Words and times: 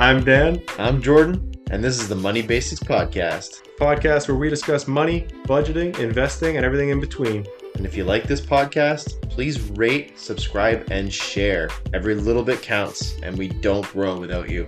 I'm 0.00 0.24
Dan, 0.24 0.62
I'm 0.78 1.02
Jordan, 1.02 1.52
and 1.70 1.84
this 1.84 2.00
is 2.00 2.08
the 2.08 2.14
Money 2.14 2.40
Basics 2.40 2.82
Podcast. 2.82 3.60
podcast 3.78 4.28
where 4.28 4.36
we 4.38 4.48
discuss 4.48 4.88
money, 4.88 5.26
budgeting, 5.44 5.98
investing, 5.98 6.56
and 6.56 6.64
everything 6.64 6.88
in 6.88 7.00
between. 7.00 7.46
And 7.74 7.84
if 7.84 7.94
you 7.94 8.04
like 8.04 8.24
this 8.24 8.40
podcast, 8.40 9.20
please 9.28 9.60
rate, 9.72 10.18
subscribe, 10.18 10.90
and 10.90 11.12
share. 11.12 11.68
Every 11.92 12.14
little 12.14 12.42
bit 12.42 12.62
counts, 12.62 13.20
and 13.22 13.36
we 13.36 13.48
don't 13.48 13.86
grow 13.92 14.18
without 14.18 14.48
you. 14.48 14.66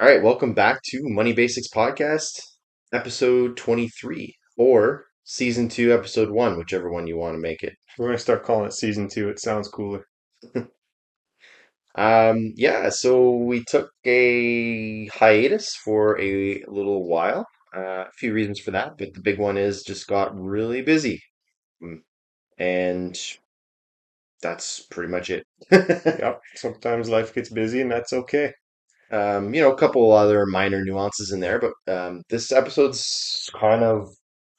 All 0.00 0.08
right, 0.08 0.22
welcome 0.22 0.54
back 0.54 0.80
to 0.84 1.00
Money 1.02 1.34
Basics 1.34 1.68
Podcast, 1.68 2.40
episode 2.94 3.58
23, 3.58 4.34
or 4.56 5.04
season 5.24 5.68
2, 5.68 5.92
episode 5.92 6.30
1, 6.30 6.56
whichever 6.56 6.90
one 6.90 7.06
you 7.06 7.18
want 7.18 7.34
to 7.34 7.38
make 7.38 7.62
it. 7.62 7.74
We're 7.98 8.06
going 8.06 8.16
to 8.16 8.22
start 8.22 8.44
calling 8.46 8.64
it 8.64 8.72
season 8.72 9.08
two. 9.10 9.28
It 9.28 9.38
sounds 9.38 9.68
cooler. 9.68 10.06
Um, 11.96 12.52
yeah, 12.56 12.88
so 12.90 13.32
we 13.36 13.64
took 13.64 13.90
a 14.06 15.06
hiatus 15.08 15.74
for 15.76 16.20
a 16.20 16.62
little 16.68 17.06
while. 17.08 17.46
Uh, 17.76 18.04
a 18.08 18.12
few 18.18 18.32
reasons 18.32 18.60
for 18.60 18.72
that, 18.72 18.98
but 18.98 19.14
the 19.14 19.20
big 19.20 19.38
one 19.38 19.56
is 19.56 19.82
just 19.82 20.06
got 20.08 20.36
really 20.38 20.82
busy. 20.82 21.20
Mm. 21.82 22.00
And 22.58 23.18
that's 24.42 24.80
pretty 24.90 25.10
much 25.10 25.30
it. 25.30 25.44
Yep. 25.70 26.40
Sometimes 26.56 27.08
life 27.08 27.34
gets 27.34 27.50
busy, 27.50 27.80
and 27.80 27.90
that's 27.90 28.12
okay. 28.12 28.52
Um, 29.12 29.54
you 29.54 29.62
know, 29.62 29.72
a 29.72 29.78
couple 29.78 30.12
other 30.12 30.46
minor 30.46 30.84
nuances 30.84 31.32
in 31.32 31.40
there, 31.40 31.60
but 31.60 31.74
um, 31.92 32.22
this 32.30 32.52
episode's 32.52 33.50
kind 33.58 33.84
of 33.84 34.08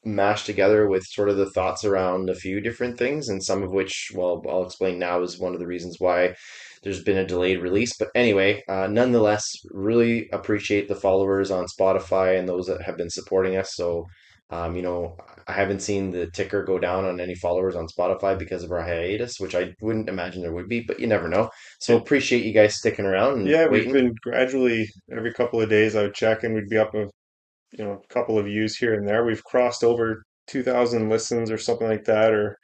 mashed 0.05 0.45
together 0.47 0.87
with 0.87 1.03
sort 1.05 1.29
of 1.29 1.37
the 1.37 1.51
thoughts 1.51 1.85
around 1.85 2.29
a 2.29 2.35
few 2.35 2.61
different 2.61 2.97
things, 2.99 3.29
and 3.29 3.43
some 3.43 3.63
of 3.63 3.71
which, 3.71 4.11
well, 4.15 4.43
I'll 4.49 4.65
explain 4.65 4.99
now 4.99 5.21
is 5.23 5.39
one 5.39 5.53
of 5.53 5.59
the 5.59 5.67
reasons 5.67 5.97
why 5.99 6.35
there's 6.83 7.03
been 7.03 7.17
a 7.17 7.25
delayed 7.25 7.61
release. 7.61 7.95
But 7.97 8.09
anyway, 8.15 8.63
uh, 8.67 8.87
nonetheless, 8.87 9.51
really 9.71 10.29
appreciate 10.31 10.87
the 10.87 10.95
followers 10.95 11.51
on 11.51 11.65
Spotify 11.67 12.37
and 12.39 12.47
those 12.47 12.67
that 12.67 12.81
have 12.81 12.97
been 12.97 13.09
supporting 13.09 13.55
us. 13.55 13.75
So, 13.75 14.05
um, 14.49 14.75
you 14.75 14.81
know, 14.81 15.15
I 15.47 15.53
haven't 15.53 15.81
seen 15.81 16.11
the 16.11 16.29
ticker 16.31 16.63
go 16.63 16.77
down 16.79 17.05
on 17.05 17.19
any 17.19 17.35
followers 17.35 17.75
on 17.75 17.87
Spotify 17.87 18.37
because 18.37 18.63
of 18.63 18.71
our 18.71 18.81
hiatus, 18.81 19.39
which 19.39 19.55
I 19.55 19.73
wouldn't 19.81 20.09
imagine 20.09 20.41
there 20.41 20.53
would 20.53 20.67
be, 20.67 20.81
but 20.81 20.99
you 20.99 21.07
never 21.07 21.29
know. 21.29 21.49
So 21.79 21.97
appreciate 21.97 22.45
you 22.45 22.53
guys 22.53 22.75
sticking 22.75 23.05
around 23.05 23.39
and 23.39 23.47
Yeah, 23.47 23.67
we've 23.67 23.91
been 23.91 24.13
gradually 24.21 24.89
every 25.11 25.33
couple 25.33 25.61
of 25.61 25.69
days. 25.69 25.95
I 25.95 26.03
would 26.03 26.13
check, 26.13 26.43
and 26.43 26.53
we'd 26.53 26.69
be 26.69 26.77
up 26.77 26.93
a 26.93 27.07
you 27.77 27.83
know 27.85 28.01
a 28.03 28.13
couple 28.13 28.37
of 28.37 28.45
views 28.45 28.77
here 28.77 28.93
and 28.93 29.07
there. 29.07 29.25
We've 29.25 29.43
crossed 29.43 29.83
over 29.83 30.23
two 30.47 30.63
thousand 30.63 31.09
listens 31.09 31.49
or 31.51 31.57
something 31.57 31.87
like 31.87 32.05
that, 32.05 32.33
or 32.33 32.57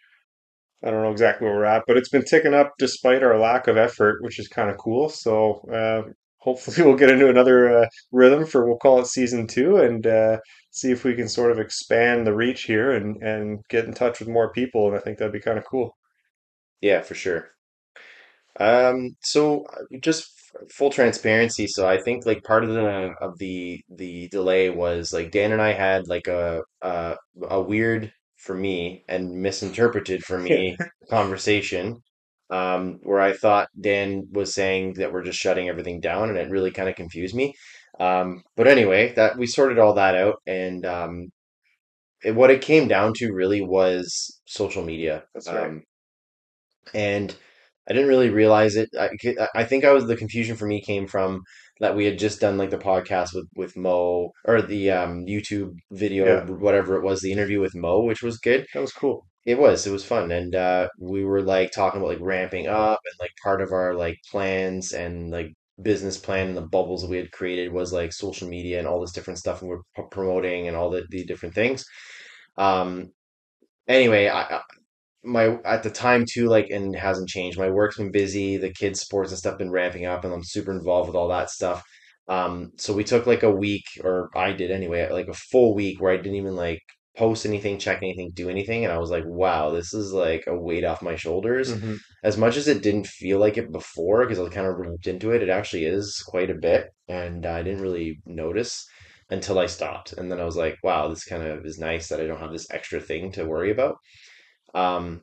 I 0.84 0.92
don't 0.92 1.02
know 1.02 1.12
exactly 1.12 1.46
where 1.46 1.56
we're 1.56 1.66
at, 1.66 1.84
but 1.88 1.98
it's 1.98 2.10
been 2.10 2.24
ticking 2.24 2.54
up 2.54 2.74
despite 2.78 3.24
our 3.24 3.40
lack 3.40 3.68
of 3.68 3.78
effort, 3.78 4.22
which 4.22 4.40
is 4.40 4.48
kind 4.48 4.70
of 4.70 4.78
cool. 4.78 5.10
So 5.10 5.62
uh, 5.74 6.12
hopefully 6.38 6.86
we'll 6.86 6.98
get 6.98 7.10
into 7.10 7.30
another 7.30 7.84
uh, 7.84 7.88
rhythm 8.12 8.46
for 8.46 8.68
we'll 8.68 8.78
call 8.78 9.00
it 9.00 9.08
season 9.08 9.48
two, 9.48 9.78
and 9.78 10.06
uh, 10.06 10.38
see 10.72 10.92
if 10.92 11.04
we 11.04 11.16
can 11.16 11.28
sort 11.28 11.52
of 11.52 11.60
expand 11.60 12.28
the 12.28 12.36
reach 12.36 12.64
here 12.64 12.92
and 12.92 13.22
and 13.24 13.60
get 13.70 13.86
in 13.86 13.94
touch 13.94 14.20
with 14.20 14.30
more 14.30 14.52
people. 14.52 14.88
And 14.88 14.98
I 14.98 15.00
think 15.00 15.18
that'd 15.18 15.34
be 15.34 15.40
kind 15.40 15.58
of 15.58 15.66
cool. 15.66 15.98
Yeah, 16.82 17.02
for 17.02 17.16
sure. 17.16 17.50
Um, 18.60 19.16
so 19.22 19.66
uh, 19.66 19.98
just 20.02 20.32
full 20.72 20.90
transparency. 20.90 21.68
So 21.68 21.88
I 21.88 21.98
think 21.98 22.26
like 22.26 22.44
part 22.44 22.64
of 22.64 22.70
the 22.72 23.14
of 23.22 23.38
the 23.38 23.82
the 23.90 24.28
delay 24.30 24.70
was 24.70 25.14
like 25.14 25.32
Dan 25.32 25.52
and 25.52 25.62
I 25.62 25.74
had 25.74 26.08
like 26.08 26.28
a 26.28 26.62
a, 26.82 27.16
a 27.50 27.62
weird 27.62 28.12
for 28.38 28.56
me 28.56 29.04
and 29.10 29.42
misinterpreted 29.42 30.24
for 30.24 30.40
me 30.40 30.78
conversation 31.10 31.98
um 32.50 33.00
where 33.04 33.20
I 33.20 33.34
thought 33.34 33.70
Dan 33.80 34.28
was 34.32 34.54
saying 34.54 34.94
that 34.94 35.12
we're 35.12 35.24
just 35.24 35.40
shutting 35.40 35.68
everything 35.70 36.00
down 36.00 36.30
and 36.30 36.38
it 36.38 36.50
really 36.50 36.72
kind 36.72 36.88
of 36.90 36.96
confused 36.96 37.36
me. 37.36 37.54
Um, 38.00 38.44
but 38.56 38.68
anyway, 38.68 39.14
that 39.16 39.38
we 39.38 39.48
sorted 39.48 39.80
all 39.80 39.96
that 39.96 40.16
out 40.16 40.36
and 40.48 40.86
um 40.86 41.30
it, 42.24 42.36
what 42.36 42.52
it 42.52 42.62
came 42.62 42.88
down 42.88 43.14
to 43.16 43.34
really 43.34 43.62
was 43.62 44.40
social 44.46 44.84
media. 44.84 45.24
That's 45.34 45.48
right. 45.48 45.66
Um, 45.68 45.84
and 46.94 47.36
I 47.90 47.94
didn't 47.94 48.10
really 48.10 48.30
realize 48.30 48.76
it. 48.76 48.90
I, 49.00 49.10
I 49.56 49.64
think 49.64 49.86
I 49.86 49.92
was 49.92 50.08
the 50.08 50.18
confusion 50.18 50.58
for 50.58 50.66
me 50.66 50.82
came 50.82 51.08
from 51.08 51.42
that 51.80 51.96
we 51.96 52.06
had 52.06 52.20
just 52.20 52.40
done 52.42 52.58
like 52.58 52.70
the 52.72 52.78
podcast 52.78 53.34
with 53.34 53.48
with 53.56 53.76
Mo 53.78 54.32
or 54.46 54.62
the 54.62 54.92
um 54.92 55.26
YouTube 55.26 55.76
video 55.92 56.26
Yeah. 56.26 56.46
whatever 56.46 56.96
it 56.98 57.04
was 57.04 57.22
the 57.22 57.32
interview 57.32 57.60
with 57.62 57.76
Mo 57.76 58.02
which 58.04 58.22
was 58.24 58.38
good. 58.40 58.66
That 58.74 58.82
was 58.82 58.92
cool. 58.94 59.26
It 59.46 59.58
was 59.60 59.88
it 59.88 59.92
was 59.92 60.06
fun 60.06 60.32
and 60.32 60.56
uh 60.56 60.90
we 61.00 61.24
were 61.24 61.42
like 61.42 61.72
talking 61.72 62.00
about 62.02 62.10
like 62.12 62.22
ramping 62.22 62.68
up 62.68 63.00
and 63.06 63.14
like 63.20 63.32
part 63.44 63.62
of 63.62 63.72
our 63.72 63.94
like 63.96 64.18
plans 64.32 64.92
and 64.94 65.32
like 65.32 65.54
business 65.82 66.18
plan 66.18 66.48
and 66.50 66.58
the 66.58 66.62
bubbles 66.62 67.02
that 67.04 67.10
we 67.10 67.18
had 67.18 67.32
created 67.32 67.72
was 67.72 67.94
like 67.94 68.12
social 68.12 68.48
media 68.50 68.80
and 68.80 68.88
all 68.88 69.00
this 69.00 69.12
different 69.14 69.40
stuff 69.40 69.62
and 69.62 69.70
we're 69.70 69.82
p- 69.96 70.04
promoting 70.12 70.68
and 70.68 70.76
all 70.76 70.90
the, 70.90 71.06
the 71.12 71.24
different 71.26 71.54
things. 71.56 71.86
Um 72.58 73.12
anyway, 73.88 74.28
I, 74.28 74.62
my 75.28 75.58
at 75.66 75.84
the 75.84 75.90
time 75.90 76.26
too 76.30 76.48
like 76.48 76.70
and 76.70 76.96
hasn't 76.96 77.30
changed. 77.30 77.60
My 77.60 77.70
work's 77.70 77.98
been 77.98 78.12
busy 78.12 78.58
the 78.58 78.72
kids 78.72 79.02
sports 79.02 79.32
and 79.32 79.38
stuff 79.38 79.58
been 79.58 79.72
ramping 79.72 80.06
up 80.06 80.24
and 80.24 80.34
i'm 80.34 80.44
super 80.44 80.72
involved 80.72 81.08
with 81.08 81.16
all 81.16 81.28
that 81.30 81.50
stuff. 81.50 81.84
Um 82.28 82.72
so 82.78 82.94
we 82.94 83.04
took 83.04 83.26
like 83.28 83.44
a 83.44 83.52
week 83.52 83.86
or 84.04 84.30
i 84.36 84.52
did 84.52 84.72
anyway 84.72 85.10
like 85.12 85.28
a 85.28 85.34
full 85.34 85.76
week 85.76 86.02
where 86.02 86.14
i 86.14 86.18
didn't 86.18 86.36
even 86.36 86.56
like 86.56 86.82
post 87.18 87.46
anything 87.46 87.80
check 87.80 87.98
anything 88.04 88.30
do 88.34 88.50
anything 88.50 88.84
and 88.84 88.94
i 88.94 88.98
was 88.98 89.10
like 89.10 89.24
wow 89.26 89.72
this 89.72 89.92
is 89.94 90.14
like 90.14 90.44
a 90.48 90.56
weight 90.56 90.84
off 90.84 91.02
my 91.02 91.16
shoulders. 91.16 91.74
Hmm 91.74 91.96
as 92.24 92.38
much 92.38 92.58
as 92.58 92.68
it 92.68 92.84
didn't 92.84 93.08
feel 93.08 93.40
like 93.40 93.58
it 93.58 93.72
before 93.72 94.26
because 94.26 94.40
i 94.40 94.50
kind 94.50 94.68
of 94.68 94.76
roped 94.78 95.08
into 95.08 95.32
it 95.32 95.42
it 95.42 95.50
actually 95.50 95.86
is 95.86 96.22
quite 96.28 96.50
a 96.50 96.56
bit 96.56 96.90
and 97.08 97.46
i 97.46 97.62
didn't 97.64 97.82
really 97.82 98.20
notice 98.26 98.86
until 99.30 99.60
i 99.60 99.66
stopped 99.66 100.14
and 100.14 100.32
then 100.32 100.40
i 100.40 100.44
was 100.44 100.58
like 100.58 100.76
wow 100.84 101.08
this 101.08 101.24
kind 101.24 101.44
of 101.44 101.66
is 101.66 101.80
nice 101.80 102.08
that 102.08 102.20
i 102.20 102.26
don't 102.28 102.40
have 102.40 102.52
this 102.52 102.68
extra 102.72 103.00
thing 103.00 103.32
to 103.32 103.46
worry 103.46 103.72
about 103.72 103.96
um, 104.74 105.22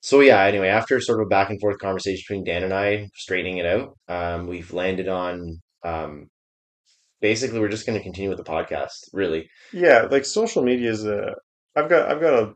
so 0.00 0.20
yeah, 0.20 0.42
anyway, 0.44 0.68
after 0.68 1.00
sort 1.00 1.20
of 1.20 1.26
a 1.26 1.28
back 1.28 1.50
and 1.50 1.60
forth 1.60 1.78
conversation 1.78 2.22
between 2.28 2.44
Dan 2.44 2.64
and 2.64 2.72
I, 2.72 3.08
straightening 3.14 3.58
it 3.58 3.66
out, 3.66 3.96
um, 4.08 4.46
we've 4.46 4.72
landed 4.72 5.08
on 5.08 5.60
um, 5.84 6.28
basically 7.20 7.60
we're 7.60 7.68
just 7.68 7.86
going 7.86 7.98
to 7.98 8.02
continue 8.02 8.30
with 8.30 8.38
the 8.38 8.44
podcast, 8.44 9.08
really. 9.12 9.48
Yeah, 9.72 10.06
like 10.10 10.24
social 10.24 10.62
media 10.62 10.90
is 10.90 11.04
a. 11.04 11.34
I've 11.76 11.88
got 11.88 12.10
I've 12.10 12.20
got 12.20 12.34
a 12.34 12.52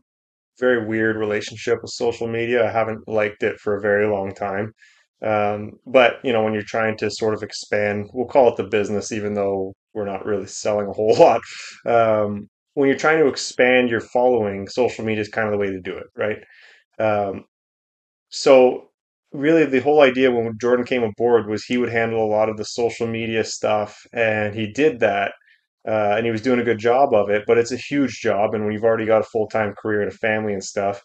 very 0.59 0.85
weird 0.85 1.17
relationship 1.17 1.79
with 1.81 1.91
social 1.91 2.27
media. 2.27 2.67
I 2.67 2.71
haven't 2.71 3.07
liked 3.07 3.43
it 3.43 3.59
for 3.59 3.75
a 3.75 3.81
very 3.81 4.07
long 4.07 4.33
time. 4.33 4.73
Um, 5.21 5.71
but 5.85 6.15
you 6.23 6.33
know, 6.33 6.43
when 6.43 6.53
you're 6.53 6.63
trying 6.63 6.97
to 6.97 7.09
sort 7.09 7.33
of 7.33 7.43
expand, 7.43 8.09
we'll 8.13 8.27
call 8.27 8.49
it 8.49 8.57
the 8.57 8.63
business, 8.63 9.11
even 9.11 9.33
though 9.33 9.73
we're 9.93 10.05
not 10.05 10.25
really 10.25 10.47
selling 10.47 10.87
a 10.87 10.93
whole 10.93 11.15
lot. 11.19 11.41
Um, 11.85 12.49
when 12.73 12.89
you're 12.89 12.97
trying 12.97 13.19
to 13.19 13.27
expand 13.27 13.89
your 13.89 14.01
following, 14.01 14.67
social 14.67 15.05
media 15.05 15.21
is 15.21 15.29
kind 15.29 15.47
of 15.47 15.51
the 15.51 15.57
way 15.57 15.67
to 15.67 15.79
do 15.79 15.97
it, 15.97 16.07
right? 16.15 16.43
Um, 16.99 17.45
so 18.29 18.89
really 19.31 19.65
the 19.65 19.79
whole 19.79 20.01
idea 20.01 20.31
when 20.31 20.57
Jordan 20.59 20.85
came 20.85 21.03
aboard 21.03 21.47
was 21.47 21.63
he 21.63 21.77
would 21.77 21.91
handle 21.91 22.23
a 22.23 22.29
lot 22.29 22.49
of 22.49 22.57
the 22.57 22.65
social 22.65 23.07
media 23.07 23.43
stuff 23.43 24.05
and 24.13 24.55
he 24.55 24.67
did 24.71 24.99
that 24.99 25.33
uh, 25.87 26.15
and 26.15 26.25
he 26.25 26.31
was 26.31 26.41
doing 26.41 26.59
a 26.59 26.63
good 26.63 26.77
job 26.77 27.13
of 27.13 27.29
it 27.29 27.43
but 27.47 27.57
it's 27.57 27.71
a 27.71 27.77
huge 27.77 28.21
job 28.21 28.53
and 28.53 28.63
when 28.63 28.73
you've 28.73 28.83
already 28.83 29.05
got 29.05 29.21
a 29.21 29.25
full-time 29.25 29.73
career 29.73 30.01
and 30.01 30.11
a 30.11 30.15
family 30.15 30.53
and 30.53 30.63
stuff 30.63 31.01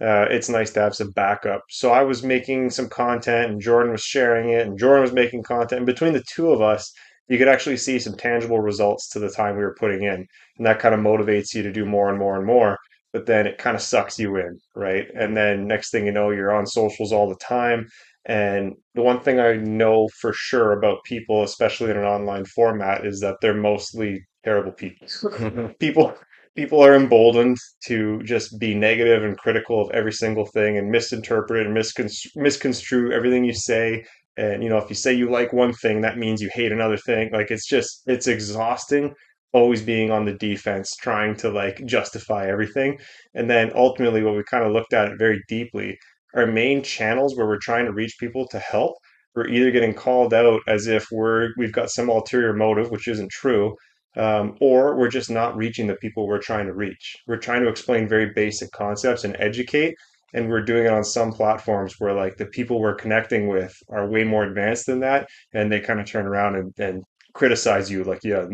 uh, 0.00 0.26
it's 0.30 0.48
nice 0.48 0.70
to 0.72 0.80
have 0.80 0.94
some 0.94 1.10
backup 1.10 1.62
so 1.68 1.90
I 1.90 2.02
was 2.02 2.22
making 2.22 2.70
some 2.70 2.88
content 2.88 3.50
and 3.50 3.60
Jordan 3.60 3.92
was 3.92 4.02
sharing 4.02 4.50
it 4.50 4.66
and 4.66 4.78
Jordan 4.78 5.02
was 5.02 5.12
making 5.12 5.42
content 5.42 5.80
and 5.80 5.86
between 5.86 6.12
the 6.12 6.24
two 6.32 6.50
of 6.50 6.62
us 6.62 6.92
you 7.32 7.38
could 7.38 7.48
actually 7.48 7.76
see 7.76 7.98
some 7.98 8.16
tangible 8.16 8.60
results 8.60 9.08
to 9.08 9.18
the 9.18 9.30
time 9.30 9.56
we 9.56 9.62
were 9.62 9.76
putting 9.78 10.02
in 10.02 10.26
and 10.58 10.66
that 10.66 10.78
kind 10.78 10.94
of 10.94 11.00
motivates 11.00 11.54
you 11.54 11.62
to 11.62 11.72
do 11.72 11.86
more 11.86 12.10
and 12.10 12.18
more 12.18 12.36
and 12.36 12.46
more 12.46 12.78
but 13.12 13.26
then 13.26 13.46
it 13.46 13.58
kind 13.58 13.76
of 13.76 13.82
sucks 13.82 14.18
you 14.18 14.36
in, 14.36 14.58
right? 14.74 15.06
And 15.14 15.36
then 15.36 15.66
next 15.66 15.90
thing 15.90 16.06
you 16.06 16.12
know, 16.12 16.30
you're 16.30 16.54
on 16.54 16.66
socials 16.66 17.12
all 17.12 17.28
the 17.28 17.36
time. 17.36 17.88
And 18.24 18.74
the 18.94 19.02
one 19.02 19.20
thing 19.20 19.38
I 19.38 19.54
know 19.56 20.08
for 20.20 20.32
sure 20.32 20.72
about 20.72 21.04
people, 21.04 21.42
especially 21.42 21.90
in 21.90 21.98
an 21.98 22.04
online 22.04 22.44
format, 22.44 23.04
is 23.04 23.20
that 23.20 23.36
they're 23.40 23.54
mostly 23.54 24.24
terrible 24.44 24.72
people. 24.72 25.74
people 25.80 26.14
people 26.54 26.84
are 26.84 26.94
emboldened 26.94 27.56
to 27.84 28.22
just 28.24 28.58
be 28.58 28.74
negative 28.74 29.24
and 29.24 29.38
critical 29.38 29.80
of 29.80 29.90
every 29.92 30.12
single 30.12 30.44
thing 30.44 30.76
and 30.76 30.90
misinterpret 30.90 31.66
and 31.66 31.74
miscon- 31.74 32.36
misconstrue 32.36 33.10
everything 33.10 33.44
you 33.44 33.54
say. 33.54 34.04
And 34.36 34.62
you 34.62 34.68
know, 34.68 34.78
if 34.78 34.88
you 34.88 34.96
say 34.96 35.12
you 35.12 35.30
like 35.30 35.52
one 35.52 35.72
thing, 35.74 36.00
that 36.02 36.18
means 36.18 36.40
you 36.40 36.50
hate 36.54 36.72
another 36.72 36.96
thing. 36.96 37.30
Like 37.32 37.50
it's 37.50 37.66
just 37.68 38.02
it's 38.06 38.26
exhausting 38.26 39.14
always 39.52 39.82
being 39.82 40.10
on 40.10 40.24
the 40.24 40.32
defense, 40.34 40.96
trying 40.96 41.36
to 41.36 41.50
like 41.50 41.84
justify 41.86 42.48
everything. 42.48 42.98
And 43.34 43.50
then 43.50 43.70
ultimately, 43.74 44.22
what 44.22 44.36
we 44.36 44.42
kind 44.44 44.64
of 44.64 44.72
looked 44.72 44.92
at 44.94 45.08
it 45.12 45.18
very 45.18 45.42
deeply, 45.48 45.98
our 46.34 46.46
main 46.46 46.82
channels 46.82 47.36
where 47.36 47.46
we're 47.46 47.58
trying 47.58 47.84
to 47.86 47.92
reach 47.92 48.16
people 48.18 48.46
to 48.48 48.58
help, 48.58 48.94
we're 49.34 49.48
either 49.48 49.70
getting 49.70 49.94
called 49.94 50.34
out 50.34 50.60
as 50.66 50.86
if 50.86 51.06
we're 51.12 51.50
we've 51.58 51.72
got 51.72 51.90
some 51.90 52.08
ulterior 52.08 52.52
motive, 52.54 52.90
which 52.90 53.08
isn't 53.08 53.30
true, 53.30 53.74
um, 54.16 54.56
or 54.60 54.96
we're 54.96 55.08
just 55.08 55.30
not 55.30 55.56
reaching 55.56 55.86
the 55.86 55.96
people 55.96 56.26
we're 56.26 56.38
trying 56.38 56.66
to 56.66 56.74
reach. 56.74 57.16
We're 57.26 57.38
trying 57.38 57.62
to 57.62 57.68
explain 57.68 58.08
very 58.08 58.30
basic 58.34 58.70
concepts 58.72 59.24
and 59.24 59.36
educate. 59.38 59.94
And 60.32 60.48
we're 60.48 60.62
doing 60.62 60.86
it 60.86 60.92
on 60.92 61.04
some 61.04 61.32
platforms 61.32 61.96
where 61.98 62.14
like 62.14 62.36
the 62.36 62.46
people 62.46 62.80
we're 62.80 62.94
connecting 62.94 63.48
with 63.48 63.74
are 63.88 64.08
way 64.08 64.24
more 64.24 64.44
advanced 64.44 64.86
than 64.86 65.00
that, 65.00 65.28
and 65.52 65.70
they 65.70 65.80
kind 65.80 66.00
of 66.00 66.06
turn 66.06 66.26
around 66.26 66.56
and, 66.56 66.72
and 66.78 67.02
criticize 67.34 67.90
you 67.90 68.04
like, 68.04 68.20
yeah, 68.24 68.46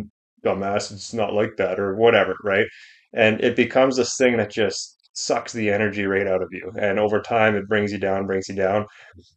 dumbass, 0.45 0.93
it's 0.93 1.15
not 1.15 1.35
like 1.35 1.57
that 1.57 1.79
or 1.79 1.95
whatever, 1.97 2.37
right? 2.45 2.67
And 3.13 3.41
it 3.41 3.57
becomes 3.57 3.97
this 3.97 4.17
thing 4.17 4.37
that 4.37 4.51
just 4.51 4.97
sucks 5.15 5.53
the 5.53 5.71
energy 5.71 6.07
right 6.07 6.27
out 6.27 6.43
of 6.43 6.49
you. 6.53 6.71
And 6.79 6.99
over 6.99 7.21
time, 7.21 7.57
it 7.57 7.67
brings 7.67 7.91
you 7.93 7.99
down, 7.99 8.27
brings 8.27 8.49
you 8.49 8.55
down. 8.55 8.87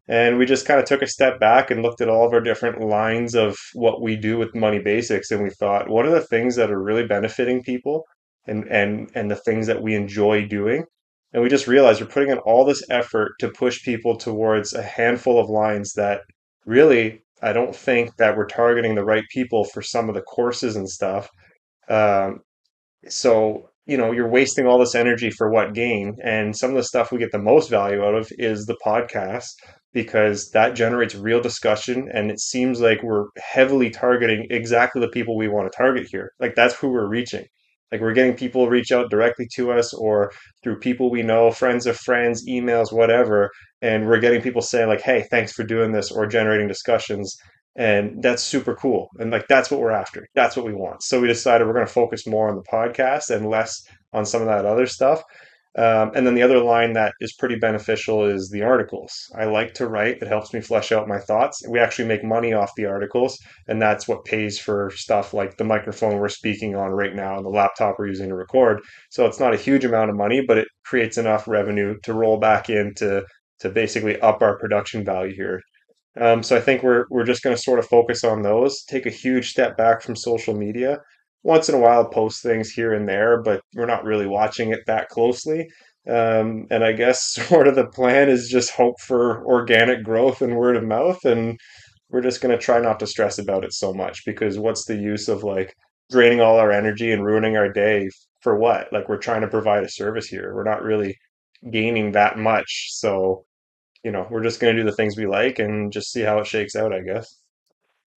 And 0.08 0.38
we 0.38 0.46
just 0.46 0.68
kind 0.68 0.80
of 0.80 0.86
took 0.86 1.02
a 1.02 1.08
step 1.08 1.40
back 1.40 1.72
and 1.72 1.82
looked 1.82 2.02
at 2.02 2.10
all 2.10 2.26
of 2.26 2.34
our 2.34 2.42
different 2.42 2.82
lines 2.82 3.34
of 3.34 3.58
what 3.74 4.02
we 4.02 4.16
do 4.16 4.38
with 4.38 4.54
Money 4.54 4.80
Basics. 4.80 5.32
And 5.32 5.42
we 5.42 5.50
thought, 5.50 5.90
what 5.90 6.06
are 6.06 6.12
the 6.12 6.22
things 6.22 6.56
that 6.58 6.72
are 6.72 6.82
really 6.82 7.08
benefiting 7.08 7.64
people 7.64 8.06
and, 8.46 8.66
and, 8.68 9.10
and 9.16 9.32
the 9.32 9.36
things 9.36 9.66
that 9.68 9.82
we 9.82 9.96
enjoy 9.96 10.48
doing? 10.48 10.86
And 11.34 11.42
we 11.42 11.50
just 11.50 11.68
realized 11.68 12.02
we're 12.02 12.08
putting 12.08 12.30
in 12.30 12.40
all 12.40 12.66
this 12.66 12.84
effort 12.90 13.34
to 13.40 13.50
push 13.50 13.84
people 13.84 14.18
towards 14.18 14.74
a 14.74 14.84
handful 14.84 15.40
of 15.40 15.50
lines 15.50 15.94
that 15.94 16.22
really, 16.66 17.22
I 17.42 17.54
don't 17.54 17.76
think 17.76 18.18
that 18.18 18.36
we're 18.36 18.48
targeting 18.48 18.96
the 18.96 19.06
right 19.06 19.24
people 19.32 19.64
for 19.64 19.82
some 19.82 20.10
of 20.10 20.16
the 20.16 20.22
courses 20.22 20.76
and 20.76 20.90
stuff. 20.90 21.30
Um, 21.90 22.40
so, 23.08 23.70
you 23.86 23.98
know, 23.98 24.12
you're 24.12 24.30
wasting 24.30 24.68
all 24.68 24.78
this 24.78 24.96
energy 24.96 25.32
for 25.32 25.50
what 25.50 25.74
gain? 25.74 26.16
And 26.24 26.56
some 26.56 26.70
of 26.72 26.76
the 26.76 26.84
stuff 26.84 27.12
we 27.12 27.18
get 27.18 27.32
the 27.32 27.40
most 27.40 27.70
value 27.70 28.04
out 28.04 28.16
of 28.16 28.32
is 28.38 28.66
the 28.66 28.78
podcast 28.86 29.48
because 29.94 30.50
that 30.52 30.76
generates 30.76 31.16
real 31.16 31.42
discussion 31.42 32.08
and 32.14 32.32
it 32.32 32.40
seems 32.40 32.80
like 32.80 33.04
we're 33.04 33.26
heavily 33.38 33.90
targeting 33.90 34.48
exactly 34.50 35.02
the 35.02 35.10
people 35.10 35.36
we 35.36 35.48
want 35.48 35.70
to 35.72 35.78
target 35.78 36.08
here. 36.10 36.32
Like 36.40 36.56
that's 36.56 36.76
who 36.76 36.90
we're 36.90 37.10
reaching. 37.10 37.46
Like 37.92 38.02
we're 38.02 38.14
getting 38.14 38.36
people 38.36 38.70
reach 38.70 38.92
out 38.92 39.10
directly 39.10 39.48
to 39.56 39.72
us 39.72 39.94
or 39.94 40.32
through 40.64 40.80
people 40.80 41.10
we 41.10 41.24
know, 41.24 41.52
friends 41.52 41.86
of 41.86 41.98
friends, 41.98 42.48
emails, 42.48 42.92
whatever, 42.94 43.52
and 43.82 44.08
we're 44.08 44.20
getting 44.20 44.42
people 44.42 44.62
saying 44.62 44.88
like, 44.88 45.02
"Hey, 45.02 45.26
thanks 45.30 45.54
for 45.54 45.64
doing 45.64 45.92
this," 45.92 46.12
or 46.12 46.26
generating 46.28 46.68
discussions 46.68 47.36
and 47.78 48.22
that's 48.22 48.44
super 48.44 48.76
cool 48.76 49.08
and 49.20 49.32
like 49.32 49.48
that's 49.48 49.72
what 49.72 49.80
we're 49.80 49.92
after. 49.92 50.28
That's 50.36 50.58
what 50.58 50.66
we 50.66 50.74
want. 50.74 51.04
So 51.04 51.22
we 51.22 51.28
decided 51.28 51.66
we're 51.66 51.74
going 51.74 51.86
to 51.86 51.92
focus 51.94 52.28
more 52.28 52.50
on 52.50 52.56
the 52.56 52.64
podcast 52.64 53.30
and 53.30 53.50
less 53.50 53.82
on 54.14 54.26
some 54.26 54.42
of 54.42 54.48
that 54.48 54.66
other 54.66 54.86
stuff 54.86 55.24
um, 55.78 56.12
and 56.16 56.28
then 56.28 56.36
the 56.36 56.42
other 56.42 56.60
line 56.60 56.94
that 56.94 57.14
is 57.22 57.34
pretty 57.34 57.56
beneficial 57.56 58.26
is 58.26 58.50
the 58.50 58.62
articles. 58.62 59.14
I 59.40 59.46
like 59.46 59.74
to 59.76 59.88
write. 59.88 60.22
It 60.22 60.28
helps 60.28 60.54
me 60.54 60.60
flesh 60.60 60.92
out 60.92 61.08
my 61.08 61.20
thoughts. 61.20 61.64
We 61.70 61.80
actually 61.80 62.10
make 62.10 62.26
money 62.26 62.52
off 62.52 62.76
the 62.76 62.88
articles 62.88 63.40
and 63.70 63.82
that's 63.82 64.06
what 64.06 64.26
pays 64.26 64.60
for 64.60 64.92
stuff 64.94 65.34
like 65.34 65.56
the 65.56 65.64
microphone 65.64 66.18
we're 66.18 66.28
speaking 66.28 66.76
on 66.76 66.92
right 66.92 67.16
now 67.16 67.38
and 67.38 67.46
the 67.46 67.50
laptop 67.50 67.96
we're 67.98 68.08
using 68.08 68.30
to 68.30 68.36
record. 68.36 68.82
So 69.12 69.26
it's 69.26 69.40
not 69.40 69.54
a 69.54 69.58
huge 69.58 69.86
amount 69.86 70.10
of 70.10 70.18
money 70.18 70.44
but 70.46 70.58
it 70.58 70.68
creates 70.86 71.18
enough 71.18 71.48
revenue 71.48 71.98
to 72.04 72.14
roll 72.14 72.38
back 72.38 72.70
in 72.70 72.94
to 72.96 73.24
to 73.60 73.70
basically 73.70 74.20
up 74.20 74.42
our 74.42 74.58
production 74.58 75.06
value 75.06 75.34
here. 75.34 75.62
Um, 76.20 76.44
so 76.44 76.58
I 76.58 76.60
think 76.60 76.84
we're 76.84 77.06
we're 77.10 77.24
just 77.24 77.44
going 77.44 77.56
to 77.56 77.62
sort 77.62 77.80
of 77.80 77.88
focus 77.88 78.26
on 78.26 78.42
those, 78.42 78.84
take 78.84 79.06
a 79.06 79.10
huge 79.12 79.50
step 79.52 79.78
back 79.78 80.02
from 80.02 80.16
social 80.18 80.54
media. 80.54 80.98
Once 81.44 81.70
in 81.70 81.76
a 81.76 81.80
while, 81.80 82.08
post 82.08 82.44
things 82.44 82.72
here 82.72 82.94
and 82.94 83.08
there, 83.10 83.42
but 83.42 83.62
we're 83.76 83.86
not 83.86 84.04
really 84.04 84.28
watching 84.28 84.72
it 84.72 84.82
that 84.88 85.10
closely. 85.10 85.68
Um, 86.08 86.68
and 86.72 86.84
I 86.84 86.92
guess 86.94 87.22
sort 87.34 87.68
of 87.68 87.76
the 87.76 87.88
plan 87.88 88.30
is 88.30 88.50
just 88.50 88.72
hope 88.72 89.00
for 89.02 89.46
organic 89.46 90.04
growth 90.04 90.42
and 90.42 90.56
word 90.58 90.76
of 90.78 90.84
mouth, 90.84 91.24
and 91.26 91.60
we're 92.10 92.22
just 92.22 92.42
going 92.42 92.58
to 92.58 92.64
try 92.64 92.80
not 92.80 93.00
to 93.00 93.08
stress 93.08 93.40
about 93.40 93.64
it 93.64 93.74
so 93.74 93.94
much 93.94 94.26
because 94.26 94.60
what's 94.60 94.86
the 94.86 94.96
use 94.98 95.30
of 95.30 95.44
like 95.44 95.74
draining 96.12 96.42
all 96.42 96.58
our 96.58 96.72
energy 96.72 97.12
and 97.12 97.26
ruining 97.26 97.56
our 97.58 97.72
day 97.72 98.10
for 98.42 98.58
what? 98.58 98.92
Like 98.92 99.08
we're 99.10 99.18
trying 99.18 99.42
to 99.42 99.48
provide 99.48 99.84
a 99.84 99.90
service 99.90 100.28
here. 100.28 100.54
We're 100.56 100.64
not 100.64 100.84
really 100.84 101.18
gaining 101.72 102.12
that 102.14 102.38
much, 102.38 102.90
so 102.92 103.46
you 104.04 104.12
know, 104.12 104.28
we're 104.32 104.44
just 104.44 104.60
going 104.60 104.76
to 104.76 104.82
do 104.84 104.90
the 104.90 104.96
things 104.96 105.18
we 105.18 105.28
like 105.28 105.60
and 105.60 105.92
just 105.92 106.12
see 106.12 106.22
how 106.22 106.40
it 106.40 106.48
shakes 106.48 106.76
out, 106.76 106.94
I 106.94 107.02
guess. 107.02 107.41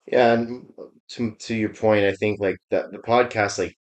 Yeah, 0.06 0.34
and 0.34 0.66
to 1.10 1.34
to 1.36 1.54
your 1.54 1.70
point, 1.74 2.04
I 2.04 2.12
think 2.14 2.40
like 2.40 2.56
that 2.70 2.90
the 2.92 2.98
podcast, 2.98 3.58
like 3.58 3.74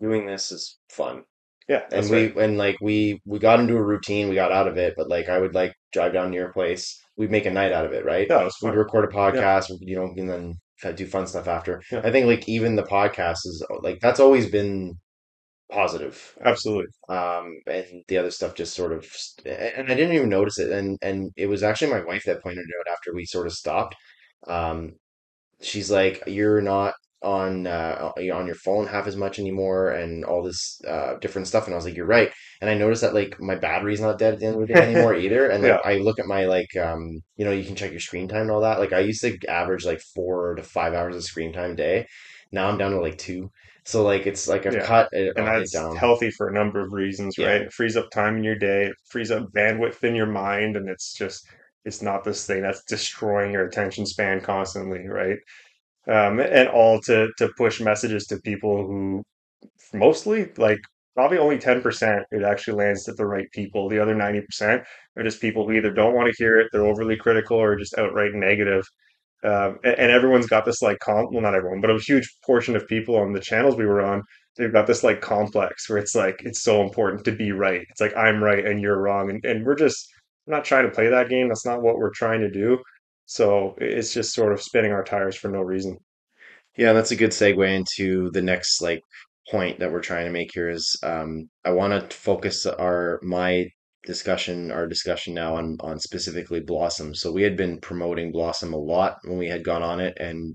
doing 0.00 0.26
this 0.26 0.52
is 0.52 0.78
fun. 0.90 1.24
Yeah, 1.68 1.82
And 1.92 1.92
that's 1.92 2.10
right. 2.10 2.34
we 2.34 2.42
and 2.42 2.56
like 2.58 2.76
we 2.80 3.20
we 3.26 3.38
got 3.38 3.60
into 3.60 3.76
a 3.76 3.82
routine, 3.82 4.28
we 4.28 4.34
got 4.36 4.52
out 4.52 4.68
of 4.68 4.76
it, 4.78 4.94
but 4.96 5.08
like 5.08 5.28
I 5.28 5.38
would 5.38 5.54
like 5.54 5.74
drive 5.92 6.12
down 6.12 6.30
to 6.30 6.36
your 6.36 6.52
place. 6.52 6.98
We'd 7.16 7.30
make 7.30 7.46
a 7.46 7.50
night 7.50 7.72
out 7.72 7.84
of 7.86 7.92
it, 7.92 8.04
right? 8.04 8.30
Yeah, 8.30 8.42
it 8.42 8.44
was 8.44 8.56
We'd 8.62 8.70
fun. 8.70 8.78
record 8.78 9.04
a 9.04 9.08
podcast, 9.14 9.66
you 9.80 9.96
know, 9.96 10.12
and 10.16 10.28
then 10.30 10.54
do 10.94 11.06
fun 11.06 11.26
stuff 11.26 11.48
after. 11.48 11.82
yeah, 11.90 12.00
I 12.04 12.10
think 12.12 12.26
like 12.26 12.48
even 12.48 12.76
the 12.76 12.84
podcast 12.84 13.38
is 13.46 13.64
like 13.82 13.98
that's 14.00 14.20
always 14.20 14.48
been 14.50 14.94
positive. 15.70 16.36
absolutely. 16.44 16.86
Um, 17.08 17.60
and 17.66 18.02
the 18.08 18.18
other 18.18 18.30
stuff 18.30 18.54
just 18.54 18.74
sort 18.74 18.92
of, 18.92 19.06
and 19.44 19.90
I 19.90 19.94
didn't 19.94 20.14
even 20.14 20.28
notice 20.28 20.58
it. 20.58 20.70
And 20.70 20.98
and 21.02 21.30
it 21.36 21.46
was 21.46 21.62
actually 21.62 21.90
my 21.92 22.04
wife 22.04 22.24
that 22.26 22.42
pointed 22.42 22.60
it 22.66 22.74
out 22.88 22.92
after 22.92 23.14
we 23.14 23.24
sort 23.26 23.46
of 23.46 23.52
stopped. 23.52 23.96
Um, 24.46 24.94
she's 25.62 25.90
like, 25.90 26.22
"You're 26.26 26.60
not 26.60 26.94
on 27.22 27.66
uh, 27.66 28.12
on 28.16 28.46
your 28.46 28.54
phone 28.54 28.86
half 28.86 29.06
as 29.06 29.16
much 29.16 29.38
anymore, 29.38 29.90
and 29.90 30.24
all 30.24 30.42
this 30.42 30.80
uh, 30.86 31.14
different 31.20 31.48
stuff." 31.48 31.66
And 31.66 31.74
I 31.74 31.76
was 31.76 31.84
like, 31.84 31.96
"You're 31.96 32.06
right." 32.06 32.30
And 32.60 32.70
I 32.70 32.74
noticed 32.74 33.02
that 33.02 33.14
like 33.14 33.40
my 33.40 33.54
battery's 33.56 34.00
not 34.00 34.18
dead 34.18 34.34
at 34.34 34.40
the 34.40 34.46
end 34.46 34.56
of 34.56 34.60
the 34.62 34.66
day 34.74 34.82
anymore 34.82 35.14
either. 35.14 35.48
And 35.50 35.62
like 35.62 35.76
Yeah, 35.76 35.78
I 35.84 35.96
look 35.98 36.18
at 36.18 36.26
my 36.26 36.46
like 36.46 36.74
um, 36.76 37.20
you 37.36 37.44
know, 37.44 37.52
you 37.52 37.64
can 37.64 37.76
check 37.76 37.90
your 37.90 38.00
screen 38.00 38.28
time 38.28 38.42
and 38.42 38.50
all 38.50 38.62
that. 38.62 38.78
Like 38.80 38.92
I 38.92 39.00
used 39.00 39.22
to 39.22 39.36
average 39.48 39.84
like 39.84 40.00
four 40.14 40.54
to 40.56 40.62
five 40.62 40.94
hours 40.94 41.16
of 41.16 41.24
screen 41.24 41.52
time 41.52 41.72
a 41.72 41.76
day. 41.76 42.06
Now 42.52 42.68
I'm 42.68 42.78
down 42.78 42.92
to 42.92 43.00
like 43.00 43.18
two. 43.18 43.50
So 43.84 44.02
like 44.04 44.26
it's 44.26 44.48
like 44.48 44.66
I've 44.66 44.78
yeah. 44.78 44.80
cut 44.80 45.08
it, 45.12 45.34
And 45.36 45.46
uh, 45.46 45.52
it 45.56 45.70
that's 45.70 45.72
down. 45.72 46.00
healthy 46.00 46.30
for 46.30 46.48
a 46.48 46.52
number 46.52 46.80
of 46.84 46.92
reasons, 46.92 47.36
Yeah. 47.36 47.52
right? 47.52 47.62
It 47.62 47.72
frees 47.72 47.96
up 47.96 48.10
time 48.10 48.36
in 48.36 48.44
your 48.44 48.54
day, 48.56 48.86
it 48.86 48.96
frees 49.10 49.30
up 49.30 49.50
bandwidth 49.52 50.04
in 50.04 50.14
your 50.14 50.26
mind, 50.26 50.76
and 50.76 50.88
it's 50.88 51.14
just, 51.14 51.46
it's 51.88 52.02
not 52.02 52.24
this 52.24 52.46
thing 52.46 52.62
that's 52.62 52.84
destroying 52.84 53.52
your 53.52 53.66
attention 53.66 54.06
span 54.06 54.40
constantly, 54.42 55.08
right? 55.08 55.38
Um, 56.08 56.40
and 56.40 56.68
all 56.68 57.00
to 57.02 57.28
to 57.38 57.48
push 57.58 57.80
messages 57.80 58.26
to 58.28 58.38
people 58.40 58.86
who 58.86 59.22
mostly 59.94 60.50
like 60.56 60.80
probably 61.14 61.38
only 61.38 61.58
10% 61.58 62.24
it 62.30 62.42
actually 62.44 62.76
lands 62.78 63.08
at 63.08 63.16
the 63.16 63.26
right 63.26 63.50
people. 63.52 63.88
The 63.88 63.98
other 64.00 64.14
90% 64.14 64.84
are 65.16 65.24
just 65.24 65.40
people 65.40 65.66
who 65.66 65.72
either 65.74 65.90
don't 65.92 66.14
want 66.14 66.28
to 66.28 66.34
hear 66.42 66.60
it, 66.60 66.68
they're 66.72 66.86
overly 66.86 67.16
critical, 67.16 67.58
or 67.58 67.76
just 67.76 67.98
outright 67.98 68.34
negative. 68.34 68.84
Um, 69.44 69.78
and, 69.84 69.94
and 69.98 70.12
everyone's 70.12 70.46
got 70.48 70.64
this 70.64 70.82
like 70.82 70.98
comp, 71.00 71.32
well, 71.32 71.42
not 71.42 71.54
everyone, 71.54 71.80
but 71.80 71.90
a 71.90 71.98
huge 71.98 72.28
portion 72.44 72.76
of 72.76 72.86
people 72.88 73.16
on 73.16 73.32
the 73.32 73.40
channels 73.40 73.76
we 73.76 73.86
were 73.86 74.02
on, 74.02 74.22
they've 74.56 74.72
got 74.72 74.86
this 74.86 75.04
like 75.04 75.20
complex 75.20 75.88
where 75.88 75.98
it's 75.98 76.14
like 76.14 76.42
it's 76.44 76.62
so 76.62 76.82
important 76.82 77.24
to 77.24 77.32
be 77.32 77.52
right. 77.52 77.86
It's 77.90 78.00
like 78.00 78.16
I'm 78.16 78.42
right 78.42 78.64
and 78.64 78.80
you're 78.80 79.00
wrong, 79.00 79.30
and 79.30 79.44
and 79.44 79.64
we're 79.64 79.76
just 79.76 80.08
we're 80.48 80.56
not 80.56 80.64
trying 80.64 80.84
to 80.84 80.90
play 80.90 81.08
that 81.08 81.28
game. 81.28 81.48
That's 81.48 81.66
not 81.66 81.82
what 81.82 81.98
we're 81.98 82.10
trying 82.10 82.40
to 82.40 82.50
do. 82.50 82.78
So 83.26 83.74
it's 83.78 84.14
just 84.14 84.34
sort 84.34 84.52
of 84.52 84.62
spinning 84.62 84.92
our 84.92 85.04
tires 85.04 85.36
for 85.36 85.48
no 85.48 85.60
reason. 85.60 85.98
Yeah, 86.76 86.92
that's 86.92 87.10
a 87.10 87.16
good 87.16 87.30
segue 87.30 87.68
into 87.76 88.30
the 88.30 88.42
next 88.42 88.80
like 88.80 89.02
point 89.50 89.78
that 89.80 89.92
we're 89.92 90.00
trying 90.00 90.26
to 90.26 90.30
make 90.32 90.50
here 90.52 90.68
is 90.68 90.96
um 91.02 91.48
I 91.64 91.70
want 91.72 92.10
to 92.10 92.16
focus 92.16 92.66
our 92.66 93.18
my 93.22 93.68
discussion 94.04 94.70
our 94.70 94.86
discussion 94.86 95.34
now 95.34 95.56
on 95.56 95.76
on 95.80 95.98
specifically 95.98 96.60
Blossom. 96.60 97.14
So 97.14 97.32
we 97.32 97.42
had 97.42 97.56
been 97.56 97.80
promoting 97.80 98.32
Blossom 98.32 98.72
a 98.72 98.78
lot 98.78 99.18
when 99.24 99.38
we 99.38 99.48
had 99.48 99.64
gone 99.64 99.82
on 99.82 100.00
it 100.00 100.16
and 100.18 100.54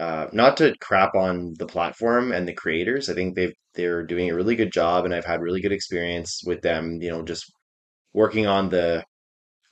uh 0.00 0.26
not 0.32 0.56
to 0.56 0.74
crap 0.80 1.14
on 1.14 1.54
the 1.58 1.66
platform 1.66 2.32
and 2.32 2.48
the 2.48 2.54
creators. 2.54 3.08
I 3.10 3.14
think 3.14 3.36
they've 3.36 3.54
they're 3.74 4.02
doing 4.04 4.30
a 4.30 4.34
really 4.34 4.56
good 4.56 4.72
job 4.72 5.04
and 5.04 5.14
I've 5.14 5.24
had 5.24 5.42
really 5.42 5.60
good 5.60 5.72
experience 5.72 6.42
with 6.44 6.62
them, 6.62 6.98
you 7.00 7.10
know, 7.10 7.22
just 7.22 7.52
working 8.12 8.46
on 8.46 8.68
the 8.70 9.04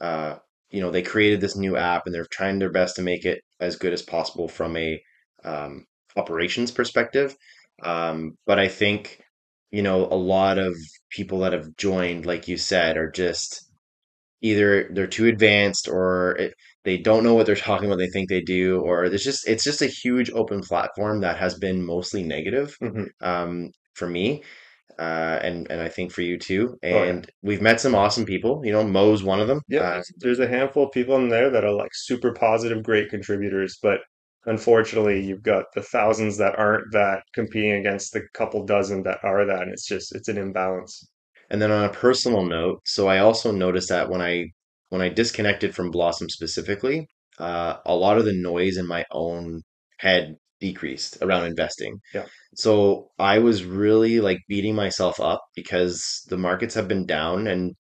uh 0.00 0.36
you 0.70 0.82
know, 0.82 0.90
they 0.90 1.02
created 1.02 1.40
this 1.40 1.56
new 1.56 1.76
app 1.76 2.02
and 2.04 2.14
they're 2.14 2.26
trying 2.30 2.58
their 2.58 2.70
best 2.70 2.96
to 2.96 3.02
make 3.02 3.24
it 3.24 3.40
as 3.60 3.76
good 3.76 3.92
as 3.94 4.02
possible 4.02 4.48
from 4.48 4.76
a 4.76 5.00
um, 5.44 5.86
operations 6.16 6.70
perspective. 6.70 7.34
Um, 7.82 8.32
but 8.46 8.58
I 8.58 8.68
think, 8.68 9.18
you 9.70 9.82
know, 9.82 10.04
a 10.04 10.14
lot 10.14 10.58
of 10.58 10.74
people 11.10 11.38
that 11.40 11.54
have 11.54 11.74
joined, 11.78 12.26
like 12.26 12.48
you 12.48 12.58
said, 12.58 12.98
are 12.98 13.10
just 13.10 13.64
either 14.42 14.88
they're 14.92 15.06
too 15.06 15.26
advanced 15.26 15.88
or 15.88 16.36
it, 16.36 16.54
they 16.84 16.96
don't 16.98 17.24
know 17.24 17.34
what 17.34 17.46
they're 17.46 17.56
talking 17.56 17.86
about. 17.86 17.98
They 17.98 18.08
think 18.08 18.28
they 18.28 18.40
do, 18.40 18.80
or 18.80 19.04
it's 19.04 19.24
just 19.24 19.48
it's 19.48 19.64
just 19.64 19.82
a 19.82 19.86
huge 19.86 20.30
open 20.30 20.60
platform 20.60 21.20
that 21.20 21.38
has 21.38 21.58
been 21.58 21.84
mostly 21.84 22.22
negative 22.22 22.74
hmm 22.80 23.04
um, 23.20 23.70
for 23.94 24.08
me 24.08 24.42
uh, 24.98 25.38
and 25.42 25.70
and 25.70 25.80
I 25.80 25.88
think 25.88 26.12
for 26.12 26.22
you 26.22 26.38
too. 26.38 26.76
Oh 26.92 27.04
yeah. 27.04 27.04
And 27.04 27.30
we've 27.42 27.62
met 27.62 27.80
some 27.80 27.94
awesome 27.94 28.24
people. 28.24 28.62
You 28.64 28.72
know, 28.72 28.84
Mo's 28.84 29.22
one 29.22 29.40
of 29.40 29.48
them. 29.48 29.60
Yeah, 29.68 29.80
Uh, 29.80 29.90
there's, 29.94 30.12
there's 30.18 30.38
a 30.40 30.48
handful 30.48 30.84
of 30.86 30.92
people 30.92 31.16
in 31.16 31.28
there 31.28 31.50
that 31.50 31.64
are 31.64 31.72
like 31.72 31.90
super 31.94 32.32
positive, 32.32 32.82
great 32.82 33.10
contributors, 33.10 33.78
but 33.82 34.00
unfortunately, 34.46 35.20
you've 35.20 35.42
got 35.42 35.66
the 35.74 35.82
thousands 35.82 36.38
that 36.38 36.58
aren't 36.58 36.92
that 36.92 37.22
competing 37.34 37.72
against 37.72 38.12
the 38.12 38.22
couple 38.34 38.64
dozen 38.64 39.02
that 39.04 39.18
are 39.22 39.44
that, 39.46 39.62
and 39.62 39.72
it's 39.72 39.86
just 39.86 40.14
it's 40.14 40.28
an 40.28 40.38
imbalance. 40.38 41.08
and 41.50 41.60
then 41.62 41.70
on 41.70 41.84
a 41.84 41.92
personal 41.92 42.44
note, 42.44 42.80
so 42.84 43.08
I 43.08 43.18
also 43.18 43.52
noticed 43.52 43.88
that 43.90 44.08
when 44.10 44.20
I 44.22 44.46
when 44.90 45.02
I 45.02 45.08
disconnected 45.10 45.74
from 45.74 45.90
Blossom 45.90 46.28
specifically, 46.30 47.06
uh, 47.38 47.76
a 47.86 47.94
lot 47.94 48.18
of 48.18 48.24
the 48.24 48.32
noise 48.32 48.76
in 48.78 48.86
my 48.86 49.04
own 49.12 49.62
head 49.98 50.36
decreased 50.60 51.18
around 51.22 51.46
investing. 51.46 52.00
Yeah, 52.14 52.26
So 52.54 53.10
I 53.18 53.38
was 53.38 53.64
really 53.64 54.20
like 54.20 54.38
beating 54.48 54.74
myself 54.74 55.20
up 55.20 55.40
because 55.54 56.24
the 56.28 56.38
markets 56.38 56.74
have 56.74 56.88
been 56.88 57.06
down 57.06 57.46
and 57.46 57.74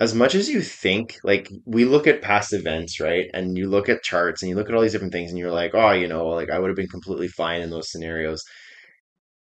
as 0.00 0.14
much 0.14 0.34
as 0.34 0.48
you 0.48 0.60
think, 0.60 1.16
like 1.22 1.48
we 1.64 1.84
look 1.84 2.06
at 2.06 2.22
past 2.22 2.52
events, 2.52 2.98
right? 3.00 3.26
And 3.32 3.56
you 3.56 3.68
look 3.68 3.88
at 3.88 4.02
charts 4.02 4.42
and 4.42 4.48
you 4.50 4.56
look 4.56 4.68
at 4.68 4.74
all 4.74 4.82
these 4.82 4.92
different 4.92 5.12
things 5.12 5.30
and 5.30 5.38
you're 5.38 5.52
like, 5.52 5.72
oh, 5.74 5.92
you 5.92 6.08
know, 6.08 6.26
like 6.26 6.50
I 6.50 6.58
would 6.58 6.68
have 6.68 6.76
been 6.76 6.88
completely 6.88 7.28
fine 7.28 7.62
in 7.62 7.70
those 7.70 7.90
scenarios. 7.90 8.42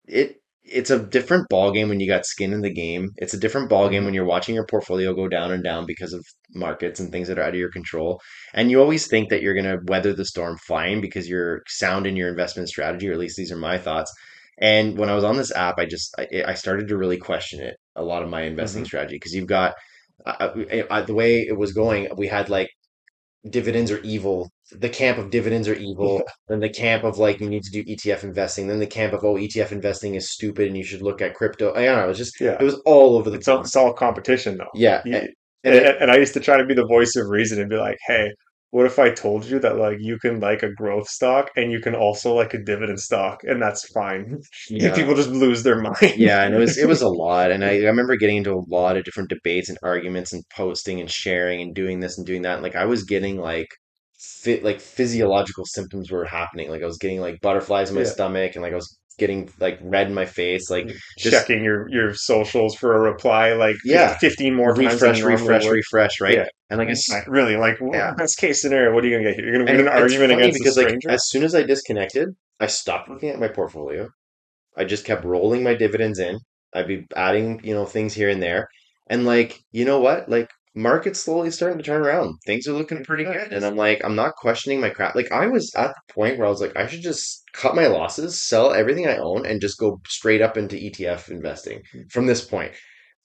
It 0.06 0.37
it's 0.70 0.90
a 0.90 0.98
different 0.98 1.48
ball 1.48 1.72
game 1.72 1.88
when 1.88 2.00
you 2.00 2.06
got 2.08 2.26
skin 2.26 2.52
in 2.52 2.60
the 2.60 2.72
game. 2.72 3.10
It's 3.16 3.34
a 3.34 3.38
different 3.38 3.68
ball 3.70 3.88
game 3.88 4.04
hmm 4.04 4.06
when 4.06 4.14
you're 4.14 4.24
watching 4.24 4.54
your 4.54 4.66
portfolio 4.66 5.14
go 5.14 5.28
down 5.28 5.52
and 5.52 5.64
down 5.64 5.86
because 5.86 6.12
of 6.12 6.24
markets 6.54 7.00
and 7.00 7.10
things 7.10 7.28
that 7.28 7.38
are 7.38 7.42
out 7.42 7.50
of 7.50 7.54
your 7.60 7.70
control. 7.70 8.20
And 8.54 8.70
you 8.70 8.80
always 8.80 9.06
think 9.06 9.30
that 9.30 9.42
you're 9.42 9.54
going 9.54 9.64
to 9.66 9.80
weather 9.86 10.12
the 10.14 10.24
storm 10.24 10.56
fine 10.66 11.00
because 11.00 11.28
you're 11.28 11.62
sound 11.68 12.06
in 12.06 12.16
your 12.16 12.28
investment 12.28 12.68
strategy, 12.68 13.08
or 13.08 13.12
at 13.12 13.18
least 13.18 13.36
these 13.36 13.52
are 13.52 13.56
my 13.56 13.78
thoughts. 13.78 14.12
And 14.60 14.98
when 14.98 15.08
I 15.08 15.14
was 15.14 15.24
on 15.24 15.36
this 15.36 15.54
app, 15.54 15.78
I 15.78 15.86
just 15.86 16.14
I, 16.18 16.44
I 16.48 16.54
started 16.54 16.88
to 16.88 16.96
really 16.98 17.18
question 17.18 17.60
it, 17.60 17.76
a 17.96 18.02
lot 18.04 18.22
of 18.22 18.28
my 18.28 18.42
investing 18.42 18.84
hmm 18.84 18.84
strategy 18.84 19.16
because 19.16 19.34
you've 19.34 19.46
got 19.46 19.74
uh, 20.26 20.50
uh, 20.90 21.02
the 21.02 21.14
way 21.14 21.40
it 21.42 21.56
was 21.56 21.72
going, 21.72 22.08
we 22.16 22.28
had 22.28 22.48
like 22.50 22.68
dividends 23.48 23.90
are 23.90 24.00
evil, 24.00 24.50
the 24.72 24.88
camp 24.88 25.18
of 25.18 25.30
dividends 25.30 25.68
are 25.68 25.74
evil, 25.74 26.16
Yeah, 26.16 26.32
then 26.48 26.60
the 26.60 26.68
camp 26.68 27.04
of 27.04 27.18
like 27.18 27.40
you 27.40 27.48
need 27.48 27.62
to 27.64 27.70
do 27.70 27.84
ETF 27.84 28.24
investing, 28.24 28.66
then 28.68 28.78
the 28.80 28.86
camp 28.86 29.12
of 29.12 29.24
oh 29.24 29.34
ETF 29.34 29.72
investing 29.72 30.14
is 30.14 30.30
stupid 30.30 30.68
and 30.68 30.76
you 30.76 30.84
should 30.84 31.02
look 31.02 31.20
at 31.22 31.34
crypto. 31.34 31.74
I 31.74 31.84
don't 31.86 31.96
know, 31.96 32.04
it 32.04 32.08
was 32.08 32.18
just 32.18 32.40
it 32.58 32.64
was 32.64 32.74
all 32.86 33.16
over 33.16 33.30
the 33.30 33.36
It's 33.38 33.48
all 33.48 33.60
it's 33.60 33.76
all 33.76 33.92
competition 33.92 34.56
though. 34.58 34.66
Yeah, 34.74 35.02
You, 35.04 35.20
and 35.64 35.74
and, 35.74 35.74
it 35.74 35.96
and 36.00 36.10
I 36.10 36.16
used 36.16 36.34
to 36.34 36.40
try 36.40 36.56
to 36.58 36.64
be 36.66 36.74
the 36.74 36.86
voice 36.86 37.16
of 37.16 37.28
reason 37.28 37.60
and 37.60 37.70
be 37.70 37.76
like, 37.76 37.98
hey, 38.06 38.30
what 38.70 38.86
if 38.86 38.98
I 38.98 39.10
told 39.10 39.46
you 39.46 39.58
that 39.60 39.76
like 39.78 39.96
you 40.00 40.18
can 40.18 40.40
like 40.40 40.62
a 40.62 40.72
growth 40.74 41.08
stock 41.08 41.50
and 41.56 41.72
you 41.72 41.80
can 41.80 41.94
also 41.94 42.34
like 42.34 42.52
a 42.54 42.58
dividend 42.62 43.00
stock 43.00 43.40
and 43.44 43.60
that's 43.62 43.88
fine. 43.92 44.38
Yeah. 44.70 44.94
people 44.94 45.14
just 45.14 45.30
lose 45.30 45.62
their 45.62 45.80
mind. 45.82 46.14
Yeah, 46.16 46.42
and 46.44 46.54
it 46.54 46.58
was 46.58 46.76
it 46.78 46.86
was 46.86 47.00
a 47.02 47.08
lot, 47.08 47.50
and 47.50 47.64
I, 47.64 47.76
I 47.76 47.84
remember 47.86 48.16
getting 48.16 48.38
into 48.38 48.52
a 48.52 48.64
lot 48.68 48.96
of 48.96 49.04
different 49.04 49.30
debates 49.30 49.68
and 49.68 49.78
arguments 49.82 50.32
and 50.32 50.42
posting 50.54 51.00
and 51.00 51.10
sharing 51.10 51.62
and 51.62 51.74
doing 51.74 52.00
this 52.00 52.18
and 52.18 52.26
doing 52.26 52.42
that. 52.42 52.54
And 52.54 52.62
like 52.62 52.76
I 52.76 52.84
was 52.86 53.04
getting 53.04 53.38
like 53.38 53.68
fit 54.18 54.64
like 54.64 54.80
physiological 54.80 55.64
symptoms 55.66 56.10
were 56.10 56.24
happening. 56.24 56.70
Like 56.70 56.82
I 56.82 56.86
was 56.86 56.98
getting 56.98 57.20
like 57.20 57.40
butterflies 57.40 57.90
in 57.90 57.94
my 57.96 58.02
Yeah. 58.02 58.08
stomach, 58.08 58.52
and 58.54 58.62
like 58.62 58.72
I 58.72 58.76
was 58.76 58.98
getting 59.18 59.50
like 59.58 59.78
red 59.82 60.06
in 60.08 60.14
my 60.14 60.26
face. 60.26 60.70
Like 60.70 60.86
mm. 60.86 60.96
just 61.18 61.32
Checking 61.46 61.64
your 61.64 61.88
your 61.90 62.14
socials 62.14 62.74
for 62.76 62.94
a 62.94 63.00
reply 63.00 63.52
like 63.54 63.76
yeah, 63.84 64.16
15 64.18 64.54
more 64.54 64.74
times 64.74 65.00
refresh, 65.02 65.22
refresh, 65.22 65.66
refresh, 65.66 66.20
right? 66.20 66.34
Yeah. 66.34 66.46
And 66.70 66.78
like 66.78 66.88
I 66.88 66.92
s- 66.92 67.10
Right, 67.10 67.26
Really, 67.28 67.56
like 67.56 67.78
w- 67.78 67.94
yeah, 67.96 68.12
best 68.16 68.38
case 68.38 68.60
scenario, 68.60 68.94
what 68.94 69.04
are 69.04 69.08
you 69.08 69.16
gonna 69.16 69.28
get 69.30 69.36
here? 69.36 69.44
You're 69.44 69.54
gonna 69.54 69.64
win 69.64 69.80
and 69.80 69.88
an 69.88 69.94
argument 70.02 70.32
against 70.32 70.58
because 70.58 70.76
like 70.76 70.96
as 71.08 71.28
soon 71.28 71.42
as 71.44 71.54
I 71.54 71.62
disconnected, 71.62 72.28
I 72.60 72.66
stopped 72.66 73.08
looking 73.08 73.30
at 73.30 73.38
my 73.40 73.48
portfolio. 73.48 74.08
I 74.76 74.84
just 74.84 75.04
kept 75.04 75.24
rolling 75.24 75.62
my 75.62 75.74
dividends 75.74 76.18
in. 76.18 76.38
I'd 76.74 76.86
be 76.88 77.06
adding, 77.16 77.60
you 77.64 77.74
know, 77.74 77.84
things 77.86 78.14
here 78.14 78.28
and 78.28 78.42
there. 78.42 78.68
And 79.08 79.24
like, 79.24 79.58
you 79.72 79.84
know 79.84 80.00
what? 80.00 80.28
Like 80.28 80.50
market's 80.78 81.20
slowly 81.20 81.50
starting 81.50 81.78
to 81.78 81.84
turn 81.84 82.02
around. 82.02 82.38
Things 82.46 82.68
are 82.68 82.72
looking 82.72 83.04
pretty 83.04 83.24
good. 83.24 83.52
And 83.52 83.64
I'm 83.64 83.76
like, 83.76 84.00
I'm 84.04 84.14
not 84.14 84.36
questioning 84.36 84.80
my 84.80 84.90
crap. 84.90 85.14
Like 85.14 85.32
I 85.32 85.46
was 85.46 85.74
at 85.74 85.88
the 85.88 86.12
point 86.12 86.38
where 86.38 86.46
I 86.46 86.50
was 86.50 86.60
like, 86.60 86.76
I 86.76 86.86
should 86.86 87.02
just 87.02 87.42
cut 87.52 87.74
my 87.74 87.86
losses, 87.88 88.40
sell 88.40 88.72
everything 88.72 89.06
I 89.06 89.16
own, 89.16 89.44
and 89.44 89.60
just 89.60 89.78
go 89.78 90.00
straight 90.06 90.40
up 90.40 90.56
into 90.56 90.76
ETF 90.76 91.30
investing 91.30 91.82
hmm. 91.92 92.02
from 92.10 92.26
this 92.26 92.44
point. 92.44 92.72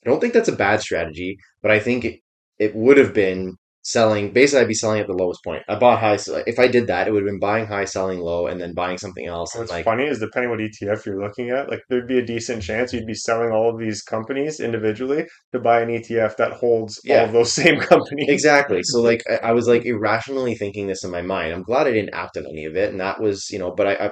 I 0.05 0.10
don't 0.10 0.19
think 0.19 0.33
that's 0.33 0.50
a 0.50 0.55
bad 0.55 0.81
strategy, 0.81 1.38
but 1.62 1.72
I 1.72 1.79
think 1.79 2.03
it, 2.03 2.19
it 2.60 2.75
would 2.75 2.98
have 2.98 3.13
been 3.13 3.55
selling. 3.84 4.32
Basically, 4.32 4.62
I'd 4.62 4.68
be 4.68 4.74
selling 4.74 5.00
at 5.00 5.08
the 5.08 5.13
lowest 5.13 5.44
point. 5.44 5.63
I 5.68 5.75
bought 5.75 6.00
high. 6.00 6.16
So 6.16 6.44
if 6.48 6.58
I 6.58 6.68
did 6.68 6.88
that, 6.88 7.08
it 7.08 7.12
would 7.12 7.22
have 7.24 7.30
been 7.30 7.40
buying 7.40 7.68
high, 7.68 7.86
selling 7.86 8.20
low, 8.20 8.48
and 8.48 8.60
then 8.60 8.74
buying 8.74 8.98
something 8.98 9.28
else. 9.28 9.56
What's 9.56 9.72
like, 9.72 9.86
funny 9.86 10.06
is 10.06 10.20
depending 10.20 10.50
what 10.50 10.60
ETF 10.60 11.06
you're 11.06 11.22
looking 11.22 11.52
at, 11.52 11.70
like 11.70 11.82
there'd 11.90 12.08
be 12.08 12.20
a 12.20 12.25
decent 12.25 12.63
chance 12.63 12.94
you'd 12.94 13.06
be 13.06 13.13
selling 13.13 13.52
all 13.52 13.70
of 13.70 13.80
these 13.80 14.02
companies 14.02 14.60
individually 14.60 15.25
to 15.52 15.60
buy 15.60 15.82
an 15.82 15.90
ETF 15.90 16.38
that 16.38 16.54
holds 16.54 17.00
all 17.10 17.25
of 17.25 17.34
those 17.34 17.54
same 17.62 17.80
companies. 17.80 18.30
Exactly. 18.30 18.82
So 18.84 19.02
like 19.10 19.24
I, 19.30 19.50
I 19.50 19.52
was 19.52 19.68
like 19.68 19.86
irrationally 19.86 20.56
thinking 20.56 20.88
this 20.88 21.04
in 21.04 21.12
my 21.12 21.22
mind. 21.22 21.54
I'm 21.54 21.63
glad 21.63 21.88
I 21.88 21.92
didn't 21.92 22.13
act 22.13 22.38
on 22.38 22.46
any 22.46 22.66
of 22.66 22.75
it, 22.75 22.92
and 22.92 23.00
that 23.00 23.22
was, 23.22 23.50
you 23.52 23.60
know, 23.60 23.72
but 23.72 23.88
I, 23.88 23.94
I 24.08 24.12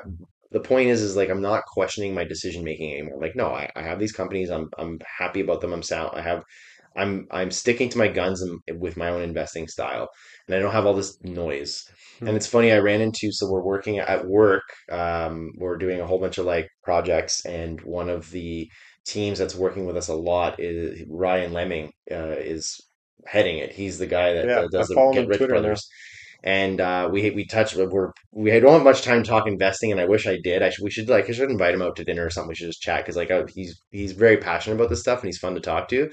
the 0.51 0.59
point 0.59 0.89
is 0.89 1.01
is 1.01 1.15
like 1.15 1.29
I'm 1.29 1.41
not 1.41 1.63
questioning 1.65 2.13
my 2.13 2.25
decision 2.25 2.63
making 2.63 2.91
anymore. 2.91 3.19
Like 3.21 3.35
no, 3.35 3.47
I, 3.47 3.69
I 3.75 3.83
have 3.83 3.99
these 3.99 4.11
companies. 4.11 4.49
I'm 4.49 4.69
I'm 4.77 4.99
happy 5.17 5.39
about 5.39 5.61
them. 5.61 5.73
I'm 5.73 5.83
sound. 5.83 6.11
I 6.13 6.21
have 6.21 6.43
I'm 6.95 7.27
I'm 7.31 7.51
sticking 7.51 7.89
to 7.89 7.97
my 7.97 8.07
guns 8.07 8.41
and 8.41 8.59
with 8.79 8.97
my 8.97 9.09
own 9.09 9.21
investing 9.21 9.67
style, 9.67 10.09
and 10.47 10.55
I 10.55 10.59
don't 10.59 10.71
have 10.73 10.85
all 10.85 10.93
this 10.93 11.17
noise. 11.23 11.83
And 12.19 12.35
it's 12.35 12.47
funny, 12.47 12.71
I 12.71 12.77
ran 12.79 13.01
into 13.01 13.31
so 13.31 13.49
we're 13.49 13.63
working 13.63 13.97
at 13.99 14.27
work. 14.27 14.63
Um, 14.91 15.51
we're 15.57 15.77
doing 15.77 15.99
a 15.99 16.05
whole 16.05 16.19
bunch 16.19 16.37
of 16.37 16.45
like 16.45 16.67
projects, 16.83 17.45
and 17.45 17.81
one 17.81 18.09
of 18.09 18.29
the 18.31 18.69
teams 19.05 19.39
that's 19.39 19.55
working 19.55 19.85
with 19.85 19.97
us 19.97 20.09
a 20.09 20.13
lot 20.13 20.59
is 20.59 21.01
Ryan 21.09 21.53
Lemming. 21.53 21.91
Uh, 22.11 22.35
is 22.37 22.79
heading 23.25 23.57
it. 23.57 23.71
He's 23.71 23.97
the 23.97 24.07
guy 24.07 24.33
that 24.33 24.45
Yeah, 24.45 24.59
uh, 24.59 24.67
does 24.71 24.87
the 24.89 24.95
Get 25.13 25.27
Rich 25.27 25.37
Twitter 25.37 25.61
now. 25.61 25.75
And 26.43 26.81
uh, 26.81 27.07
we 27.11 27.29
we 27.31 27.45
touched 27.45 27.75
we're 27.75 28.11
we 28.31 28.49
don't 28.59 28.73
have 28.73 28.83
much 28.83 29.03
time 29.03 29.21
to 29.23 29.29
talk 29.29 29.47
investing, 29.47 29.91
and 29.91 30.01
I 30.01 30.05
wish 30.05 30.25
I 30.25 30.37
did. 30.43 30.63
I 30.63 30.69
should, 30.71 30.83
we 30.83 30.89
should 30.89 31.07
like 31.09 31.29
I 31.29 31.33
should 31.33 31.51
invite 31.51 31.75
him 31.75 31.83
out 31.83 31.95
to 31.97 32.03
dinner 32.03 32.25
or 32.25 32.29
something. 32.31 32.49
We 32.49 32.55
should 32.55 32.67
just 32.67 32.81
chat 32.81 33.03
because 33.03 33.15
like 33.15 33.29
I, 33.29 33.43
he's 33.53 33.79
he's 33.91 34.13
very 34.13 34.37
passionate 34.37 34.75
about 34.77 34.89
this 34.89 35.01
stuff 35.01 35.19
and 35.19 35.27
he's 35.27 35.37
fun 35.37 35.53
to 35.53 35.61
talk 35.61 35.87
to. 35.89 36.09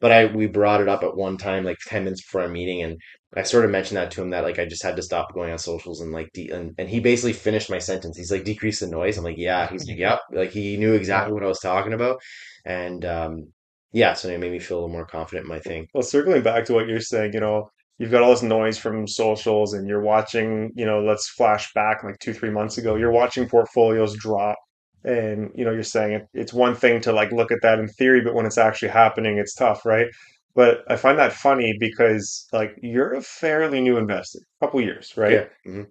But 0.00 0.12
I 0.12 0.26
we 0.26 0.46
brought 0.46 0.80
it 0.80 0.88
up 0.88 1.02
at 1.02 1.16
one 1.16 1.36
time 1.36 1.64
like 1.64 1.78
ten 1.86 2.04
minutes 2.04 2.22
before 2.22 2.42
a 2.42 2.48
meeting, 2.48 2.82
and 2.82 2.98
I 3.36 3.42
sort 3.42 3.64
of 3.64 3.70
mentioned 3.70 3.96
that 3.96 4.10
to 4.12 4.22
him 4.22 4.30
that 4.30 4.44
like 4.44 4.58
I 4.58 4.66
just 4.66 4.82
had 4.82 4.96
to 4.96 5.02
stop 5.02 5.32
going 5.34 5.50
on 5.52 5.58
socials 5.58 6.00
and 6.00 6.12
like 6.12 6.30
de- 6.32 6.50
and 6.50 6.74
and 6.78 6.88
he 6.88 7.00
basically 7.00 7.32
finished 7.32 7.70
my 7.70 7.78
sentence. 7.78 8.16
He's 8.16 8.30
like 8.30 8.44
decrease 8.44 8.80
the 8.80 8.86
noise. 8.88 9.18
I'm 9.18 9.24
like 9.24 9.38
yeah. 9.38 9.68
He's 9.70 9.88
like 9.88 9.98
yep. 9.98 10.20
Like 10.32 10.50
he 10.52 10.76
knew 10.76 10.92
exactly 10.94 11.32
what 11.34 11.44
I 11.44 11.48
was 11.48 11.60
talking 11.60 11.92
about, 11.92 12.20
and 12.64 13.04
um 13.04 13.52
yeah. 13.92 14.14
So 14.14 14.28
it 14.28 14.40
made 14.40 14.52
me 14.52 14.58
feel 14.58 14.78
a 14.78 14.80
little 14.80 14.92
more 14.94 15.06
confident 15.06 15.44
in 15.46 15.48
my 15.50 15.60
thing. 15.60 15.86
Well, 15.94 16.02
circling 16.02 16.42
back 16.42 16.64
to 16.66 16.74
what 16.74 16.86
you're 16.88 17.00
saying, 17.00 17.32
you 17.34 17.40
know, 17.40 17.70
you've 17.98 18.10
got 18.10 18.22
all 18.22 18.30
this 18.30 18.42
noise 18.42 18.78
from 18.78 19.06
socials 19.06 19.74
and 19.74 19.88
you're 19.88 20.02
watching, 20.02 20.70
you 20.74 20.84
know, 20.86 21.00
let's 21.02 21.28
flash 21.28 21.72
back 21.74 22.02
like 22.04 22.18
two, 22.18 22.32
three 22.34 22.50
months 22.50 22.78
ago, 22.78 22.96
you're 22.96 23.12
watching 23.12 23.48
portfolios 23.48 24.14
drop. 24.16 24.56
And, 25.04 25.50
you 25.56 25.64
know, 25.64 25.72
you're 25.72 25.82
saying 25.82 26.12
it, 26.12 26.22
it's 26.32 26.52
one 26.52 26.74
thing 26.76 27.00
to 27.02 27.12
like 27.12 27.32
look 27.32 27.50
at 27.50 27.58
that 27.62 27.80
in 27.80 27.88
theory, 27.88 28.20
but 28.20 28.34
when 28.34 28.46
it's 28.46 28.58
actually 28.58 28.88
happening, 28.90 29.38
it's 29.38 29.54
tough, 29.54 29.84
right? 29.84 30.06
But 30.54 30.84
I 30.88 30.96
find 30.96 31.18
that 31.18 31.32
funny 31.32 31.74
because 31.78 32.46
like 32.52 32.76
you're 32.82 33.14
a 33.14 33.22
fairly 33.22 33.80
new 33.80 33.96
investor, 33.96 34.38
a 34.60 34.66
couple 34.66 34.80
years, 34.80 35.12
right? 35.16 35.32
Yeah. 35.64 35.70
hmm 35.72 35.82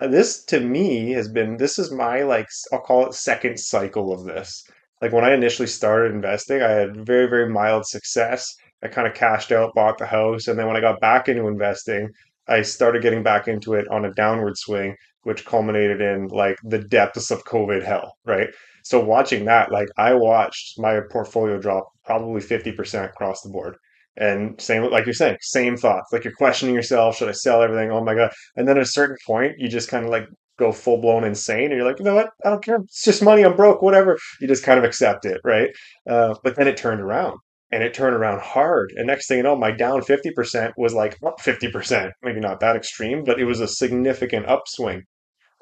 Uh, 0.00 0.08
This 0.08 0.44
to 0.46 0.60
me 0.60 1.12
has 1.12 1.28
been 1.28 1.56
this 1.58 1.78
is 1.78 1.90
my 1.92 2.22
like 2.22 2.48
I'll 2.72 2.80
call 2.80 3.06
it 3.06 3.14
second 3.14 3.58
cycle 3.60 4.12
of 4.12 4.24
this. 4.24 4.64
Like 5.02 5.12
when 5.12 5.24
I 5.24 5.34
initially 5.34 5.68
started 5.68 6.12
investing, 6.14 6.62
I 6.62 6.70
had 6.70 7.06
very, 7.06 7.28
very 7.28 7.48
mild 7.50 7.86
success. 7.86 8.54
I 8.82 8.88
kind 8.88 9.06
of 9.06 9.14
cashed 9.14 9.52
out, 9.52 9.74
bought 9.74 9.98
the 9.98 10.06
house, 10.06 10.48
and 10.48 10.58
then 10.58 10.66
when 10.66 10.76
I 10.76 10.80
got 10.80 11.00
back 11.00 11.28
into 11.28 11.48
investing, 11.48 12.08
I 12.48 12.62
started 12.62 13.02
getting 13.02 13.22
back 13.22 13.48
into 13.48 13.74
it 13.74 13.88
on 13.88 14.04
a 14.04 14.12
downward 14.12 14.56
swing, 14.56 14.94
which 15.22 15.44
culminated 15.44 16.00
in 16.00 16.28
like 16.28 16.56
the 16.62 16.78
depths 16.78 17.30
of 17.30 17.44
COVID 17.44 17.82
hell, 17.82 18.12
right? 18.24 18.48
So 18.84 19.00
watching 19.02 19.46
that, 19.46 19.72
like 19.72 19.88
I 19.96 20.14
watched 20.14 20.78
my 20.78 21.00
portfolio 21.10 21.58
drop 21.58 21.88
probably 22.04 22.40
50% 22.40 23.04
across 23.04 23.40
the 23.42 23.50
board. 23.50 23.76
And 24.18 24.58
same, 24.60 24.84
like 24.84 25.04
you're 25.04 25.12
saying, 25.12 25.38
same 25.40 25.76
thoughts. 25.76 26.12
Like 26.12 26.24
you're 26.24 26.32
questioning 26.34 26.74
yourself, 26.74 27.16
should 27.16 27.28
I 27.28 27.32
sell 27.32 27.62
everything? 27.62 27.90
Oh 27.90 28.02
my 28.04 28.14
God. 28.14 28.30
And 28.54 28.66
then 28.66 28.76
at 28.76 28.82
a 28.84 28.86
certain 28.86 29.16
point, 29.26 29.54
you 29.58 29.68
just 29.68 29.90
kind 29.90 30.04
of 30.04 30.10
like 30.10 30.26
go 30.58 30.72
full 30.72 31.00
blown 31.00 31.24
insane, 31.24 31.64
and 31.64 31.72
you're 31.72 31.84
like, 31.84 31.98
you 31.98 32.04
know 32.04 32.14
what? 32.14 32.30
I 32.44 32.50
don't 32.50 32.64
care. 32.64 32.76
It's 32.76 33.04
just 33.04 33.22
money. 33.22 33.42
I'm 33.42 33.56
broke. 33.56 33.82
Whatever. 33.82 34.18
You 34.40 34.48
just 34.48 34.64
kind 34.64 34.78
of 34.78 34.84
accept 34.84 35.26
it, 35.26 35.40
right? 35.44 35.68
Uh, 36.08 36.34
but 36.42 36.56
then 36.56 36.68
it 36.68 36.76
turned 36.76 37.00
around, 37.00 37.38
and 37.72 37.82
it 37.82 37.94
turned 37.94 38.14
around 38.14 38.40
hard. 38.40 38.92
And 38.96 39.06
next 39.06 39.26
thing 39.26 39.38
you 39.38 39.42
know, 39.42 39.56
my 39.56 39.70
down 39.70 40.02
fifty 40.02 40.30
percent 40.30 40.74
was 40.76 40.94
like 40.94 41.16
up 41.24 41.40
fifty 41.40 41.70
percent. 41.70 42.12
Maybe 42.22 42.40
not 42.40 42.60
that 42.60 42.76
extreme, 42.76 43.24
but 43.24 43.40
it 43.40 43.44
was 43.44 43.60
a 43.60 43.68
significant 43.68 44.46
upswing. 44.46 45.02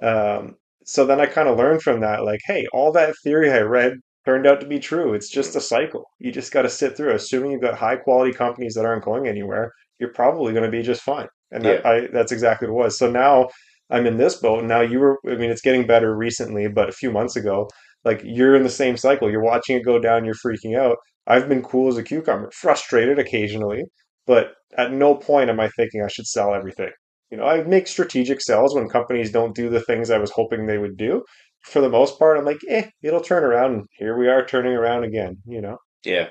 Um, 0.03 0.55
so 0.85 1.07
then 1.07 1.21
I 1.21 1.27
kind 1.27 1.49
of 1.49 1.57
learned 1.57 1.83
from 1.83 2.01
that, 2.01 2.25
like, 2.25 2.41
hey, 2.47 2.67
all 2.73 2.93
that 2.93 3.15
theory 3.25 3.51
I 3.51 3.61
read 3.61 3.95
turned 4.27 4.47
out 4.47 4.61
to 4.61 4.67
be 4.67 4.79
true. 4.79 5.15
It's 5.15 5.31
just 5.31 5.57
a 5.57 5.61
cycle. 5.61 6.05
You 6.19 6.33
just 6.33 6.53
got 6.53 6.63
to 6.63 6.69
sit 6.71 6.97
through. 6.97 7.15
Assuming 7.15 7.53
you've 7.53 7.63
got 7.63 7.79
high 7.79 7.97
quality 7.97 8.33
companies 8.33 8.75
that 8.75 8.85
aren't 8.85 9.05
going 9.05 9.27
anywhere, 9.27 9.73
you're 9.99 10.13
probably 10.13 10.53
going 10.53 10.65
to 10.65 10.71
be 10.71 10.83
just 10.83 11.03
fine. 11.03 11.29
And 11.53 11.65
Yeah. 11.65 11.75
that 11.75 11.87
I 11.87 12.07
that's 12.13 12.33
exactly 12.33 12.69
what 12.69 12.81
it 12.81 12.85
was. 12.85 12.99
So 12.99 13.11
now 13.11 13.49
I'm 13.91 14.07
in 14.07 14.17
this 14.17 14.37
boat. 14.37 14.65
Now 14.65 14.81
you 14.81 14.99
were, 14.99 15.19
I 15.27 15.37
mean, 15.37 15.51
it's 15.51 15.61
getting 15.61 15.87
better 15.87 16.17
recently, 16.17 16.69
but 16.69 16.89
a 16.89 16.93
few 16.93 17.11
months 17.13 17.37
ago, 17.37 17.69
like 18.05 18.21
you're 18.25 18.57
in 18.57 18.63
the 18.63 18.71
same 18.71 18.97
cycle. 18.97 19.31
You're 19.31 19.43
watching 19.43 19.77
it 19.77 19.85
go 19.85 19.99
down. 19.99 20.25
You're 20.25 20.35
freaking 20.35 20.79
out. 20.79 20.97
I've 21.27 21.49
been 21.49 21.63
cool 21.63 21.89
as 21.89 21.97
a 21.97 22.03
cucumber, 22.03 22.51
frustrated 22.53 23.19
occasionally, 23.19 23.85
but 24.27 24.53
at 24.77 24.93
no 24.93 25.15
point 25.15 25.51
am 25.51 25.61
I 25.61 25.69
thinking 25.77 26.03
I 26.03 26.09
should 26.09 26.27
sell 26.27 26.55
everything. 26.55 26.91
You 27.31 27.39
know, 27.39 27.45
I 27.45 27.63
make 27.63 27.89
strategic 27.89 28.41
sells 28.41 28.75
when 28.75 28.89
companies 28.89 29.33
don't 29.33 29.55
do 29.55 29.71
the 29.71 29.81
things 29.81 30.11
I 30.11 30.19
was 30.19 30.31
hoping 30.31 30.67
they 30.67 30.79
would 30.79 30.97
do. 30.97 31.23
For 31.63 31.81
the 31.81 31.89
most 31.89 32.19
part, 32.19 32.37
I'm 32.37 32.45
like, 32.45 32.61
eh, 32.69 32.89
it'll 33.03 33.21
turn 33.21 33.43
around. 33.43 33.75
And 33.75 33.85
here 33.93 34.19
we 34.19 34.29
are 34.29 34.45
turning 34.45 34.73
around 34.73 35.05
again, 35.05 35.39
you 35.47 35.63
know? 35.63 35.79
Yeah. 36.05 36.29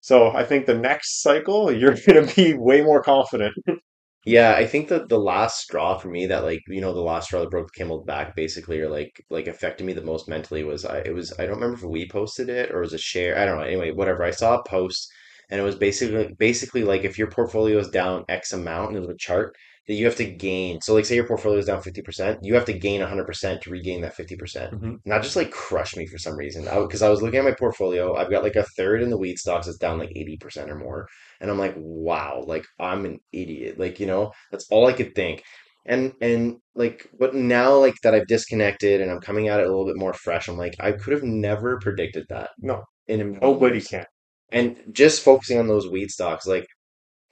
So 0.00 0.30
I 0.30 0.44
think 0.44 0.66
the 0.66 0.78
next 0.78 1.20
cycle, 1.20 1.72
you're 1.76 1.96
going 2.06 2.26
to 2.26 2.34
be 2.34 2.54
way 2.54 2.82
more 2.82 3.02
confident. 3.02 3.54
Yeah, 4.26 4.54
I 4.56 4.66
think 4.66 4.88
that 4.88 5.08
the 5.08 5.18
last 5.20 5.60
straw 5.60 5.96
for 5.98 6.08
me 6.08 6.26
that 6.26 6.42
like, 6.44 6.60
you 6.68 6.80
know, 6.80 6.92
the 6.92 7.00
last 7.00 7.26
straw 7.26 7.40
that 7.40 7.50
broke 7.50 7.68
the 7.72 7.78
camel's 7.78 8.04
back 8.04 8.34
basically 8.34 8.80
or 8.80 8.88
like 8.90 9.24
like 9.30 9.46
affected 9.46 9.84
me 9.86 9.92
the 9.92 10.02
most 10.02 10.28
mentally 10.28 10.64
was 10.64 10.84
I 10.84 10.98
it 10.98 11.14
was 11.14 11.32
I 11.38 11.46
don't 11.46 11.54
remember 11.60 11.76
if 11.76 11.82
we 11.84 12.08
posted 12.08 12.48
it 12.48 12.70
or 12.72 12.78
it 12.78 12.86
was 12.86 12.92
a 12.92 12.98
share. 12.98 13.38
I 13.38 13.44
don't 13.46 13.56
know. 13.58 13.62
Anyway, 13.64 13.92
whatever. 13.92 14.24
I 14.24 14.32
saw 14.32 14.58
a 14.58 14.64
post 14.68 15.08
and 15.48 15.60
it 15.60 15.64
was 15.64 15.76
basically 15.76 16.34
basically 16.38 16.82
like 16.84 17.04
if 17.04 17.18
your 17.18 17.30
portfolio 17.30 17.78
is 17.78 17.88
down 17.88 18.24
X 18.28 18.52
amount, 18.52 18.88
and 18.88 18.96
it 18.96 19.00
was 19.00 19.10
a 19.10 19.16
chart 19.18 19.54
that 19.88 19.94
you 19.94 20.04
have 20.06 20.16
to 20.16 20.24
gain. 20.24 20.80
So 20.80 20.94
like 20.94 21.04
say 21.06 21.14
your 21.14 21.26
portfolio 21.26 21.58
is 21.58 21.66
down 21.66 21.82
50%, 21.82 22.40
you 22.42 22.54
have 22.54 22.64
to 22.66 22.72
gain 22.72 23.00
100% 23.00 23.62
to 23.62 23.70
regain 23.70 24.00
that 24.02 24.14
50%. 24.16 24.74
hmm 24.74 24.94
Not 25.04 25.22
just 25.22 25.36
like 25.36 25.50
crush 25.50 25.96
me 25.96 26.06
for 26.06 26.18
some 26.18 26.36
reason. 26.36 26.64
Because 26.64 27.02
I, 27.02 27.06
I 27.06 27.10
was 27.10 27.22
looking 27.22 27.38
at 27.38 27.44
my 27.44 27.54
portfolio, 27.58 28.16
I've 28.16 28.30
got 28.30 28.42
like 28.42 28.56
a 28.56 28.64
third 28.76 29.02
in 29.02 29.10
the 29.10 29.18
weed 29.18 29.38
stocks 29.38 29.66
that's 29.66 29.78
down 29.78 29.98
like 29.98 30.12
80% 30.16 30.70
or 30.70 30.76
more. 30.76 31.06
And 31.40 31.50
I'm 31.50 31.58
like, 31.58 31.74
wow, 31.76 32.42
like 32.46 32.64
I'm 32.80 33.04
an 33.04 33.18
idiot. 33.32 33.78
Like, 33.78 34.00
you 34.00 34.06
know, 34.06 34.32
that's 34.50 34.66
all 34.70 34.86
I 34.86 34.92
could 34.92 35.14
think. 35.14 35.42
And 35.84 36.14
and 36.20 36.56
like 36.74 37.06
but 37.18 37.34
now 37.34 37.76
like 37.76 37.94
that 38.02 38.14
I've 38.14 38.26
disconnected 38.26 39.00
and 39.00 39.10
I'm 39.10 39.20
coming 39.20 39.48
at 39.48 39.60
it 39.60 39.66
a 39.66 39.68
little 39.68 39.86
bit 39.86 39.96
more 39.96 40.12
fresh, 40.12 40.48
I'm 40.48 40.56
like, 40.58 40.74
I 40.80 40.92
could 40.92 41.12
have 41.12 41.22
never 41.22 41.78
predicted 41.78 42.26
that 42.28 42.50
No, 42.58 42.82
in 43.06 43.38
nobody 43.40 43.80
can. 43.80 44.04
And 44.50 44.76
just 44.92 45.22
focusing 45.22 45.58
on 45.58 45.68
those 45.68 45.88
weed 45.88 46.10
stocks, 46.10 46.46
like 46.46 46.66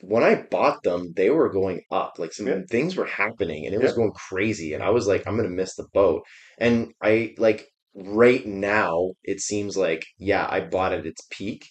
when 0.01 0.23
I 0.23 0.35
bought 0.51 0.83
them, 0.83 1.13
they 1.17 1.31
were 1.31 1.49
going 1.51 1.83
up. 1.91 2.19
Like 2.19 2.33
Yeah, 2.39 2.55
some 2.55 2.65
things 2.67 2.97
were 2.97 3.07
happening 3.07 3.67
and 3.67 3.75
it 3.75 3.81
was 3.81 3.93
going 3.95 4.13
crazy. 4.13 4.75
And 4.75 4.83
I 4.83 4.91
was 4.91 5.07
like, 5.07 5.27
I'm 5.27 5.37
gonna 5.37 5.49
miss 5.49 5.75
the 5.77 5.87
boat. 5.93 6.23
And 6.59 6.93
I 7.03 7.35
like 7.39 7.67
right 7.95 8.45
now, 8.47 9.13
it 9.23 9.41
seems 9.41 9.77
like, 9.77 10.05
yeah, 10.19 10.47
I 10.51 10.61
bought 10.61 10.93
at 10.93 11.07
its 11.07 11.27
peak, 11.31 11.67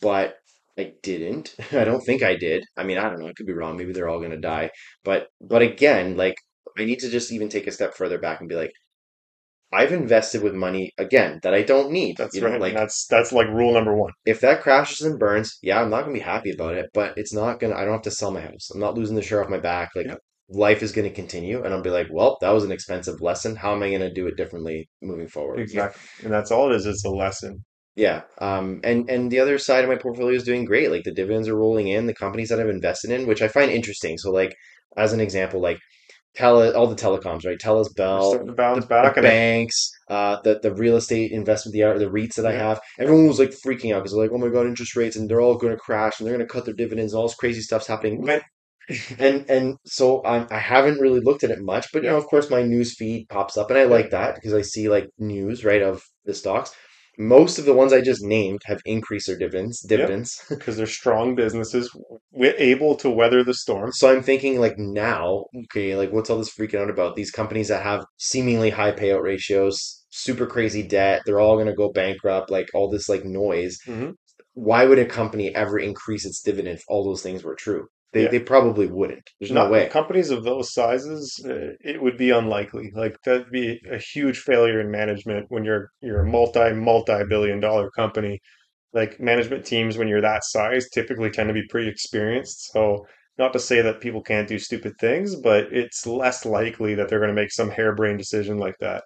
but 0.00 0.36
I 0.78 0.94
didn't. 1.02 1.54
I 1.72 1.84
don't 1.84 2.02
think 2.04 2.22
I 2.22 2.36
did. 2.36 2.64
I 2.76 2.84
mean, 2.84 2.98
I 2.98 3.08
don't 3.08 3.20
know. 3.20 3.28
I 3.28 3.32
could 3.36 3.46
be 3.46 3.52
wrong. 3.52 3.76
Maybe 3.76 3.92
they're 3.92 4.08
all 4.08 4.20
gonna 4.20 4.36
die. 4.40 4.70
But 5.04 5.28
but 5.40 5.62
again, 5.62 6.16
like 6.16 6.36
I 6.78 6.84
need 6.84 7.00
to 7.00 7.10
just 7.10 7.32
even 7.32 7.48
take 7.48 7.66
a 7.66 7.72
step 7.72 7.94
further 7.94 8.18
back 8.18 8.40
and 8.40 8.48
be 8.48 8.54
like, 8.56 8.72
I've 9.72 9.92
invested 9.92 10.42
with 10.42 10.54
money 10.54 10.92
again 10.98 11.40
that 11.42 11.54
I 11.54 11.62
don't 11.62 11.90
need. 11.90 12.16
that's 12.16 12.34
You 12.34 12.42
know, 12.42 12.48
right. 12.48 12.60
Like 12.60 12.74
that's 12.74 13.06
that's 13.08 13.32
like 13.32 13.48
rule 13.48 13.72
number 13.72 13.94
one. 13.94 14.12
if 14.24 14.40
that 14.40 14.62
crashes 14.62 15.02
and 15.06 15.18
burns, 15.18 15.58
yeah, 15.62 15.80
I'm 15.80 15.90
not 15.90 16.02
gonna 16.02 16.12
be 16.14 16.20
happy 16.20 16.52
about 16.52 16.74
it, 16.74 16.86
but 16.94 17.16
it's 17.18 17.32
not 17.34 17.60
gonna, 17.60 17.74
I 17.74 17.84
don't 17.84 17.92
have 17.94 18.02
to 18.02 18.10
sell 18.10 18.30
my 18.30 18.40
house. 18.40 18.70
I'm 18.72 18.80
not 18.80 18.94
losing 18.96 19.16
the 19.16 19.22
shirt 19.22 19.44
off 19.44 19.50
my 19.50 19.58
back. 19.58 19.90
Like 19.96 20.06
Yeah, 20.06 20.16
life 20.48 20.82
is 20.82 20.92
gonna 20.92 21.10
continue, 21.10 21.62
and 21.64 21.74
I'll 21.74 21.82
be 21.82 21.90
like, 21.90 22.08
well, 22.10 22.38
that 22.40 22.50
was 22.50 22.64
an 22.64 22.72
expensive 22.72 23.20
lesson. 23.20 23.56
How 23.56 23.72
am 23.74 23.82
I 23.82 23.90
gonna 23.90 24.12
do 24.12 24.26
it 24.28 24.36
differently 24.36 24.88
moving 25.02 25.28
forward? 25.28 25.60
Exactly. 25.60 26.00
And 26.24 26.32
that's 26.32 26.50
all 26.50 26.70
it 26.72 26.76
is. 26.76 26.86
It's 26.86 27.04
a 27.04 27.10
lesson. 27.10 27.64
Yeah. 27.96 28.22
Um, 28.38 28.80
and 28.84 29.08
and 29.10 29.30
the 29.30 29.40
other 29.40 29.58
side 29.58 29.82
of 29.84 29.90
my 29.90 29.96
portfolio 29.96 30.36
is 30.36 30.44
doing 30.44 30.64
great. 30.64 30.90
Like 30.90 31.04
the 31.04 31.12
dividends 31.14 31.48
are 31.48 31.56
rolling 31.56 31.88
in, 31.88 32.06
the 32.06 32.14
companies 32.14 32.50
that 32.50 32.60
I've 32.60 32.68
invested 32.68 33.10
in, 33.10 33.26
which 33.26 33.42
I 33.42 33.48
find 33.48 33.70
interesting. 33.70 34.18
So 34.18 34.30
like 34.30 34.54
as 34.96 35.12
an 35.12 35.20
example, 35.20 35.60
like 35.60 35.78
tele 36.36 36.72
all 36.72 36.86
the 36.86 36.96
telecoms, 36.96 37.46
right? 37.46 37.58
Telus, 37.58 37.94
Bell, 37.94 38.40
the 38.74 38.86
the 39.00 39.12
banks, 39.20 39.90
uh, 40.08 40.38
the 40.42 40.60
the 40.62 40.74
real 40.74 40.96
estate 40.96 41.32
investment, 41.32 41.72
the 41.74 41.98
the 41.98 42.10
REITs 42.10 42.34
that 42.36 42.46
I 42.46 42.52
have. 42.52 42.80
Everyone 42.98 43.26
was 43.26 43.38
like 43.38 43.50
freaking 43.50 43.94
out 43.94 44.00
because 44.00 44.12
they're 44.12 44.22
like, 44.22 44.32
oh 44.32 44.38
my 44.38 44.48
God, 44.48 44.66
interest 44.66 44.96
rates, 44.96 45.16
and 45.16 45.28
they're 45.28 45.40
all 45.40 45.56
going 45.56 45.72
to 45.72 45.78
crash, 45.78 46.18
and 46.18 46.26
they're 46.26 46.36
going 46.36 46.46
to 46.46 46.52
cut 46.52 46.64
their 46.64 46.74
dividends, 46.74 47.12
and 47.12 47.18
all 47.20 47.26
this 47.28 47.36
crazy 47.36 47.60
stuff's 47.62 47.86
happening. 47.86 48.22
When 48.22 48.40
and 49.18 49.48
and 49.50 49.76
so 49.84 50.24
I'm, 50.24 50.46
I 50.50 50.58
haven't 50.58 51.00
really 51.00 51.20
looked 51.20 51.44
at 51.44 51.50
it 51.50 51.60
much, 51.60 51.88
but 51.92 52.02
you 52.02 52.10
know, 52.10 52.16
of 52.16 52.26
course, 52.26 52.50
my 52.50 52.62
news 52.62 52.94
feed 52.94 53.28
pops 53.28 53.56
up, 53.56 53.70
and 53.70 53.78
I 53.78 53.84
like 53.84 54.10
that 54.10 54.36
because 54.36 54.54
I 54.54 54.62
see 54.62 54.88
like 54.88 55.08
news, 55.18 55.64
right, 55.64 55.82
of 55.82 56.02
the 56.24 56.34
stocks. 56.34 56.72
Most 57.18 57.58
of 57.58 57.64
the 57.64 57.74
ones 57.74 57.92
I 57.92 58.00
just 58.00 58.22
named 58.22 58.60
have 58.66 58.80
increased 58.84 59.26
their 59.26 59.38
dividends, 59.38 59.80
dividends. 59.80 60.40
Because 60.48 60.76
they're 60.76 60.86
strong 60.86 61.34
businesses, 61.34 61.90
able 62.34 62.94
to 62.96 63.10
weather 63.10 63.42
the 63.44 63.54
storm. 63.54 63.92
So 63.92 64.10
I'm 64.10 64.22
thinking 64.22 64.60
like 64.60 64.78
now, 64.78 65.46
okay, 65.64 65.96
like 65.96 66.12
what's 66.12 66.30
all 66.30 66.38
this 66.38 66.54
freaking 66.54 66.80
out 66.80 66.90
about? 66.90 67.16
These 67.16 67.30
companies 67.30 67.68
that 67.68 67.82
have 67.82 68.04
seemingly 68.18 68.70
high 68.70 68.92
payout 68.92 69.22
ratios, 69.22 70.04
super 70.10 70.46
crazy 70.46 70.82
debt, 70.82 71.22
they're 71.26 71.40
all 71.40 71.56
gonna 71.58 71.74
go 71.74 71.90
bankrupt, 71.92 72.50
like 72.50 72.68
all 72.74 72.90
this 72.90 73.08
like 73.08 73.24
noise. 73.24 73.78
hmm 73.84 74.10
Why 74.54 74.84
would 74.86 74.98
a 74.98 75.06
company 75.06 75.54
ever 75.54 75.78
increase 75.78 76.24
its 76.26 76.42
dividend 76.42 76.78
if 76.78 76.84
all 76.88 77.04
those 77.04 77.22
things 77.22 77.42
were 77.44 77.54
true? 77.54 77.88
They 78.16 78.22
Yeah. 78.24 78.28
they 78.30 78.38
probably 78.40 78.86
wouldn't. 78.86 79.28
There's 79.38 79.52
no 79.52 79.68
way. 79.68 79.88
companies 79.88 80.30
of 80.30 80.42
those 80.42 80.72
sizes, 80.72 81.38
uh, 81.44 81.74
it 81.84 82.00
would 82.02 82.16
be 82.16 82.30
unlikely. 82.30 82.90
Like 82.94 83.16
that'd 83.24 83.50
be 83.50 83.78
a 83.90 83.98
huge 83.98 84.38
failure 84.40 84.80
in 84.80 84.90
management 84.90 85.46
when 85.50 85.64
you're 85.64 85.90
you're 86.00 86.20
a 86.22 86.26
multi 86.26 86.72
multi 86.72 87.24
billion 87.28 87.60
dollar 87.60 87.90
company. 87.90 88.40
Like 88.94 89.20
management 89.20 89.66
teams, 89.66 89.98
when 89.98 90.08
you're 90.08 90.22
that 90.22 90.44
size, 90.44 90.88
typically 90.88 91.30
tend 91.30 91.48
to 91.48 91.54
be 91.54 91.66
pretty 91.68 91.88
experienced. 91.90 92.72
So 92.72 93.06
not 93.38 93.52
to 93.52 93.58
say 93.58 93.82
that 93.82 94.00
people 94.00 94.22
can't 94.22 94.48
do 94.48 94.58
stupid 94.58 94.94
things, 94.98 95.36
but 95.36 95.64
it's 95.72 96.06
less 96.06 96.46
likely 96.46 96.94
that 96.94 97.08
they're 97.08 97.18
going 97.20 97.34
to 97.36 97.42
make 97.42 97.52
some 97.52 97.70
harebrained 97.70 98.18
decision 98.18 98.56
like 98.58 98.76
that. 98.80 99.04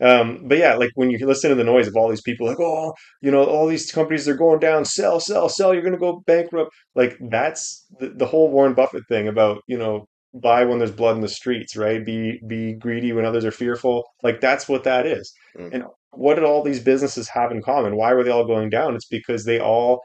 Um, 0.00 0.44
but 0.46 0.58
yeah, 0.58 0.74
like 0.74 0.90
when 0.94 1.10
you 1.10 1.18
listen 1.26 1.50
to 1.50 1.56
the 1.56 1.64
noise 1.64 1.88
of 1.88 1.96
all 1.96 2.08
these 2.08 2.22
people, 2.22 2.46
like, 2.46 2.60
oh, 2.60 2.94
you 3.20 3.30
know, 3.30 3.44
all 3.44 3.66
these 3.66 3.90
companies 3.90 4.28
are 4.28 4.36
going 4.36 4.60
down, 4.60 4.84
sell, 4.84 5.20
sell, 5.20 5.48
sell, 5.48 5.72
you're 5.72 5.82
going 5.82 5.92
to 5.92 5.98
go 5.98 6.22
bankrupt. 6.26 6.70
Like 6.94 7.16
that's 7.30 7.86
the, 7.98 8.10
the 8.10 8.26
whole 8.26 8.50
Warren 8.50 8.74
Buffett 8.74 9.04
thing 9.08 9.28
about, 9.28 9.62
you 9.66 9.78
know, 9.78 10.06
buy 10.34 10.64
when 10.64 10.78
there's 10.78 10.92
blood 10.92 11.16
in 11.16 11.22
the 11.22 11.28
streets, 11.28 11.76
right? 11.76 12.04
Be 12.04 12.40
be 12.46 12.74
greedy 12.74 13.12
when 13.12 13.24
others 13.24 13.44
are 13.44 13.50
fearful. 13.50 14.04
Like 14.22 14.40
that's 14.40 14.68
what 14.68 14.84
that 14.84 15.06
is. 15.06 15.32
Mm. 15.58 15.74
And 15.74 15.84
what 16.12 16.34
did 16.34 16.44
all 16.44 16.62
these 16.62 16.80
businesses 16.80 17.28
have 17.28 17.50
in 17.50 17.62
common? 17.62 17.96
Why 17.96 18.12
were 18.12 18.24
they 18.24 18.30
all 18.30 18.46
going 18.46 18.70
down? 18.70 18.94
It's 18.94 19.06
because 19.06 19.44
they 19.44 19.60
all 19.60 20.02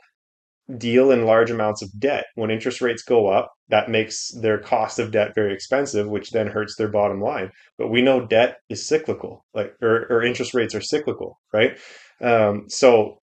deal 0.77 1.11
in 1.11 1.25
large 1.25 1.51
amounts 1.51 1.81
of 1.81 1.99
debt. 1.99 2.25
When 2.35 2.51
interest 2.51 2.81
rates 2.81 3.03
go 3.03 3.27
up, 3.27 3.51
that 3.69 3.89
makes 3.89 4.29
their 4.41 4.57
cost 4.57 4.99
of 4.99 5.11
debt 5.11 5.35
very 5.35 5.53
expensive, 5.53 6.07
which 6.07 6.31
then 6.31 6.47
hurts 6.47 6.75
their 6.75 6.87
bottom 6.87 7.21
line. 7.21 7.51
But 7.77 7.89
we 7.89 8.01
know 8.01 8.25
debt 8.25 8.57
is 8.69 8.87
cyclical, 8.87 9.45
like 9.53 9.73
or, 9.81 10.05
or 10.09 10.23
interest 10.23 10.53
rates 10.53 10.75
are 10.75 10.81
cyclical, 10.81 11.39
right? 11.51 11.77
Um, 12.21 12.69
so 12.69 13.19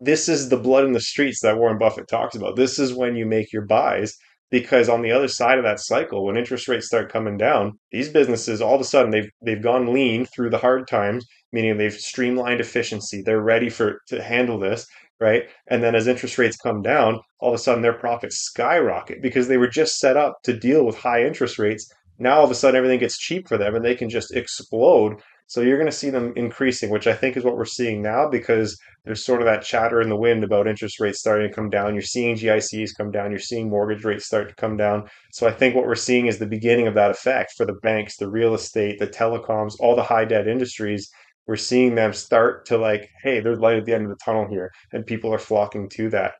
this 0.00 0.28
is 0.28 0.48
the 0.48 0.56
blood 0.56 0.84
in 0.84 0.92
the 0.92 1.00
streets 1.00 1.40
that 1.42 1.58
Warren 1.58 1.78
Buffett 1.78 2.08
talks 2.08 2.34
about. 2.34 2.56
This 2.56 2.78
is 2.78 2.94
when 2.94 3.16
you 3.16 3.26
make 3.26 3.52
your 3.52 3.66
buys 3.66 4.16
because 4.50 4.88
on 4.88 5.02
the 5.02 5.12
other 5.12 5.28
side 5.28 5.58
of 5.58 5.64
that 5.64 5.78
cycle, 5.78 6.24
when 6.24 6.36
interest 6.36 6.66
rates 6.66 6.86
start 6.86 7.12
coming 7.12 7.36
down, 7.36 7.78
these 7.92 8.08
businesses 8.08 8.60
all 8.60 8.74
of 8.74 8.80
a 8.80 8.84
sudden 8.84 9.10
they've 9.10 9.30
they've 9.42 9.62
gone 9.62 9.92
lean 9.92 10.26
through 10.26 10.50
the 10.50 10.58
hard 10.58 10.88
times, 10.88 11.26
meaning 11.52 11.76
they've 11.76 11.92
streamlined 11.92 12.60
efficiency. 12.60 13.22
They're 13.22 13.42
ready 13.42 13.68
for 13.68 14.00
to 14.08 14.22
handle 14.22 14.58
this, 14.58 14.86
right? 15.20 15.44
And 15.68 15.82
then 15.82 15.94
as 15.94 16.06
interest 16.06 16.38
rates 16.38 16.56
come 16.56 16.82
down, 16.82 17.20
all 17.38 17.50
of 17.50 17.54
a 17.54 17.58
sudden 17.58 17.82
their 17.82 17.92
profits 17.92 18.38
skyrocket 18.38 19.22
because 19.22 19.48
they 19.48 19.58
were 19.58 19.68
just 19.68 19.98
set 19.98 20.16
up 20.16 20.38
to 20.44 20.56
deal 20.56 20.84
with 20.84 20.96
high 20.96 21.24
interest 21.24 21.58
rates. 21.58 21.92
Now 22.18 22.38
all 22.38 22.44
of 22.44 22.50
a 22.50 22.54
sudden 22.54 22.76
everything 22.76 23.00
gets 23.00 23.18
cheap 23.18 23.46
for 23.48 23.58
them 23.58 23.74
and 23.74 23.84
they 23.84 23.94
can 23.94 24.08
just 24.08 24.34
explode. 24.34 25.20
So 25.46 25.62
you're 25.62 25.78
going 25.78 25.90
to 25.90 25.96
see 25.96 26.10
them 26.10 26.32
increasing, 26.36 26.90
which 26.90 27.08
I 27.08 27.12
think 27.12 27.36
is 27.36 27.42
what 27.42 27.56
we're 27.56 27.64
seeing 27.64 28.02
now 28.02 28.28
because 28.28 28.78
there's 29.04 29.24
sort 29.24 29.40
of 29.40 29.46
that 29.46 29.64
chatter 29.64 30.00
in 30.00 30.08
the 30.08 30.16
wind 30.16 30.44
about 30.44 30.68
interest 30.68 31.00
rates 31.00 31.18
starting 31.18 31.48
to 31.48 31.54
come 31.54 31.70
down. 31.70 31.94
You're 31.94 32.02
seeing 32.02 32.36
GICs 32.36 32.90
come 32.96 33.10
down. 33.10 33.30
You're 33.30 33.40
seeing 33.40 33.68
mortgage 33.68 34.04
rates 34.04 34.26
start 34.26 34.48
to 34.48 34.54
come 34.54 34.76
down. 34.76 35.08
So 35.32 35.48
I 35.48 35.52
think 35.52 35.74
what 35.74 35.86
we're 35.86 35.96
seeing 35.96 36.26
is 36.26 36.38
the 36.38 36.46
beginning 36.46 36.86
of 36.86 36.94
that 36.94 37.10
effect 37.10 37.54
for 37.56 37.66
the 37.66 37.78
banks, 37.82 38.16
the 38.16 38.30
real 38.30 38.54
estate, 38.54 39.00
the 39.00 39.08
telecoms, 39.08 39.74
all 39.80 39.96
the 39.96 40.04
high 40.04 40.24
debt 40.24 40.46
industries. 40.46 41.10
We're 41.50 41.56
seeing 41.56 41.96
them 41.96 42.12
start 42.12 42.64
to 42.66 42.78
like, 42.78 43.10
hey, 43.24 43.40
there's 43.40 43.58
light 43.58 43.76
at 43.76 43.84
the 43.84 43.92
end 43.92 44.04
of 44.04 44.10
the 44.10 44.24
tunnel 44.24 44.46
here, 44.48 44.70
and 44.92 45.04
people 45.04 45.34
are 45.34 45.38
flocking 45.38 45.88
to 45.94 46.08
that. 46.10 46.34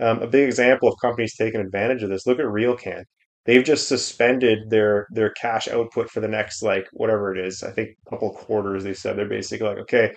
Um, 0.00 0.22
a 0.22 0.26
big 0.26 0.46
example 0.46 0.88
of 0.88 0.98
companies 1.02 1.36
taking 1.36 1.60
advantage 1.60 2.02
of 2.02 2.08
this. 2.08 2.26
Look 2.26 2.38
at 2.38 2.46
RioCan. 2.46 3.02
They've 3.44 3.62
just 3.62 3.88
suspended 3.88 4.70
their 4.70 5.06
their 5.10 5.32
cash 5.32 5.68
output 5.68 6.08
for 6.08 6.20
the 6.20 6.28
next 6.28 6.62
like 6.62 6.86
whatever 6.94 7.36
it 7.36 7.46
is. 7.46 7.62
I 7.62 7.72
think 7.72 7.90
a 8.06 8.10
couple 8.10 8.32
quarters. 8.32 8.84
They 8.84 8.94
said 8.94 9.18
they're 9.18 9.28
basically 9.28 9.68
like, 9.68 9.80
okay, 9.80 10.14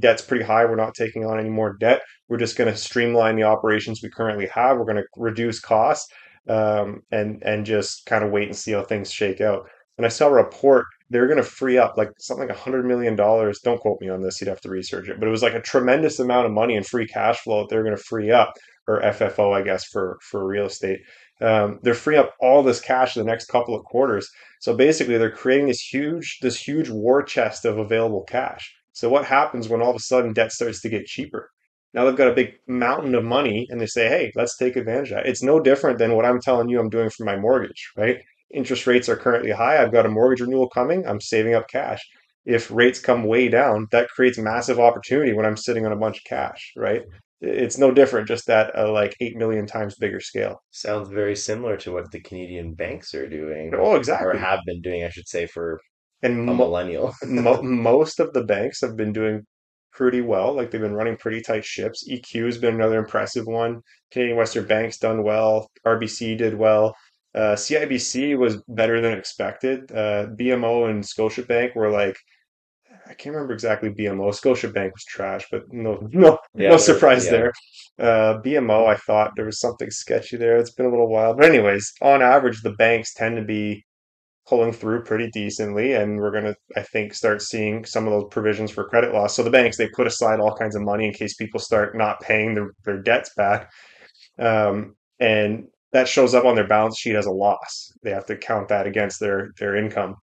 debt's 0.00 0.22
pretty 0.22 0.44
high. 0.44 0.64
We're 0.64 0.74
not 0.74 0.96
taking 0.96 1.24
on 1.24 1.38
any 1.38 1.50
more 1.50 1.76
debt. 1.78 2.02
We're 2.28 2.38
just 2.38 2.56
going 2.56 2.72
to 2.72 2.76
streamline 2.76 3.36
the 3.36 3.44
operations 3.44 4.00
we 4.02 4.10
currently 4.10 4.48
have. 4.48 4.76
We're 4.76 4.86
going 4.86 5.04
to 5.04 5.06
reduce 5.16 5.60
costs 5.60 6.12
um, 6.48 7.02
and 7.12 7.40
and 7.44 7.64
just 7.64 8.06
kind 8.06 8.24
of 8.24 8.32
wait 8.32 8.48
and 8.48 8.56
see 8.56 8.72
how 8.72 8.82
things 8.82 9.12
shake 9.12 9.40
out. 9.40 9.68
And 9.98 10.04
I 10.04 10.08
saw 10.08 10.26
a 10.26 10.32
report 10.32 10.86
they're 11.10 11.26
going 11.26 11.38
to 11.38 11.42
free 11.42 11.78
up 11.78 11.96
like 11.96 12.10
something 12.18 12.48
like 12.48 12.56
a 12.56 12.60
hundred 12.60 12.86
million 12.86 13.16
dollars. 13.16 13.60
Don't 13.60 13.80
quote 13.80 14.00
me 14.00 14.08
on 14.08 14.22
this; 14.22 14.40
you'd 14.40 14.48
have 14.48 14.60
to 14.62 14.70
research 14.70 15.08
it. 15.08 15.18
But 15.18 15.28
it 15.28 15.32
was 15.32 15.42
like 15.42 15.54
a 15.54 15.60
tremendous 15.60 16.18
amount 16.18 16.46
of 16.46 16.52
money 16.52 16.76
and 16.76 16.86
free 16.86 17.06
cash 17.06 17.38
flow 17.40 17.60
that 17.60 17.68
they're 17.70 17.84
going 17.84 17.96
to 17.96 18.02
free 18.02 18.30
up, 18.30 18.52
or 18.88 19.00
FFO, 19.02 19.54
I 19.54 19.62
guess, 19.62 19.84
for 19.84 20.18
for 20.22 20.46
real 20.46 20.66
estate. 20.66 21.00
Um, 21.40 21.80
they're 21.82 21.94
freeing 21.94 22.20
up 22.20 22.34
all 22.40 22.62
this 22.62 22.80
cash 22.80 23.16
in 23.16 23.24
the 23.24 23.30
next 23.30 23.46
couple 23.46 23.74
of 23.74 23.84
quarters. 23.84 24.28
So 24.60 24.74
basically, 24.76 25.18
they're 25.18 25.30
creating 25.30 25.66
this 25.68 25.80
huge 25.80 26.38
this 26.40 26.58
huge 26.58 26.90
war 26.90 27.22
chest 27.22 27.64
of 27.64 27.78
available 27.78 28.24
cash. 28.24 28.72
So 28.92 29.08
what 29.08 29.24
happens 29.24 29.68
when 29.68 29.82
all 29.82 29.90
of 29.90 29.96
a 29.96 30.00
sudden 30.00 30.32
debt 30.32 30.52
starts 30.52 30.80
to 30.82 30.88
get 30.88 31.06
cheaper? 31.06 31.50
Now 31.92 32.04
they've 32.04 32.16
got 32.16 32.28
a 32.28 32.34
big 32.34 32.54
mountain 32.66 33.14
of 33.14 33.24
money 33.24 33.66
and 33.70 33.80
they 33.80 33.86
say, 33.86 34.08
hey, 34.08 34.32
let's 34.34 34.56
take 34.56 34.76
advantage 34.76 35.10
of 35.10 35.16
that. 35.16 35.26
It's 35.26 35.42
no 35.42 35.60
different 35.60 35.98
than 35.98 36.14
what 36.14 36.24
I'm 36.24 36.40
telling 36.40 36.68
you 36.68 36.80
I'm 36.80 36.90
doing 36.90 37.08
for 37.10 37.24
my 37.24 37.36
mortgage, 37.36 37.90
right? 37.96 38.18
Interest 38.54 38.86
rates 38.86 39.08
are 39.08 39.16
currently 39.16 39.50
high. 39.50 39.82
I've 39.82 39.92
got 39.92 40.06
a 40.06 40.08
mortgage 40.08 40.40
renewal 40.40 40.68
coming. 40.70 41.06
I'm 41.06 41.20
saving 41.20 41.54
up 41.54 41.68
cash. 41.68 42.00
If 42.46 42.70
rates 42.70 43.00
come 43.00 43.24
way 43.24 43.48
down, 43.48 43.86
that 43.90 44.08
creates 44.10 44.38
massive 44.38 44.78
opportunity 44.78 45.32
when 45.32 45.46
I'm 45.46 45.56
sitting 45.56 45.86
on 45.86 45.92
a 45.92 45.96
bunch 45.96 46.18
of 46.18 46.24
cash, 46.24 46.72
right? 46.76 47.02
It's 47.40 47.78
no 47.78 47.90
different, 47.90 48.28
just 48.28 48.46
that 48.46 48.70
a 48.74 48.86
like 48.90 49.14
8 49.20 49.36
million 49.36 49.66
times 49.66 49.96
bigger 49.96 50.20
scale. 50.20 50.62
Sounds 50.70 51.08
very 51.08 51.36
similar 51.36 51.76
to 51.78 51.92
what 51.92 52.10
the 52.10 52.20
Canadian 52.20 52.74
banks 52.74 53.14
are 53.14 53.28
doing, 53.28 53.72
Oh, 53.74 53.92
or 53.92 53.96
exactly. 53.96 54.38
have 54.38 54.60
been 54.66 54.80
doing, 54.82 55.04
I 55.04 55.10
should 55.10 55.28
say, 55.28 55.46
for 55.46 55.80
And 56.22 56.48
a 56.48 56.54
millennial. 56.54 57.14
mo 57.26 57.62
most 57.62 58.20
of 58.20 58.32
the 58.32 58.44
banks 58.44 58.80
have 58.82 58.96
been 58.96 59.12
doing 59.12 59.42
pretty 59.92 60.20
well. 60.22 60.54
Like 60.54 60.70
they've 60.70 60.80
been 60.80 60.94
running 60.94 61.16
pretty 61.16 61.40
tight 61.40 61.64
ships. 61.64 62.06
EQ 62.10 62.46
has 62.46 62.58
been 62.58 62.74
another 62.74 62.98
impressive 62.98 63.46
one. 63.46 63.80
Canadian 64.12 64.36
Western 64.38 64.66
Bank's 64.66 64.98
done 64.98 65.22
well. 65.22 65.68
RBC 65.86 66.36
did 66.38 66.54
well. 66.54 66.94
Uh, 67.34 67.54
CIBC 67.56 68.38
was 68.38 68.62
better 68.68 69.00
than 69.00 69.18
expected. 69.18 69.90
Uh, 69.90 70.26
BMO 70.38 70.88
and 70.88 71.02
Scotiabank 71.02 71.74
were 71.74 71.90
like 71.90 72.16
I 73.06 73.14
can't 73.14 73.34
remember 73.34 73.52
exactly 73.52 73.90
BMO. 73.90 74.30
Scotiabank 74.30 74.92
was 74.92 75.04
trash, 75.04 75.46
but 75.50 75.70
no, 75.72 76.08
no, 76.12 76.38
Yeah, 76.54 76.70
no 76.70 76.76
surprise 76.76 77.26
yeah. 77.26 77.30
there. 77.30 77.52
Uh, 77.98 78.40
BMO, 78.40 78.86
I 78.86 78.96
thought 78.96 79.32
there 79.36 79.44
was 79.44 79.60
something 79.60 79.90
sketchy 79.90 80.36
there. 80.36 80.56
It's 80.56 80.72
been 80.72 80.86
a 80.86 80.90
little 80.90 81.08
while, 81.08 81.34
but 81.34 81.44
anyways, 81.44 81.92
on 82.02 82.22
average, 82.22 82.62
the 82.62 82.72
banks 82.72 83.14
tend 83.14 83.36
to 83.36 83.44
be 83.44 83.84
pulling 84.46 84.72
through 84.72 85.04
pretty 85.04 85.30
decently, 85.30 85.92
and 85.94 86.18
we're 86.18 86.30
gonna, 86.30 86.54
I 86.76 86.82
think, 86.82 87.14
start 87.14 87.40
seeing 87.42 87.84
some 87.84 88.06
of 88.06 88.12
those 88.12 88.28
provisions 88.30 88.70
for 88.70 88.88
credit 88.88 89.14
loss. 89.14 89.36
So 89.36 89.42
the 89.42 89.50
banks 89.50 89.76
they 89.76 89.88
put 89.88 90.06
aside 90.06 90.40
all 90.40 90.54
kinds 90.56 90.76
of 90.76 90.82
money 90.82 91.06
in 91.06 91.12
case 91.12 91.34
people 91.34 91.60
start 91.60 91.96
not 91.96 92.20
paying 92.20 92.54
their 92.54 92.72
their 92.84 93.00
debts 93.00 93.30
back, 93.36 93.70
um, 94.38 94.96
and 95.20 95.68
that 95.94 96.08
shows 96.08 96.34
up 96.34 96.44
on 96.44 96.56
their 96.56 96.66
balance 96.66 96.98
sheet 96.98 97.14
as 97.14 97.24
a 97.24 97.30
loss. 97.30 97.92
They 98.02 98.10
have 98.10 98.26
to 98.26 98.36
count 98.36 98.68
that 98.68 98.86
against 98.86 99.20
their 99.20 99.52
their 99.58 99.76
income. 99.76 100.16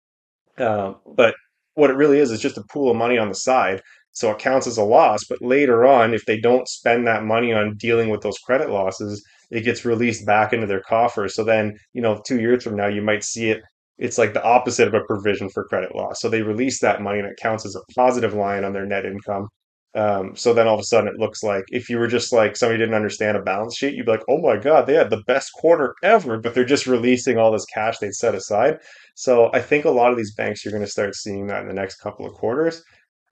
Um, 0.57 0.97
but 1.15 1.35
what 1.75 1.91
it 1.91 1.97
really 1.97 2.19
is 2.19 2.33
is 2.33 2.41
just 2.41 2.59
a 2.59 2.65
pool 2.71 2.91
of 2.91 2.97
money 2.97 3.19
on 3.19 3.29
the 3.29 3.35
side. 3.35 3.83
So 4.13 4.31
it 4.31 4.39
counts 4.39 4.67
as 4.67 4.79
a 4.79 4.83
loss. 4.83 5.25
But 5.29 5.43
later 5.43 5.87
on, 5.87 6.15
if 6.15 6.25
they 6.25 6.41
don't 6.41 6.67
spend 6.67 7.07
that 7.07 7.23
money 7.23 7.53
on 7.53 7.77
dealing 7.77 8.09
with 8.09 8.23
those 8.23 8.39
credit 8.39 8.71
losses, 8.71 9.23
it 9.51 9.61
gets 9.61 9.85
released 9.85 10.27
back 10.27 10.53
into 10.53 10.67
their 10.67 10.81
coffers. 10.81 11.35
So 11.35 11.45
then, 11.45 11.79
you 11.93 12.03
know, 12.03 12.21
two 12.27 12.41
years 12.41 12.65
from 12.65 12.75
now, 12.75 12.89
you 12.89 13.03
might 13.03 13.23
see 13.23 13.51
it. 13.51 13.63
It's 13.99 14.19
like 14.19 14.33
the 14.33 14.43
opposite 14.43 14.89
of 14.89 14.95
a 14.95 15.05
provision 15.05 15.51
for 15.51 15.65
credit 15.65 15.95
loss. 15.95 16.21
So 16.21 16.29
they 16.29 16.43
release 16.43 16.81
that 16.81 17.03
money 17.03 17.19
and 17.19 17.29
it 17.29 17.39
counts 17.41 17.67
as 17.67 17.77
a 17.77 17.93
positive 17.95 18.33
line 18.33 18.65
on 18.65 18.73
their 18.73 18.87
net 18.87 19.05
income. 19.05 19.49
Um, 19.99 20.37
so 20.37 20.55
then 20.55 20.69
all 20.69 20.75
of 20.75 20.81
a 20.81 20.85
sudden 20.85 21.13
it 21.13 21.19
looks 21.19 21.43
like 21.43 21.65
if 21.73 21.91
you 21.91 21.99
were 21.99 22.07
just 22.07 22.33
like 22.33 22.57
somebody 22.57 22.79
didn't 22.79 22.95
understand 22.95 23.37
a 23.37 23.43
balance 23.43 23.77
sheet, 23.77 23.95
you'd 23.95 24.07
be 24.07 24.13
like, 24.13 24.23
oh 24.29 24.39
my 24.39 24.57
God, 24.57 24.87
they 24.87 24.95
had 24.95 25.11
the 25.11 25.25
best 25.27 25.51
quarter 25.55 25.97
ever, 26.05 26.39
but 26.39 26.55
they're 26.55 26.65
just 26.65 26.87
releasing 26.87 27.37
all 27.37 27.51
this 27.51 27.65
cash 27.65 27.99
they'd 27.99 28.15
set 28.15 28.37
aside. 28.37 28.79
So 29.17 29.51
I 29.53 29.61
think 29.61 29.85
a 29.85 29.91
lot 29.91 30.13
of 30.13 30.17
these 30.17 30.33
banks, 30.37 30.65
you're 30.65 30.71
going 30.71 30.85
to 30.85 30.91
start 30.91 31.17
seeing 31.17 31.49
that 31.49 31.63
in 31.63 31.69
the 31.69 31.75
next 31.75 31.97
couple 31.97 32.27
of 32.27 32.35
quarters. 32.35 32.81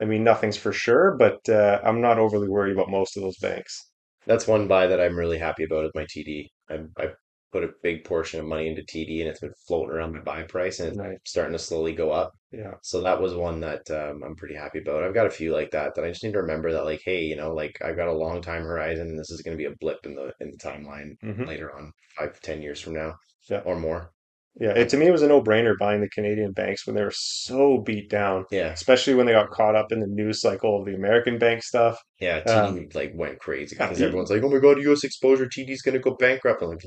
I 0.02 0.06
mean, 0.06 0.24
nothing's 0.24 0.56
for 0.56 0.72
sure, 0.72 1.16
but 1.16 1.48
uh, 1.48 1.80
I'm 1.84 2.00
not 2.00 2.18
overly 2.18 2.48
worried 2.48 2.72
about 2.72 2.90
most 2.90 3.16
of 3.16 3.22
those 3.22 3.38
banks. 3.38 3.88
That's 4.26 4.48
one 4.48 4.66
buy 4.66 4.88
that 4.88 5.00
I'm 5.00 5.16
really 5.16 5.38
happy 5.38 5.62
about 5.62 5.84
is 5.84 5.92
my 5.94 6.04
TD. 6.04 6.48
I'm, 6.68 6.90
I 6.98 7.10
put 7.56 7.64
a 7.64 7.72
big 7.82 8.04
portion 8.04 8.40
of 8.40 8.46
money 8.46 8.68
into 8.68 8.82
TD 8.82 9.20
and 9.20 9.28
it's 9.28 9.40
been 9.40 9.52
floating 9.66 9.94
around 9.94 10.12
my 10.14 10.20
buy 10.20 10.42
price 10.42 10.80
and 10.80 11.00
it's 11.00 11.30
starting 11.30 11.52
to 11.52 11.58
slowly 11.58 11.94
go 11.94 12.10
up. 12.10 12.32
Yeah. 12.52 12.74
So 12.82 13.00
that 13.02 13.20
was 13.20 13.34
one 13.34 13.60
that 13.60 13.90
um, 13.90 14.22
I'm 14.24 14.36
pretty 14.36 14.54
happy 14.54 14.80
about. 14.80 15.02
I've 15.04 15.14
got 15.14 15.26
a 15.26 15.30
few 15.30 15.52
like 15.52 15.70
that 15.72 15.94
that 15.94 16.04
I 16.04 16.08
just 16.10 16.24
need 16.24 16.32
to 16.32 16.40
remember 16.42 16.72
that 16.72 16.84
like, 16.84 17.02
hey, 17.04 17.22
you 17.24 17.36
know, 17.36 17.52
like 17.54 17.76
I've 17.84 17.96
got 17.96 18.08
a 18.08 18.12
long 18.24 18.42
time 18.42 18.62
horizon 18.62 19.08
and 19.08 19.18
this 19.18 19.30
is 19.30 19.42
going 19.42 19.56
to 19.56 19.62
be 19.62 19.70
a 19.70 19.76
blip 19.80 20.04
in 20.04 20.14
the 20.14 20.32
in 20.40 20.50
the 20.50 20.58
timeline 20.58 21.16
hmm 21.20 21.44
later 21.44 21.74
on, 21.76 21.92
five, 22.18 22.40
ten 22.40 22.62
years 22.62 22.80
from 22.80 22.94
now 22.94 23.14
Yeah. 23.48 23.62
or 23.64 23.78
more. 23.78 24.12
Yeah. 24.58 24.70
It, 24.72 24.88
to 24.90 24.96
me, 24.96 25.06
it 25.06 25.12
was 25.12 25.22
a 25.22 25.28
no-brainer 25.28 25.74
buying 25.78 26.00
the 26.00 26.08
Canadian 26.08 26.52
banks 26.52 26.86
when 26.86 26.96
they 26.96 27.02
were 27.04 27.12
so 27.14 27.78
beat 27.78 28.08
down, 28.08 28.46
Yeah. 28.50 28.72
especially 28.72 29.14
when 29.14 29.26
they 29.26 29.32
got 29.32 29.50
caught 29.50 29.76
up 29.76 29.92
in 29.92 30.00
the 30.00 30.06
news 30.06 30.40
cycle 30.40 30.78
of 30.80 30.86
the 30.86 30.94
American 30.94 31.38
bank 31.38 31.62
stuff. 31.62 31.98
Yeah, 32.20 32.38
Um, 32.46 32.88
like 32.94 33.12
went 33.14 33.38
crazy 33.38 33.76
because 33.76 34.00
everyone's 34.00 34.30
like, 34.30 34.42
"Oh 34.42 34.48
my 34.50 34.58
God, 34.58 34.80
U.S. 34.80 35.04
exposure, 35.04 35.46
TD's 35.46 35.82
gonna 35.82 35.98
go 35.98 36.16
bankrupt." 36.16 36.62
I'm 36.62 36.70
like, 36.70 36.80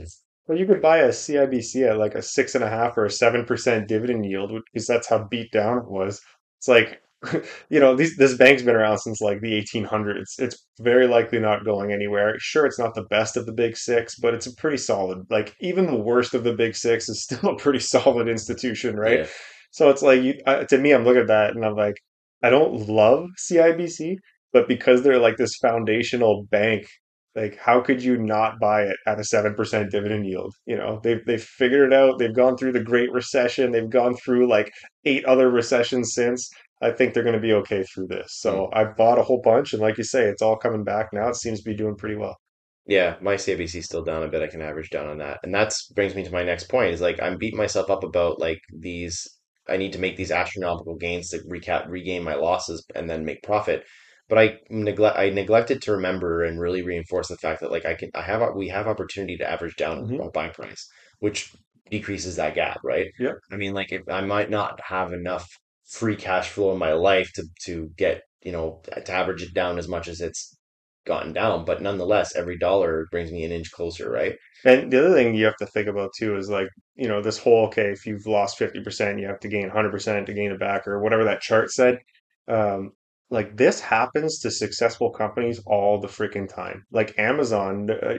well, 0.50 0.58
you 0.58 0.66
could 0.66 0.82
buy 0.82 0.98
a 0.98 1.10
CIBC 1.10 1.88
at 1.88 2.00
like 2.00 2.16
a 2.16 2.24
six 2.24 2.56
and 2.56 2.64
a 2.64 2.70
half 2.70 2.98
or 2.98 3.06
a 3.06 3.12
seven 3.12 3.46
percent 3.46 3.88
dividend 3.88 4.26
yield 4.26 4.52
because 4.74 4.88
that's 4.88 5.08
how 5.08 5.28
beat 5.30 5.52
down 5.52 5.78
it 5.78 5.88
was. 5.88 6.20
It's 6.58 6.68
like, 6.68 7.04
you 7.70 7.80
know, 7.80 7.96
these 7.96 8.18
this 8.18 8.36
bank's 8.36 8.64
been 8.64 8.76
around 8.76 8.98
since 8.98 9.22
like 9.22 9.42
the 9.42 9.62
1800s. 9.62 10.40
It's 10.40 10.66
very 10.80 11.08
likely 11.08 11.40
not 11.40 11.66
going 11.66 11.94
anywhere. 11.94 12.34
Sure, 12.40 12.66
it's 12.66 12.80
not 12.80 12.96
the 12.96 13.04
best 13.12 13.38
of 13.38 13.46
the 13.46 13.54
big 13.54 13.78
six, 13.78 14.16
but 14.20 14.34
it's 14.34 14.48
a 14.48 14.56
pretty 14.56 14.78
solid. 14.78 15.20
Like 15.30 15.56
even 15.60 15.86
the 15.86 15.96
worst 15.96 16.34
of 16.34 16.44
the 16.44 16.54
big 16.54 16.76
six 16.76 17.08
is 17.10 17.22
still 17.30 17.52
a 17.52 17.56
pretty 17.56 17.80
solid 17.80 18.28
institution, 18.28 18.96
right? 18.96 19.20
yeah, 19.20 19.28
So 19.70 19.92
it's 19.92 20.02
like 20.02 20.24
you, 20.24 20.34
uh, 20.48 20.64
to 20.64 20.80
me, 20.80 20.94
I'm 20.94 21.06
looking 21.06 21.22
at 21.22 21.28
that 21.28 21.56
and 21.56 21.64
I'm 21.64 21.76
like, 21.76 21.98
I 22.42 22.50
don't 22.50 22.88
love 22.90 23.26
CIBC, 23.52 24.16
but 24.52 24.68
because 24.68 25.04
they're 25.04 25.20
like 25.20 25.38
this 25.38 25.58
foundational 25.62 26.48
bank, 26.50 26.88
like 27.40 27.58
how 27.58 27.80
could 27.82 28.04
you 28.04 28.18
not 28.18 28.60
buy 28.60 28.84
it 28.84 28.98
at 29.08 29.20
a 29.20 29.22
7% 29.22 29.90
dividend 29.90 30.26
yield? 30.26 30.54
You 30.66 30.78
know, 30.78 31.00
they've 31.04 31.24
they've 31.26 31.44
figured 31.44 31.92
it 31.92 31.96
out. 31.96 32.20
They've 32.20 32.36
gone 32.36 32.58
through 32.58 32.74
the 32.74 32.84
Great 32.84 33.12
Recession. 33.12 33.72
They've 33.72 33.90
gone 33.90 34.16
through 34.16 34.50
like 34.50 34.72
eight 35.06 35.26
other 35.26 35.50
recessions 35.50 36.14
since. 36.14 36.50
I 36.82 36.92
think 36.92 37.14
they're 37.14 37.24
going 37.24 37.36
to 37.36 37.42
be 37.42 37.54
okay 37.54 37.84
through 37.84 38.08
this. 38.08 38.38
So 38.40 38.70
mm. 38.74 38.78
I 38.78 38.86
bought 38.86 39.20
a 39.20 39.24
whole 39.24 39.42
bunch, 39.42 39.74
and 39.74 39.82
like 39.82 39.98
you 39.98 40.04
say, 40.04 40.26
it's 40.26 40.42
all 40.42 40.56
coming 40.58 40.84
back 40.84 41.08
now. 41.12 41.30
It 41.30 41.36
seems 41.36 41.60
to 41.60 41.70
be 41.70 41.76
doing 41.76 41.96
pretty 41.96 42.16
well. 42.16 42.38
yeah. 42.88 43.16
My 43.22 43.36
CIBC 43.36 43.84
still 43.84 44.04
down 44.04 44.24
a 44.24 44.28
bit. 44.30 44.42
I 44.42 44.48
can 44.48 44.62
average 44.62 44.90
down 44.90 45.08
on 45.08 45.18
that, 45.20 45.40
and 45.44 45.54
that 45.54 45.74
brings 45.96 46.16
me 46.16 46.24
to 46.24 46.32
my 46.32 46.44
next 46.44 46.70
point. 46.70 46.94
Is 46.94 47.02
like 47.02 47.22
I'm 47.22 47.38
beating 47.38 47.58
myself 47.58 47.90
up 47.90 48.04
about 48.04 48.40
like 48.40 48.62
these. 48.78 49.28
I 49.68 49.78
need 49.78 49.94
to 49.94 50.00
make 50.00 50.18
these 50.18 50.32
astronomical 50.32 50.96
gains 50.96 51.30
to 51.30 51.40
recap 51.40 51.88
regain 51.88 52.24
my 52.24 52.34
losses 52.36 52.84
and 52.96 53.10
then 53.10 53.24
make 53.26 53.44
profit. 53.44 53.84
But 54.30 54.38
I 54.40 54.60
neglect 54.70 55.18
I 55.18 55.30
neglected 55.30 55.82
to 55.84 55.92
remember 55.94 56.44
and 56.46 56.60
really 56.60 56.82
reinforce 56.84 57.28
the 57.30 57.38
fact 57.38 57.60
that 57.62 57.72
like 57.72 57.86
I 57.86 57.96
can 57.96 58.12
I 58.16 58.22
have 58.22 58.56
we 58.56 58.70
have 58.70 58.88
opportunity 58.88 59.38
to 59.38 59.50
average 59.52 59.76
down 59.76 60.08
hmm 60.08 60.22
our 60.22 60.32
buy 60.32 60.50
price, 60.50 60.88
which 61.20 61.52
decreases 61.92 62.36
that 62.38 62.56
gap, 62.56 62.80
right? 62.84 63.08
Yeah. 63.20 63.34
I 63.52 63.58
mean, 63.58 63.74
like 63.74 63.92
if 63.92 64.04
I 64.10 64.22
might 64.22 64.50
not 64.50 64.80
have 64.82 65.12
enough 65.14 65.48
free 65.90 66.16
cash 66.16 66.50
flow 66.50 66.72
in 66.72 66.78
my 66.80 66.94
life 66.94 67.32
to 67.36 67.44
to 67.66 67.90
get, 67.98 68.22
you 68.44 68.52
know, 68.54 68.82
to 69.06 69.12
average 69.12 69.42
it 69.44 69.54
down 69.54 69.78
as 69.80 69.88
much 69.90 70.08
as 70.08 70.22
it's 70.22 70.56
gotten 71.06 71.34
down, 71.34 71.66
but 71.66 71.82
nonetheless, 71.82 72.36
every 72.36 72.58
dollar 72.58 73.08
brings 73.12 73.32
me 73.32 73.44
an 73.44 73.52
inch 73.52 73.72
closer, 73.72 74.10
right? 74.12 74.36
And 74.66 74.92
the 74.92 75.00
other 75.06 75.14
thing 75.16 75.34
you 75.36 75.46
have 75.46 75.56
to 75.58 75.66
think 75.68 75.88
about 75.88 76.12
too 76.18 76.36
is 76.38 76.50
like, 76.50 76.68
you 76.96 77.08
know, 77.08 77.22
this 77.22 77.38
whole, 77.40 77.66
okay, 77.68 77.90
if 77.92 78.06
you've 78.06 78.26
lost 78.28 78.58
50%, 78.58 79.20
you 79.20 79.28
have 79.28 79.40
to 79.42 79.48
gain 79.48 79.64
100% 79.68 80.28
to 80.28 80.34
gain 80.34 80.52
it 80.52 80.60
back 80.60 80.88
or 80.88 81.00
whatever 81.02 81.24
that 81.24 81.42
chart 81.42 81.72
said. 81.72 81.98
Um, 82.48 82.92
like 83.32 83.56
this 83.58 83.80
happens 83.80 84.40
to 84.40 84.52
successful 84.52 85.12
companies 85.12 85.62
all 85.66 86.00
the 86.00 86.08
freaking 86.08 86.48
time. 86.48 86.86
Like 86.92 87.18
Amazon, 87.18 87.90
uh, 87.92 88.18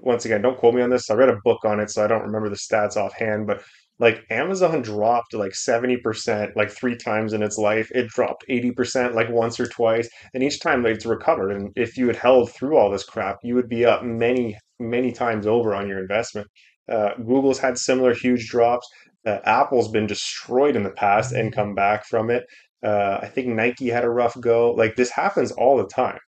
once 0.00 0.24
again, 0.24 0.42
don't 0.42 0.58
quote 0.58 0.74
me 0.74 0.82
on 0.82 0.90
this. 0.90 1.10
I 1.10 1.14
read 1.14 1.28
a 1.28 1.40
book 1.44 1.64
on 1.64 1.80
it, 1.80 1.90
so 1.90 2.04
I 2.04 2.06
don't 2.06 2.24
remember 2.24 2.48
the 2.48 2.56
stats 2.56 2.96
offhand, 2.96 3.46
but 3.46 3.62
like 3.98 4.24
Amazon 4.30 4.82
dropped 4.82 5.34
like 5.34 5.52
70% 5.52 6.56
like 6.56 6.70
three 6.70 6.96
times 6.96 7.32
in 7.32 7.42
its 7.42 7.58
life. 7.58 7.90
It 7.94 8.08
dropped 8.08 8.44
80% 8.48 9.14
like 9.14 9.30
once 9.30 9.60
or 9.60 9.66
twice, 9.66 10.08
and 10.34 10.42
each 10.42 10.60
time 10.60 10.84
it's 10.86 11.06
recovered. 11.06 11.52
And 11.52 11.72
if 11.76 11.96
you 11.96 12.06
had 12.06 12.16
held 12.16 12.52
through 12.52 12.76
all 12.76 12.90
this 12.90 13.04
crap, 13.04 13.38
you 13.42 13.54
would 13.54 13.68
be 13.68 13.84
up 13.84 14.02
many, 14.02 14.58
many 14.78 15.12
times 15.12 15.46
over 15.46 15.74
on 15.74 15.88
your 15.88 16.00
investment. 16.00 16.48
Uh, 16.90 17.14
Google's 17.16 17.58
had 17.58 17.78
similar 17.78 18.14
huge 18.14 18.48
drops. 18.48 18.86
Uh, 19.24 19.38
Apple's 19.44 19.88
been 19.88 20.06
destroyed 20.06 20.74
in 20.74 20.82
the 20.82 20.90
past 20.90 21.32
and 21.32 21.54
come 21.54 21.74
back 21.74 22.04
from 22.06 22.28
it. 22.28 22.44
Uh, 22.82 23.18
I 23.22 23.28
think 23.28 23.48
Nike 23.48 23.88
had 23.88 24.04
a 24.04 24.10
rough 24.10 24.38
go. 24.40 24.72
Like 24.72 24.96
this 24.96 25.10
happens 25.10 25.52
all 25.52 25.76
the 25.76 25.86
time. 25.86 26.18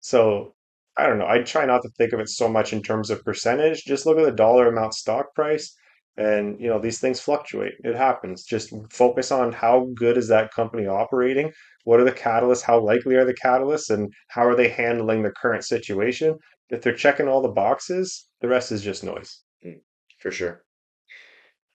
So 0.00 0.54
I 0.96 1.06
don't 1.06 1.18
know. 1.18 1.26
I 1.28 1.38
try 1.42 1.64
not 1.66 1.82
to 1.82 1.88
think 1.98 2.12
of 2.12 2.20
it 2.20 2.28
so 2.28 2.48
much 2.48 2.72
in 2.72 2.82
terms 2.82 3.10
of 3.10 3.24
percentage. 3.24 3.84
Just 3.84 4.06
look 4.06 4.18
at 4.18 4.24
the 4.24 4.32
dollar 4.32 4.68
amount 4.68 4.94
stock 4.94 5.34
price. 5.34 5.74
And, 6.16 6.60
you 6.60 6.68
know, 6.68 6.78
these 6.78 7.00
things 7.00 7.18
fluctuate. 7.20 7.72
It 7.82 7.96
happens. 7.96 8.44
Just 8.44 8.72
focus 8.92 9.32
on 9.32 9.52
how 9.52 9.88
good 9.96 10.16
is 10.16 10.28
that 10.28 10.52
company 10.52 10.86
operating? 10.86 11.52
What 11.82 11.98
are 11.98 12.04
the 12.04 12.12
catalysts? 12.12 12.62
How 12.62 12.78
likely 12.78 13.16
are 13.16 13.24
the 13.24 13.34
catalysts? 13.34 13.90
And 13.90 14.12
how 14.28 14.46
are 14.46 14.54
they 14.54 14.68
handling 14.68 15.24
the 15.24 15.32
current 15.32 15.64
situation? 15.64 16.38
If 16.70 16.82
they're 16.82 16.94
checking 16.94 17.26
all 17.26 17.42
the 17.42 17.48
boxes, 17.48 18.28
the 18.40 18.48
rest 18.48 18.70
is 18.70 18.82
just 18.82 19.02
noise. 19.02 19.42
Mm, 19.66 19.80
For 20.20 20.30
sure. 20.30 20.62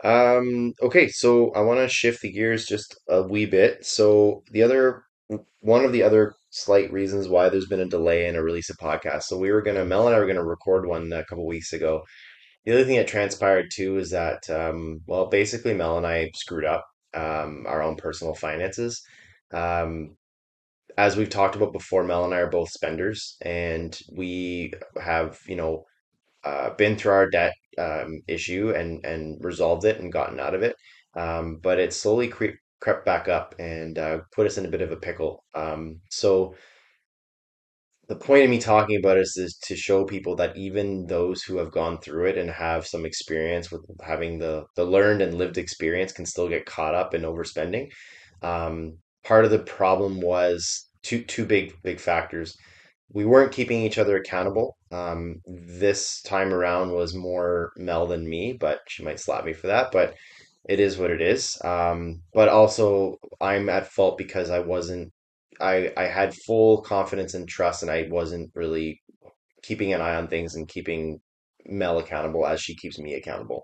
Um, 0.04 0.74
okay, 0.82 1.08
so 1.10 1.52
I 1.52 1.62
want 1.62 1.80
to 1.80 1.88
shift 1.88 2.22
the 2.22 2.32
gears 2.32 2.66
just 2.66 2.98
a 3.10 3.24
wee 3.24 3.46
bit. 3.46 3.86
So 3.86 4.44
the 4.52 4.64
other 4.64 5.04
one 5.62 5.86
of 5.86 5.92
the 5.92 6.04
other 6.04 6.34
slight 6.52 6.92
reasons 6.92 7.28
why 7.28 7.50
there's 7.50 7.68
been 7.68 7.82
a 7.82 7.86
delay 7.86 8.26
in 8.28 8.36
a 8.36 8.44
release 8.44 8.70
of 8.70 8.78
podcast. 8.78 9.24
So 9.24 9.38
we 9.38 9.52
were 9.52 9.62
gonna 9.62 9.86
Mel 9.86 10.08
and 10.08 10.16
I 10.16 10.20
were 10.20 10.28
gonna 10.28 10.44
record 10.44 10.88
one 10.88 11.12
a 11.14 11.26
couple 11.26 11.46
weeks 11.46 11.74
ago. 11.74 12.04
The 12.66 12.74
other 12.74 12.86
thing 12.86 12.98
that 12.98 13.08
transpired 13.08 13.72
too 13.74 13.98
is 14.00 14.12
that 14.12 14.50
um, 14.50 15.02
well, 15.08 15.28
basically 15.28 15.74
Mel 15.74 15.98
and 15.98 16.08
I 16.08 16.32
screwed 16.36 16.66
up 16.66 16.86
um, 17.14 17.66
our 17.68 17.82
own 17.82 17.96
personal 17.98 18.36
finances. 18.36 19.02
Um, 19.54 20.18
as 20.98 21.16
we've 21.16 21.30
talked 21.30 21.56
about 21.56 21.74
before, 21.74 22.04
Mel 22.04 22.26
and 22.26 22.34
I 22.34 22.40
are 22.40 22.50
both 22.50 22.70
spenders, 22.70 23.38
and 23.42 23.98
we 24.12 24.74
have, 25.02 25.40
you 25.48 25.56
know, 25.56 25.86
uh, 26.44 26.72
been 26.76 26.98
through 26.98 27.14
our 27.14 27.30
debt 27.30 27.54
um, 27.80 28.22
issue 28.28 28.72
and 28.76 29.06
and 29.06 29.44
resolved 29.44 29.86
it 29.86 30.00
and 30.00 30.12
gotten 30.14 30.40
out 30.40 30.56
of 30.56 30.64
it. 30.64 30.76
Um, 31.16 31.58
but 31.62 31.80
it 31.80 31.94
slowly 31.94 32.28
cre 32.30 32.48
crept 32.82 33.06
back 33.06 33.28
up 33.28 33.56
and 33.60 33.98
uh, 34.00 34.20
put 34.34 34.48
us 34.48 34.58
in 34.58 34.66
a 34.66 34.70
bit 34.70 34.82
of 34.82 34.92
a 34.92 34.98
pickle. 34.98 35.44
Um, 35.56 36.02
so 36.10 36.56
the 38.08 38.16
point 38.16 38.44
of 38.44 38.50
me 38.50 38.58
talking 38.60 38.98
about 38.98 39.16
this 39.16 39.38
is 39.38 39.56
to 39.64 39.76
show 39.76 40.04
people 40.04 40.36
that 40.36 40.58
even 40.58 41.06
those 41.06 41.44
who 41.44 41.58
have 41.58 41.72
gone 41.72 42.00
through 42.00 42.26
it 42.26 42.38
and 42.38 42.50
have 42.50 42.88
some 42.88 43.06
experience 43.06 43.72
with 43.72 43.82
having 44.02 44.40
the 44.40 44.66
the 44.76 44.84
learned 44.84 45.22
and 45.22 45.36
lived 45.38 45.58
experience 45.58 46.12
can 46.12 46.26
still 46.26 46.50
get 46.50 46.66
caught 46.66 46.96
up 46.96 47.14
in 47.14 47.22
overspending. 47.22 47.90
Um, 48.42 48.98
part 49.24 49.46
of 49.46 49.52
the 49.52 49.60
problem 49.60 50.22
was 50.22 50.90
two 51.04 51.24
two 51.24 51.46
big 51.46 51.74
big 51.84 52.00
factors. 52.00 52.56
We 53.12 53.26
weren't 53.26 53.52
keeping 53.52 53.82
each 53.82 53.98
other 53.98 54.18
accountable. 54.18 54.78
Um, 54.92 55.42
this 55.46 56.22
time 56.22 56.54
around 56.54 56.92
was 56.92 57.16
more 57.16 57.72
Mel 57.78 58.08
than 58.08 58.30
me, 58.30 58.54
but 58.54 58.80
she 58.88 59.04
might 59.04 59.20
slap 59.20 59.46
me 59.46 59.54
for 59.54 59.68
that. 59.68 59.92
But 59.92 60.16
it 60.68 60.80
is 60.80 60.98
what 60.98 61.12
it 61.12 61.22
is. 61.22 61.58
Um, 61.64 62.22
but 62.34 62.50
also 62.50 63.18
I'm 63.42 63.70
at 63.70 63.88
fault 63.88 64.18
because 64.18 64.50
I 64.50 64.60
wasn't 64.60 65.12
I 65.60 65.92
I 65.98 66.04
had 66.04 66.36
full 66.46 66.82
confidence 66.82 67.34
and 67.34 67.48
trust 67.48 67.82
and 67.82 67.92
I 67.92 68.08
wasn't 68.10 68.52
really 68.56 69.02
keeping 69.64 69.94
an 69.94 70.02
eye 70.02 70.16
on 70.16 70.28
things 70.28 70.56
and 70.56 70.68
keeping 70.68 71.20
Mel 71.66 72.00
accountable 72.00 72.46
as 72.46 72.62
she 72.62 72.76
keeps 72.76 73.00
me 73.00 73.16
accountable. 73.16 73.64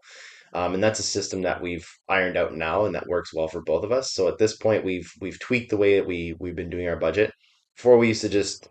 Um, 0.54 0.74
and 0.74 0.84
that's 0.84 1.00
a 1.00 1.04
system 1.04 1.42
that 1.44 1.62
we've 1.62 1.88
ironed 2.10 2.38
out 2.38 2.56
now 2.56 2.86
and 2.86 2.96
that 2.96 3.08
works 3.08 3.34
well 3.34 3.48
for 3.48 3.62
both 3.62 3.84
of 3.84 3.92
us. 3.92 4.14
So 4.14 4.28
at 4.28 4.38
this 4.38 4.56
point 4.56 4.86
we've 4.86 5.12
we've 5.22 5.40
tweaked 5.40 5.70
the 5.70 5.78
way 5.78 5.98
that 5.98 6.08
we 6.08 6.36
we've 6.40 6.56
been 6.56 6.70
doing 6.70 6.88
our 6.88 6.98
budget. 6.98 7.32
Before 7.76 7.98
we 7.98 8.08
used 8.08 8.22
to 8.22 8.30
just 8.30 8.70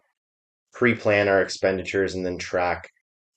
pre-plan 0.75 1.29
our 1.29 1.41
expenditures 1.41 2.15
and 2.15 2.27
then 2.27 2.37
track 2.37 2.89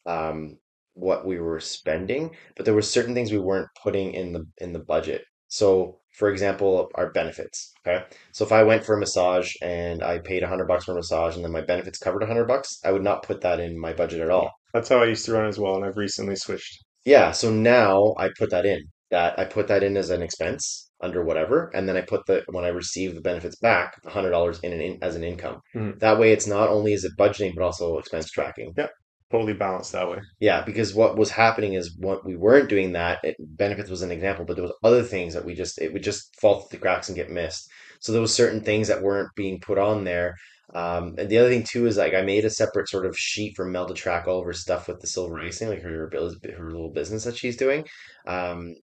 um, 0.05 0.57
what 0.93 1.25
we 1.25 1.39
were 1.39 1.59
spending, 1.59 2.35
but 2.55 2.65
there 2.65 2.73
were 2.73 2.81
certain 2.81 3.13
things 3.13 3.31
we 3.31 3.37
weren't 3.37 3.69
putting 3.81 4.13
in 4.13 4.33
the 4.33 4.45
in 4.57 4.73
the 4.73 4.79
budget. 4.79 5.23
So, 5.47 5.99
for 6.17 6.29
example, 6.29 6.89
our 6.95 7.11
benefits. 7.11 7.71
Okay, 7.87 8.03
so 8.33 8.43
if 8.43 8.51
I 8.51 8.63
went 8.63 8.83
for 8.83 8.95
a 8.95 8.99
massage 8.99 9.53
and 9.61 10.03
I 10.03 10.19
paid 10.19 10.43
a 10.43 10.47
hundred 10.47 10.67
bucks 10.67 10.85
for 10.85 10.93
a 10.93 10.95
massage, 10.95 11.35
and 11.35 11.45
then 11.45 11.51
my 11.51 11.61
benefits 11.61 11.99
covered 11.99 12.23
a 12.23 12.27
hundred 12.27 12.47
bucks, 12.47 12.79
I 12.83 12.91
would 12.91 13.03
not 13.03 13.23
put 13.23 13.41
that 13.41 13.59
in 13.59 13.79
my 13.79 13.93
budget 13.93 14.21
at 14.21 14.31
all. 14.31 14.51
That's 14.73 14.89
how 14.89 15.01
I 15.01 15.05
used 15.05 15.25
to 15.25 15.33
run 15.33 15.47
as 15.47 15.59
well, 15.59 15.75
and 15.75 15.85
I've 15.85 15.97
recently 15.97 16.35
switched. 16.35 16.83
Yeah, 17.05 17.31
so 17.31 17.51
now 17.51 18.15
I 18.17 18.29
put 18.37 18.49
that 18.49 18.65
in. 18.65 18.81
That 19.11 19.39
I 19.39 19.45
put 19.45 19.67
that 19.69 19.83
in 19.83 19.95
as 19.95 20.09
an 20.09 20.21
expense 20.21 20.86
under 21.01 21.23
whatever, 21.23 21.69
and 21.73 21.87
then 21.87 21.97
I 21.97 22.01
put 22.01 22.25
the 22.25 22.43
when 22.49 22.65
I 22.65 22.69
receive 22.69 23.15
the 23.15 23.21
benefits 23.21 23.55
back, 23.57 23.93
a 24.05 24.09
hundred 24.09 24.31
dollars 24.31 24.59
in 24.61 24.73
an 24.73 24.81
in, 24.81 24.97
as 25.01 25.15
an 25.15 25.23
income. 25.23 25.61
Mhm. 25.75 25.99
That 25.99 26.19
way, 26.19 26.31
it's 26.31 26.47
not 26.47 26.69
only 26.69 26.93
is 26.93 27.03
it 27.03 27.13
budgeting, 27.17 27.53
but 27.55 27.63
also 27.63 27.97
expense 27.97 28.29
tracking. 28.31 28.73
Yeah, 28.77 28.87
totally 29.31 29.53
balanced 29.53 29.91
that 29.91 30.09
way. 30.09 30.19
Yeah, 30.39 30.63
because 30.63 30.93
what 30.95 31.17
was 31.17 31.29
happening 31.31 31.73
is 31.73 31.95
what 31.99 32.25
we 32.25 32.35
weren't 32.35 32.69
doing 32.69 32.93
that. 32.93 33.19
It, 33.23 33.35
benefits 33.39 33.89
was 33.89 34.01
an 34.01 34.11
example, 34.11 34.45
but 34.45 34.55
there 34.55 34.63
was 34.63 34.73
other 34.83 35.03
things 35.03 35.33
that 35.33 35.45
we 35.45 35.53
just 35.53 35.79
it 35.81 35.93
would 35.93 36.03
just 36.03 36.35
fall 36.39 36.61
through 36.61 36.77
the 36.77 36.81
cracks 36.81 37.09
and 37.09 37.15
get 37.15 37.29
missed. 37.29 37.67
So 38.01 38.11
there 38.11 38.21
was 38.21 38.33
certain 38.33 38.61
things 38.61 38.87
that 38.87 39.01
weren't 39.01 39.29
being 39.35 39.59
put 39.59 39.77
on 39.77 40.03
there. 40.03 40.35
Um, 40.73 41.15
and 41.17 41.29
the 41.29 41.37
other 41.37 41.49
thing 41.49 41.63
too 41.63 41.87
is 41.87 41.97
like 41.97 42.13
I 42.13 42.21
made 42.21 42.43
a 42.45 42.49
separate 42.49 42.89
sort 42.89 43.05
of 43.05 43.17
sheet 43.17 43.53
for 43.55 43.65
Mel 43.65 43.87
to 43.87 43.93
track 43.93 44.27
all 44.27 44.39
of 44.39 44.45
her 44.45 44.53
stuff 44.53 44.87
with 44.87 44.99
the 44.99 45.07
silver 45.07 45.39
icing, 45.39 45.69
like 45.69 45.81
her 45.81 46.09
her 46.11 46.71
little 46.71 46.91
business 46.91 47.23
that 47.23 47.37
she's 47.37 47.55
doing. 47.57 47.85
Um, 48.25 48.75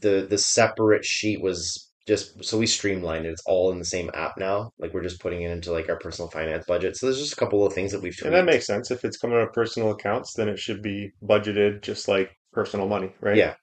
the 0.00 0.26
the 0.28 0.38
separate 0.38 1.04
sheet 1.04 1.40
was 1.40 1.90
just 2.06 2.44
so 2.44 2.58
we 2.58 2.66
streamlined 2.66 3.26
it. 3.26 3.30
It's 3.30 3.42
all 3.46 3.72
in 3.72 3.78
the 3.78 3.84
same 3.84 4.10
app 4.14 4.38
now. 4.38 4.70
Like 4.78 4.94
we're 4.94 5.02
just 5.02 5.20
putting 5.20 5.42
it 5.42 5.50
into 5.50 5.72
like 5.72 5.88
our 5.88 5.98
personal 5.98 6.30
finance 6.30 6.64
budget. 6.66 6.96
So 6.96 7.06
there's 7.06 7.18
just 7.18 7.32
a 7.32 7.36
couple 7.36 7.66
of 7.66 7.72
things 7.72 7.92
that 7.92 8.00
we've 8.00 8.16
Tweaked. 8.16 8.26
And 8.26 8.34
that 8.34 8.50
makes 8.50 8.66
sense. 8.66 8.90
If 8.90 9.04
it's 9.04 9.18
coming 9.18 9.36
out 9.36 9.48
of 9.48 9.52
personal 9.52 9.90
accounts, 9.90 10.34
then 10.34 10.48
it 10.48 10.58
should 10.58 10.82
be 10.82 11.10
budgeted 11.22 11.82
just 11.82 12.06
like 12.06 12.30
personal 12.52 12.86
money, 12.86 13.12
right? 13.20 13.36
Yeah. 13.36 13.54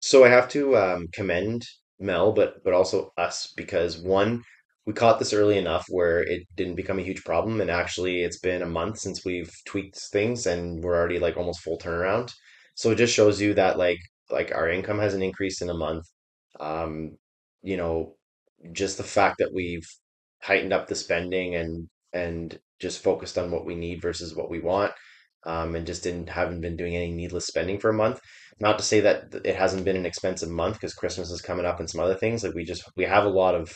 So 0.00 0.24
I 0.24 0.28
have 0.28 0.48
to 0.50 0.76
um, 0.76 1.06
commend 1.12 1.64
Mel, 1.98 2.32
but 2.32 2.62
but 2.62 2.74
also 2.74 3.12
us 3.16 3.52
because 3.56 3.98
one, 3.98 4.42
we 4.84 4.92
caught 4.92 5.18
this 5.18 5.32
early 5.32 5.56
enough 5.56 5.86
where 5.88 6.22
it 6.22 6.42
didn't 6.54 6.76
become 6.76 6.98
a 6.98 7.02
huge 7.02 7.24
problem, 7.24 7.62
and 7.62 7.70
actually 7.70 8.22
it's 8.22 8.38
been 8.38 8.62
a 8.62 8.66
month 8.66 8.98
since 8.98 9.24
we've 9.24 9.50
tweaked 9.66 9.98
things, 10.12 10.46
and 10.46 10.84
we're 10.84 10.94
already 10.94 11.18
like 11.18 11.38
almost 11.38 11.60
full 11.60 11.78
turnaround. 11.78 12.30
So 12.74 12.90
it 12.90 12.96
just 12.96 13.14
shows 13.14 13.40
you 13.40 13.54
that 13.54 13.78
like 13.78 13.98
like 14.30 14.52
our 14.54 14.68
income 14.68 14.98
hasn't 14.98 15.22
increased 15.22 15.62
in 15.62 15.70
a 15.70 15.74
month. 15.74 16.04
Um, 16.60 17.16
you 17.62 17.76
know, 17.76 18.16
just 18.72 18.96
the 18.98 19.04
fact 19.04 19.36
that 19.38 19.52
we've 19.52 19.86
heightened 20.42 20.72
up 20.72 20.88
the 20.88 20.94
spending 20.94 21.54
and 21.54 21.88
and 22.12 22.58
just 22.80 23.02
focused 23.02 23.38
on 23.38 23.50
what 23.50 23.64
we 23.66 23.74
need 23.74 24.02
versus 24.02 24.34
what 24.34 24.50
we 24.50 24.60
want, 24.60 24.92
um, 25.44 25.74
and 25.74 25.86
just 25.86 26.02
didn't 26.02 26.28
haven't 26.28 26.60
been 26.60 26.76
doing 26.76 26.96
any 26.96 27.12
needless 27.12 27.46
spending 27.46 27.78
for 27.78 27.90
a 27.90 27.94
month 27.94 28.20
not 28.58 28.78
to 28.78 28.84
say 28.84 29.00
that 29.00 29.30
th- 29.32 29.44
it 29.44 29.56
hasn't 29.56 29.84
been 29.84 29.96
an 29.96 30.06
expensive 30.06 30.48
month 30.48 30.74
because 30.74 30.94
Christmas 30.94 31.30
is 31.30 31.42
coming 31.42 31.66
up 31.66 31.80
and 31.80 31.88
some 31.88 32.00
other 32.00 32.14
things. 32.14 32.42
Like 32.42 32.54
we 32.54 32.64
just 32.64 32.84
we 32.96 33.04
have 33.04 33.24
a 33.24 33.28
lot 33.28 33.54
of 33.54 33.72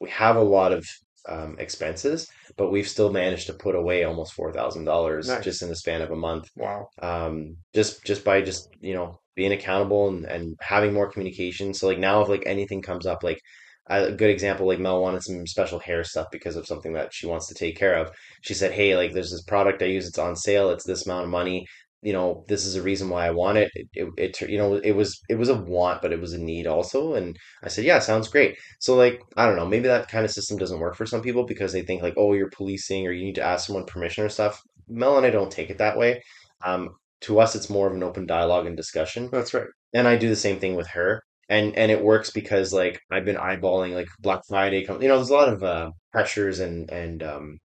we 0.00 0.10
have 0.10 0.36
a 0.36 0.42
lot 0.42 0.72
of 0.72 0.86
um, 1.28 1.56
expenses, 1.58 2.28
but 2.56 2.70
we've 2.70 2.88
still 2.88 3.12
managed 3.12 3.46
to 3.46 3.52
put 3.52 3.74
away 3.74 4.04
almost 4.04 4.32
four 4.32 4.52
thousand 4.52 4.84
dollars 4.84 5.28
just 5.42 5.62
in 5.62 5.68
the 5.68 5.76
span 5.76 6.02
of 6.02 6.10
a 6.10 6.16
month. 6.16 6.48
Wow. 6.56 6.88
Um, 7.00 7.56
just 7.74 8.04
just 8.04 8.24
by 8.24 8.42
just 8.42 8.68
you 8.80 8.94
know 8.94 9.20
being 9.40 9.52
accountable 9.52 10.08
and, 10.08 10.26
and 10.26 10.56
having 10.60 10.92
more 10.92 11.10
communication. 11.10 11.72
So 11.74 11.86
like 11.88 11.98
now 11.98 12.20
if 12.22 12.28
like 12.28 12.42
anything 12.46 12.82
comes 12.82 13.06
up, 13.06 13.22
like 13.22 13.40
a 13.88 14.12
good 14.12 14.30
example, 14.30 14.66
like 14.66 14.78
Mel 14.78 15.00
wanted 15.02 15.22
some 15.22 15.46
special 15.46 15.78
hair 15.78 16.04
stuff 16.04 16.28
because 16.30 16.56
of 16.56 16.66
something 16.66 16.92
that 16.92 17.12
she 17.14 17.26
wants 17.26 17.46
to 17.48 17.54
take 17.54 17.76
care 17.76 17.96
of. 17.96 18.10
She 18.42 18.54
said, 18.54 18.72
"Hey, 18.72 18.96
like 18.96 19.12
there's 19.12 19.30
this 19.32 19.42
product 19.42 19.82
I 19.82 19.86
use. 19.86 20.06
It's 20.06 20.18
on 20.18 20.36
sale. 20.36 20.70
It's 20.70 20.84
this 20.84 21.06
amount 21.06 21.24
of 21.24 21.30
money 21.30 21.66
you 22.02 22.14
know, 22.14 22.44
this 22.48 22.64
is 22.64 22.76
a 22.76 22.82
reason 22.82 23.10
why 23.10 23.26
I 23.26 23.30
want 23.30 23.58
it. 23.58 23.70
It, 23.74 23.88
it, 23.94 24.08
it 24.16 24.40
you 24.50 24.56
know, 24.58 24.74
it 24.76 24.92
was 24.92 25.20
it 25.28 25.34
was 25.36 25.50
a 25.50 25.54
want, 25.54 26.00
but 26.00 26.12
it 26.12 26.20
was 26.20 26.32
a 26.32 26.38
need 26.38 26.66
also. 26.66 27.14
And 27.14 27.36
I 27.62 27.68
said, 27.68 27.84
yeah, 27.84 27.98
sounds 27.98 28.28
great. 28.28 28.56
So 28.80 28.94
like, 28.96 29.20
I 29.36 29.46
don't 29.46 29.56
know, 29.56 29.66
maybe 29.66 29.88
that 29.88 30.08
kind 30.08 30.24
of 30.24 30.30
system 30.30 30.56
doesn't 30.56 30.78
work 30.80 30.96
for 30.96 31.04
some 31.06 31.20
people 31.22 31.44
because 31.44 31.72
they 31.72 31.82
think 31.82 32.02
like, 32.02 32.14
oh, 32.16 32.32
you're 32.32 32.48
policing 32.50 33.06
or 33.06 33.12
you 33.12 33.24
need 33.24 33.34
to 33.36 33.42
ask 33.44 33.66
someone 33.66 33.84
permission 33.84 34.24
or 34.24 34.30
stuff. 34.30 34.62
Mel 34.88 35.18
and 35.18 35.26
I 35.26 35.30
don't 35.30 35.52
take 35.52 35.68
it 35.70 35.78
that 35.78 35.98
way. 35.98 36.22
Um, 36.64 36.88
to 37.22 37.40
us, 37.40 37.54
it's 37.54 37.70
more 37.70 37.86
of 37.88 37.94
an 37.94 38.02
open 38.02 38.26
dialogue 38.26 38.66
and 38.66 38.76
discussion. 38.76 39.28
That's 39.32 39.54
right. 39.54 39.66
And 39.94 40.08
I 40.08 40.16
do 40.16 40.28
the 40.28 40.36
same 40.36 40.58
thing 40.60 40.76
with 40.76 40.88
her. 40.88 41.22
And 41.48 41.76
and 41.76 41.90
it 41.90 42.02
works 42.04 42.30
because 42.30 42.72
like 42.72 43.00
I've 43.10 43.24
been 43.24 43.36
eyeballing 43.36 43.94
like 43.94 44.08
Black 44.20 44.40
Friday 44.48 44.84
come, 44.84 45.02
you 45.02 45.08
know, 45.08 45.16
there's 45.16 45.30
a 45.30 45.34
lot 45.34 45.48
of 45.52 45.62
uh, 45.64 45.90
pressures 46.12 46.60
and 46.60 46.88
and 46.90 47.22
um 47.22 47.58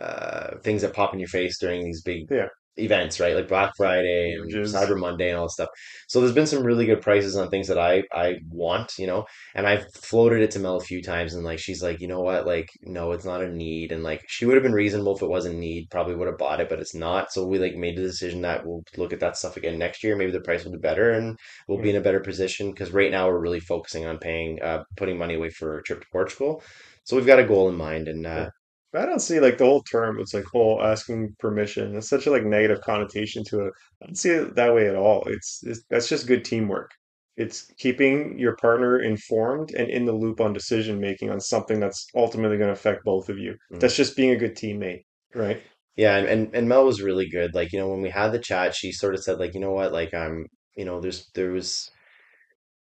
uh, 0.00 0.58
things 0.62 0.82
that 0.82 0.94
pop 0.94 1.12
in 1.14 1.20
your 1.20 1.28
face 1.28 1.58
during 1.58 1.84
these 1.84 2.02
big 2.02 2.26
Yeah. 2.30 2.48
Events, 2.80 3.20
right? 3.20 3.34
Like 3.36 3.48
Black 3.48 3.72
Friday 3.76 4.32
and. 4.32 4.50
Cyber 4.64 4.98
Monday 4.98 5.28
and 5.30 5.38
all 5.38 5.46
this 5.46 5.54
stuff. 5.54 5.68
So 6.08 6.20
there's 6.20 6.34
been 6.34 6.46
some 6.46 6.64
really 6.64 6.86
good 6.86 7.00
prices 7.00 7.36
on 7.36 7.48
things 7.50 7.68
that 7.68 7.78
I 7.78 8.02
I 8.12 8.36
want, 8.50 8.92
you 8.98 9.06
know, 9.06 9.26
and 9.54 9.66
I've 9.66 9.86
floated 9.94 10.42
it 10.42 10.50
to 10.52 10.58
Mel 10.58 10.76
a 10.76 10.80
few 10.80 11.02
times, 11.02 11.34
and 11.34 11.44
like 11.44 11.58
she's 11.58 11.82
like, 11.82 12.00
you 12.00 12.08
know 12.08 12.20
what, 12.20 12.46
like 12.46 12.68
no, 12.82 13.12
it's 13.12 13.24
not 13.24 13.42
a 13.42 13.48
need, 13.48 13.92
and 13.92 14.02
like 14.02 14.22
she 14.28 14.44
would 14.46 14.54
have 14.54 14.62
been 14.62 14.72
reasonable 14.72 15.16
if 15.16 15.22
it 15.22 15.28
was 15.28 15.46
a 15.46 15.52
need, 15.52 15.88
probably 15.90 16.14
would 16.14 16.28
have 16.28 16.38
bought 16.38 16.60
it, 16.60 16.68
but 16.68 16.78
it's 16.80 16.94
not. 16.94 17.32
So 17.32 17.46
we 17.46 17.58
like 17.58 17.74
made 17.76 17.96
the 17.96 18.02
decision 18.02 18.40
that 18.42 18.66
we'll 18.66 18.82
look 18.96 19.12
at 19.12 19.20
that 19.20 19.36
stuff 19.36 19.56
again 19.56 19.78
next 19.78 20.02
year. 20.04 20.16
Maybe 20.16 20.32
the 20.32 20.40
price 20.40 20.64
will 20.64 20.72
be 20.72 20.78
better, 20.78 21.10
and 21.12 21.36
we'll 21.68 21.78
be 21.78 21.88
Mm. 21.88 21.90
in 21.90 21.96
a 21.96 22.00
better 22.02 22.20
position 22.20 22.70
because 22.70 22.92
right 22.92 23.10
now 23.10 23.28
we're 23.28 23.40
really 23.40 23.60
focusing 23.60 24.06
on 24.06 24.18
paying, 24.18 24.60
uh, 24.62 24.84
putting 24.96 25.18
money 25.18 25.34
away 25.34 25.50
for 25.50 25.78
a 25.78 25.82
trip 25.82 26.00
to 26.02 26.06
Portugal. 26.12 26.62
So 27.04 27.16
we've 27.16 27.26
got 27.26 27.38
a 27.40 27.44
goal 27.44 27.68
in 27.68 27.76
mind, 27.76 28.08
and 28.08 28.22
Yeah. 28.24 28.48
I 28.94 29.06
don't 29.06 29.20
see 29.20 29.40
like 29.40 29.58
the 29.58 29.64
whole 29.64 29.82
term. 29.82 30.18
It's 30.18 30.34
like 30.34 30.44
whole 30.44 30.82
asking 30.82 31.36
permission. 31.38 31.96
It's 31.96 32.08
such 32.08 32.26
a 32.26 32.30
like 32.30 32.44
negative 32.44 32.80
connotation 32.80 33.44
to 33.44 33.66
it. 33.66 33.72
I 34.02 34.06
don't 34.06 34.16
see 34.16 34.30
it 34.30 34.56
that 34.56 34.74
way 34.74 34.88
at 34.88 34.96
all. 34.96 35.22
It's, 35.26 35.62
it's 35.64 35.82
that's 35.88 36.08
just 36.08 36.26
good 36.26 36.44
teamwork. 36.44 36.90
It's 37.36 37.72
keeping 37.78 38.38
your 38.38 38.56
partner 38.56 39.00
informed 39.00 39.70
and 39.72 39.88
in 39.88 40.04
the 40.04 40.12
loop 40.12 40.40
on 40.40 40.52
decision 40.52 41.00
making 41.00 41.30
on 41.30 41.40
something 41.40 41.80
that's 41.80 42.06
ultimately 42.14 42.58
going 42.58 42.68
to 42.68 42.74
affect 42.74 43.04
both 43.04 43.28
of 43.28 43.38
you. 43.38 43.54
mm. 43.72 43.80
That's 43.80 43.96
just 43.96 44.16
being 44.16 44.30
a 44.30 44.36
good 44.36 44.56
teammate, 44.56 45.04
right? 45.34 45.62
Yeah, 45.96 46.16
and, 46.16 46.26
and 46.26 46.54
and 46.54 46.68
Mel 46.68 46.84
was 46.84 47.02
really 47.02 47.28
good. 47.28 47.54
Like, 47.54 47.72
you 47.72 47.78
know, 47.78 47.88
when 47.88 48.02
we 48.02 48.10
had 48.10 48.32
the 48.32 48.38
chat, 48.38 48.74
she 48.74 48.92
sort 48.92 49.14
of 49.14 49.22
said, 49.22 49.38
like, 49.38 49.54
you 49.54 49.60
know 49.60 49.72
what, 49.72 49.92
like 49.92 50.12
I'm, 50.12 50.46
you 50.76 50.84
know, 50.84 51.00
there's 51.00 51.30
there 51.34 51.52
was 51.52 51.90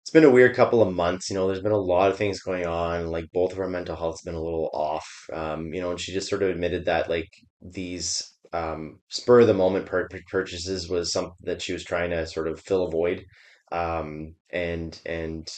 it's 0.03 0.11
been 0.11 0.25
a 0.25 0.29
weird 0.29 0.55
couple 0.55 0.81
of 0.81 0.93
months, 0.93 1.29
you 1.29 1.35
know, 1.35 1.47
there's 1.47 1.61
been 1.61 1.71
a 1.71 1.77
lot 1.77 2.11
of 2.11 2.17
things 2.17 2.41
going 2.41 2.65
on, 2.67 3.07
like 3.07 3.25
both 3.33 3.53
of 3.53 3.59
our 3.59 3.69
mental 3.69 3.95
health's 3.95 4.21
been 4.23 4.35
a 4.35 4.43
little 4.43 4.69
off. 4.73 5.07
Um, 5.31 5.73
you 5.73 5.81
know, 5.81 5.91
and 5.91 5.99
she 5.99 6.11
just 6.13 6.29
sort 6.29 6.43
of 6.43 6.49
admitted 6.49 6.85
that 6.85 7.09
like 7.09 7.29
these 7.61 8.31
um 8.51 8.99
spur 9.09 9.39
of 9.41 9.47
the 9.47 9.53
moment 9.53 9.85
pur 9.87 10.07
purchases 10.29 10.89
was 10.89 11.11
something 11.11 11.33
that 11.41 11.61
she 11.61 11.73
was 11.73 11.83
trying 11.85 12.09
to 12.11 12.27
sort 12.27 12.47
of 12.49 12.59
fill 12.59 12.85
a 12.87 12.91
void. 12.91 13.25
Um, 13.71 14.35
and 14.51 14.99
and 15.05 15.49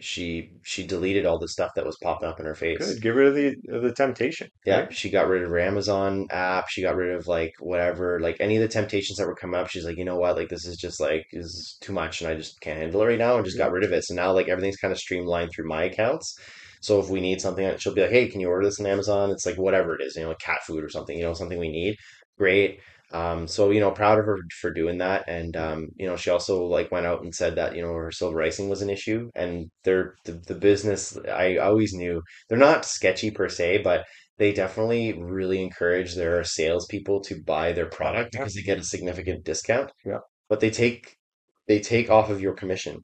she 0.00 0.58
she 0.64 0.86
deleted 0.86 1.26
all 1.26 1.38
the 1.38 1.48
stuff 1.48 1.72
that 1.76 1.86
was 1.86 1.98
popping 2.02 2.28
up 2.28 2.40
in 2.40 2.46
her 2.46 2.54
face. 2.54 2.94
Good. 2.94 3.00
Get 3.00 3.10
rid 3.14 3.28
of 3.28 3.34
the 3.34 3.56
of 3.74 3.82
the 3.82 3.92
temptation, 3.92 4.48
Yeah, 4.64 4.86
right? 4.86 4.90
she 4.90 5.10
got 5.10 5.28
rid 5.28 5.42
of 5.42 5.50
her 5.50 5.58
Amazon 5.58 6.26
app. 6.30 6.68
She 6.70 6.80
got 6.80 6.96
rid 6.96 7.14
of 7.14 7.26
like 7.26 7.52
whatever, 7.60 8.18
like 8.20 8.38
any 8.40 8.56
of 8.56 8.62
the 8.62 8.68
temptations 8.68 9.18
that 9.18 9.26
were 9.26 9.34
coming 9.34 9.60
up. 9.60 9.68
She's 9.68 9.84
like, 9.84 9.98
you 9.98 10.06
know 10.06 10.16
what, 10.16 10.36
like 10.36 10.48
this 10.48 10.64
is 10.66 10.78
just 10.78 11.00
like 11.00 11.22
this 11.32 11.44
is 11.44 11.76
too 11.82 11.92
much, 11.92 12.22
and 12.22 12.30
I 12.30 12.34
just 12.34 12.58
can't 12.62 12.78
handle 12.80 13.02
it 13.02 13.06
right 13.06 13.18
now, 13.18 13.36
and 13.36 13.44
just 13.44 13.58
Yeah. 13.58 13.64
got 13.64 13.72
rid 13.72 13.84
of 13.84 13.92
it. 13.92 14.04
So 14.04 14.14
now 14.14 14.32
like 14.32 14.48
everything's 14.48 14.78
kind 14.78 14.90
of 14.92 14.98
streamlined 14.98 15.50
through 15.54 15.68
my 15.68 15.84
accounts. 15.84 16.34
So 16.80 16.98
if 16.98 17.10
we 17.10 17.20
need 17.20 17.40
something, 17.42 17.64
uh, 17.66 17.76
she'll 17.76 17.94
be 17.94 18.00
like, 18.02 18.10
hey, 18.10 18.28
can 18.28 18.40
you 18.40 18.48
order 18.48 18.66
this 18.66 18.80
on 18.80 18.86
Amazon? 18.86 19.30
It's 19.30 19.44
like 19.46 19.56
whatever 19.56 19.94
it 19.96 20.02
is, 20.02 20.16
you 20.16 20.22
know, 20.22 20.28
like 20.30 20.38
cat 20.38 20.60
food 20.66 20.82
or 20.82 20.88
something, 20.88 21.16
you 21.16 21.24
know, 21.24 21.34
something 21.34 21.58
we 21.58 21.68
need. 21.70 21.96
Great. 22.38 22.80
Um, 23.14 23.46
so 23.48 23.70
you 23.70 23.80
know, 23.80 23.92
proud 23.92 24.18
of 24.18 24.26
her 24.26 24.38
for 24.60 24.72
doing 24.72 24.98
that, 24.98 25.24
and 25.28 25.56
um, 25.56 25.88
you 25.96 26.06
know, 26.06 26.16
she 26.16 26.30
also 26.30 26.64
like 26.64 26.90
went 26.90 27.06
out 27.06 27.22
and 27.22 27.34
said 27.34 27.54
that 27.56 27.76
you 27.76 27.82
know 27.82 27.92
her 27.94 28.10
silver 28.10 28.42
icing 28.42 28.68
was 28.68 28.82
an 28.82 28.90
issue, 28.90 29.30
and 29.34 29.70
they're 29.84 30.16
the, 30.24 30.32
the 30.48 30.54
business. 30.54 31.16
I 31.32 31.56
always 31.58 31.94
knew 31.94 32.22
they're 32.48 32.58
not 32.58 32.84
sketchy 32.84 33.30
per 33.30 33.48
se, 33.48 33.82
but 33.82 34.04
they 34.38 34.52
definitely 34.52 35.12
really 35.14 35.62
encourage 35.62 36.14
their 36.14 36.42
salespeople 36.44 37.20
to 37.22 37.42
buy 37.42 37.72
their 37.72 37.86
product 37.86 38.32
because 38.32 38.54
they 38.54 38.62
get 38.62 38.78
a 38.78 38.84
significant 38.84 39.44
discount. 39.44 39.92
Yeah. 40.04 40.18
But 40.48 40.60
they 40.60 40.70
take 40.70 41.16
they 41.68 41.80
take 41.80 42.10
off 42.10 42.30
of 42.30 42.40
your 42.40 42.54
commission 42.54 43.02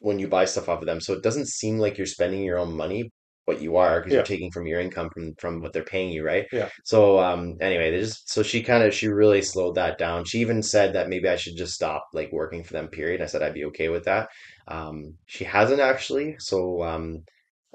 when 0.00 0.18
you 0.18 0.28
buy 0.28 0.44
stuff 0.46 0.68
off 0.68 0.80
of 0.80 0.86
them. 0.86 1.00
So 1.00 1.12
it 1.14 1.22
doesn't 1.22 1.48
seem 1.48 1.78
like 1.78 1.98
you're 1.98 2.06
spending 2.06 2.42
your 2.42 2.58
own 2.58 2.74
money, 2.76 3.10
what 3.46 3.60
you 3.62 3.76
are 3.76 4.00
because 4.00 4.14
you're 4.14 4.22
taking 4.22 4.50
from 4.50 4.66
your 4.66 4.80
income 4.80 5.10
from 5.10 5.34
from 5.38 5.60
what 5.60 5.72
they're 5.72 5.82
paying 5.84 6.10
you, 6.12 6.24
right? 6.24 6.46
Yeah. 6.52 6.68
So 6.84 7.18
um 7.18 7.56
anyway, 7.60 7.90
they 7.90 8.00
just 8.00 8.30
so 8.30 8.42
she 8.42 8.62
kind 8.62 8.82
of 8.84 8.94
she 8.94 9.08
really 9.08 9.42
slowed 9.42 9.74
that 9.76 9.98
down. 9.98 10.24
She 10.24 10.38
even 10.40 10.62
said 10.62 10.94
that 10.94 11.08
maybe 11.08 11.28
I 11.28 11.36
should 11.36 11.56
just 11.56 11.74
stop 11.74 12.06
like 12.12 12.32
working 12.32 12.62
for 12.64 12.72
them, 12.74 12.88
period. 12.88 13.20
I 13.22 13.26
said 13.26 13.42
I'd 13.42 13.54
be 13.54 13.64
okay 13.66 13.88
with 13.88 14.04
that. 14.04 14.28
Um 14.68 15.14
she 15.26 15.44
hasn't 15.44 15.80
actually. 15.80 16.36
So 16.38 16.82
um 16.84 17.24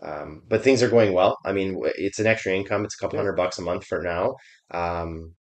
um 0.02 0.42
but 0.48 0.64
things 0.64 0.84
are 0.84 0.90
going 0.90 1.14
well. 1.14 1.38
I 1.46 1.52
mean, 1.54 1.80
it's 1.98 2.20
an 2.20 2.28
extra 2.28 2.54
income. 2.54 2.86
It's 2.86 2.96
a 2.96 3.00
couple 3.04 3.18
Yeah. 3.18 3.22
hundred 3.24 3.38
bucks 3.38 3.60
a 3.60 3.62
month 3.64 3.86
for 3.86 4.02
now. 4.02 4.36
Um 4.72 5.36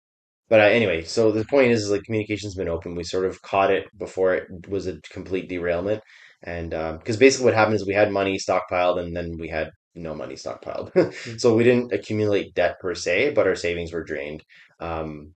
but 0.48 0.60
uh, 0.60 0.64
anyway, 0.64 1.02
so 1.04 1.32
the 1.32 1.44
point 1.46 1.72
is, 1.72 1.84
is 1.84 1.90
like 1.90 2.02
communication's 2.04 2.54
been 2.54 2.68
open. 2.68 2.94
We 2.94 3.04
sort 3.04 3.24
of 3.24 3.40
caught 3.42 3.70
it 3.70 3.86
before 3.98 4.34
it 4.34 4.68
was 4.68 4.86
a 4.86 5.00
complete 5.10 5.48
derailment. 5.48 6.02
And 6.42 6.70
because 6.98 7.16
basically 7.16 7.46
what 7.46 7.54
happened 7.54 7.76
is 7.76 7.86
we 7.86 7.94
had 7.94 8.12
money 8.12 8.38
stockpiled 8.38 8.98
and 9.00 9.16
then 9.16 9.36
we 9.38 9.48
had 9.48 9.70
no 9.94 10.14
money 10.14 10.34
stockpiled. 10.34 10.92
Mm. 10.92 11.40
So 11.40 11.54
we 11.54 11.64
didn't 11.64 11.92
accumulate 11.92 12.54
debt 12.54 12.78
per 12.80 12.94
se, 12.94 13.32
but 13.34 13.46
our 13.46 13.56
savings 13.56 13.92
were 13.92 14.04
drained. 14.04 14.42
Um, 14.80 15.34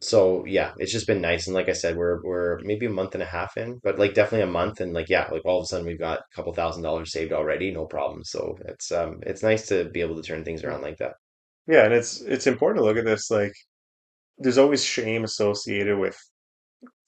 so 0.00 0.44
yeah, 0.46 0.72
it's 0.78 0.92
just 0.92 1.06
been 1.06 1.20
nice. 1.22 1.46
And 1.46 1.54
like 1.54 1.68
I 1.68 1.72
said, 1.72 1.96
we're 1.96 2.22
we're 2.22 2.60
maybe 2.60 2.86
a 2.86 2.90
month 2.90 3.14
and 3.14 3.22
a 3.22 3.26
half 3.26 3.56
in, 3.56 3.80
but 3.82 3.98
like 3.98 4.14
definitely 4.14 4.42
a 4.48 4.52
month. 4.52 4.80
And 4.80 4.92
like 4.92 5.08
yeah, 5.08 5.28
like 5.32 5.44
all 5.44 5.58
of 5.58 5.64
a 5.64 5.66
sudden 5.66 5.86
we've 5.86 5.98
got 5.98 6.20
a 6.20 6.36
couple 6.36 6.52
thousand 6.52 6.82
dollars 6.82 7.12
saved 7.12 7.32
already, 7.32 7.70
no 7.72 7.86
problem. 7.86 8.22
So 8.24 8.56
it's 8.66 8.92
um 8.92 9.20
it's 9.22 9.42
nice 9.42 9.66
to 9.68 9.86
be 9.90 10.00
able 10.02 10.16
to 10.16 10.22
turn 10.22 10.44
things 10.44 10.64
around 10.64 10.82
like 10.82 10.98
that. 10.98 11.14
Yeah, 11.66 11.84
and 11.84 11.94
it's 11.94 12.20
it's 12.22 12.46
important 12.46 12.80
to 12.80 12.84
look 12.84 12.98
at 12.98 13.04
this 13.06 13.30
like 13.30 13.52
there's 14.38 14.58
always 14.58 14.84
shame 14.84 15.24
associated 15.24 15.98
with 15.98 16.18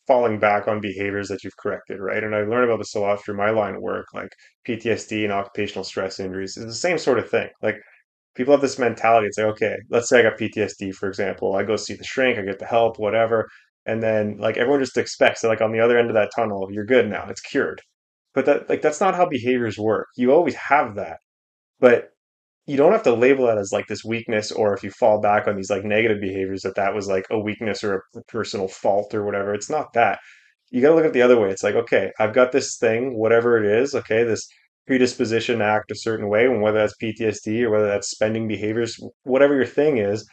falling 0.09 0.41
back 0.41 0.67
on 0.67 0.81
behaviors 0.81 1.29
that 1.29 1.45
you've 1.45 1.57
corrected, 1.59 2.01
right? 2.01 2.25
And 2.25 2.35
I 2.35 2.41
learned 2.41 2.65
about 2.65 2.79
this 2.79 2.97
a 2.97 3.01
lot 3.01 3.23
through 3.23 3.37
my 3.37 3.51
line 3.51 3.77
of 3.77 3.83
work, 3.83 4.07
like 4.15 4.31
PTSD 4.67 5.23
and 5.25 5.33
occupational 5.33 5.85
stress 5.85 6.19
injuries. 6.19 6.57
It's 6.57 6.67
the 6.67 6.75
same 6.75 6.99
sort 6.99 7.21
of 7.21 7.31
thing. 7.31 7.49
Like 7.63 7.77
people 8.35 8.53
have 8.53 8.63
this 8.63 8.79
mentality. 8.79 9.29
It's 9.29 9.39
like, 9.39 9.49
okay, 9.49 9.77
let's 9.91 10.09
say 10.09 10.21
I 10.21 10.23
got 10.23 10.39
PTSD, 10.39 10.95
for 10.95 11.09
example. 11.09 11.55
I 11.55 11.63
go 11.63 11.77
see 11.77 11.95
the 11.95 12.05
shrink, 12.05 12.39
I 12.39 12.43
get 12.43 12.59
the 12.59 12.67
help, 12.67 12.99
whatever. 12.99 13.49
And 13.87 14.03
then 14.03 14.39
like 14.39 14.57
everyone 14.57 14.81
just 14.81 14.97
expects 14.97 15.43
that 15.43 15.49
like 15.49 15.61
on 15.61 15.73
the 15.73 15.81
other 15.81 15.99
end 15.99 16.09
of 16.09 16.15
that 16.15 16.31
tunnel, 16.35 16.69
you're 16.73 16.85
good 16.87 17.09
now. 17.09 17.27
It's 17.29 17.41
cured. 17.41 17.81
But 18.35 18.47
that 18.47 18.69
like 18.69 18.83
that's 18.83 19.01
not 19.01 19.15
how 19.15 19.29
behaviors 19.29 19.79
work. 19.79 20.09
You 20.17 20.33
always 20.33 20.55
have 20.55 20.97
that. 20.97 21.19
But 21.81 22.11
you 22.69 22.77
don't 22.77 22.93
have 22.93 23.03
to 23.03 23.15
label 23.15 23.47
that 23.47 23.57
as 23.57 23.73
like 23.73 23.87
this 23.87 24.05
weakness 24.05 24.53
or 24.53 24.75
if 24.75 24.85
you 24.85 24.91
fall 24.91 25.21
back 25.21 25.49
on 25.49 25.57
these 25.57 25.71
like 25.71 25.85
negative 25.85 26.21
behaviors 26.21 26.63
that 26.63 26.75
that 26.77 26.95
was 26.95 27.09
like 27.09 27.25
a 27.31 27.39
weakness 27.39 27.83
or 27.83 28.05
a 28.15 28.23
personal 28.29 28.69
fault 28.69 29.15
or 29.15 29.25
whatever 29.25 29.55
it's 29.55 29.71
not 29.71 29.93
that 29.95 30.19
you 30.71 30.83
got 30.83 30.91
to 30.91 30.95
look 30.95 31.07
at 31.07 31.15
the 31.15 31.23
other 31.23 31.41
way 31.41 31.51
it's 31.51 31.63
like 31.63 31.75
okay 31.75 32.13
i've 32.21 32.35
got 32.35 32.53
this 32.53 32.77
thing 32.77 33.17
whatever 33.19 33.57
it 33.59 33.81
is 33.83 33.95
okay 33.95 34.23
this 34.23 34.47
predisposition 34.87 35.59
to 35.59 35.65
act 35.65 35.91
a 35.91 35.97
certain 35.97 36.29
way 36.29 36.45
and 36.45 36.63
whether 36.63 36.79
that's 36.79 36.95
ptsd 37.03 37.63
or 37.63 37.71
whether 37.71 37.87
that's 37.87 38.11
spending 38.11 38.47
behaviors 38.47 38.99
whatever 39.25 39.55
your 39.55 39.67
thing 39.67 39.99
is 39.99 40.27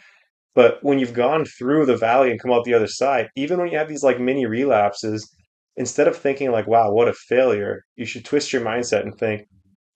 but 0.53 0.77
when 0.81 0.99
you've 0.99 1.13
gone 1.13 1.45
through 1.45 1.85
the 1.85 1.97
valley 1.97 2.31
and 2.31 2.41
come 2.41 2.51
out 2.51 2.63
the 2.65 2.73
other 2.73 2.87
side 2.87 3.29
even 3.35 3.59
when 3.59 3.69
you 3.71 3.77
have 3.77 3.87
these 3.87 4.03
like 4.03 4.19
mini 4.19 4.45
relapses 4.45 5.29
instead 5.77 6.07
of 6.07 6.17
thinking 6.17 6.51
like 6.51 6.67
wow 6.67 6.91
what 6.91 7.07
a 7.07 7.13
failure 7.13 7.83
you 7.95 8.05
should 8.05 8.25
twist 8.25 8.51
your 8.51 8.61
mindset 8.61 9.03
and 9.03 9.17
think 9.17 9.41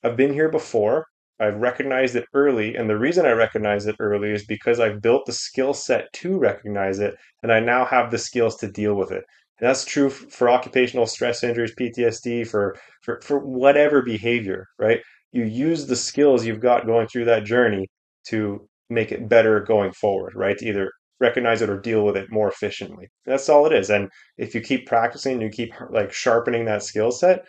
I've 0.03 0.15
been 0.15 0.33
here 0.33 0.49
before. 0.49 1.07
I've 1.39 1.55
recognized 1.55 2.15
it 2.15 2.25
early. 2.33 2.75
And 2.75 2.89
the 2.89 2.97
reason 2.97 3.25
I 3.25 3.31
recognize 3.31 3.85
it 3.85 3.95
early 3.99 4.31
is 4.31 4.45
because 4.45 4.79
I've 4.79 5.01
built 5.01 5.25
the 5.25 5.33
skill 5.33 5.73
set 5.73 6.11
to 6.13 6.37
recognize 6.37 6.99
it. 6.99 7.15
And 7.43 7.51
I 7.51 7.59
now 7.59 7.85
have 7.85 8.11
the 8.11 8.17
skills 8.17 8.57
to 8.57 8.71
deal 8.71 8.95
with 8.95 9.11
it. 9.11 9.23
And 9.59 9.69
that's 9.69 9.85
true 9.85 10.09
for 10.09 10.49
occupational 10.49 11.05
stress 11.05 11.43
injuries, 11.43 11.73
PTSD, 11.79 12.47
for, 12.47 12.75
for, 13.01 13.19
for 13.21 13.39
whatever 13.39 14.01
behavior, 14.01 14.65
right? 14.77 15.01
You 15.31 15.43
use 15.43 15.85
the 15.85 15.95
skills 15.95 16.45
you've 16.45 16.61
got 16.61 16.85
going 16.85 17.07
through 17.07 17.25
that 17.25 17.45
journey 17.45 17.87
to 18.27 18.67
make 18.89 19.11
it 19.11 19.29
better 19.29 19.59
going 19.61 19.91
forward, 19.93 20.33
right? 20.35 20.57
To 20.57 20.65
either 20.65 20.91
recognize 21.19 21.61
it 21.61 21.69
or 21.69 21.79
deal 21.79 22.05
with 22.05 22.15
it 22.15 22.31
more 22.31 22.49
efficiently. 22.49 23.07
That's 23.25 23.49
all 23.49 23.65
it 23.65 23.73
is. 23.73 23.89
And 23.89 24.09
if 24.37 24.55
you 24.55 24.61
keep 24.61 24.87
practicing, 24.87 25.41
you 25.41 25.49
keep 25.49 25.73
like 25.89 26.13
sharpening 26.13 26.65
that 26.65 26.83
skill 26.83 27.11
set, 27.11 27.45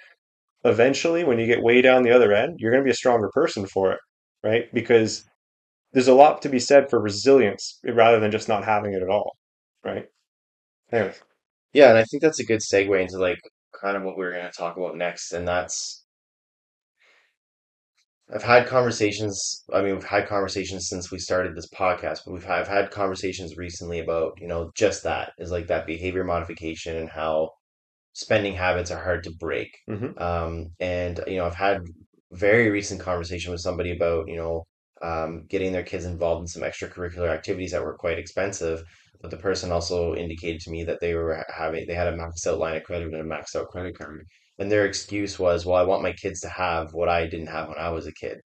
eventually 0.65 1.25
when 1.25 1.39
you 1.39 1.47
get 1.47 1.63
way 1.63 1.83
down 1.83 2.03
the 2.03 2.13
other 2.15 2.33
end, 2.33 2.57
you're 2.59 2.73
going 2.73 2.83
to 2.83 2.89
be 2.89 2.93
a 2.93 2.95
stronger 2.95 3.31
person 3.33 3.67
for 3.67 3.93
it, 3.93 4.01
right? 4.45 4.65
Because 4.75 5.25
there's 5.93 6.09
a 6.09 6.15
lot 6.15 6.43
to 6.43 6.49
be 6.49 6.59
said 6.61 6.91
for 6.91 7.01
resilience 7.01 7.79
eh, 7.87 7.93
rather 7.93 8.21
than 8.21 8.31
just 8.31 8.49
not 8.49 8.65
having 8.65 8.95
it 8.95 9.03
at 9.03 9.11
all, 9.11 9.33
right? 9.85 10.07
Anyways, 10.93 11.21
Yeah, 11.73 11.91
and 11.91 11.99
I 11.99 12.05
think 12.05 12.23
that's 12.23 12.41
a 12.41 12.45
good 12.47 12.61
segue 12.61 13.01
into 13.01 13.19
like 13.19 13.41
kind 13.81 13.97
of 13.97 14.03
what 14.05 14.17
we're 14.17 14.33
going 14.33 14.47
to 14.47 14.53
talk 14.59 14.77
about 14.77 14.97
next, 14.97 15.33
and 15.33 15.49
that's 15.49 16.05
I've 18.33 18.43
had 18.43 18.67
conversations. 18.67 19.65
I 19.73 19.83
mean, 19.83 19.95
we've 19.95 20.05
had 20.05 20.29
conversations 20.29 20.89
since 20.89 21.11
we 21.11 21.19
started 21.19 21.55
this 21.57 21.69
podcast, 21.69 22.21
but 22.25 22.33
we've 22.33 22.47
I've 22.49 22.69
had 22.69 22.91
conversations 22.91 23.57
recently 23.57 23.99
about, 23.99 24.39
you 24.41 24.47
know, 24.47 24.71
just 24.77 25.03
that 25.03 25.33
is 25.39 25.51
like 25.51 25.67
that 25.67 25.87
behavior 25.87 26.25
modification 26.25 26.97
and 26.97 27.11
how 27.11 27.51
spending 28.13 28.55
habits 28.55 28.91
are 28.91 29.03
hard 29.03 29.25
to 29.25 29.33
break. 29.39 29.77
hmm 29.89 30.19
Um, 30.19 30.69
and 30.81 31.21
you 31.27 31.37
know, 31.37 31.47
I've 31.47 31.55
had 31.55 31.83
very 32.33 32.71
recent 32.71 33.01
conversation 33.01 33.53
with 33.53 33.61
somebody 33.61 33.93
about, 33.93 34.29
you 34.29 34.37
know, 34.37 34.65
um, 35.03 35.47
getting 35.49 35.73
their 35.73 35.83
kids 35.83 36.05
involved 36.05 36.43
in 36.43 36.47
some 36.49 36.63
extracurricular 36.63 37.29
activities 37.29 37.73
that 37.73 37.83
were 37.83 37.97
quite 37.97 38.19
expensive. 38.19 38.83
But 39.21 39.31
the 39.31 39.37
person 39.37 39.73
also 39.73 40.15
indicated 40.15 40.61
to 40.63 40.71
me 40.71 40.85
that 40.85 41.01
they 41.01 41.15
were 41.15 41.45
having 41.55 41.87
they 41.87 41.95
had 41.95 42.09
a 42.13 42.17
maxed 42.17 42.47
out 42.47 42.59
line 42.59 42.77
of 42.77 42.85
credit 42.85 43.13
and 43.13 43.17
a 43.17 43.25
maxed 43.25 43.57
out 43.57 43.69
credit 43.69 43.97
card. 43.99 44.27
And 44.59 44.71
their 44.71 44.87
excuse 44.87 45.39
was, 45.39 45.65
well, 45.67 45.77
I 45.77 45.83
want 45.85 46.03
my 46.03 46.13
kids 46.13 46.41
to 46.43 46.49
have 46.49 46.93
what 46.93 47.09
I 47.09 47.27
didn't 47.27 47.47
have 47.49 47.69
when 47.69 47.79
I 47.79 47.91
was 47.91 48.07
a 48.07 48.13
kid. 48.13 48.41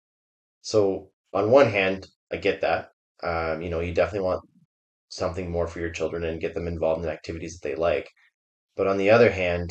So 0.62 1.10
on 1.34 1.50
one 1.50 1.70
hand, 1.70 2.06
I 2.32 2.36
get 2.36 2.60
that. 2.62 2.90
Um, 3.22 3.62
you 3.62 3.70
know, 3.70 3.80
you 3.80 3.92
definitely 3.94 4.26
want 4.26 4.42
something 5.08 5.50
more 5.50 5.66
for 5.68 5.80
your 5.80 5.90
children 5.90 6.24
and 6.24 6.40
get 6.40 6.54
them 6.54 6.68
involved 6.68 7.04
in 7.04 7.10
activities 7.10 7.58
that 7.58 7.68
they 7.68 7.74
like. 7.76 8.10
But 8.76 8.86
on 8.88 8.98
the 8.98 9.10
other 9.10 9.30
hand, 9.30 9.70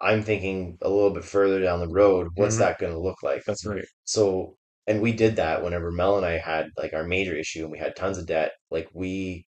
I'm 0.00 0.22
thinking 0.22 0.78
a 0.82 0.88
little 0.90 1.10
bit 1.10 1.24
further 1.24 1.60
down 1.60 1.80
the 1.80 1.88
road, 1.88 2.28
what's 2.34 2.56
hmm 2.56 2.58
that 2.58 2.78
going 2.78 2.92
to 2.92 2.98
look 3.00 3.22
like? 3.22 3.44
That's 3.46 3.64
right. 3.66 3.84
So, 4.04 4.56
and 4.86 5.00
we 5.00 5.12
did 5.12 5.36
that 5.36 5.62
whenever 5.62 5.90
Mel 5.92 6.16
and 6.16 6.26
I 6.26 6.38
had 6.38 6.70
like 6.76 6.92
our 6.92 7.04
major 7.04 7.34
issue 7.36 7.62
and 7.62 7.70
we 7.72 7.78
had 7.78 7.94
tons 7.96 8.18
of 8.18 8.26
debt. 8.26 8.52
Like 8.70 8.88
we 8.94 9.46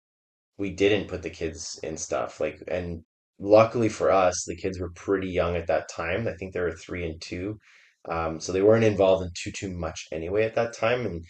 we 0.57 0.71
didn't 0.71 1.07
put 1.09 1.23
the 1.23 1.29
kids 1.29 1.79
in 1.83 1.97
stuff. 1.97 2.39
Like, 2.39 2.61
and 2.67 3.03
luckily 3.39 3.89
for 3.89 4.11
us, 4.11 4.43
the 4.45 4.55
kids 4.55 4.79
were 4.79 4.91
pretty 4.91 5.29
young 5.29 5.55
at 5.55 5.67
that 5.67 5.89
time. 5.89 6.27
I 6.27 6.33
think 6.35 6.53
they 6.53 6.59
were 6.61 6.71
three 6.73 7.05
and 7.05 7.21
two. 7.21 7.59
Um, 8.09 8.39
so 8.39 8.51
they 8.51 8.61
weren't 8.61 8.83
involved 8.85 9.23
in 9.25 9.31
too 9.35 9.51
too 9.51 9.71
much 9.77 10.07
anyway 10.11 10.45
at 10.45 10.55
that 10.55 10.73
time. 10.73 11.05
And 11.05 11.25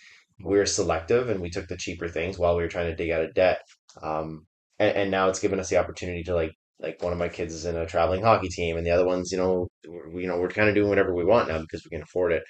we 0.45 0.58
were 0.58 0.65
selective 0.65 1.29
and 1.29 1.41
we 1.41 1.49
took 1.49 1.67
the 1.67 1.77
cheaper 1.77 2.08
things 2.10 2.39
while 2.39 2.55
we 2.55 2.63
were 2.63 2.69
trying 2.69 2.88
to 2.89 2.95
dig 2.95 3.12
out 3.12 3.23
of 3.23 3.34
debt. 3.34 3.62
Um, 4.01 4.47
and, 4.79 4.95
and 4.97 5.12
now 5.12 5.29
it's 5.29 5.39
given 5.39 5.60
us 5.60 5.69
the 5.69 5.77
opportunity 5.77 6.23
to 6.23 6.36
like 6.36 6.53
like 6.80 7.02
one 7.02 7.13
of 7.13 7.20
my 7.20 7.30
kids 7.30 7.54
is 7.54 7.65
in 7.65 7.76
a 7.78 7.86
traveling 7.86 8.22
hockey 8.24 8.50
team 8.50 8.78
and 8.78 8.86
the 8.86 8.92
other 8.92 9.06
one's 9.06 9.32
you 9.32 9.38
know 9.38 9.68
we're, 9.88 10.22
you 10.22 10.28
know 10.28 10.38
we're 10.39 10.50
kind 10.50 10.70
of 10.70 10.76
doing 10.76 10.89
whatever 10.89 11.13
we 11.13 11.26
want 11.26 11.48
now 11.50 11.60
because 11.60 11.84
we 11.84 11.89
can 11.89 12.02
afford 12.04 12.32
it 12.32 12.44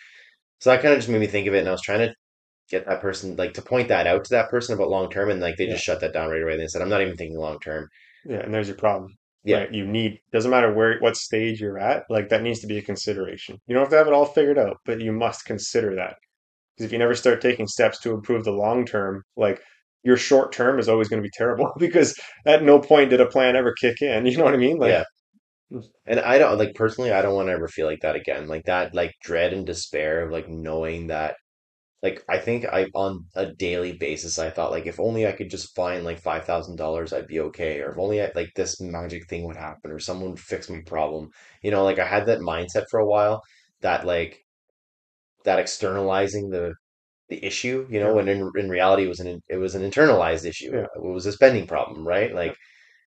so 0.59 0.69
that 0.69 0.81
kind 0.81 0.93
of 0.93 0.99
just 0.99 1.09
made 1.09 1.19
me 1.21 1.27
think 1.27 1.47
of 1.47 1.53
it 1.53 1.59
and 1.59 1.67
i 1.67 1.71
was 1.71 1.81
trying 1.81 1.99
to 2.07 2.13
get 2.69 2.85
that 2.85 3.01
person 3.01 3.35
like 3.35 3.53
to 3.53 3.61
point 3.61 3.87
that 3.87 4.07
out 4.07 4.23
to 4.23 4.29
that 4.31 4.49
person 4.49 4.75
about 4.75 4.89
long 4.89 5.09
term 5.09 5.29
and 5.29 5.41
like 5.41 5.57
they 5.57 5.65
Yeah. 5.65 5.73
just 5.73 5.83
shut 5.83 5.99
that 6.01 6.13
down 6.13 6.29
right 6.29 6.41
away 6.43 6.57
they 6.57 6.67
said 6.67 6.81
i'm 6.81 6.89
not 6.89 7.01
even 7.01 7.17
thinking 7.17 7.37
long 7.37 7.59
term 7.59 7.87
Yeah. 8.25 8.39
And 8.41 8.53
there's 8.53 8.67
your 8.67 8.77
problem, 8.77 9.15
yeah? 9.43 9.65
You 9.71 9.85
need, 9.87 10.19
doesn't 10.33 10.51
matter 10.51 10.73
where, 10.73 10.99
what 10.99 11.15
stage 11.15 11.61
you're 11.61 11.79
at, 11.79 12.03
like 12.09 12.29
that 12.29 12.43
needs 12.43 12.59
to 12.59 12.67
be 12.67 12.77
a 12.77 12.81
consideration. 12.81 13.57
You 13.65 13.73
don't 13.73 13.83
have 13.83 13.91
to 13.91 13.97
have 13.97 14.07
it 14.07 14.13
all 14.13 14.25
figured 14.25 14.59
out, 14.59 14.77
but 14.85 14.99
you 15.01 15.11
must 15.13 15.45
consider 15.45 15.95
that. 15.95 16.15
Because 16.75 16.85
if 16.87 16.91
you 16.91 16.99
never 16.99 17.15
start 17.15 17.41
taking 17.41 17.67
steps 17.67 17.99
to 18.01 18.13
improve 18.13 18.43
the 18.43 18.51
long 18.51 18.85
term, 18.85 19.23
like 19.37 19.61
your 20.03 20.17
short 20.17 20.51
term 20.51 20.79
is 20.79 20.89
always 20.89 21.09
going 21.09 21.21
to 21.21 21.27
be 21.27 21.31
terrible 21.37 21.71
because 21.79 22.17
at 22.45 22.63
no 22.63 22.79
point 22.79 23.09
did 23.11 23.21
a 23.21 23.27
plan 23.27 23.55
ever 23.55 23.73
kick 23.73 24.01
in. 24.01 24.25
You 24.25 24.37
know 24.37 24.45
what 24.45 24.53
I 24.53 24.57
mean? 24.57 24.77
Like, 24.77 24.89
yeah 24.91 25.03
and 26.05 26.19
i 26.19 26.37
don't 26.37 26.57
like 26.57 26.73
personally 26.75 27.11
i 27.11 27.21
don't 27.21 27.35
want 27.35 27.47
to 27.47 27.53
ever 27.53 27.67
feel 27.67 27.85
like 27.85 28.01
that 28.01 28.15
again 28.15 28.47
like 28.47 28.65
that 28.65 28.93
like 28.93 29.13
dread 29.21 29.53
and 29.53 29.65
despair 29.65 30.23
of 30.23 30.31
like 30.31 30.47
knowing 30.49 31.07
that 31.07 31.35
Like 32.03 32.23
I 32.29 32.39
think 32.39 32.65
I 32.65 32.87
on 32.95 33.25
a 33.35 33.45
daily 33.65 33.93
basis 33.93 34.39
I 34.39 34.49
thought 34.51 34.71
like 34.75 34.87
if 34.87 34.99
only 34.99 35.23
I 35.27 35.33
could 35.37 35.51
just 35.55 35.75
find 35.75 36.05
like 36.05 36.19
five 36.21 36.45
thousand 36.45 36.77
dollars 36.77 37.13
I'd 37.13 37.27
be 37.35 37.41
okay 37.49 37.81
or 37.81 37.91
if 37.93 37.99
only 37.99 38.21
I, 38.23 38.31
like 38.35 38.51
this 38.55 38.81
magic 38.81 39.23
thing 39.29 39.43
would 39.47 39.57
happen 39.67 39.91
or 39.91 39.99
someone 39.99 40.31
would 40.31 40.39
fix 40.53 40.69
my 40.69 40.81
problem. 40.95 41.29
You 41.63 41.71
know, 41.71 41.83
like 41.89 41.99
I 41.99 42.07
had 42.15 42.25
that 42.27 42.41
mindset 42.51 42.85
for 42.91 42.99
a 43.01 43.09
while 43.13 43.41
that 43.81 44.05
like 44.05 44.33
that 45.43 45.59
externalizing 45.59 46.49
the 46.49 46.73
the 47.29 47.43
issue, 47.45 47.87
you 47.89 47.99
know, 47.99 48.09
yeah, 48.09 48.13
when 48.13 48.27
in 48.27 48.51
in 48.57 48.69
reality 48.69 49.05
it 49.05 49.09
was 49.09 49.19
an 49.19 49.41
it 49.49 49.57
was 49.57 49.75
an 49.75 49.83
internalized 49.89 50.45
issue. 50.45 50.71
yeah. 50.71 50.85
It 50.95 51.01
was 51.03 51.25
a 51.25 51.31
spending 51.31 51.67
problem, 51.67 52.07
right? 52.07 52.33
Like 52.33 52.55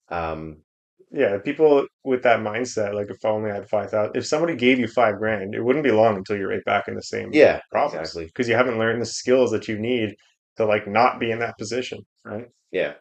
um 0.09 0.63
Yeah, 1.11 1.37
people 1.39 1.85
with 2.03 2.23
that 2.23 2.39
mindset, 2.41 2.93
like 2.93 3.09
if 3.09 3.23
only 3.25 3.51
I 3.51 3.55
had 3.55 3.69
five 3.69 3.89
thousand, 3.91 4.15
if 4.17 4.25
somebody 4.25 4.55
gave 4.55 4.79
you 4.79 4.87
five 4.87 5.17
grand, 5.17 5.55
it 5.55 5.61
wouldn't 5.63 5.83
be 5.85 5.91
long 5.91 6.17
until 6.17 6.37
you're 6.37 6.49
right 6.49 6.65
back 6.65 6.87
in 6.87 6.95
the 6.95 7.01
same 7.03 7.31
yeah, 7.31 7.61
problems 7.71 7.99
exactly. 8.01 8.25
because 8.25 8.47
you 8.49 8.55
haven't 8.55 8.79
learned 8.79 9.01
the 9.01 9.05
skills 9.05 9.51
that 9.51 9.67
you 9.67 9.77
need 9.79 10.15
to 10.57 10.65
like 10.65 10.87
not 10.87 11.19
be 11.19 11.31
in 11.31 11.39
that 11.39 11.57
position, 11.57 11.99
right? 12.25 12.49
Yeah. 12.71 12.95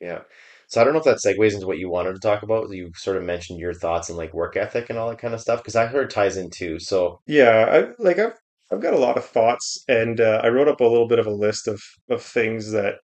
Yeah. 0.00 0.22
So 0.68 0.80
I 0.80 0.84
don't 0.84 0.92
know 0.94 1.00
if 1.00 1.04
that 1.04 1.18
segues 1.18 1.54
into 1.54 1.66
what 1.66 1.78
you 1.78 1.90
wanted 1.90 2.14
to 2.14 2.20
talk 2.20 2.42
about. 2.42 2.70
You 2.70 2.92
sort 2.96 3.16
of 3.16 3.24
mentioned 3.24 3.58
your 3.58 3.74
thoughts 3.74 4.08
and 4.08 4.16
like 4.18 4.32
work 4.34 4.56
ethic 4.56 4.88
and 4.90 4.98
all 4.98 5.08
that 5.10 5.18
kind 5.18 5.34
of 5.34 5.40
stuff 5.40 5.60
because 5.60 5.76
I 5.76 5.86
heard 5.86 6.04
it 6.06 6.10
ties 6.10 6.36
in 6.36 6.50
too. 6.50 6.78
So 6.78 7.20
Yeah, 7.26 7.66
I 7.98 8.02
like 8.02 8.18
I've 8.18 8.38
I've 8.72 8.80
got 8.80 8.94
a 8.94 8.98
lot 8.98 9.16
of 9.16 9.24
thoughts, 9.24 9.82
and 9.88 10.20
uh, 10.20 10.40
I 10.44 10.48
wrote 10.48 10.68
up 10.68 10.80
a 10.80 10.84
little 10.84 11.08
bit 11.08 11.18
of 11.18 11.26
a 11.26 11.32
list 11.32 11.68
of 11.68 11.80
of 12.08 12.22
things 12.22 12.70
that 12.72 12.96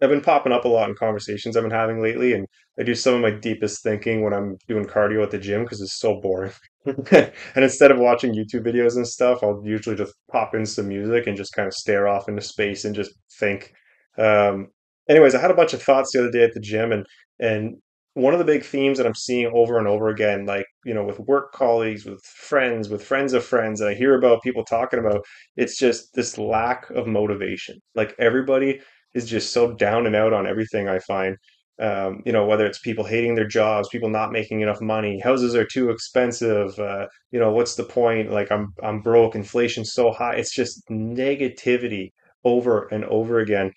have 0.00 0.10
been 0.10 0.20
popping 0.20 0.52
up 0.52 0.64
a 0.64 0.68
lot 0.68 0.88
in 0.88 0.94
conversations 0.94 1.56
I've 1.56 1.62
been 1.62 1.70
having 1.70 2.02
lately. 2.02 2.32
And 2.32 2.46
I 2.78 2.82
do 2.82 2.94
some 2.94 3.14
of 3.14 3.20
my 3.20 3.30
deepest 3.30 3.82
thinking 3.82 4.22
when 4.22 4.34
I'm 4.34 4.56
doing 4.68 4.84
cardio 4.84 5.22
at 5.22 5.30
the 5.30 5.38
gym 5.38 5.62
because 5.62 5.80
it's 5.80 5.98
so 5.98 6.20
boring. 6.20 6.52
and 6.86 7.32
instead 7.56 7.90
of 7.90 7.98
watching 7.98 8.34
YouTube 8.34 8.66
videos 8.66 8.96
and 8.96 9.06
stuff, 9.06 9.42
I'll 9.42 9.62
usually 9.64 9.96
just 9.96 10.14
pop 10.30 10.54
in 10.54 10.66
some 10.66 10.88
music 10.88 11.26
and 11.26 11.36
just 11.36 11.54
kind 11.54 11.66
of 11.66 11.74
stare 11.74 12.08
off 12.08 12.28
into 12.28 12.42
space 12.42 12.84
and 12.84 12.94
just 12.94 13.12
think. 13.38 13.72
Um, 14.18 14.68
anyways, 15.08 15.34
I 15.34 15.40
had 15.40 15.50
a 15.50 15.54
bunch 15.54 15.72
of 15.72 15.82
thoughts 15.82 16.12
the 16.12 16.20
other 16.20 16.30
day 16.30 16.44
at 16.44 16.54
the 16.54 16.60
gym, 16.60 16.92
and 16.92 17.06
and 17.40 17.76
one 18.14 18.32
of 18.32 18.38
the 18.38 18.44
big 18.44 18.64
themes 18.64 18.98
that 18.98 19.06
I'm 19.06 19.14
seeing 19.14 19.50
over 19.54 19.78
and 19.78 19.88
over 19.88 20.08
again, 20.08 20.46
like, 20.46 20.66
you 20.84 20.94
know, 20.94 21.04
with 21.04 21.18
work 21.20 21.52
colleagues, 21.52 22.04
with 22.04 22.22
friends, 22.24 22.88
with 22.88 23.04
friends 23.04 23.32
of 23.32 23.44
friends, 23.44 23.80
and 23.80 23.90
I 23.90 23.94
hear 23.94 24.16
about 24.16 24.42
people 24.42 24.64
talking 24.64 25.00
about, 25.00 25.24
it's 25.56 25.76
just 25.76 26.14
this 26.14 26.38
lack 26.38 26.88
of 26.90 27.06
motivation. 27.08 27.78
Like 27.94 28.14
everybody 28.18 28.80
is 29.14 29.26
just 29.28 29.52
so 29.52 29.72
down 29.74 30.06
and 30.06 30.16
out 30.16 30.32
on 30.32 30.46
everything 30.46 30.88
I 30.88 31.00
find. 31.00 31.36
Um, 31.80 32.22
you 32.24 32.30
know, 32.30 32.46
whether 32.46 32.66
it's 32.66 32.78
people 32.78 33.04
hating 33.04 33.34
their 33.34 33.48
jobs, 33.48 33.88
people 33.88 34.08
not 34.08 34.30
making 34.30 34.60
enough 34.60 34.80
money, 34.80 35.18
houses 35.18 35.56
are 35.56 35.66
too 35.66 35.90
expensive, 35.90 36.78
uh, 36.78 37.06
you 37.32 37.40
know, 37.40 37.50
what's 37.50 37.74
the 37.74 37.82
point? 37.82 38.30
Like 38.30 38.52
I'm 38.52 38.68
I'm 38.80 39.00
broke, 39.00 39.34
inflation's 39.34 39.92
so 39.92 40.12
high. 40.12 40.36
It's 40.36 40.54
just 40.54 40.86
negativity 40.88 42.12
over 42.44 42.86
and 42.92 43.04
over 43.06 43.40
again. 43.40 43.72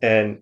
And 0.00 0.40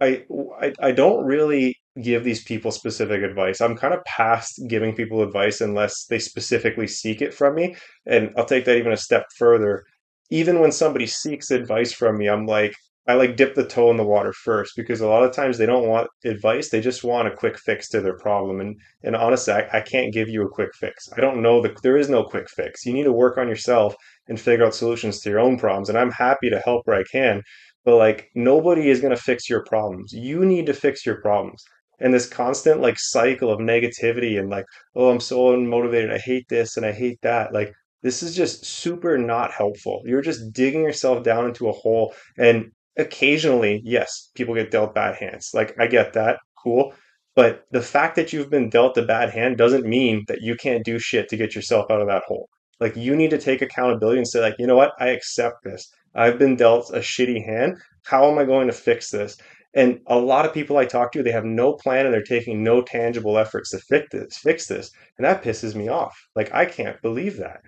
I, 0.00 0.24
I 0.60 0.72
I 0.80 0.92
don't 0.92 1.24
really 1.24 1.76
give 2.02 2.24
these 2.24 2.44
people 2.44 2.70
specific 2.70 3.22
advice. 3.22 3.60
I'm 3.60 3.76
kind 3.76 3.94
of 3.94 4.04
past 4.04 4.60
giving 4.68 4.94
people 4.94 5.22
advice 5.22 5.60
unless 5.60 6.06
they 6.06 6.18
specifically 6.18 6.86
seek 6.86 7.20
it 7.20 7.34
from 7.34 7.54
me. 7.54 7.76
And 8.06 8.30
I'll 8.36 8.44
take 8.44 8.64
that 8.66 8.76
even 8.76 8.92
a 8.92 8.96
step 8.96 9.26
further. 9.36 9.84
Even 10.30 10.60
when 10.60 10.72
somebody 10.72 11.06
seeks 11.06 11.50
advice 11.50 11.92
from 11.92 12.16
me, 12.16 12.28
I'm 12.28 12.46
like, 12.46 12.74
I 13.08 13.14
like 13.14 13.36
dip 13.36 13.54
the 13.54 13.66
toe 13.66 13.90
in 13.90 13.96
the 13.96 14.04
water 14.04 14.32
first 14.32 14.74
because 14.76 15.00
a 15.00 15.08
lot 15.08 15.24
of 15.24 15.32
times 15.34 15.58
they 15.58 15.66
don't 15.66 15.88
want 15.88 16.08
advice. 16.24 16.68
They 16.68 16.80
just 16.80 17.02
want 17.02 17.26
a 17.26 17.34
quick 17.34 17.58
fix 17.58 17.88
to 17.88 18.00
their 18.00 18.16
problem. 18.16 18.60
And 18.60 18.76
and 19.02 19.16
honestly, 19.16 19.52
I, 19.54 19.78
I 19.78 19.80
can't 19.80 20.12
give 20.12 20.28
you 20.28 20.42
a 20.42 20.48
quick 20.48 20.70
fix. 20.78 21.08
I 21.16 21.20
don't 21.20 21.42
know 21.42 21.60
that 21.62 21.82
there 21.82 21.96
is 21.96 22.08
no 22.08 22.22
quick 22.22 22.48
fix. 22.48 22.86
You 22.86 22.92
need 22.92 23.04
to 23.04 23.12
work 23.12 23.36
on 23.36 23.48
yourself 23.48 23.96
and 24.28 24.38
figure 24.38 24.64
out 24.64 24.74
solutions 24.74 25.20
to 25.20 25.30
your 25.30 25.40
own 25.40 25.58
problems. 25.58 25.88
And 25.88 25.98
I'm 25.98 26.12
happy 26.12 26.50
to 26.50 26.60
help 26.60 26.86
where 26.86 27.00
I 27.00 27.04
can. 27.10 27.42
But 27.84 27.96
like 27.96 28.28
nobody 28.36 28.90
is 28.90 29.00
going 29.00 29.16
to 29.16 29.20
fix 29.20 29.48
your 29.48 29.64
problems. 29.64 30.12
You 30.12 30.44
need 30.44 30.66
to 30.66 30.74
fix 30.74 31.04
your 31.04 31.20
problems. 31.20 31.64
And 32.00 32.14
this 32.14 32.28
constant 32.28 32.80
like 32.80 32.98
cycle 32.98 33.50
of 33.50 33.60
negativity 33.60 34.38
and 34.38 34.48
like, 34.48 34.64
oh, 34.96 35.10
I'm 35.10 35.20
so 35.20 35.50
unmotivated. 35.50 36.12
I 36.12 36.18
hate 36.18 36.48
this 36.48 36.76
and 36.76 36.86
I 36.86 36.92
hate 36.92 37.18
that. 37.22 37.52
Like 37.52 37.72
this 38.02 38.22
is 38.22 38.34
just 38.34 38.64
super 38.64 39.18
not 39.18 39.52
helpful. 39.52 40.02
You're 40.04 40.22
just 40.22 40.52
digging 40.52 40.82
yourself 40.82 41.22
down 41.22 41.46
into 41.46 41.68
a 41.68 41.72
hole. 41.72 42.14
And 42.38 42.70
occasionally, 42.96 43.82
yes, 43.84 44.30
people 44.34 44.54
get 44.54 44.70
dealt 44.70 44.94
bad 44.94 45.16
hands. 45.16 45.50
Like 45.52 45.74
I 45.78 45.86
get 45.86 46.14
that. 46.14 46.38
Cool. 46.62 46.94
But 47.36 47.64
the 47.70 47.82
fact 47.82 48.16
that 48.16 48.32
you've 48.32 48.50
been 48.50 48.70
dealt 48.70 48.98
a 48.98 49.02
bad 49.02 49.30
hand 49.30 49.56
doesn't 49.56 49.86
mean 49.86 50.24
that 50.28 50.42
you 50.42 50.56
can't 50.56 50.84
do 50.84 50.98
shit 50.98 51.28
to 51.28 51.36
get 51.36 51.54
yourself 51.54 51.90
out 51.90 52.00
of 52.00 52.08
that 52.08 52.24
hole. 52.26 52.48
Like 52.80 52.96
you 52.96 53.14
need 53.14 53.30
to 53.30 53.38
take 53.38 53.62
accountability 53.62 54.18
and 54.18 54.28
say, 54.28 54.40
like, 54.40 54.56
you 54.58 54.66
know 54.66 54.76
what? 54.76 54.92
I 54.98 55.08
accept 55.08 55.58
this. 55.64 55.86
I've 56.14 56.38
been 56.38 56.56
dealt 56.56 56.90
a 56.90 56.98
shitty 56.98 57.44
hand. 57.44 57.78
How 58.04 58.30
am 58.30 58.38
I 58.38 58.44
going 58.44 58.66
to 58.66 58.72
fix 58.72 59.10
this? 59.10 59.36
And 59.74 60.00
a 60.06 60.18
lot 60.18 60.46
of 60.46 60.52
people 60.54 60.78
I 60.78 60.84
talk 60.84 61.12
to, 61.12 61.22
they 61.22 61.30
have 61.30 61.44
no 61.44 61.74
plan 61.74 62.04
and 62.04 62.12
they're 62.12 62.22
taking 62.22 62.62
no 62.64 62.82
tangible 62.82 63.38
efforts 63.38 63.70
to 63.70 63.78
fix 63.78 64.08
this, 64.10 64.38
fix 64.38 64.66
this. 64.66 64.90
And 65.16 65.24
that 65.24 65.42
pisses 65.44 65.74
me 65.74 65.88
off. 65.88 66.16
Like 66.34 66.52
I 66.52 66.64
can't 66.66 67.00
believe 67.02 67.36
that. 67.36 67.60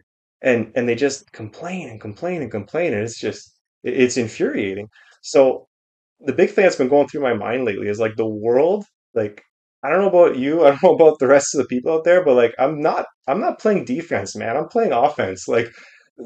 And 0.42 0.72
and 0.74 0.88
they 0.88 0.96
just 0.96 1.30
complain 1.32 1.88
and 1.88 2.00
complain 2.00 2.42
and 2.42 2.50
complain. 2.50 2.92
And 2.92 3.02
it's 3.02 3.20
just 3.20 3.56
it's 3.84 4.16
infuriating. 4.16 4.88
So 5.22 5.68
the 6.20 6.32
big 6.32 6.50
thing 6.50 6.64
that's 6.64 6.76
been 6.76 6.88
going 6.88 7.08
through 7.08 7.22
my 7.22 7.34
mind 7.34 7.64
lately 7.64 7.88
is 7.88 7.98
like 8.00 8.16
the 8.16 8.26
world, 8.26 8.84
like 9.14 9.42
I 9.84 9.90
don't 9.90 10.00
know 10.00 10.08
about 10.08 10.38
you, 10.38 10.64
I 10.66 10.70
don't 10.70 10.82
know 10.82 10.94
about 10.94 11.18
the 11.20 11.28
rest 11.28 11.54
of 11.54 11.58
the 11.58 11.68
people 11.68 11.92
out 11.92 12.04
there, 12.04 12.24
but 12.24 12.34
like 12.34 12.54
I'm 12.58 12.80
not 12.80 13.06
I'm 13.28 13.40
not 13.40 13.60
playing 13.60 13.84
defense, 13.84 14.34
man. 14.36 14.56
I'm 14.56 14.68
playing 14.68 14.92
offense. 14.92 15.46
Like 15.48 15.68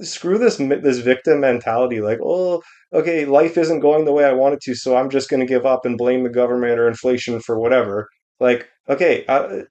screw 0.02 0.38
this 0.38 0.56
this 0.56 0.98
victim 0.98 1.40
mentality 1.40 2.00
like 2.00 2.18
oh 2.22 2.60
okay 2.92 3.24
life 3.24 3.56
isn't 3.56 3.80
going 3.80 4.04
the 4.04 4.12
way 4.12 4.24
i 4.24 4.32
want 4.32 4.54
it 4.54 4.60
to 4.60 4.74
so 4.74 4.96
i'm 4.96 5.10
just 5.10 5.30
going 5.30 5.40
to 5.40 5.46
give 5.46 5.64
up 5.64 5.84
and 5.84 5.96
blame 5.96 6.22
the 6.22 6.30
government 6.30 6.78
or 6.78 6.88
inflation 6.88 7.40
for 7.40 7.58
whatever. 7.58 8.08
Like 8.40 8.68
okay 8.88 9.24
uh, 9.26 9.62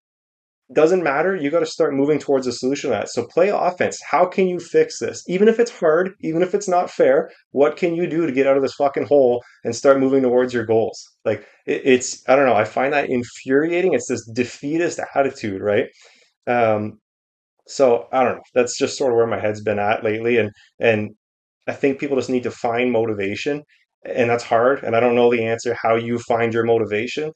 doesn't 0.73 1.03
matter 1.03 1.35
you 1.35 1.51
got 1.51 1.59
to 1.59 1.65
start 1.65 1.93
moving 1.93 2.17
towards 2.17 2.47
a 2.47 2.51
solution 2.51 2.89
to 2.89 2.95
that. 2.95 3.09
So 3.09 3.27
play 3.27 3.49
offense. 3.49 3.99
How 4.09 4.25
can 4.25 4.47
you 4.47 4.59
fix 4.59 4.97
this? 4.99 5.23
Even 5.27 5.47
if 5.47 5.59
it's 5.59 5.71
hard 5.71 6.13
even 6.21 6.41
if 6.41 6.55
it's 6.55 6.67
not 6.67 6.89
fair 6.89 7.29
what 7.51 7.77
can 7.77 7.93
you 7.93 8.07
do 8.07 8.25
to 8.25 8.31
get 8.31 8.47
out 8.47 8.57
of 8.57 8.63
this 8.63 8.73
fucking 8.73 9.05
hole 9.05 9.43
and 9.63 9.75
start 9.75 9.99
moving 9.99 10.23
towards 10.23 10.53
your 10.53 10.65
goals? 10.65 10.99
Like 11.25 11.45
it, 11.67 11.81
it's 11.85 12.27
i 12.27 12.35
don't 12.35 12.45
know 12.45 12.55
i 12.55 12.65
find 12.65 12.93
that 12.93 13.09
infuriating. 13.09 13.93
It's 13.93 14.07
this 14.07 14.25
defeatist 14.33 14.99
attitude 15.13 15.61
right? 15.61 15.85
Um, 16.47 16.99
so 17.67 18.07
I 18.11 18.23
don't 18.23 18.35
know. 18.37 18.43
That's 18.53 18.77
just 18.77 18.97
sort 18.97 19.11
of 19.11 19.17
where 19.17 19.27
my 19.27 19.39
head's 19.39 19.61
been 19.61 19.79
at 19.79 20.03
lately, 20.03 20.37
and 20.37 20.51
and 20.79 21.11
I 21.67 21.73
think 21.73 21.99
people 21.99 22.17
just 22.17 22.29
need 22.29 22.43
to 22.43 22.51
find 22.51 22.91
motivation, 22.91 23.63
and 24.03 24.29
that's 24.29 24.43
hard. 24.43 24.83
And 24.83 24.95
I 24.95 24.99
don't 24.99 25.15
know 25.15 25.31
the 25.31 25.43
answer 25.45 25.75
how 25.81 25.95
you 25.95 26.19
find 26.19 26.53
your 26.53 26.63
motivation. 26.65 27.31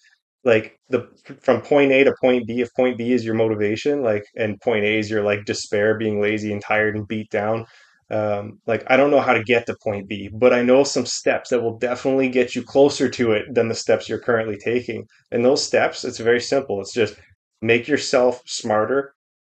Like 0.45 0.77
the 0.89 1.07
from 1.41 1.61
point 1.61 1.91
A 1.91 2.03
to 2.05 2.15
point 2.21 2.47
B, 2.47 2.61
if 2.61 2.69
point 2.75 2.97
B 2.97 3.11
is 3.13 3.25
your 3.25 3.35
motivation, 3.35 4.01
like 4.03 4.23
and 4.37 4.59
point 4.61 4.85
A 4.85 4.97
is 4.99 5.09
your 5.09 5.23
like 5.23 5.45
despair, 5.45 5.97
being 5.97 6.21
lazy 6.21 6.53
and 6.53 6.61
tired 6.61 6.95
and 6.95 7.07
beat 7.07 7.29
down. 7.29 7.65
Um, 8.11 8.59
like 8.65 8.83
I 8.87 8.97
don't 8.97 9.11
know 9.11 9.19
how 9.21 9.33
to 9.33 9.43
get 9.43 9.65
to 9.67 9.75
point 9.83 10.07
B, 10.07 10.29
but 10.33 10.53
I 10.53 10.61
know 10.63 10.83
some 10.83 11.05
steps 11.05 11.49
that 11.49 11.61
will 11.61 11.77
definitely 11.77 12.29
get 12.29 12.55
you 12.55 12.63
closer 12.63 13.09
to 13.09 13.33
it 13.33 13.53
than 13.53 13.67
the 13.67 13.75
steps 13.75 14.09
you're 14.09 14.19
currently 14.19 14.57
taking. 14.57 15.05
And 15.31 15.45
those 15.45 15.63
steps, 15.63 16.03
it's 16.05 16.17
very 16.19 16.41
simple. 16.41 16.81
It's 16.81 16.93
just 16.93 17.15
make 17.61 17.87
yourself 17.87 18.41
smarter, 18.47 19.13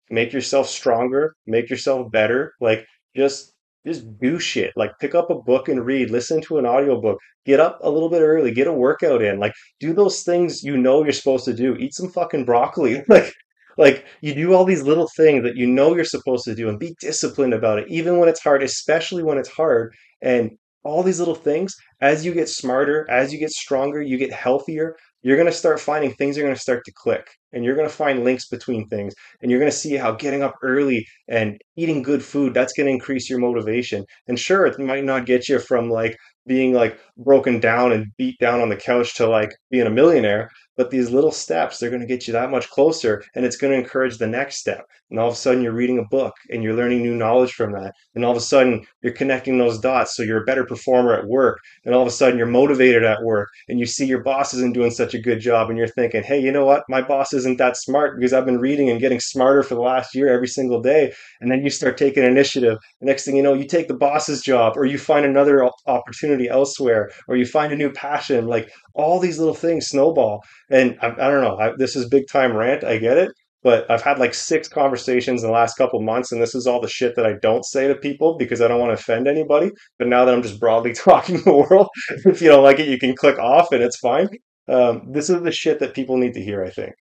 make 0.09 0.33
yourself 0.33 0.67
stronger, 0.67 1.35
make 1.47 1.69
yourself 1.69 2.11
better. 2.11 2.53
Like 2.59 2.85
just 3.15 3.53
just 3.85 4.05
do 4.19 4.39
shit. 4.39 4.71
Like 4.75 4.91
pick 4.99 5.13
up 5.13 5.29
a 5.29 5.35
book 5.35 5.67
and 5.67 5.85
read, 5.85 6.09
listen 6.09 6.41
to 6.43 6.57
an 6.57 6.65
audiobook, 6.65 7.17
get 7.45 7.59
up 7.59 7.79
a 7.81 7.89
little 7.89 8.09
bit 8.09 8.21
early, 8.21 8.53
get 8.53 8.67
a 8.67 8.73
workout 8.73 9.21
in. 9.21 9.39
Like 9.39 9.53
do 9.79 9.93
those 9.93 10.23
things 10.23 10.63
you 10.63 10.77
know 10.77 11.03
you're 11.03 11.11
supposed 11.11 11.45
to 11.45 11.53
do. 11.53 11.75
Eat 11.75 11.93
some 11.93 12.09
fucking 12.09 12.45
broccoli. 12.45 13.03
Like 13.09 13.33
like 13.75 14.05
you 14.21 14.35
do 14.35 14.53
all 14.53 14.65
these 14.65 14.83
little 14.83 15.09
things 15.17 15.43
that 15.43 15.57
you 15.57 15.65
know 15.65 15.95
you're 15.95 16.05
supposed 16.05 16.45
to 16.45 16.53
do 16.53 16.69
and 16.69 16.77
be 16.77 16.95
disciplined 17.01 17.55
about 17.55 17.79
it 17.79 17.87
even 17.89 18.19
when 18.19 18.29
it's 18.29 18.43
hard, 18.43 18.61
especially 18.61 19.23
when 19.23 19.39
it's 19.39 19.49
hard. 19.49 19.93
And 20.21 20.51
all 20.83 21.01
these 21.01 21.19
little 21.19 21.35
things 21.35 21.75
as 22.01 22.25
you 22.25 22.33
get 22.33 22.49
smarter, 22.49 23.07
as 23.09 23.33
you 23.33 23.39
get 23.39 23.49
stronger, 23.49 24.01
you 24.01 24.17
get 24.17 24.31
healthier, 24.31 24.95
you're 25.23 25.37
going 25.37 25.49
to 25.49 25.57
start 25.57 25.79
finding 25.79 26.13
things 26.13 26.37
are 26.37 26.41
going 26.41 26.53
to 26.53 26.59
start 26.59 26.83
to 26.85 26.91
click 26.93 27.25
and 27.53 27.63
you're 27.63 27.75
going 27.75 27.87
to 27.87 27.93
find 27.93 28.23
links 28.23 28.47
between 28.47 28.87
things 28.89 29.13
and 29.41 29.49
you're 29.49 29.59
going 29.59 29.71
to 29.71 29.77
see 29.77 29.95
how 29.95 30.11
getting 30.11 30.43
up 30.43 30.53
early 30.61 31.07
and 31.27 31.59
eating 31.77 32.03
good 32.03 32.23
food 32.23 32.53
that's 32.53 32.73
going 32.73 32.87
to 32.87 32.93
increase 32.93 33.29
your 33.29 33.39
motivation. 33.39 34.05
And 34.27 34.37
sure 34.37 34.65
it 34.65 34.77
might 34.79 35.05
not 35.05 35.25
get 35.25 35.47
you 35.47 35.59
from 35.59 35.89
like 35.89 36.17
being 36.45 36.73
like 36.73 36.99
broken 37.17 37.59
down 37.59 37.93
and 37.93 38.07
beat 38.17 38.37
down 38.39 38.59
on 38.59 38.69
the 38.69 38.75
couch 38.75 39.15
to 39.15 39.27
like 39.27 39.51
being 39.71 39.87
a 39.87 39.91
millionaire 39.91 40.49
but 40.75 40.89
these 40.89 41.11
little 41.11 41.31
steps 41.31 41.77
they're 41.77 41.89
going 41.89 42.01
to 42.01 42.07
get 42.07 42.27
you 42.27 42.33
that 42.33 42.51
much 42.51 42.69
closer 42.69 43.23
and 43.35 43.45
it's 43.45 43.57
going 43.57 43.71
to 43.71 43.79
encourage 43.79 44.17
the 44.17 44.27
next 44.27 44.57
step. 44.57 44.85
And 45.09 45.19
all 45.19 45.27
of 45.27 45.33
a 45.33 45.37
sudden 45.37 45.61
you're 45.61 45.73
reading 45.73 45.99
a 45.99 46.07
book 46.07 46.33
and 46.49 46.63
you're 46.63 46.73
learning 46.73 47.01
new 47.01 47.15
knowledge 47.15 47.53
from 47.53 47.71
that. 47.73 47.93
And 48.15 48.25
all 48.25 48.31
of 48.31 48.37
a 48.37 48.41
sudden 48.41 48.85
you're 49.01 49.13
connecting 49.13 49.57
those 49.57 49.79
dots 49.79 50.15
so 50.15 50.23
you're 50.23 50.41
a 50.41 50.45
better 50.45 50.65
performer 50.65 51.13
at 51.13 51.27
work. 51.27 51.59
And 51.85 51.93
all 51.93 52.01
of 52.01 52.07
a 52.07 52.11
sudden 52.11 52.37
you're 52.37 52.47
motivated 52.47 53.03
at 53.03 53.23
work 53.23 53.49
and 53.69 53.79
you 53.79 53.85
see 53.85 54.05
your 54.05 54.23
boss 54.23 54.53
isn't 54.53 54.73
doing 54.73 54.91
such 54.91 55.13
a 55.13 55.21
good 55.21 55.39
job 55.39 55.69
and 55.69 55.77
you're 55.77 55.87
thinking 55.87 56.23
hey 56.23 56.39
you 56.39 56.51
know 56.51 56.65
what? 56.65 56.83
My 56.89 57.01
boss 57.01 57.33
isn't 57.33 57.57
that 57.57 57.77
smart 57.77 58.17
because 58.17 58.33
i've 58.33 58.45
been 58.45 58.59
reading 58.59 58.89
and 58.89 58.99
getting 58.99 59.19
smarter 59.19 59.63
for 59.63 59.75
the 59.75 59.81
last 59.81 60.15
year 60.15 60.33
every 60.33 60.47
single 60.47 60.81
day. 60.81 61.13
And 61.41 61.51
then 61.51 61.63
you 61.63 61.69
start 61.69 61.97
taking 61.97 62.23
initiative. 62.23 62.77
The 62.99 63.05
next 63.05 63.25
thing 63.25 63.35
you 63.35 63.43
know 63.43 63.53
you 63.53 63.67
take 63.67 63.87
the 63.87 63.93
boss's 63.93 64.41
job 64.41 64.73
or 64.75 64.85
you 64.85 64.97
find 64.97 65.25
another 65.25 65.69
opportunity 65.87 66.49
elsewhere 66.49 67.11
or 67.27 67.35
you 67.35 67.45
find 67.45 67.71
a 67.71 67.77
new 67.77 67.91
passion. 67.91 68.47
Like 68.47 68.71
all 68.95 69.19
these 69.19 69.39
little 69.39 69.53
things 69.53 69.87
snowball 69.87 70.43
and 70.73 70.97
i, 71.01 71.07
I 71.07 71.29
don't 71.29 71.41
know 71.41 71.57
I, 71.57 71.71
this 71.77 71.95
is 71.95 72.09
big 72.09 72.27
time 72.27 72.55
rant 72.55 72.83
i 72.83 72.97
get 72.97 73.17
it 73.17 73.31
but 73.63 73.89
I've 73.89 74.01
had 74.01 74.19
like 74.19 74.33
six 74.33 74.67
conversations 74.67 75.41
in 75.41 75.47
the 75.47 75.53
last 75.53 75.77
couple 75.77 76.01
months, 76.01 76.31
and 76.31 76.41
this 76.41 76.53
is 76.53 76.67
all 76.67 76.81
the 76.81 76.89
shit 76.89 77.15
that 77.15 77.25
I 77.25 77.33
don't 77.41 77.63
say 77.63 77.87
to 77.87 77.95
people 77.95 78.37
because 78.37 78.61
I 78.61 78.67
don't 78.67 78.79
want 78.79 78.89
to 78.89 79.01
offend 79.01 79.25
anybody. 79.25 79.71
But 79.97 80.09
now 80.09 80.25
that 80.25 80.33
I'm 80.33 80.43
just 80.43 80.59
broadly 80.59 80.93
talking 80.93 81.37
to 81.37 81.43
the 81.43 81.55
world, 81.55 81.87
if 82.25 82.41
you 82.41 82.49
don't 82.49 82.63
like 82.63 82.79
it, 82.79 82.89
you 82.89 82.99
can 82.99 83.15
click 83.15 83.39
off 83.39 83.71
and 83.71 83.81
it's 83.81 83.97
fine. 83.97 84.27
Um, 84.67 85.11
this 85.11 85.29
is 85.29 85.41
the 85.41 85.51
shit 85.51 85.79
that 85.79 85.93
people 85.93 86.17
need 86.17 86.33
to 86.33 86.43
hear, 86.43 86.63
I 86.63 86.69
think. 86.69 86.93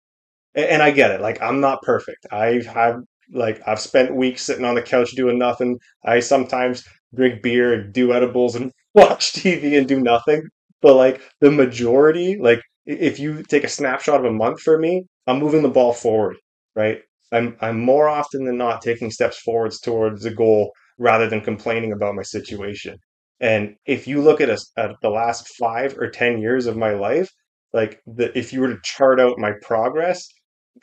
And, 0.54 0.66
and 0.66 0.82
I 0.82 0.90
get 0.90 1.10
it. 1.10 1.22
Like 1.22 1.40
I'm 1.40 1.60
not 1.60 1.82
perfect. 1.82 2.26
I've 2.30 2.66
had 2.66 2.96
like 3.32 3.62
I've 3.66 3.80
spent 3.80 4.14
weeks 4.14 4.42
sitting 4.42 4.64
on 4.64 4.74
the 4.74 4.82
couch 4.82 5.12
doing 5.12 5.38
nothing. 5.38 5.78
I 6.04 6.20
sometimes 6.20 6.84
drink 7.14 7.42
beer 7.42 7.72
and 7.72 7.92
do 7.92 8.12
edibles 8.12 8.54
and 8.54 8.70
watch 8.94 9.32
TV 9.32 9.78
and 9.78 9.88
do 9.88 10.00
nothing. 10.00 10.42
But 10.82 10.96
like 10.96 11.22
the 11.40 11.50
majority, 11.50 12.38
like 12.38 12.60
if 12.86 13.18
you 13.18 13.42
take 13.42 13.64
a 13.64 13.68
snapshot 13.68 14.20
of 14.20 14.26
a 14.26 14.32
month 14.32 14.60
for 14.60 14.78
me, 14.78 15.04
I'm 15.26 15.38
moving 15.38 15.62
the 15.62 15.68
ball 15.68 15.92
forward 15.92 16.36
right? 16.74 17.00
I'm 17.32 17.56
I'm 17.60 17.80
more 17.80 18.08
often 18.08 18.44
than 18.44 18.56
not 18.56 18.82
taking 18.82 19.10
steps 19.10 19.38
forwards 19.40 19.80
towards 19.80 20.24
a 20.24 20.34
goal 20.34 20.72
rather 20.98 21.28
than 21.28 21.40
complaining 21.40 21.92
about 21.92 22.14
my 22.14 22.22
situation. 22.22 22.96
And 23.40 23.76
if 23.86 24.06
you 24.06 24.20
look 24.20 24.40
at 24.40 24.50
us 24.50 24.70
at 24.76 24.92
the 25.02 25.10
last 25.10 25.48
five 25.58 25.96
or 25.98 26.10
10 26.10 26.40
years 26.40 26.66
of 26.66 26.76
my 26.76 26.92
life, 26.92 27.28
like 27.72 28.00
the, 28.06 28.36
if 28.38 28.52
you 28.52 28.60
were 28.60 28.74
to 28.74 28.80
chart 28.82 29.18
out 29.20 29.38
my 29.38 29.52
progress, 29.62 30.26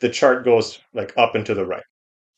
the 0.00 0.08
chart 0.08 0.44
goes 0.44 0.80
like 0.92 1.12
up 1.16 1.34
and 1.34 1.46
to 1.46 1.54
the 1.54 1.66
right. 1.66 1.84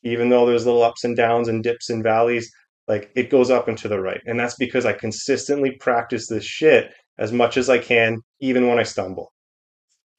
Even 0.03 0.29
though 0.29 0.45
there's 0.45 0.65
little 0.65 0.83
ups 0.83 1.03
and 1.03 1.15
downs 1.17 1.47
and 1.47 1.63
dips 1.63 1.89
and 1.89 2.03
valleys, 2.03 2.51
like 2.87 3.11
it 3.15 3.29
goes 3.31 3.49
up 3.49 3.67
and 3.67 3.77
to 3.79 3.87
the 3.87 3.99
right. 3.99 4.21
And 4.25 4.39
that's 4.39 4.55
because 4.55 4.85
I 4.85 4.93
consistently 4.93 5.71
practice 5.79 6.27
this 6.27 6.45
shit 6.45 6.91
as 7.17 7.31
much 7.31 7.57
as 7.57 7.69
I 7.69 7.79
can, 7.79 8.17
even 8.41 8.67
when 8.67 8.79
I 8.79 8.83
stumble. 8.83 9.31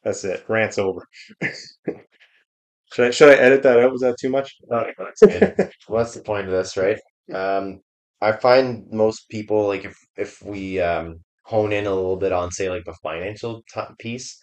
That's 0.04 0.24
it. 0.24 0.44
Rant's 0.48 0.78
over. 0.78 1.06
should 2.92 3.06
I 3.06 3.10
should 3.10 3.30
I 3.30 3.34
edit 3.40 3.62
that 3.62 3.78
out? 3.78 3.92
Was 3.92 4.02
that 4.02 4.16
too 4.20 4.30
much? 4.30 4.54
No, 4.68 4.86
that's. 4.98 5.74
What's 5.86 6.14
the 6.14 6.22
point 6.22 6.46
of 6.46 6.52
this, 6.52 6.76
right? 6.76 6.98
Um, 7.32 7.80
I 8.20 8.32
find 8.32 8.84
most 8.90 9.28
people 9.30 9.66
like 9.66 9.84
if 9.84 9.96
if 10.16 10.42
we 10.42 10.80
um 10.80 11.20
hone 11.44 11.72
in 11.72 11.86
a 11.86 11.94
little 11.94 12.16
bit 12.16 12.32
on 12.32 12.50
say 12.52 12.68
like 12.70 12.84
the 12.84 12.94
financial 13.02 13.62
t 13.72 13.80
piece, 13.98 14.38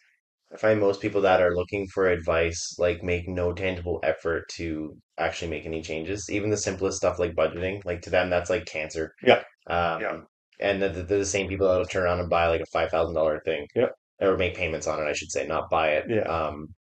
I 0.53 0.57
find 0.57 0.79
most 0.79 1.01
people 1.01 1.21
that 1.21 1.41
are 1.41 1.55
looking 1.55 1.87
for 1.93 2.07
advice 2.09 2.75
like 2.79 3.03
make 3.03 3.27
no 3.27 3.53
tangible 3.53 3.99
effort 4.03 4.45
to 4.57 4.97
actually 5.17 5.51
make 5.51 5.65
any 5.65 5.81
changes. 5.81 6.29
Even 6.31 6.49
the 6.49 6.57
simplest 6.57 6.97
stuff 6.97 7.19
like 7.19 7.35
budgeting, 7.35 7.83
like 7.85 8.01
to 8.03 8.09
them 8.09 8.29
that's 8.29 8.49
like 8.49 8.65
cancer. 8.65 9.13
Yeah. 9.23 9.43
Yeah. 9.67 10.09
Um, 10.13 10.27
and 10.61 10.81
they're, 10.81 10.89
they're 10.89 11.19
the 11.19 11.25
same 11.25 11.47
people 11.47 11.67
that'll 11.67 11.85
turn 11.85 12.03
around 12.03 12.19
and 12.19 12.29
buy 12.29 12.47
like 12.47 12.61
a 12.61 12.65
five 12.73 12.89
thousand 12.91 13.15
dollar 13.15 13.41
thing, 13.45 13.67
Yeah. 13.75 13.89
Or 14.21 14.37
make 14.37 14.55
payments 14.55 14.87
on 14.87 14.99
it, 14.99 15.09
I 15.09 15.13
should 15.13 15.31
say, 15.31 15.45
not 15.47 15.69
buy 15.69 15.91
it. 15.91 16.05
Yeah. 16.09 16.21
Um, 16.21 16.73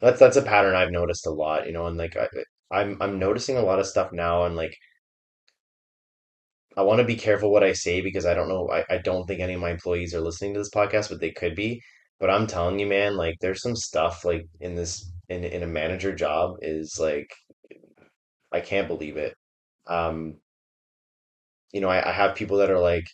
that's 0.00 0.18
that's 0.18 0.36
a 0.36 0.42
pattern 0.42 0.74
I've 0.74 0.90
noticed 0.90 1.26
a 1.26 1.30
lot, 1.30 1.66
you 1.66 1.72
know, 1.72 1.86
and 1.86 1.96
like 1.96 2.16
I, 2.16 2.28
I'm 2.70 3.00
I'm 3.00 3.18
noticing 3.18 3.56
a 3.56 3.62
lot 3.62 3.78
of 3.78 3.86
stuff 3.86 4.12
now, 4.12 4.44
and 4.44 4.56
like 4.56 4.76
I 6.76 6.82
want 6.82 7.00
to 7.00 7.04
be 7.04 7.16
careful 7.16 7.50
what 7.52 7.62
I 7.62 7.72
say 7.72 8.00
because 8.00 8.26
I 8.26 8.34
don't 8.34 8.48
know. 8.48 8.68
I, 8.70 8.84
I 8.94 8.98
don't 8.98 9.26
think 9.26 9.40
any 9.40 9.54
of 9.54 9.60
my 9.60 9.70
employees 9.70 10.14
are 10.14 10.20
listening 10.20 10.54
to 10.54 10.60
this 10.60 10.70
podcast, 10.70 11.10
but 11.10 11.20
they 11.20 11.30
could 11.30 11.54
be. 11.54 11.80
But 12.18 12.30
I'm 12.30 12.46
telling 12.46 12.78
you, 12.78 12.86
man, 12.86 13.16
like 13.16 13.36
there's 13.40 13.62
some 13.62 13.76
stuff 13.76 14.24
like 14.24 14.46
in 14.60 14.74
this 14.74 15.10
in 15.28 15.44
in 15.44 15.62
a 15.62 15.66
manager 15.66 16.14
job 16.14 16.56
is 16.62 16.98
like 17.00 17.28
I 18.52 18.60
can't 18.60 18.88
believe 18.88 19.16
it. 19.16 19.34
Um, 19.86 20.36
you 21.72 21.80
know, 21.80 21.88
I, 21.88 22.08
I 22.10 22.12
have 22.12 22.34
people 22.36 22.58
that 22.58 22.70
are 22.70 22.78
like, 22.80 23.04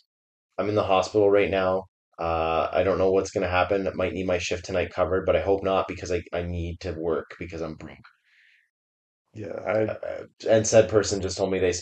I'm 0.57 0.69
in 0.69 0.75
the 0.75 0.83
hospital 0.83 1.29
right 1.31 1.49
now. 1.49 1.85
Uh, 2.19 2.69
I 2.73 2.83
don't 2.83 2.97
know 2.99 3.11
what's 3.11 3.31
gonna 3.31 3.47
happen. 3.47 3.87
I 3.87 3.91
might 3.93 4.13
need 4.13 4.27
my 4.27 4.37
shift 4.37 4.65
tonight 4.65 4.91
covered, 4.91 5.25
but 5.25 5.35
I 5.35 5.41
hope 5.41 5.63
not 5.63 5.87
because 5.87 6.11
I, 6.11 6.21
I 6.33 6.43
need 6.43 6.79
to 6.81 6.91
work 6.93 7.35
because 7.39 7.61
I'm 7.61 7.75
broke. 7.75 7.97
Yeah. 9.33 9.47
Uh, 9.47 9.95
I 10.03 10.07
uh, 10.07 10.23
and 10.49 10.67
said 10.67 10.89
person 10.89 11.21
just 11.21 11.37
told 11.37 11.51
me 11.51 11.59
they 11.59 11.73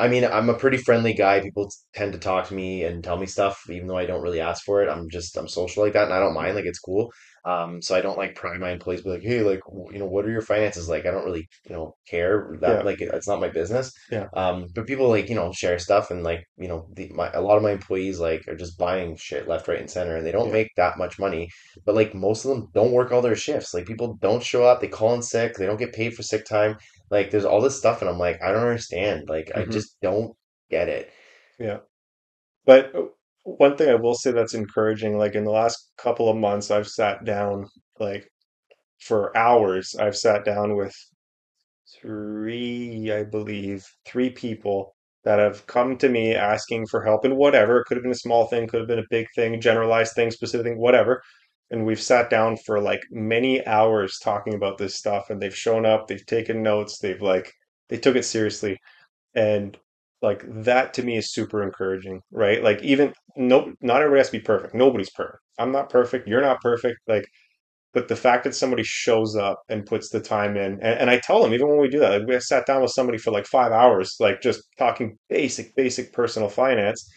I 0.00 0.08
mean, 0.08 0.24
I'm 0.24 0.48
a 0.48 0.54
pretty 0.54 0.78
friendly 0.78 1.12
guy. 1.14 1.40
People 1.40 1.70
tend 1.94 2.12
to 2.14 2.18
talk 2.18 2.48
to 2.48 2.54
me 2.54 2.84
and 2.84 3.04
tell 3.04 3.18
me 3.18 3.26
stuff, 3.26 3.60
even 3.70 3.86
though 3.86 3.98
I 3.98 4.06
don't 4.06 4.22
really 4.22 4.40
ask 4.40 4.64
for 4.64 4.82
it. 4.82 4.88
I'm 4.88 5.08
just 5.10 5.36
I'm 5.36 5.48
social 5.48 5.84
like 5.84 5.92
that, 5.92 6.04
and 6.04 6.14
I 6.14 6.20
don't 6.20 6.34
mind. 6.34 6.56
Like 6.56 6.64
it's 6.64 6.78
cool. 6.78 7.12
Um, 7.44 7.80
so 7.80 7.94
I 7.94 8.00
don't 8.02 8.18
like 8.18 8.34
pry 8.34 8.56
my 8.58 8.70
employees, 8.70 9.02
be 9.02 9.10
like, 9.10 9.22
hey, 9.22 9.42
like 9.42 9.60
you 9.92 9.98
know, 9.98 10.06
what 10.06 10.24
are 10.26 10.30
your 10.30 10.42
finances 10.42 10.88
like? 10.88 11.06
I 11.06 11.10
don't 11.10 11.24
really 11.24 11.48
you 11.66 11.74
know 11.74 11.94
care 12.08 12.56
that 12.60 12.78
yeah. 12.78 12.82
like 12.82 13.00
it's 13.00 13.28
not 13.28 13.40
my 13.40 13.48
business. 13.48 13.92
Yeah. 14.10 14.28
Um, 14.34 14.66
but 14.74 14.86
people 14.86 15.08
like 15.08 15.28
you 15.28 15.34
know 15.34 15.52
share 15.52 15.78
stuff, 15.78 16.10
and 16.10 16.22
like 16.22 16.44
you 16.58 16.68
know, 16.68 16.86
the, 16.94 17.10
my 17.14 17.30
a 17.32 17.40
lot 17.40 17.56
of 17.56 17.62
my 17.62 17.72
employees 17.72 18.18
like 18.20 18.46
are 18.48 18.56
just 18.56 18.78
buying 18.78 19.16
shit 19.16 19.48
left, 19.48 19.68
right, 19.68 19.80
and 19.80 19.90
center, 19.90 20.16
and 20.16 20.26
they 20.26 20.32
don't 20.32 20.48
Yeah. 20.48 20.52
make 20.60 20.68
that 20.76 20.98
much 20.98 21.18
money. 21.18 21.48
But 21.84 21.94
like 21.94 22.14
most 22.14 22.44
of 22.44 22.50
them 22.50 22.68
don't 22.74 22.92
work 22.92 23.12
all 23.12 23.22
their 23.22 23.36
shifts. 23.36 23.74
Like 23.74 23.86
people 23.86 24.18
don't 24.20 24.42
show 24.42 24.64
up, 24.64 24.80
they 24.80 24.88
call 24.88 25.14
in 25.14 25.22
sick, 25.22 25.54
they 25.56 25.66
don't 25.66 25.78
get 25.78 25.92
paid 25.92 26.14
for 26.14 26.22
sick 26.22 26.44
time. 26.44 26.76
Like 27.10 27.30
there's 27.30 27.44
all 27.44 27.60
this 27.60 27.78
stuff, 27.78 28.00
and 28.02 28.10
I'm 28.10 28.18
like, 28.18 28.42
I 28.42 28.52
don't 28.52 28.62
understand. 28.62 29.28
Like 29.28 29.50
I 29.54 29.64
hmm 29.64 29.80
just 29.80 29.96
don't 30.02 30.36
get 30.70 30.88
it. 30.88 31.12
Yeah. 31.58 31.78
But 32.66 32.94
uh, 32.94 33.08
one 33.44 33.76
thing 33.76 33.90
I 33.90 33.96
will 33.96 34.14
say 34.14 34.32
that's 34.32 34.54
encouraging, 34.54 35.18
like 35.18 35.34
in 35.36 35.44
the 35.44 35.50
last 35.52 35.92
couple 35.98 36.28
of 36.30 36.36
months, 36.36 36.70
I've 36.70 36.88
sat 36.88 37.24
down 37.24 37.66
like 38.00 38.28
for 39.00 39.36
hours. 39.36 39.96
I've 39.96 40.16
sat 40.16 40.44
down 40.44 40.76
with 40.76 40.94
three, 42.00 43.10
I 43.12 43.24
believe, 43.24 43.84
three 44.06 44.30
people 44.30 44.94
that 45.24 45.38
have 45.38 45.66
come 45.66 45.96
to 45.98 46.08
me 46.08 46.34
asking 46.34 46.86
for 46.86 47.04
help 47.04 47.24
in 47.24 47.36
whatever. 47.36 47.80
It 47.80 47.84
could 47.86 47.96
have 47.98 48.02
been 48.02 48.12
a 48.12 48.14
small 48.14 48.46
thing, 48.46 48.66
could 48.68 48.80
have 48.80 48.88
been 48.88 48.98
a 48.98 49.04
big 49.10 49.26
thing, 49.34 49.60
generalized 49.60 50.14
thing, 50.14 50.30
specific 50.30 50.66
thing, 50.66 50.78
whatever. 50.78 51.22
And 51.70 51.86
we've 51.86 52.00
sat 52.00 52.30
down 52.30 52.56
for 52.56 52.80
like 52.80 53.02
many 53.10 53.64
hours 53.66 54.18
talking 54.18 54.54
about 54.54 54.78
this 54.78 54.96
stuff, 54.96 55.30
and 55.30 55.40
they've 55.40 55.56
shown 55.56 55.86
up, 55.86 56.08
they've 56.08 56.26
taken 56.26 56.62
notes, 56.62 56.98
they've 56.98 57.22
like 57.22 57.52
they 57.88 57.98
took 57.98 58.16
it 58.16 58.24
seriously. 58.24 58.78
And 59.34 59.76
like 60.22 60.44
that 60.64 60.94
to 60.94 61.02
me 61.02 61.16
is 61.16 61.32
super 61.32 61.62
encouraging, 61.62 62.22
right? 62.32 62.62
Like 62.62 62.82
even 62.82 63.14
no 63.36 63.72
not 63.80 64.02
everybody 64.02 64.20
has 64.20 64.30
to 64.30 64.38
be 64.38 64.44
perfect. 64.44 64.74
Nobody's 64.74 65.10
perfect. 65.10 65.42
I'm 65.58 65.72
not 65.72 65.90
perfect, 65.90 66.28
you're 66.28 66.42
not 66.42 66.60
perfect. 66.60 66.98
Like 67.06 67.26
but 67.92 68.08
the 68.08 68.16
fact 68.16 68.44
that 68.44 68.54
somebody 68.54 68.82
shows 68.84 69.36
up 69.36 69.62
and 69.68 69.86
puts 69.86 70.10
the 70.10 70.20
time 70.20 70.56
in, 70.56 70.74
and, 70.74 71.00
and 71.00 71.10
I 71.10 71.18
tell 71.18 71.42
them 71.42 71.52
even 71.52 71.68
when 71.68 71.80
we 71.80 71.88
do 71.88 71.98
that, 72.00 72.20
like 72.20 72.28
we 72.28 72.38
sat 72.40 72.66
down 72.66 72.82
with 72.82 72.92
somebody 72.92 73.18
for 73.18 73.32
like 73.32 73.46
five 73.46 73.72
hours, 73.72 74.16
like 74.20 74.40
just 74.40 74.62
talking 74.78 75.18
basic, 75.28 75.74
basic 75.74 76.12
personal 76.12 76.48
finance, 76.48 77.08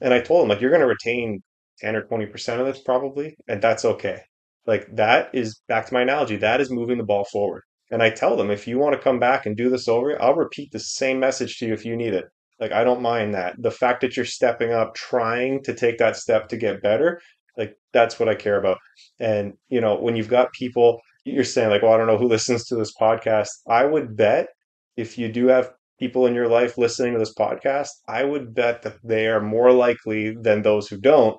and 0.00 0.14
I 0.14 0.20
told 0.20 0.42
them 0.42 0.48
like 0.48 0.60
you're 0.60 0.70
going 0.70 0.80
to 0.80 0.86
retain 0.86 1.42
ten 1.78 1.96
or 1.96 2.02
twenty 2.02 2.26
percent 2.26 2.60
of 2.60 2.66
this 2.66 2.82
probably, 2.82 3.36
and 3.48 3.62
that's 3.62 3.84
okay. 3.84 4.20
Like 4.66 4.86
that 4.94 5.30
is 5.32 5.60
back 5.68 5.86
to 5.86 5.94
my 5.94 6.02
analogy. 6.02 6.36
That 6.36 6.60
is 6.60 6.70
moving 6.70 6.98
the 6.98 7.04
ball 7.04 7.24
forward. 7.24 7.62
And 7.90 8.02
I 8.02 8.10
tell 8.10 8.36
them 8.36 8.50
if 8.50 8.66
you 8.66 8.78
want 8.78 8.94
to 8.94 9.02
come 9.02 9.18
back 9.18 9.44
and 9.44 9.56
do 9.56 9.68
this 9.68 9.88
over, 9.88 10.20
I'll 10.22 10.34
repeat 10.34 10.72
the 10.72 10.78
same 10.78 11.20
message 11.20 11.58
to 11.58 11.66
you 11.66 11.74
if 11.74 11.84
you 11.84 11.96
need 11.96 12.14
it. 12.14 12.24
Like 12.58 12.72
I 12.72 12.84
don't 12.84 13.02
mind 13.02 13.34
that. 13.34 13.54
The 13.58 13.70
fact 13.70 14.00
that 14.00 14.16
you're 14.16 14.24
stepping 14.24 14.72
up, 14.72 14.94
trying 14.94 15.62
to 15.64 15.74
take 15.74 15.98
that 15.98 16.16
step 16.16 16.48
to 16.48 16.56
get 16.56 16.82
better, 16.82 17.20
like 17.56 17.76
that's 17.92 18.18
what 18.18 18.28
I 18.28 18.34
care 18.34 18.58
about. 18.58 18.78
And 19.20 19.54
you 19.68 19.80
know, 19.80 19.96
when 19.96 20.16
you've 20.16 20.28
got 20.28 20.52
people, 20.52 21.00
you're 21.24 21.44
saying 21.44 21.70
like, 21.70 21.82
well, 21.82 21.92
I 21.92 21.96
don't 21.96 22.06
know 22.06 22.18
who 22.18 22.28
listens 22.28 22.64
to 22.66 22.76
this 22.76 22.94
podcast. 22.98 23.48
I 23.68 23.84
would 23.84 24.16
bet 24.16 24.48
if 24.96 25.18
you 25.18 25.30
do 25.30 25.48
have 25.48 25.72
people 25.98 26.26
in 26.26 26.34
your 26.34 26.48
life 26.48 26.78
listening 26.78 27.12
to 27.12 27.18
this 27.18 27.34
podcast, 27.34 27.90
I 28.08 28.24
would 28.24 28.54
bet 28.54 28.82
that 28.82 28.96
they 29.04 29.26
are 29.28 29.40
more 29.40 29.72
likely 29.72 30.34
than 30.34 30.62
those 30.62 30.88
who 30.88 30.98
don't 30.98 31.36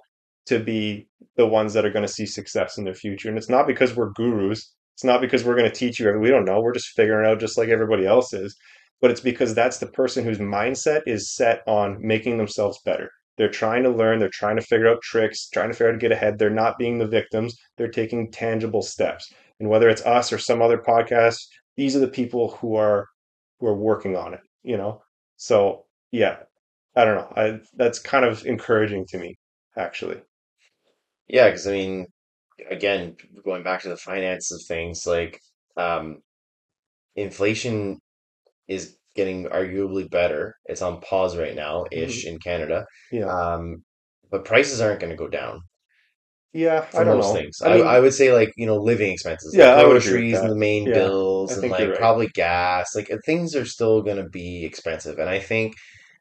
to 0.47 0.59
be 0.59 1.07
the 1.35 1.47
ones 1.47 1.73
that 1.73 1.85
are 1.85 1.91
going 1.91 2.05
to 2.05 2.11
see 2.11 2.25
success 2.25 2.77
in 2.77 2.83
their 2.83 2.93
future. 2.93 3.29
And 3.29 3.37
it's 3.37 3.49
not 3.49 3.67
because 3.67 3.95
we're 3.95 4.11
gurus. 4.11 4.73
It's 4.95 5.03
not 5.03 5.21
because 5.21 5.43
we're 5.43 5.55
going 5.55 5.69
to 5.69 5.75
teach 5.75 5.99
you. 5.99 6.07
everything. 6.07 6.23
We 6.23 6.29
don't 6.29 6.45
know. 6.45 6.61
We're 6.61 6.73
just 6.73 6.95
figuring 6.95 7.25
it 7.25 7.31
out 7.31 7.39
just 7.39 7.57
like 7.57 7.69
everybody 7.69 8.05
else 8.05 8.33
is. 8.33 8.55
But 9.01 9.11
it's 9.11 9.21
because 9.21 9.53
that's 9.53 9.79
the 9.79 9.87
person 9.87 10.23
whose 10.23 10.37
mindset 10.37 11.01
is 11.07 11.33
set 11.33 11.61
on 11.67 11.97
making 11.99 12.37
themselves 12.37 12.79
better. 12.85 13.09
They're 13.37 13.49
trying 13.49 13.83
to 13.83 13.89
learn. 13.89 14.19
They're 14.19 14.29
trying 14.31 14.55
to 14.57 14.61
figure 14.61 14.87
out 14.87 15.01
tricks, 15.01 15.49
trying 15.49 15.69
to 15.69 15.73
figure 15.73 15.89
out 15.89 15.93
to 15.93 15.97
get 15.97 16.11
ahead. 16.11 16.37
They're 16.37 16.49
not 16.49 16.77
being 16.77 16.99
the 16.99 17.07
victims. 17.07 17.57
They're 17.77 17.87
taking 17.87 18.31
tangible 18.31 18.83
steps. 18.83 19.31
And 19.59 19.69
whether 19.69 19.89
it's 19.89 20.05
us 20.05 20.31
or 20.31 20.37
some 20.37 20.61
other 20.61 20.77
podcast, 20.77 21.37
these 21.75 21.95
are 21.95 21.99
the 21.99 22.07
people 22.07 22.51
who 22.61 22.75
are 22.75 23.07
who 23.59 23.67
are 23.67 23.75
working 23.75 24.15
on 24.15 24.33
it, 24.33 24.41
you 24.63 24.77
know? 24.77 25.01
So 25.37 25.85
yeah, 26.11 26.37
I 26.95 27.05
don't 27.05 27.15
know. 27.15 27.33
I 27.35 27.59
that's 27.75 27.99
kind 27.99 28.25
of 28.25 28.45
encouraging 28.45 29.05
to 29.07 29.17
me, 29.17 29.35
actually. 29.75 30.21
Yeah, 31.27 31.47
because 31.49 31.67
I 31.67 31.71
mean, 31.71 32.07
again, 32.69 33.17
going 33.45 33.63
back 33.63 33.81
to 33.83 33.89
the 33.89 33.97
finance 33.97 34.51
of 34.51 34.61
things, 34.67 35.05
like 35.07 35.39
um, 35.77 36.21
inflation 37.15 37.99
is 38.67 38.97
getting 39.15 39.45
arguably 39.45 40.09
better. 40.09 40.55
It's 40.65 40.81
on 40.83 41.01
pause 41.01 41.37
right 41.37 41.55
now, 41.55 41.85
ish, 41.91 42.25
Mhm. 42.25 42.27
in 42.27 42.39
Canada. 42.39 42.85
Yeah. 43.11 43.29
Um, 43.29 43.83
but 44.31 44.45
prices 44.45 44.81
aren't 44.81 45.01
going 45.01 45.11
to 45.11 45.17
go 45.17 45.29
down 45.29 45.61
Yeah, 46.53 46.87
I 46.93 47.03
don't 47.03 47.17
most 47.17 47.17
know. 47.17 47.31
things. 47.31 47.61
I 47.61 47.69
I, 47.71 47.77
I 47.79 47.99
would 47.99 48.13
say 48.13 48.33
like, 48.33 48.51
you 48.57 48.65
know, 48.65 48.77
living 48.77 49.11
expenses, 49.11 49.57
yeah, 49.57 49.73
I 49.75 49.85
would 49.85 49.97
agree 49.97 50.13
with 50.15 50.29
groceries 50.29 50.41
and 50.41 50.49
the 50.51 50.55
main 50.55 50.91
Yeah, 50.91 50.91
bills 50.91 51.57
and 51.57 51.69
like 51.69 51.89
right. 51.89 51.95
probably 51.95 52.27
gas, 52.27 52.95
like 52.95 53.09
things 53.25 53.55
are 53.55 53.65
still 53.65 54.01
going 54.01 54.17
to 54.17 54.29
be 54.29 54.63
expensive. 54.65 55.19
And 55.19 55.29
I 55.29 55.39
think 55.39 55.75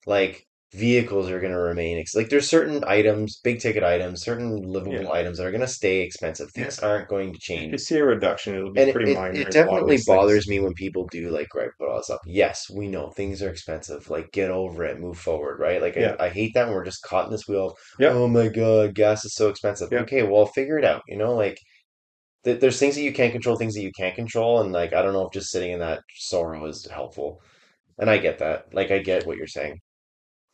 like 0.07 0.46
vehicles 0.75 1.31
are 1.31 1.41
going 1.41 1.53
to 1.53 1.59
remain 1.59 1.99
ex 1.99 2.14
like 2.14 2.29
there's 2.31 2.49
certain 2.49 2.83
items, 2.87 3.39
big 3.45 3.61
ticket 3.61 3.83
items, 3.85 4.23
certain 4.23 4.62
Yeah. 4.89 5.03
livable 5.03 5.12
items 5.12 5.39
that 5.39 5.47
are 5.47 5.51
going 5.51 5.61
to 5.62 5.66
stay 5.68 6.01
expensive. 6.03 6.51
Yeah. 6.57 6.70
Things 6.70 6.79
aren't 6.79 7.09
going 7.09 7.35
to 7.47 7.55
If 7.55 7.70
you 7.73 7.79
see 7.79 7.97
a 7.99 8.05
reduction, 8.05 8.55
it'll 8.55 8.73
be 8.73 8.83
And 8.83 8.91
pretty 8.91 9.07
it, 9.07 9.09
minor 9.09 9.47
it 9.47 9.51
in 9.51 9.57
a 9.57 9.62
lot 9.62 9.83
of 9.83 9.89
definitely 9.89 9.89
these 9.89 10.07
things. 10.09 10.18
bothers 10.20 10.49
me 10.49 10.61
when 10.61 10.75
people 10.75 11.07
do 11.09 11.31
like 11.31 11.49
gripe 11.51 11.73
about 11.79 11.91
all 11.91 11.97
this 11.99 12.07
stuff. 12.07 12.20
Yes, 12.25 12.68
we 12.70 12.89
know 12.89 13.11
things 13.11 13.43
are 13.43 13.51
expensive. 13.51 14.09
Like 14.11 14.31
get 14.33 14.51
over 14.51 14.85
it, 14.85 14.99
move 15.01 15.18
forward, 15.18 15.59
right? 15.61 15.81
Like 15.83 15.97
I, 15.97 16.01
Yeah. 16.01 16.16
I 16.18 16.29
hate 16.31 16.53
that 16.55 16.66
when 16.66 16.75
we're 16.75 16.85
just 16.85 17.03
caught 17.03 17.27
in 17.27 17.33
this 17.33 17.47
wheel 17.49 17.66
of, 17.70 17.77
Yep. 17.99 18.12
oh 18.12 18.29
my 18.29 18.49
God, 18.49 18.95
gas 18.95 19.25
is 19.25 19.35
so 19.35 19.49
expensive. 19.51 19.91
Yep. 19.91 20.03
Okay, 20.03 20.23
well, 20.23 20.47
figure 20.47 20.79
it 20.79 20.85
out. 20.85 21.03
You 21.09 21.16
know, 21.18 21.35
like 21.35 21.59
th 22.45 22.61
there's 22.61 22.79
things 22.81 22.97
that 22.97 23.03
you 23.03 23.12
can't 23.14 23.33
control, 23.33 23.57
things 23.57 23.75
that 23.75 23.83
you 23.83 23.93
can't 23.99 24.16
control, 24.16 24.61
and 24.62 24.73
like 24.73 24.93
I 24.95 25.03
don't 25.03 25.14
know 25.14 25.27
if 25.27 25.33
just 25.35 25.51
sitting 25.53 25.73
in 25.73 25.81
that 25.81 26.03
sorrow 26.16 26.66
is 26.66 26.87
helpful. 26.91 27.43
And 27.99 28.11
I 28.11 28.18
get 28.18 28.39
that. 28.41 28.75
Like 28.75 28.91
I 28.93 29.01
get 29.01 29.27
what 29.27 29.39
you're 29.39 29.47
saying. 29.49 29.81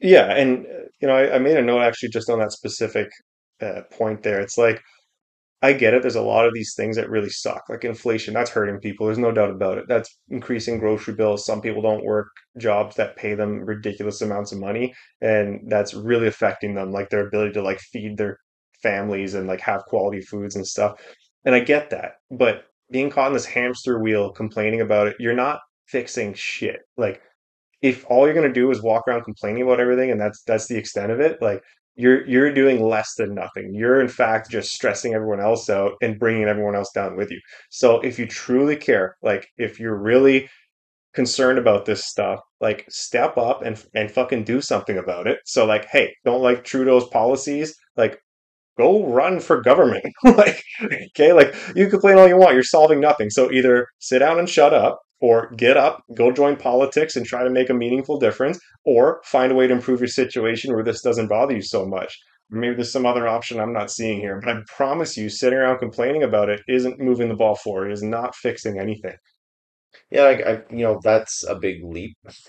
Yeah, 0.00 0.32
and 0.34 0.66
uh, 0.66 0.70
you 1.00 1.08
know, 1.08 1.14
I, 1.14 1.36
I 1.36 1.38
made 1.38 1.56
a 1.56 1.62
note 1.62 1.80
actually 1.82 2.10
just 2.10 2.30
on 2.30 2.38
that 2.40 2.52
specific 2.52 3.08
uh, 3.60 3.82
point 3.92 4.22
there. 4.22 4.40
It's 4.40 4.56
like 4.58 4.80
I 5.62 5.72
get 5.74 5.94
it. 5.94 6.02
There's 6.02 6.16
a 6.16 6.22
lot 6.22 6.46
of 6.46 6.54
these 6.54 6.74
things 6.76 6.96
that 6.96 7.10
really 7.10 7.30
suck, 7.30 7.64
like 7.70 7.84
inflation. 7.84 8.34
That's 8.34 8.50
hurting 8.50 8.80
people. 8.80 9.06
There's 9.06 9.18
no 9.18 9.32
doubt 9.32 9.50
about 9.50 9.78
it. 9.78 9.86
That's 9.88 10.18
increasing 10.30 10.78
grocery 10.80 11.14
bills. 11.14 11.46
Some 11.46 11.60
people 11.62 11.82
don't 11.82 12.04
work 12.04 12.28
jobs 12.58 12.96
that 12.96 13.16
pay 13.16 13.34
them 13.34 13.60
ridiculous 13.64 14.22
amounts 14.22 14.52
of 14.52 14.60
money, 14.60 14.94
and 15.22 15.62
that's 15.68 15.94
really 15.94 16.28
affecting 16.28 16.74
them, 16.74 16.92
like 16.92 17.10
their 17.10 17.26
ability 17.28 17.52
to 17.54 17.62
like 17.62 17.80
feed 17.80 18.18
their 18.18 18.38
families 18.82 19.34
and 19.34 19.48
like 19.48 19.60
have 19.60 19.84
quality 19.86 20.20
foods 20.22 20.56
and 20.56 20.66
stuff. 20.66 21.00
And 21.44 21.54
I 21.54 21.60
get 21.60 21.90
that. 21.90 22.14
But 22.30 22.64
being 22.90 23.10
caught 23.10 23.28
in 23.28 23.32
this 23.34 23.46
hamster 23.46 24.00
wheel, 24.00 24.30
complaining 24.32 24.80
about 24.80 25.08
it, 25.08 25.16
you're 25.18 25.34
not 25.34 25.60
fixing 25.88 26.34
shit. 26.34 26.80
Like 26.96 27.22
if 27.82 28.04
all 28.08 28.24
you're 28.26 28.34
going 28.34 28.46
to 28.48 28.52
do 28.52 28.70
is 28.70 28.82
walk 28.82 29.06
around 29.06 29.22
complaining 29.22 29.62
about 29.62 29.80
everything 29.80 30.10
and 30.10 30.20
that's 30.20 30.42
that's 30.42 30.66
the 30.66 30.76
extent 30.76 31.12
of 31.12 31.20
it 31.20 31.40
like 31.40 31.62
you're 31.98 32.24
you're 32.28 32.54
doing 32.54 32.80
less 32.80 33.14
than 33.16 33.34
nothing. 33.34 33.74
You're 33.74 34.00
in 34.00 34.08
fact 34.08 34.50
just 34.50 34.70
stressing 34.70 35.14
everyone 35.14 35.40
else 35.40 35.68
out 35.68 35.94
and 36.00 36.18
bringing 36.18 36.44
everyone 36.44 36.76
else 36.76 36.92
down 36.92 37.16
with 37.16 37.30
you. 37.30 37.40
So 37.70 38.00
if 38.00 38.18
you 38.18 38.26
truly 38.26 38.76
care 38.76 39.16
like 39.20 39.48
if 39.58 39.80
you're 39.80 40.00
really 40.00 40.48
concerned 41.12 41.58
about 41.58 41.86
this 41.86 42.04
stuff 42.04 42.40
like 42.60 42.86
step 42.88 43.36
up 43.36 43.62
and 43.62 43.84
and 43.94 44.10
fucking 44.10 44.44
do 44.44 44.60
something 44.60 44.96
about 44.96 45.26
it. 45.26 45.40
So 45.44 45.66
like 45.66 45.86
hey 45.86 46.14
don't 46.24 46.40
like 46.40 46.64
Trudeau's 46.64 47.08
policies? 47.08 47.74
Like 47.96 48.20
go 48.78 49.04
run 49.06 49.40
for 49.40 49.60
government. 49.60 50.04
like, 50.24 50.62
okay, 50.82 51.32
like 51.32 51.54
you 51.74 51.88
complain 51.88 52.16
all 52.16 52.28
you 52.28 52.36
want, 52.36 52.54
you're 52.54 52.62
solving 52.62 53.00
nothing. 53.00 53.28
So 53.28 53.50
either 53.50 53.88
sit 53.98 54.20
down 54.20 54.38
and 54.38 54.48
shut 54.48 54.72
up, 54.72 55.00
or 55.20 55.50
get 55.56 55.76
up, 55.76 56.02
go 56.14 56.30
join 56.32 56.56
politics 56.56 57.16
and 57.16 57.26
try 57.26 57.42
to 57.44 57.50
make 57.50 57.70
a 57.70 57.74
meaningful 57.74 58.18
difference, 58.18 58.58
or 58.84 59.20
find 59.24 59.52
a 59.52 59.54
way 59.54 59.66
to 59.66 59.74
improve 59.74 60.00
your 60.00 60.08
situation 60.08 60.72
where 60.74 60.84
this 60.84 61.02
doesn't 61.02 61.28
bother 61.28 61.54
you 61.54 61.62
so 61.62 61.86
much. 61.86 62.18
Maybe 62.50 62.74
there's 62.76 62.92
some 62.92 63.06
other 63.06 63.28
option 63.28 63.60
I'm 63.60 63.72
not 63.72 63.90
seeing 63.90 64.20
here, 64.20 64.40
but 64.42 64.56
I 64.56 64.60
promise 64.74 65.16
you, 65.16 65.28
sitting 65.28 65.58
around 65.58 65.78
complaining 65.78 66.22
about 66.22 66.48
it 66.48 66.60
isn't 66.68 66.98
moving 67.00 67.28
the 67.28 67.34
ball 67.36 67.56
forward. 67.56 67.90
It 67.90 67.94
is 67.94 68.02
not 68.02 68.34
fixing 68.34 68.78
anything. 68.78 69.16
Yeah, 70.10 70.22
I, 70.24 70.52
I 70.52 70.62
you 70.70 70.84
know 70.84 71.00
that's 71.02 71.44
a 71.44 71.54
big 71.54 71.82
leap. 71.84 72.16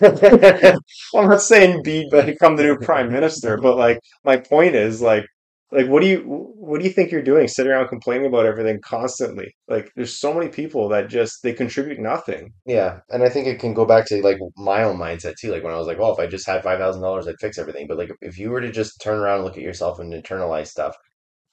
Well, 1.12 1.24
I'm 1.24 1.30
not 1.30 1.42
saying 1.42 1.82
be 1.82 2.08
become 2.10 2.56
the 2.56 2.62
new 2.64 2.78
prime 2.78 3.10
minister, 3.12 3.56
but 3.56 3.76
like 3.76 4.00
my 4.24 4.36
point 4.36 4.74
is 4.74 5.00
like 5.02 5.24
like 5.72 5.86
what 5.88 6.02
do 6.02 6.08
you 6.08 6.18
what 6.20 6.80
do 6.80 6.86
you 6.86 6.92
think 6.92 7.10
you're 7.10 7.22
doing 7.22 7.46
sitting 7.48 7.70
around 7.72 7.88
complaining 7.88 8.26
about 8.26 8.46
everything 8.46 8.80
constantly? 8.82 9.54
Like 9.68 9.90
there's 9.96 10.18
so 10.18 10.32
many 10.34 10.48
people 10.48 10.88
that 10.90 11.08
just 11.08 11.42
they 11.42 11.52
contribute 11.52 11.98
nothing. 12.00 12.52
Yeah, 12.66 13.00
and 13.10 13.22
I 13.22 13.28
think 13.28 13.46
it 13.46 13.60
can 13.60 13.74
go 13.74 13.84
back 13.84 14.06
to 14.06 14.22
like 14.22 14.38
my 14.56 14.82
own 14.82 14.96
mindset 14.98 15.34
too. 15.40 15.52
Like 15.52 15.62
when 15.62 15.72
I 15.72 15.78
was 15.78 15.86
like, 15.86 15.98
"Well, 15.98 16.12
if 16.12 16.18
I 16.18 16.26
just 16.26 16.46
had 16.46 16.62
five 16.62 16.78
thousand 16.78 17.02
dollars, 17.02 17.28
I'd 17.28 17.40
fix 17.40 17.58
everything." 17.58 17.86
But 17.86 17.98
like 17.98 18.10
if 18.20 18.38
you 18.38 18.50
were 18.50 18.60
to 18.60 18.70
just 18.72 19.00
turn 19.00 19.18
around 19.18 19.36
and 19.36 19.44
look 19.44 19.56
at 19.56 19.62
yourself 19.62 19.98
and 20.00 20.12
internalize 20.12 20.68
stuff, 20.68 20.96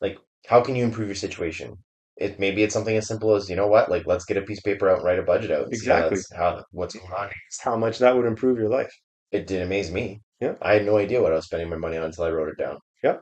like 0.01 0.17
how 0.47 0.61
can 0.61 0.75
you 0.75 0.83
improve 0.83 1.07
your 1.07 1.15
situation? 1.15 1.77
It 2.17 2.39
maybe 2.39 2.63
it's 2.63 2.73
something 2.73 2.97
as 2.97 3.07
simple 3.07 3.35
as, 3.35 3.47
you 3.49 3.55
know 3.55 3.67
what, 3.67 3.91
like 3.91 4.07
let's 4.07 4.25
get 4.25 4.37
a 4.37 4.41
piece 4.41 4.57
of 4.59 4.63
paper 4.63 4.89
out 4.89 4.97
and 4.97 5.05
write 5.05 5.19
a 5.19 5.23
budget 5.23 5.51
out 5.51 5.65
and 5.67 5.75
see 5.77 5.89
how 5.89 6.07
Exactly. 6.07 6.37
how 6.37 6.63
what's 6.71 6.95
going 6.95 7.11
on. 7.13 7.29
It's 7.47 7.61
how 7.61 7.77
much 7.77 7.99
that 7.99 8.15
would 8.15 8.25
improve 8.25 8.57
your 8.57 8.69
life. 8.69 8.91
It 9.31 9.45
did 9.45 9.61
amaze 9.61 9.91
me. 9.91 10.21
Yeah. 10.39 10.55
I 10.61 10.73
had 10.73 10.85
no 10.85 10.97
idea 10.97 11.21
what 11.21 11.31
I 11.31 11.35
was 11.35 11.45
spending 11.45 11.69
my 11.69 11.77
money 11.77 11.97
on 11.97 12.05
until 12.05 12.23
I 12.23 12.29
wrote 12.31 12.49
it 12.49 12.57
down. 12.57 12.79
Yeah. 13.03 13.17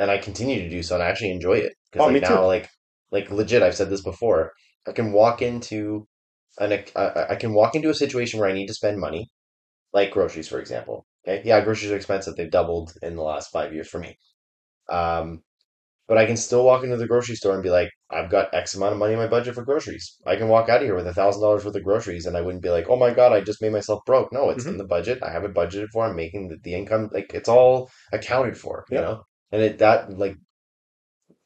And 0.00 0.10
I 0.10 0.18
continue 0.18 0.60
to 0.62 0.68
do 0.70 0.82
so 0.82 0.96
and 0.96 1.04
I 1.04 1.08
actually 1.10 1.30
enjoy 1.32 1.58
it. 1.58 1.74
Because 1.92 2.04
Oh, 2.04 2.08
like 2.08 2.18
me 2.18 2.20
too. 2.20 2.40
now 2.40 2.44
like 2.46 2.68
like 3.12 3.30
legit, 3.30 3.62
I've 3.62 3.76
said 3.76 3.90
this 3.90 4.02
before. 4.02 4.52
I 4.88 4.92
can 4.92 5.12
walk 5.12 5.42
into 5.42 6.08
an 6.58 6.72
I, 6.96 7.26
I 7.30 7.36
can 7.36 7.54
walk 7.54 7.76
into 7.76 7.90
a 7.90 7.94
situation 7.94 8.40
where 8.40 8.50
I 8.50 8.54
need 8.54 8.66
to 8.68 8.74
spend 8.74 8.98
money, 9.00 9.28
like 9.94 10.12
groceries, 10.12 10.48
for 10.48 10.60
example. 10.60 11.06
Okay. 11.28 11.42
Yeah, 11.46 11.60
groceries 11.62 11.92
are 11.92 11.96
expensive. 11.96 12.36
They've 12.36 12.50
doubled 12.50 12.94
in 13.02 13.16
the 13.16 13.22
last 13.22 13.50
five 13.52 13.74
years 13.74 13.88
for 13.88 14.00
me. 14.00 14.16
Um, 14.90 15.42
but 16.08 16.18
I 16.18 16.26
can 16.26 16.36
still 16.36 16.64
walk 16.64 16.84
into 16.84 16.96
the 16.98 17.06
grocery 17.06 17.36
store 17.36 17.54
and 17.54 17.62
be 17.62 17.70
like, 17.70 17.90
I've 18.10 18.30
got 18.30 18.52
X 18.54 18.74
amount 18.74 18.92
of 18.92 18.98
money 18.98 19.14
in 19.14 19.18
my 19.20 19.28
budget 19.28 19.54
for 19.54 19.64
groceries. 19.64 20.16
I 20.26 20.36
can 20.36 20.48
walk 20.48 20.68
out 20.68 20.78
of 20.82 20.84
here 20.84 20.96
with 20.96 21.06
a 21.06 21.14
thousand 21.14 21.42
dollars 21.42 21.64
worth 21.64 21.76
of 21.76 21.84
groceries 21.84 22.26
and 22.26 22.36
I 22.36 22.42
wouldn't 22.42 22.62
be 22.64 22.70
like, 22.70 22.88
oh 22.90 22.96
my 22.96 23.12
God, 23.14 23.32
I 23.32 23.40
just 23.42 23.62
made 23.62 23.72
myself 23.72 24.02
broke. 24.06 24.32
No, 24.32 24.50
it's 24.50 24.66
in 24.66 24.76
hmm 24.76 24.78
the 24.78 24.84
budget. 24.84 25.22
I 25.22 25.30
have 25.32 25.44
it 25.44 25.54
budgeted 25.54 25.88
for. 25.92 26.04
I'm 26.06 26.16
making 26.16 26.48
the, 26.48 26.58
the 26.64 26.74
income. 26.74 27.10
Like 27.12 27.32
it's 27.34 27.48
all 27.48 27.90
accounted 28.12 28.58
for, 28.58 28.84
you 28.90 28.96
Yeah. 28.96 29.02
know? 29.02 29.22
And 29.52 29.62
it 29.62 29.78
that 29.78 30.18
like 30.18 30.36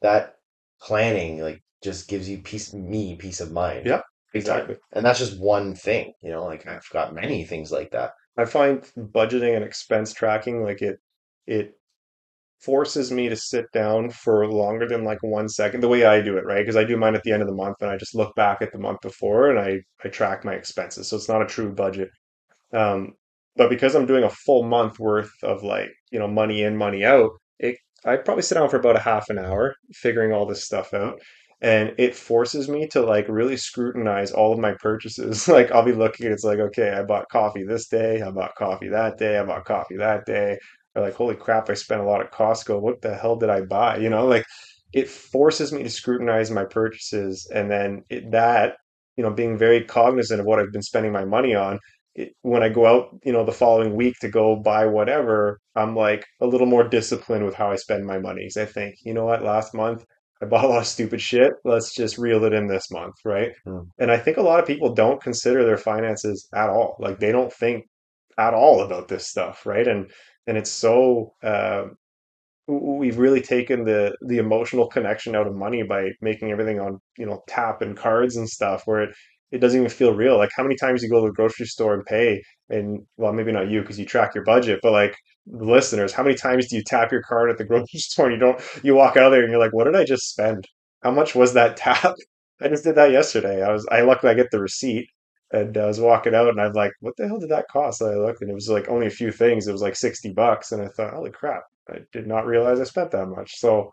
that 0.01 0.35
planning 0.81 1.41
like 1.41 1.61
just 1.83 2.07
gives 2.07 2.27
you 2.29 2.39
peace 2.39 2.73
me 2.73 3.15
peace 3.15 3.39
of 3.41 3.51
mind 3.51 3.85
Yeah. 3.85 4.01
Exactly. 4.33 4.75
And 4.91 5.05
that's 5.05 5.19
just 5.19 5.39
one 5.39 5.75
thing, 5.75 6.11
you 6.21 6.29
know, 6.29 6.43
like 6.43 6.67
I've 6.67 6.83
got 6.91 7.13
many 7.15 7.45
things 7.45 7.71
like 7.71 7.91
that. 7.91 8.11
I 8.37 8.43
find 8.43 8.81
budgeting 8.97 9.55
and 9.55 9.63
expense 9.63 10.13
tracking 10.13 10.61
like 10.61 10.81
it 10.81 10.99
it 11.47 11.73
forces 12.61 13.11
me 13.11 13.29
to 13.29 13.35
sit 13.37 13.65
down 13.73 14.09
for 14.11 14.47
longer 14.47 14.87
than 14.87 15.03
like 15.05 15.19
one 15.23 15.49
second 15.49 15.81
the 15.81 15.89
way 15.89 16.05
I 16.05 16.21
do 16.21 16.37
it, 16.37 16.45
right? 16.45 16.59
Because 16.61 16.75
I 16.77 16.85
do 16.85 16.97
mine 16.97 17.15
at 17.15 17.23
the 17.23 17.31
end 17.33 17.43
of 17.43 17.49
the 17.49 17.55
month 17.55 17.77
and 17.81 17.91
I 17.91 17.97
just 17.97 18.15
look 18.15 18.35
back 18.35 18.61
at 18.61 18.71
the 18.73 18.79
month 18.79 19.01
before 19.01 19.51
and 19.51 19.59
I 19.59 19.81
I 20.03 20.09
track 20.09 20.45
my 20.45 20.53
expenses. 20.53 21.09
So 21.09 21.17
it's 21.17 21.29
not 21.29 21.41
a 21.43 21.47
true 21.47 21.71
budget. 21.73 22.09
Um, 22.73 23.13
but 23.55 23.69
because 23.69 23.95
I'm 23.95 24.05
doing 24.05 24.23
a 24.23 24.29
full 24.29 24.63
month 24.63 24.99
worth 24.99 25.31
of 25.43 25.63
like, 25.63 25.89
you 26.11 26.19
know, 26.19 26.27
money 26.27 26.63
in, 26.63 26.77
money 26.77 27.05
out, 27.05 27.31
it 27.59 27.77
I 28.05 28.17
probably 28.17 28.43
sit 28.43 28.55
down 28.55 28.69
for 28.69 28.77
about 28.77 28.95
a 28.95 28.99
half 29.01 29.29
an 29.29 29.39
hour 29.39 29.75
figuring 29.93 30.31
all 30.31 30.45
this 30.45 30.63
stuff 30.63 30.93
out. 30.93 31.19
And 31.61 31.93
it 31.97 32.15
forces 32.15 32.69
me 32.69 32.87
to 32.89 33.01
like 33.01 33.27
really 33.29 33.57
scrutinize 33.57 34.31
all 34.31 34.53
of 34.53 34.59
my 34.59 34.73
purchases. 34.79 35.47
Like 35.55 35.71
I'll 35.71 35.83
be 35.83 35.93
looking, 35.93 36.27
at 36.27 36.33
it's 36.33 36.43
like, 36.43 36.59
okay, 36.59 36.91
I 36.91 37.03
bought 37.03 37.29
coffee 37.29 37.63
this 37.63 37.87
day, 37.87 38.21
I 38.21 38.29
bought 38.31 38.55
coffee 38.55 38.89
that 38.89 39.17
day, 39.17 39.39
I 39.39 39.43
bought 39.43 39.65
coffee 39.65 39.97
that 39.97 40.25
day. 40.25 40.59
Or 40.95 41.01
like, 41.01 41.15
holy 41.15 41.35
crap, 41.35 41.69
I 41.69 41.73
spent 41.73 42.01
a 42.01 42.05
lot 42.05 42.21
at 42.21 42.31
Costco. 42.31 42.79
What 42.79 43.01
the 43.01 43.15
hell 43.15 43.35
did 43.35 43.49
I 43.49 43.61
buy? 43.61 43.97
You 43.97 44.09
know, 44.09 44.25
like 44.27 44.45
it 44.93 45.09
forces 45.09 45.73
me 45.73 45.83
to 45.83 45.89
scrutinize 45.89 46.51
my 46.51 46.65
purchases. 46.65 47.49
And 47.53 47.69
then 47.71 48.03
it, 48.09 48.31
that, 48.31 48.75
you 49.17 49.23
know, 49.23 49.31
being 49.31 49.57
very 49.57 49.83
cognizant 49.83 50.39
of 50.39 50.45
what 50.45 50.59
I've 50.59 50.71
been 50.71 50.81
spending 50.81 51.11
my 51.11 51.25
money 51.25 51.55
on 51.55 51.79
it, 52.15 52.33
when 52.41 52.63
I 52.63 52.69
go 52.69 52.85
out, 52.85 53.09
you 53.23 53.31
know, 53.33 53.43
the 53.45 53.51
following 53.51 53.95
week 53.95 54.15
to 54.21 54.29
go 54.29 54.55
buy 54.55 54.85
whatever, 54.87 55.59
I'm 55.75 55.95
like 55.95 56.25
a 56.41 56.47
little 56.47 56.67
more 56.67 56.87
disciplined 56.87 57.45
with 57.45 57.55
how 57.55 57.71
I 57.71 57.75
spend 57.75 58.05
my 58.05 58.19
money. 58.19 58.43
'Cause 58.45 58.57
I 58.57 58.65
think, 58.65 58.95
you 59.03 59.13
know 59.13 59.25
what, 59.25 59.43
last 59.43 59.73
month 59.73 60.05
I 60.41 60.45
bought 60.45 60.65
a 60.65 60.67
lot 60.67 60.79
of 60.79 60.87
stupid 60.87 61.21
shit. 61.21 61.53
Let's 61.63 61.93
just 61.95 62.17
reel 62.17 62.43
it 62.45 62.53
in 62.53 62.67
this 62.67 62.91
month, 62.91 63.15
right? 63.25 63.51
Hmm. 63.65 63.83
And 63.99 64.11
I 64.11 64.17
think 64.17 64.37
a 64.37 64.41
lot 64.41 64.59
of 64.59 64.65
people 64.67 64.93
don't 64.93 65.21
consider 65.21 65.63
their 65.65 65.77
finances 65.77 66.47
at 66.53 66.69
all. 66.69 66.95
Like 66.99 67.19
they 67.19 67.31
don't 67.31 67.51
think 67.53 67.85
at 68.37 68.53
all 68.53 68.81
about 68.81 69.07
this 69.07 69.27
stuff, 69.27 69.65
right? 69.65 69.87
And 69.87 70.11
and 70.47 70.57
it's 70.57 70.71
so 70.71 71.33
uh, 71.43 71.85
we've 72.67 73.19
really 73.19 73.41
taken 73.41 73.83
the 73.85 74.15
the 74.25 74.37
emotional 74.37 74.87
connection 74.87 75.35
out 75.35 75.47
of 75.47 75.55
money 75.55 75.83
by 75.83 76.09
making 76.21 76.51
everything 76.51 76.79
on 76.79 76.99
you 77.17 77.25
know 77.25 77.43
tap 77.47 77.81
and 77.81 77.95
cards 77.95 78.37
and 78.37 78.49
stuff 78.49 78.83
where 78.85 79.03
it 79.03 79.15
it 79.55 79.61
doesn't 79.61 79.79
even 79.79 79.89
feel 79.89 80.13
real 80.13 80.37
like 80.37 80.49
how 80.55 80.63
many 80.63 80.75
times 80.75 81.01
you 81.01 81.09
go 81.09 81.21
to 81.21 81.27
the 81.27 81.33
grocery 81.33 81.65
store 81.65 81.93
and 81.93 82.05
pay 82.05 82.41
and 82.69 82.99
well 83.17 83.33
maybe 83.33 83.51
not 83.51 83.69
you 83.69 83.81
because 83.81 83.97
you 83.99 84.05
track 84.05 84.35
your 84.35 84.43
budget 84.43 84.79
but 84.83 84.91
like 84.91 85.15
listeners 85.47 86.11
how 86.13 86.23
many 86.23 86.35
times 86.35 86.67
do 86.67 86.75
you 86.75 86.83
tap 86.85 87.11
your 87.11 87.21
card 87.23 87.49
at 87.49 87.57
the 87.57 87.63
grocery 87.69 87.99
store 87.99 88.25
and 88.25 88.33
you 88.33 88.39
don't 88.39 88.61
you 88.83 88.95
walk 88.95 89.17
out 89.17 89.29
there 89.29 89.41
and 89.41 89.51
you're 89.51 89.59
like 89.59 89.73
what 89.73 89.85
did 89.85 89.95
i 89.95 90.03
just 90.03 90.29
spend 90.29 90.65
how 91.03 91.11
much 91.11 91.35
was 91.35 91.53
that 91.53 91.77
tap 91.83 92.15
i 92.61 92.67
just 92.67 92.83
did 92.83 92.95
that 92.95 93.11
yesterday 93.11 93.63
i 93.63 93.71
was 93.71 93.87
i 93.91 94.01
luckily 94.01 94.31
i 94.31 94.35
get 94.35 94.51
the 94.51 94.59
receipt 94.59 95.07
and 95.51 95.77
I 95.77 95.85
was 95.85 95.99
walking 95.99 96.33
out 96.35 96.49
and 96.49 96.59
I'm 96.59 96.73
like, 96.73 96.91
what 96.99 97.13
the 97.17 97.27
hell 97.27 97.39
did 97.39 97.49
that 97.49 97.67
cost? 97.71 98.01
And 98.01 98.09
I 98.09 98.15
looked 98.15 98.41
and 98.41 98.49
it 98.49 98.55
was 98.55 98.67
like 98.67 98.89
only 98.89 99.07
a 99.07 99.11
few 99.11 99.31
things. 99.31 99.67
It 99.67 99.71
was 99.71 99.81
like 99.81 99.95
60 99.95 100.33
bucks. 100.33 100.71
And 100.71 100.81
I 100.81 100.87
thought, 100.87 101.13
holy 101.13 101.31
crap, 101.31 101.61
I 101.89 101.99
did 102.11 102.27
not 102.27 102.47
realize 102.47 102.79
I 102.79 102.83
spent 102.83 103.11
that 103.11 103.27
much. 103.27 103.57
So 103.59 103.91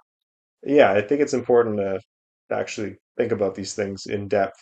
yeah, 0.64 0.92
I 0.92 1.02
think 1.02 1.20
it's 1.20 1.34
important 1.34 1.76
to 1.76 2.00
actually 2.50 2.96
think 3.16 3.32
about 3.32 3.54
these 3.54 3.74
things 3.74 4.06
in 4.06 4.28
depth. 4.28 4.56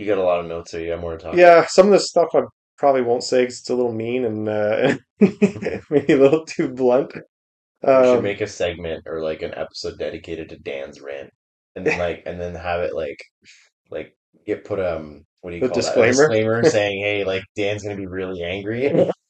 You 0.00 0.06
got 0.06 0.18
a 0.18 0.22
lot 0.22 0.40
of 0.40 0.46
notes 0.46 0.72
there. 0.72 0.80
You 0.80 0.88
got 0.90 1.00
more 1.00 1.12
to 1.16 1.18
talk 1.22 1.36
Yeah, 1.36 1.66
some 1.66 1.86
of 1.86 1.92
the 1.92 2.00
stuff 2.00 2.28
I 2.34 2.42
probably 2.78 3.02
won't 3.02 3.22
say 3.22 3.42
because 3.42 3.60
it's 3.60 3.70
a 3.70 3.74
little 3.74 3.92
mean 3.92 4.24
and 4.24 4.48
uh, 4.48 4.96
maybe 5.90 6.12
a 6.14 6.16
little 6.18 6.44
too 6.46 6.70
blunt. 6.70 7.12
We 7.94 8.04
should 8.04 8.20
Um, 8.20 8.22
make 8.22 8.40
a 8.40 8.46
segment 8.46 9.04
or 9.06 9.22
like 9.22 9.42
an 9.42 9.54
episode 9.54 9.98
dedicated 9.98 10.48
to 10.50 10.58
Dan's 10.58 11.00
rant, 11.00 11.30
and 11.76 11.86
then 11.86 11.98
like 11.98 12.22
and 12.26 12.40
then 12.40 12.54
have 12.54 12.80
it 12.80 12.94
like 12.94 13.18
like 13.90 14.16
get 14.46 14.64
put 14.64 14.80
um 14.80 15.24
what 15.42 15.50
do 15.52 15.56
you 15.58 15.62
the 15.62 15.68
call 15.68 15.82
that? 15.82 15.98
A 15.98 16.02
disclaimer. 16.02 16.06
disclaimer 16.06 16.64
saying, 16.64 17.00
hey, 17.02 17.24
like 17.24 17.44
Dan's 17.56 17.82
gonna 17.84 17.96
be 17.96 18.06
really 18.06 18.42
angry. 18.42 19.10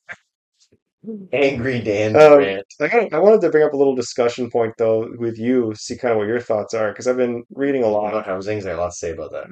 Angry 1.32 1.80
Dan 1.80 2.14
Um, 2.14 2.38
rant. 2.38 2.66
I 2.80 2.88
got, 2.88 3.12
I 3.12 3.18
wanted 3.18 3.40
to 3.42 3.50
bring 3.50 3.64
up 3.64 3.72
a 3.72 3.76
little 3.76 3.94
discussion 3.94 4.50
point 4.50 4.74
though 4.78 5.12
with 5.18 5.38
you, 5.38 5.74
see 5.74 5.96
kind 5.96 6.12
of 6.12 6.18
what 6.18 6.28
your 6.28 6.40
thoughts 6.40 6.74
are, 6.74 6.90
because 6.92 7.06
I've 7.08 7.16
been 7.16 7.44
reading 7.50 7.82
a 7.84 7.88
lot. 7.88 8.10
About 8.12 8.26
housing, 8.26 8.58
I 8.58 8.62
got 8.62 8.76
a 8.76 8.80
lot 8.80 8.90
to 8.90 8.96
say 8.96 9.10
about 9.12 9.32
that. 9.32 9.46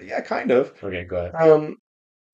Yeah, 0.00 0.20
kind 0.20 0.50
of. 0.50 0.72
Okay, 0.82 1.04
go 1.04 1.16
ahead. 1.16 1.34
Um, 1.38 1.76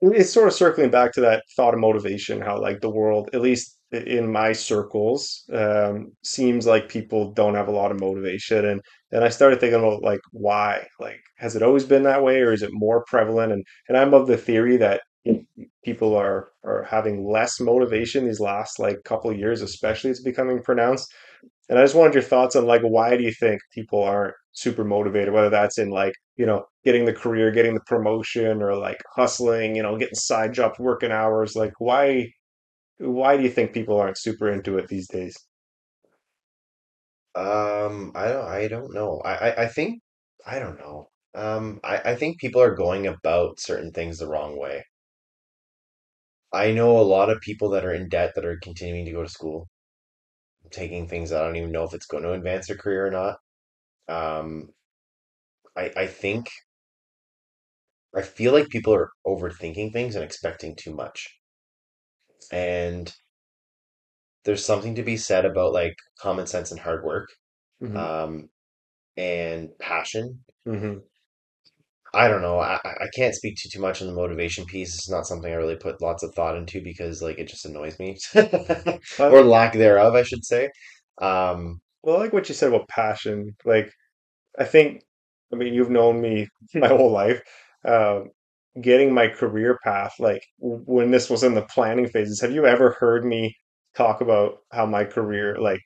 it's 0.02 0.32
sort 0.32 0.48
of 0.48 0.54
circling 0.54 0.90
back 0.90 1.12
to 1.14 1.22
that 1.22 1.44
thought 1.56 1.74
of 1.74 1.80
motivation, 1.80 2.40
how 2.42 2.60
like 2.60 2.80
the 2.80 2.90
world, 2.90 3.30
at 3.34 3.40
least 3.42 3.78
in 3.92 4.30
my 4.32 4.52
circles, 4.52 5.44
um, 5.52 6.12
seems 6.24 6.66
like 6.66 6.88
people 6.88 7.32
don't 7.32 7.54
have 7.56 7.68
a 7.68 7.72
lot 7.72 7.92
of 7.92 8.00
motivation. 8.00 8.66
And 8.66 8.82
and 9.12 9.24
I 9.24 9.30
started 9.30 9.60
thinking 9.60 9.80
about 9.80 10.02
like 10.02 10.20
why? 10.32 10.86
Like, 11.00 11.20
has 11.38 11.56
it 11.56 11.62
always 11.62 11.84
been 11.84 12.04
that 12.04 12.22
way, 12.24 12.40
or 12.42 12.52
is 12.52 12.62
it 12.62 12.70
more 12.72 13.04
prevalent? 13.08 13.52
And 13.52 13.64
and 13.88 13.98
I'm 13.98 14.14
of 14.14 14.26
the 14.28 14.38
theory 14.38 14.76
that 14.78 15.02
people 15.84 16.14
are 16.16 16.48
are 16.64 16.84
having 16.84 17.26
less 17.30 17.60
motivation 17.60 18.26
these 18.26 18.40
last 18.40 18.78
like 18.78 18.98
couple 19.04 19.30
of 19.30 19.38
years, 19.38 19.62
especially 19.62 20.10
it's 20.10 20.22
becoming 20.22 20.62
pronounced. 20.62 21.12
And 21.68 21.78
I 21.78 21.82
just 21.82 21.94
wanted 21.94 22.14
your 22.14 22.22
thoughts 22.22 22.56
on 22.56 22.66
like 22.66 22.82
why 22.82 23.16
do 23.16 23.24
you 23.24 23.32
think 23.32 23.60
people 23.72 24.02
aren't 24.02 24.34
super 24.52 24.84
motivated, 24.84 25.32
whether 25.34 25.50
that's 25.50 25.78
in 25.78 25.90
like, 25.90 26.14
you 26.36 26.46
know, 26.46 26.64
getting 26.88 27.04
the 27.06 27.12
career, 27.14 27.50
getting 27.52 27.74
the 27.74 27.80
promotion 27.82 28.62
or 28.62 28.74
like 28.76 28.98
hustling, 29.16 29.76
you 29.76 29.82
know, 29.82 29.98
getting 29.98 30.14
side 30.14 30.54
jobs, 30.54 30.78
working 30.78 31.12
hours. 31.12 31.54
Like 31.56 31.74
why 31.78 32.30
why 32.98 33.36
do 33.36 33.44
you 33.44 33.50
think 33.50 33.72
people 33.74 33.98
aren't 33.98 34.18
super 34.18 34.50
into 34.52 34.78
it 34.78 34.88
these 34.88 35.08
days? 35.08 35.36
Um, 37.34 38.12
I 38.14 38.28
don't 38.28 38.44
I 38.48 38.68
don't 38.68 38.92
know. 38.94 39.20
I, 39.24 39.34
I, 39.50 39.62
I 39.64 39.68
think 39.68 40.02
I 40.46 40.58
don't 40.58 40.78
know. 40.78 41.10
Um, 41.34 41.80
I, 41.84 41.98
I 42.12 42.14
think 42.16 42.38
people 42.40 42.60
are 42.62 42.74
going 42.74 43.06
about 43.06 43.60
certain 43.60 43.92
things 43.92 44.18
the 44.18 44.28
wrong 44.28 44.58
way. 44.58 44.84
I 46.52 46.72
know 46.72 46.98
a 46.98 47.00
lot 47.00 47.30
of 47.30 47.40
people 47.40 47.70
that 47.70 47.86
are 47.86 47.94
in 47.94 48.10
debt 48.10 48.34
that 48.34 48.44
are 48.44 48.58
continuing 48.58 49.06
to 49.06 49.12
go 49.12 49.22
to 49.22 49.28
school, 49.30 49.66
taking 50.70 51.08
things 51.08 51.30
that 51.30 51.42
I 51.42 51.46
don't 51.46 51.56
even 51.56 51.72
know 51.72 51.84
if 51.84 51.94
it's 51.94 52.06
going 52.06 52.22
to 52.24 52.32
advance 52.32 52.66
their 52.68 52.76
career 52.76 53.06
or 53.06 53.10
not. 53.10 53.38
Um, 54.08 54.70
I 55.76 55.90
I 55.96 56.06
think 56.06 56.50
I 58.14 58.22
feel 58.22 58.52
like 58.52 58.68
people 58.68 58.94
are 58.94 59.10
overthinking 59.26 59.92
things 59.94 60.14
and 60.14 60.24
expecting 60.24 60.76
too 60.76 60.94
much. 60.94 61.38
And 62.52 63.12
there's 64.44 64.64
something 64.64 64.94
to 64.94 65.02
be 65.02 65.16
said 65.16 65.44
about 65.44 65.72
like 65.72 65.94
common 66.20 66.46
sense 66.46 66.70
and 66.70 66.80
hard 66.80 67.04
work, 67.04 67.28
hmm 67.80 67.96
um, 67.96 68.50
and 69.16 69.70
passion. 69.80 70.44
hmm 70.66 70.98
I 72.14 72.28
don't 72.28 72.40
know. 72.40 72.58
I, 72.58 72.78
I 72.84 73.06
can't 73.14 73.34
speak 73.34 73.56
too 73.58 73.68
too 73.68 73.80
much 73.80 74.00
on 74.00 74.08
the 74.08 74.14
motivation 74.14 74.64
piece. 74.64 74.94
It's 74.94 75.10
not 75.10 75.26
something 75.26 75.52
I 75.52 75.56
really 75.56 75.76
put 75.76 76.00
lots 76.00 76.22
of 76.22 76.34
thought 76.34 76.56
into 76.56 76.80
because 76.82 77.20
like 77.22 77.38
it 77.38 77.48
just 77.48 77.66
annoys 77.66 77.98
me, 77.98 78.16
or 79.18 79.42
lack 79.42 79.74
thereof, 79.74 80.14
I 80.14 80.22
should 80.22 80.44
say. 80.44 80.70
Um, 81.20 81.80
well, 82.02 82.16
I 82.16 82.20
like 82.20 82.32
what 82.32 82.48
you 82.48 82.54
said 82.54 82.68
about 82.72 82.88
passion. 82.88 83.54
Like 83.66 83.92
I 84.58 84.64
think, 84.64 85.02
I 85.52 85.56
mean, 85.56 85.74
you've 85.74 85.90
known 85.90 86.20
me 86.20 86.48
my 86.74 86.88
whole 86.88 87.12
life. 87.12 87.42
Um, 87.88 88.30
getting 88.80 89.12
my 89.12 89.28
career 89.28 89.78
path, 89.82 90.12
like 90.20 90.42
when 90.58 91.10
this 91.10 91.28
was 91.30 91.42
in 91.42 91.54
the 91.54 91.62
planning 91.62 92.08
phases, 92.08 92.40
have 92.40 92.52
you 92.52 92.66
ever 92.66 92.96
heard 93.00 93.24
me 93.24 93.54
talk 93.96 94.20
about 94.20 94.58
how 94.72 94.86
my 94.86 95.04
career, 95.04 95.56
like 95.58 95.80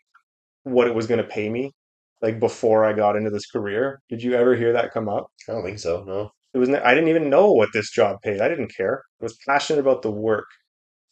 what 0.65 0.89
it 0.89 0.95
was 0.95 1.07
going 1.07 1.23
to 1.23 1.35
pay 1.37 1.49
me, 1.49 1.73
like 2.21 2.39
before 2.41 2.85
I 2.85 2.93
got 2.93 3.17
into 3.17 3.31
this 3.31 3.47
career? 3.47 4.01
Did 4.11 4.23
you 4.23 4.35
ever 4.35 4.55
hear 4.57 4.73
that 4.73 4.93
come 4.93 5.09
up? 5.09 5.27
I 5.49 5.53
don't 5.53 5.65
think 5.65 5.79
so. 5.79 6.05
No. 6.05 6.31
It 6.55 6.59
was, 6.59 6.69
I 6.69 6.95
didn't 6.95 7.09
even 7.09 7.31
know 7.31 7.51
what 7.51 7.71
this 7.73 7.91
job 7.91 8.17
paid. 8.23 8.43
I 8.43 8.49
didn't 8.49 8.75
care. 8.77 9.03
I 9.21 9.25
was 9.25 9.39
passionate 9.49 9.81
about 9.81 10.03
the 10.03 10.11
work. 10.11 10.49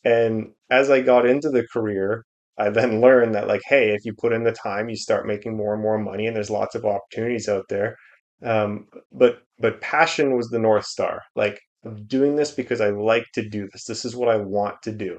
And 0.04 0.48
as 0.70 0.90
I 0.90 1.00
got 1.00 1.24
into 1.24 1.48
the 1.50 1.66
career, 1.72 2.24
I 2.58 2.68
then 2.68 3.00
learned 3.00 3.34
that, 3.34 3.48
like, 3.48 3.62
hey, 3.66 3.94
if 3.94 4.04
you 4.04 4.12
put 4.14 4.34
in 4.34 4.44
the 4.44 4.52
time, 4.52 4.90
you 4.90 4.96
start 4.96 5.26
making 5.26 5.56
more 5.56 5.72
and 5.72 5.82
more 5.82 5.98
money, 5.98 6.26
and 6.26 6.36
there's 6.36 6.50
lots 6.50 6.74
of 6.74 6.84
opportunities 6.84 7.48
out 7.48 7.64
there. 7.70 7.96
Um, 8.44 8.86
but 9.12 9.42
but 9.58 9.80
passion 9.80 10.36
was 10.36 10.48
the 10.48 10.58
North 10.58 10.86
Star. 10.86 11.22
Like, 11.36 11.60
I'm 11.84 12.06
doing 12.06 12.36
this 12.36 12.50
because 12.52 12.80
I 12.80 12.90
like 12.90 13.26
to 13.34 13.48
do 13.48 13.68
this. 13.72 13.84
This 13.84 14.04
is 14.04 14.16
what 14.16 14.28
I 14.28 14.36
want 14.36 14.82
to 14.82 14.92
do. 14.92 15.18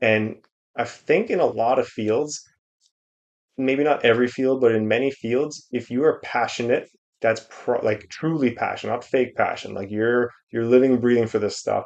And 0.00 0.36
I 0.76 0.84
think 0.84 1.30
in 1.30 1.40
a 1.40 1.46
lot 1.46 1.78
of 1.78 1.86
fields, 1.88 2.40
maybe 3.58 3.84
not 3.84 4.04
every 4.04 4.28
field, 4.28 4.60
but 4.60 4.72
in 4.74 4.88
many 4.88 5.10
fields, 5.10 5.66
if 5.72 5.90
you 5.90 6.04
are 6.04 6.20
passionate, 6.20 6.88
that's 7.20 7.46
pro 7.50 7.78
like 7.80 8.08
truly 8.10 8.52
passion, 8.54 8.90
not 8.90 9.04
fake 9.04 9.36
passion. 9.36 9.74
Like 9.74 9.90
you're 9.90 10.30
you're 10.50 10.64
living, 10.64 10.98
breathing 11.00 11.26
for 11.28 11.38
this 11.38 11.58
stuff 11.58 11.84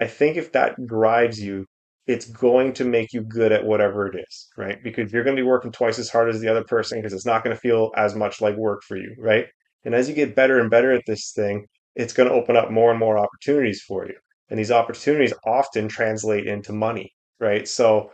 I 0.00 0.06
think 0.06 0.36
if 0.36 0.52
that 0.52 0.76
drives 0.86 1.40
you, 1.42 1.66
it's 2.06 2.26
going 2.30 2.72
to 2.74 2.84
make 2.84 3.12
you 3.12 3.22
good 3.22 3.52
at 3.52 3.64
whatever 3.64 4.06
it 4.08 4.16
is, 4.28 4.48
right? 4.56 4.78
Because 4.84 5.12
you're 5.12 5.24
going 5.24 5.36
to 5.36 5.42
be 5.42 5.46
working 5.48 5.72
twice 5.72 5.98
as 5.98 6.10
hard 6.10 6.28
as 6.30 6.40
the 6.40 6.48
other 6.48 6.64
person 6.64 6.98
because 6.98 7.12
it's 7.14 7.26
not 7.26 7.44
going 7.44 7.56
to 7.56 7.60
feel 7.60 7.92
as 7.96 8.14
much 8.14 8.40
like 8.40 8.56
work 8.56 8.82
for 8.86 8.96
you, 8.96 9.14
right? 9.18 9.46
And 9.84 9.94
as 9.94 10.08
you 10.08 10.14
get 10.14 10.36
better 10.36 10.58
and 10.58 10.70
better 10.70 10.92
at 10.92 11.04
this 11.06 11.32
thing, 11.32 11.66
it's 11.94 12.12
going 12.12 12.28
to 12.28 12.34
open 12.34 12.56
up 12.56 12.70
more 12.70 12.90
and 12.90 12.98
more 12.98 13.18
opportunities 13.18 13.82
for 13.82 14.06
you. 14.06 14.14
And 14.48 14.58
these 14.58 14.70
opportunities 14.70 15.32
often 15.46 15.88
translate 15.88 16.46
into 16.46 16.72
money, 16.72 17.12
right? 17.40 17.66
So 17.66 18.10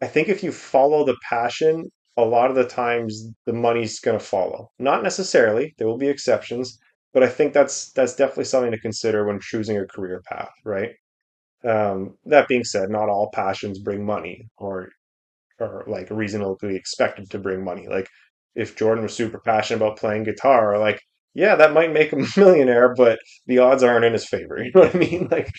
I 0.00 0.06
think 0.06 0.28
if 0.28 0.42
you 0.42 0.52
follow 0.52 1.04
the 1.04 1.16
passion, 1.28 1.90
a 2.16 2.24
lot 2.24 2.50
of 2.50 2.56
the 2.56 2.64
times 2.66 3.28
the 3.46 3.52
money's 3.52 4.00
going 4.00 4.18
to 4.18 4.24
follow. 4.24 4.70
Not 4.78 5.02
necessarily, 5.02 5.74
there 5.78 5.86
will 5.86 5.98
be 5.98 6.08
exceptions, 6.08 6.78
but 7.12 7.22
I 7.22 7.28
think 7.28 7.52
that's 7.52 7.92
that's 7.92 8.14
definitely 8.14 8.44
something 8.44 8.72
to 8.72 8.80
consider 8.80 9.26
when 9.26 9.40
choosing 9.40 9.76
a 9.78 9.86
career 9.86 10.22
path, 10.28 10.50
right? 10.64 10.90
Um, 11.64 12.16
that 12.24 12.48
being 12.48 12.64
said, 12.64 12.90
not 12.90 13.08
all 13.08 13.30
passions 13.32 13.78
bring 13.78 14.04
money 14.04 14.48
or 14.56 14.88
or 15.58 15.84
like 15.86 16.08
reasonably 16.10 16.76
expected 16.76 17.30
to 17.30 17.38
bring 17.38 17.64
money. 17.64 17.86
Like 17.88 18.08
if 18.54 18.76
Jordan 18.76 19.02
was 19.04 19.14
super 19.14 19.40
passionate 19.40 19.78
about 19.78 19.98
playing 19.98 20.24
guitar, 20.24 20.78
like 20.78 21.00
yeah, 21.34 21.54
that 21.56 21.72
might 21.72 21.92
make 21.92 22.12
him 22.12 22.24
a 22.36 22.40
millionaire, 22.40 22.94
but 22.94 23.18
the 23.46 23.58
odds 23.58 23.82
aren't 23.82 24.04
in 24.04 24.12
his 24.12 24.28
favor. 24.28 24.58
You 24.64 24.72
know 24.74 24.82
what 24.82 24.94
I 24.94 24.98
mean? 24.98 25.28
Like 25.30 25.50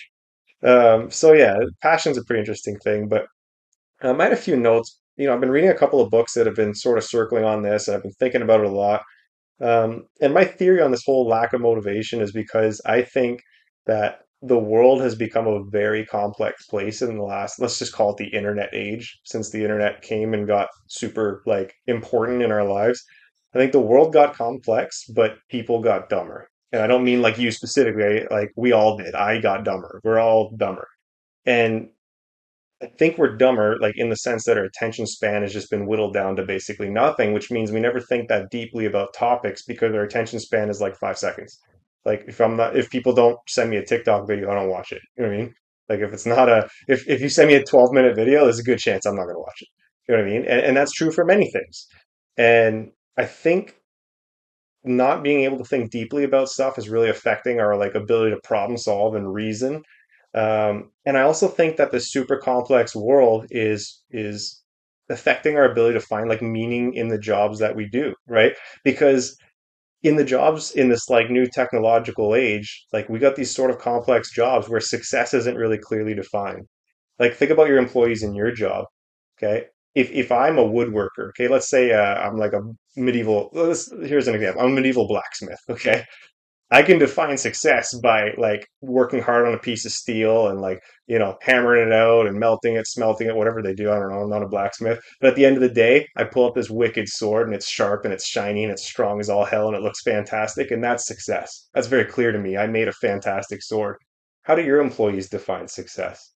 um, 0.64 1.12
so 1.12 1.34
yeah, 1.34 1.58
passion's 1.82 2.18
a 2.18 2.24
pretty 2.26 2.40
interesting 2.42 2.78
thing. 2.80 3.08
But 3.08 3.26
um, 4.02 4.20
I 4.20 4.26
had 4.26 4.34
a 4.34 4.38
few 4.38 4.56
notes. 4.56 5.00
You 5.18 5.28
know, 5.28 5.34
I've 5.34 5.42
been 5.42 5.52
reading 5.52 5.70
a 5.70 5.78
couple 5.78 6.02
of 6.02 6.12
books 6.12 6.34
that 6.34 6.46
have 6.46 6.56
been 6.56 6.74
sort 6.76 6.98
of 6.98 7.04
circling 7.04 7.46
on 7.46 7.64
this. 7.64 7.88
and 7.88 7.96
I've 7.98 8.04
been 8.04 8.14
thinking 8.14 8.42
about 8.42 8.62
it 8.62 8.68
a 8.68 8.72
lot. 8.72 9.02
Um, 9.62 10.06
and 10.22 10.34
my 10.34 10.44
theory 10.46 10.82
on 10.82 10.92
this 10.92 11.04
whole 11.06 11.28
lack 11.28 11.54
of 11.54 11.62
motivation 11.62 12.22
is 12.22 12.32
because 12.32 12.82
I 12.86 13.04
think 13.04 13.42
that 13.86 14.22
the 14.42 14.58
world 14.58 15.02
has 15.02 15.16
become 15.16 15.48
a 15.48 15.64
very 15.66 16.06
complex 16.06 16.66
place 16.66 17.02
in 17.02 17.18
the 17.18 17.24
last, 17.24 17.60
let's 17.60 17.78
just 17.78 17.94
call 17.94 18.12
it 18.12 18.18
the 18.18 18.36
internet 18.36 18.70
age, 18.74 19.20
since 19.24 19.52
the 19.52 19.62
internet 19.62 20.02
came 20.02 20.34
and 20.34 20.48
got 20.48 20.70
super 20.88 21.44
like 21.46 21.74
important 21.88 22.42
in 22.42 22.52
our 22.52 22.64
lives. 22.64 23.04
I 23.54 23.60
think 23.60 23.72
the 23.72 23.80
world 23.80 24.14
got 24.14 24.36
complex, 24.36 25.06
but 25.14 25.36
people 25.50 25.82
got 25.82 26.10
dumber. 26.10 26.50
And 26.72 26.82
I 26.82 26.88
don't 26.88 27.04
mean 27.04 27.22
like 27.22 27.38
you 27.38 27.52
specifically, 27.52 28.26
like 28.32 28.52
we 28.56 28.72
all 28.72 28.98
did. 28.98 29.14
I 29.14 29.40
got 29.40 29.66
dumber. 29.66 30.00
We're 30.04 30.20
all 30.20 30.56
dumber. 30.58 30.88
And 31.46 31.90
I 32.82 32.88
think 32.88 33.18
we're 33.18 33.38
dumber, 33.38 33.78
like 33.80 33.98
in 33.98 34.10
the 34.10 34.16
sense 34.16 34.46
that 34.46 34.58
our 34.58 34.64
attention 34.64 35.06
span 35.06 35.44
has 35.44 35.54
just 35.54 35.70
been 35.70 35.86
whittled 35.86 36.14
down 36.16 36.36
to 36.38 36.44
basically 36.44 36.90
nothing, 36.90 37.34
which 37.34 37.52
means 37.52 37.72
we 37.72 37.80
never 37.80 38.00
think 38.00 38.28
that 38.30 38.50
deeply 38.50 38.86
about 38.86 39.14
topics 39.14 39.62
because 39.64 39.94
our 39.94 40.02
attention 40.02 40.40
span 40.40 40.70
is 40.70 40.82
like 40.82 40.98
five 40.98 41.18
seconds. 41.18 41.60
Like 42.06 42.26
if 42.28 42.40
I'm 42.42 42.58
not, 42.58 42.76
if 42.76 42.90
people 42.90 43.14
don't 43.14 43.38
send 43.48 43.70
me 43.70 43.78
a 43.78 43.86
TikTok 43.86 44.28
video, 44.28 44.50
I 44.52 44.56
don't 44.56 44.70
watch 44.70 44.92
it. 44.92 45.02
You 45.18 45.24
know 45.24 45.30
what 45.30 45.36
I 45.36 45.42
mean? 45.42 45.54
Like 45.90 46.00
if 46.00 46.14
it's 46.14 46.26
not 46.26 46.50
a, 46.50 46.68
if, 46.88 47.08
if 47.08 47.22
you 47.22 47.30
send 47.30 47.50
me 47.50 47.56
a 47.56 47.64
12 47.64 47.92
minute 47.92 48.16
video, 48.16 48.44
there's 48.44 48.60
a 48.60 48.64
good 48.64 48.80
chance 48.80 49.06
I'm 49.06 49.16
not 49.16 49.26
to 49.26 49.34
watch 49.38 49.62
it. 49.62 49.68
You 50.08 50.16
know 50.16 50.24
what 50.24 50.30
I 50.30 50.34
mean? 50.34 50.46
And, 50.48 50.62
and 50.62 50.78
that's 50.78 50.94
true 50.94 51.12
for 51.12 51.26
many 51.26 51.52
things. 51.52 51.88
And 52.38 52.92
I 53.18 53.26
think 53.26 53.76
not 54.84 55.24
being 55.24 55.44
able 55.44 55.60
to 55.60 55.64
think 55.64 55.92
deeply 55.92 56.24
about 56.24 56.50
stuff 56.50 56.78
is 56.78 56.90
really 56.90 57.10
affecting 57.10 57.60
our 57.60 57.78
like 57.78 57.94
ability 57.94 58.32
to 58.32 58.42
problem 58.44 58.78
solve 58.78 59.16
and 59.16 59.32
reason 59.32 59.84
um, 60.34 60.92
and 61.06 61.18
I 61.18 61.22
also 61.22 61.48
think 61.48 61.78
that 61.78 61.92
the 61.92 62.00
super 62.00 62.38
complex 62.38 62.96
world 62.96 63.48
is 63.50 64.02
is 64.12 64.62
affecting 65.10 65.58
our 65.58 65.70
ability 65.70 65.96
to 65.96 66.06
find 66.06 66.30
like 66.30 66.42
meaning 66.42 66.94
in 66.94 67.10
the 67.10 67.18
jobs 67.18 67.60
that 67.60 67.76
we 67.76 67.88
do, 67.90 68.14
right? 68.28 68.54
Because 68.84 69.38
in 70.04 70.16
the 70.16 70.24
jobs 70.24 70.72
in 70.72 70.90
this 70.90 71.10
like 71.10 71.30
new 71.30 71.46
technological 71.48 72.36
age, 72.36 72.86
like 72.92 73.08
we 73.10 73.20
got 73.20 73.36
these 73.36 73.54
sort 73.54 73.72
of 73.72 73.80
complex 73.80 74.32
jobs 74.32 74.68
where 74.68 74.80
success 74.80 75.34
isn't 75.34 75.56
really 75.56 75.78
clearly 75.78 76.16
defined. 76.16 76.68
Like 77.20 77.36
think 77.36 77.52
about 77.52 77.68
your 77.68 77.78
employees 77.78 78.24
in 78.24 78.34
your 78.34 78.52
job, 78.52 78.86
okay? 79.38 79.66
If 79.96 80.10
if 80.12 80.32
I'm 80.32 80.58
a 80.58 80.64
woodworker, 80.64 81.30
okay, 81.30 81.48
let's 81.48 81.70
say 81.70 81.92
uh, 81.92 82.16
I'm 82.16 82.38
like 82.38 82.54
a 82.54 82.62
medieval. 82.96 83.50
Let's, 83.54 83.92
here's 84.04 84.28
an 84.28 84.36
example. 84.36 84.62
I'm 84.62 84.72
a 84.72 84.76
medieval 84.76 85.08
blacksmith, 85.08 85.60
okay? 85.70 86.06
I 86.72 86.84
can 86.84 87.00
define 87.00 87.38
success 87.38 87.94
by 88.02 88.32
like 88.38 88.66
working 88.82 89.22
hard 89.22 89.46
on 89.46 89.54
a 89.54 89.60
piece 89.60 89.86
of 89.86 89.92
steel 89.92 90.48
and 90.48 90.62
like, 90.62 90.82
you 91.06 91.20
know, 91.20 91.38
hammering 91.42 91.88
it 91.88 91.94
out 91.94 92.28
and 92.28 92.40
melting 92.40 92.76
it, 92.76 92.88
smelting 92.88 93.28
it, 93.28 93.36
whatever 93.36 93.62
they 93.62 93.74
do. 93.74 93.92
I 93.92 94.00
don't 94.00 94.10
know. 94.10 94.22
I'm 94.22 94.30
not 94.30 94.42
a 94.44 94.48
blacksmith. 94.48 95.00
But 95.20 95.32
at 95.32 95.36
the 95.36 95.46
end 95.46 95.58
of 95.58 95.62
the 95.62 95.70
day, 95.70 96.08
I 96.16 96.24
pull 96.24 96.48
up 96.48 96.56
this 96.56 96.70
wicked 96.70 97.10
sword 97.10 97.48
and 97.48 97.56
it's 97.56 97.68
sharp 97.70 98.06
and 98.06 98.14
it's 98.14 98.26
shiny 98.26 98.64
and 98.64 98.72
it's 98.72 98.86
strong 98.86 99.20
as 99.20 99.30
all 99.30 99.44
hell 99.44 99.68
and 99.68 99.76
it 99.76 99.84
looks 99.84 100.02
fantastic. 100.02 100.72
And 100.72 100.82
that's 100.82 101.06
success. 101.06 101.68
That's 101.74 101.88
very 101.88 102.06
clear 102.06 102.32
to 102.32 102.40
me. 102.40 102.56
I 102.56 102.68
made 102.68 102.88
a 102.88 102.94
fantastic 102.94 103.62
sword. 103.62 103.98
How 104.44 104.56
do 104.56 104.64
your 104.64 104.80
employees 104.80 105.30
define 105.30 105.68
success? 105.68 106.32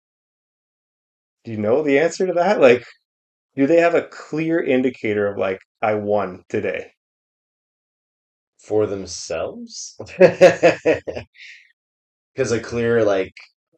Do 1.45 1.51
you 1.51 1.57
know 1.57 1.81
the 1.81 1.97
answer 1.97 2.27
to 2.27 2.33
that? 2.33 2.59
Like, 2.59 2.83
do 3.55 3.67
they 3.67 3.77
have 3.79 3.95
a 3.95 4.07
clear 4.09 4.61
indicator 4.63 5.27
of 5.27 5.37
like, 5.37 5.59
I 5.81 5.95
won 5.95 6.43
today? 6.49 6.91
For 8.65 8.85
themselves? 8.87 9.95
Because 12.33 12.51
a 12.51 12.59
clear 12.59 13.03
like 13.03 13.33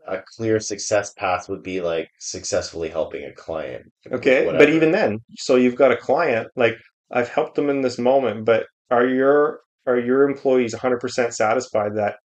a 0.07 0.21
clear 0.35 0.59
success 0.59 1.13
path 1.13 1.49
would 1.49 1.63
be 1.63 1.81
like 1.81 2.09
successfully 2.19 2.89
helping 2.89 3.25
a 3.25 3.33
client 3.33 3.91
Okay, 4.11 4.45
but 4.45 4.69
even 4.69 4.91
then, 4.91 5.19
so 5.37 5.55
you've 5.55 5.75
got 5.75 5.91
a 5.91 5.97
client, 5.97 6.47
like 6.55 6.77
I've 7.11 7.29
helped 7.29 7.55
them 7.55 7.69
in 7.69 7.81
this 7.81 7.97
moment, 7.99 8.45
but 8.45 8.67
are 8.89 9.05
your 9.05 9.61
are 9.85 9.99
your 9.99 10.23
employees 10.29 10.73
100% 10.75 11.33
satisfied 11.33 11.95
that 11.95 12.17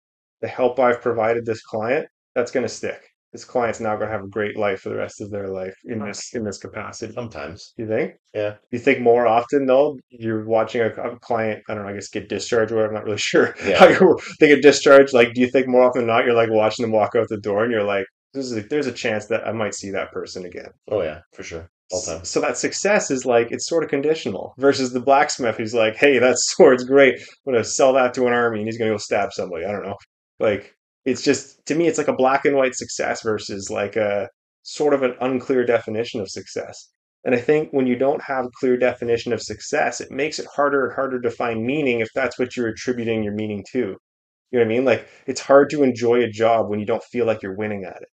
the 0.41 0.47
help 0.47 0.79
I've 0.79 1.01
provided 1.01 1.45
this 1.45 1.61
client, 1.63 2.07
that's 2.35 2.51
going 2.51 2.65
to 2.65 2.69
stick? 2.73 3.10
This 3.31 3.45
client's 3.45 3.79
now 3.79 3.95
going 3.95 4.07
to 4.07 4.13
have 4.13 4.23
a 4.25 4.27
great 4.29 4.57
life 4.57 4.81
for 4.81 4.89
the 4.89 4.95
rest 4.95 5.21
of 5.21 5.31
their 5.31 5.47
life 5.47 5.73
in 5.85 5.99
this 5.99 6.33
in 6.33 6.43
this 6.43 6.57
capacity. 6.57 7.13
Sometimes. 7.13 7.73
You 7.77 7.87
think? 7.87 8.13
Yeah. 8.33 8.55
You 8.71 8.79
think 8.79 8.99
more 8.99 9.25
often 9.27 9.65
though, 9.65 9.97
you're 10.09 10.45
watching 10.45 10.81
a, 10.81 10.87
a 10.89 11.19
client, 11.19 11.61
I 11.69 11.73
don't 11.73 11.83
know, 11.83 11.89
I 11.89 11.93
guess 11.93 12.09
get 12.09 12.29
discharged 12.29 12.71
or 12.71 12.85
I'm 12.85 12.93
not 12.93 13.05
really 13.05 13.17
sure 13.31 13.55
how 13.59 13.87
Yeah. 13.87 13.99
you 13.99 14.19
they 14.39 14.47
get 14.49 14.61
discharged. 14.61 15.13
Like, 15.13 15.33
do 15.33 15.41
you 15.41 15.47
think 15.49 15.67
more 15.67 15.83
often 15.83 16.01
than 16.01 16.07
not, 16.07 16.25
you're 16.25 16.33
like 16.35 16.49
watching 16.51 16.83
them 16.83 16.91
walk 16.91 17.15
out 17.15 17.27
the 17.29 17.37
door 17.39 17.63
and 17.63 17.71
you're 17.71 17.83
like, 17.83 18.05
there's 18.33 18.51
a, 18.53 18.61
there's 18.61 18.87
a 18.87 18.91
chance 18.93 19.25
that 19.27 19.45
I 19.47 19.51
might 19.51 19.75
see 19.75 19.91
that 19.91 20.11
person 20.11 20.45
again. 20.45 20.69
Oh 20.89 21.01
yeah, 21.01 21.19
for 21.33 21.43
sure. 21.43 21.69
All 21.91 22.01
time. 22.01 22.23
So 22.23 22.39
that 22.39 22.57
success 22.57 23.11
is 23.11 23.25
like 23.25 23.51
it's 23.51 23.67
sort 23.67 23.83
of 23.83 23.89
conditional 23.89 24.53
versus 24.57 24.93
the 24.93 25.01
blacksmith 25.01 25.57
who's 25.57 25.73
like, 25.73 25.97
"Hey, 25.97 26.17
that 26.19 26.35
sword's 26.37 26.85
great. 26.85 27.15
I'm 27.45 27.51
gonna 27.51 27.65
sell 27.65 27.91
that 27.93 28.13
to 28.13 28.27
an 28.27 28.31
army, 28.33 28.59
and 28.59 28.67
he's 28.69 28.77
gonna 28.77 28.91
go 28.91 28.97
stab 28.97 29.33
somebody." 29.33 29.65
I 29.65 29.71
don't 29.73 29.83
know. 29.85 29.97
Like 30.39 30.73
it's 31.05 31.21
just 31.21 31.65
to 31.67 31.75
me, 31.75 31.87
it's 31.87 31.97
like 31.97 32.07
a 32.07 32.15
black 32.15 32.45
and 32.45 32.55
white 32.55 32.75
success 32.75 33.21
versus 33.23 33.69
like 33.69 33.95
a 33.95 34.29
sort 34.63 34.93
of 34.93 35.03
an 35.03 35.15
unclear 35.21 35.65
definition 35.65 36.21
of 36.21 36.29
success. 36.29 36.91
And 37.23 37.35
I 37.35 37.39
think 37.39 37.71
when 37.71 37.87
you 37.87 37.95
don't 37.95 38.21
have 38.23 38.45
clear 38.59 38.77
definition 38.77 39.33
of 39.33 39.41
success, 39.41 40.01
it 40.01 40.11
makes 40.11 40.39
it 40.39 40.47
harder 40.55 40.85
and 40.87 40.95
harder 40.95 41.21
to 41.21 41.31
find 41.31 41.65
meaning 41.65 41.99
if 41.99 42.09
that's 42.15 42.39
what 42.39 42.55
you're 42.57 42.69
attributing 42.69 43.23
your 43.23 43.33
meaning 43.33 43.63
to. 43.71 43.79
You 43.79 44.59
know 44.59 44.59
what 44.59 44.65
I 44.65 44.67
mean? 44.67 44.85
Like 44.85 45.07
it's 45.27 45.41
hard 45.41 45.69
to 45.71 45.83
enjoy 45.83 46.23
a 46.23 46.29
job 46.29 46.69
when 46.69 46.79
you 46.79 46.85
don't 46.85 47.03
feel 47.03 47.25
like 47.25 47.41
you're 47.43 47.55
winning 47.55 47.83
at 47.85 48.01
it 48.01 48.09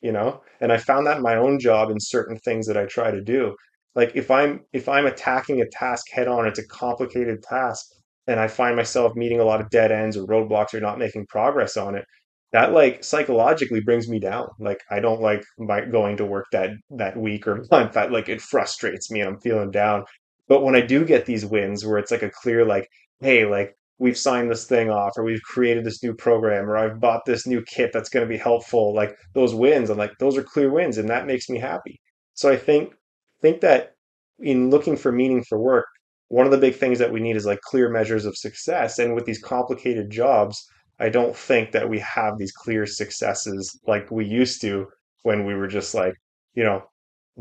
you 0.00 0.12
know 0.12 0.40
and 0.60 0.72
i 0.72 0.76
found 0.76 1.06
that 1.06 1.18
in 1.18 1.22
my 1.22 1.36
own 1.36 1.58
job 1.58 1.90
in 1.90 1.98
certain 2.00 2.38
things 2.38 2.66
that 2.66 2.76
i 2.76 2.84
try 2.86 3.10
to 3.10 3.22
do 3.22 3.54
like 3.94 4.12
if 4.14 4.30
i'm 4.30 4.60
if 4.72 4.88
i'm 4.88 5.06
attacking 5.06 5.60
a 5.60 5.68
task 5.68 6.06
head 6.12 6.28
on 6.28 6.46
it's 6.46 6.58
a 6.58 6.66
complicated 6.68 7.42
task 7.42 7.86
and 8.26 8.40
i 8.40 8.48
find 8.48 8.76
myself 8.76 9.14
meeting 9.14 9.40
a 9.40 9.44
lot 9.44 9.60
of 9.60 9.70
dead 9.70 9.92
ends 9.92 10.16
or 10.16 10.26
roadblocks 10.26 10.74
or 10.74 10.80
not 10.80 10.98
making 10.98 11.26
progress 11.26 11.76
on 11.76 11.94
it 11.94 12.04
that 12.52 12.72
like 12.72 13.04
psychologically 13.04 13.80
brings 13.80 14.08
me 14.08 14.18
down. 14.18 14.48
Like 14.58 14.80
i 14.90 15.00
don't 15.00 15.20
like 15.20 15.42
my 15.58 15.82
going 15.84 16.16
to 16.18 16.24
work 16.24 16.46
that 16.52 16.70
that 16.90 17.16
week 17.16 17.46
or 17.46 17.64
month 17.70 17.92
that 17.94 18.12
like 18.12 18.28
it 18.28 18.40
frustrates 18.40 19.10
me 19.10 19.20
and 19.20 19.28
i'm 19.30 19.40
feeling 19.40 19.70
down. 19.70 20.04
But 20.48 20.62
when 20.62 20.76
i 20.76 20.80
do 20.80 21.04
get 21.04 21.26
these 21.26 21.46
wins 21.46 21.84
where 21.84 21.98
it's 21.98 22.10
like 22.10 22.22
a 22.22 22.30
clear 22.30 22.64
like 22.64 22.88
hey 23.20 23.46
like 23.46 23.74
we've 23.98 24.18
signed 24.18 24.50
this 24.50 24.64
thing 24.66 24.90
off 24.90 25.12
or 25.16 25.24
we've 25.24 25.42
created 25.42 25.84
this 25.84 26.02
new 26.02 26.14
program 26.14 26.68
or 26.68 26.76
I've 26.76 27.00
bought 27.00 27.26
this 27.26 27.46
new 27.46 27.62
kit 27.62 27.90
that's 27.92 28.08
going 28.08 28.26
to 28.26 28.28
be 28.28 28.38
helpful 28.38 28.94
like 28.94 29.14
those 29.34 29.54
wins 29.54 29.90
I'm 29.90 29.98
like 29.98 30.12
those 30.18 30.38
are 30.38 30.42
clear 30.42 30.72
wins 30.72 30.98
and 30.98 31.08
that 31.10 31.26
makes 31.26 31.48
me 31.48 31.58
happy. 31.58 32.00
So 32.34 32.50
I 32.50 32.56
think 32.56 32.94
think 33.42 33.60
that 33.60 33.92
in 34.38 34.70
looking 34.70 34.96
for 34.96 35.12
meaning 35.12 35.44
for 35.44 35.58
work 35.58 35.86
one 36.28 36.46
of 36.46 36.52
the 36.52 36.58
big 36.58 36.76
things 36.76 36.98
that 37.00 37.12
we 37.12 37.20
need 37.20 37.36
is 37.36 37.44
like 37.44 37.60
clear 37.60 37.90
measures 37.90 38.24
of 38.24 38.36
success. 38.36 38.98
And 39.00 39.14
with 39.14 39.24
these 39.26 39.42
complicated 39.42 40.10
jobs 40.10 40.64
I 41.00 41.08
don't 41.08 41.36
think 41.36 41.72
that 41.72 41.88
we 41.88 41.98
have 42.00 42.38
these 42.38 42.52
clear 42.52 42.86
successes 42.86 43.78
like 43.86 44.10
we 44.10 44.26
used 44.26 44.60
to 44.62 44.86
when 45.22 45.44
we 45.46 45.54
were 45.54 45.68
just 45.68 45.94
like 45.94 46.14
you 46.54 46.64
know 46.64 46.82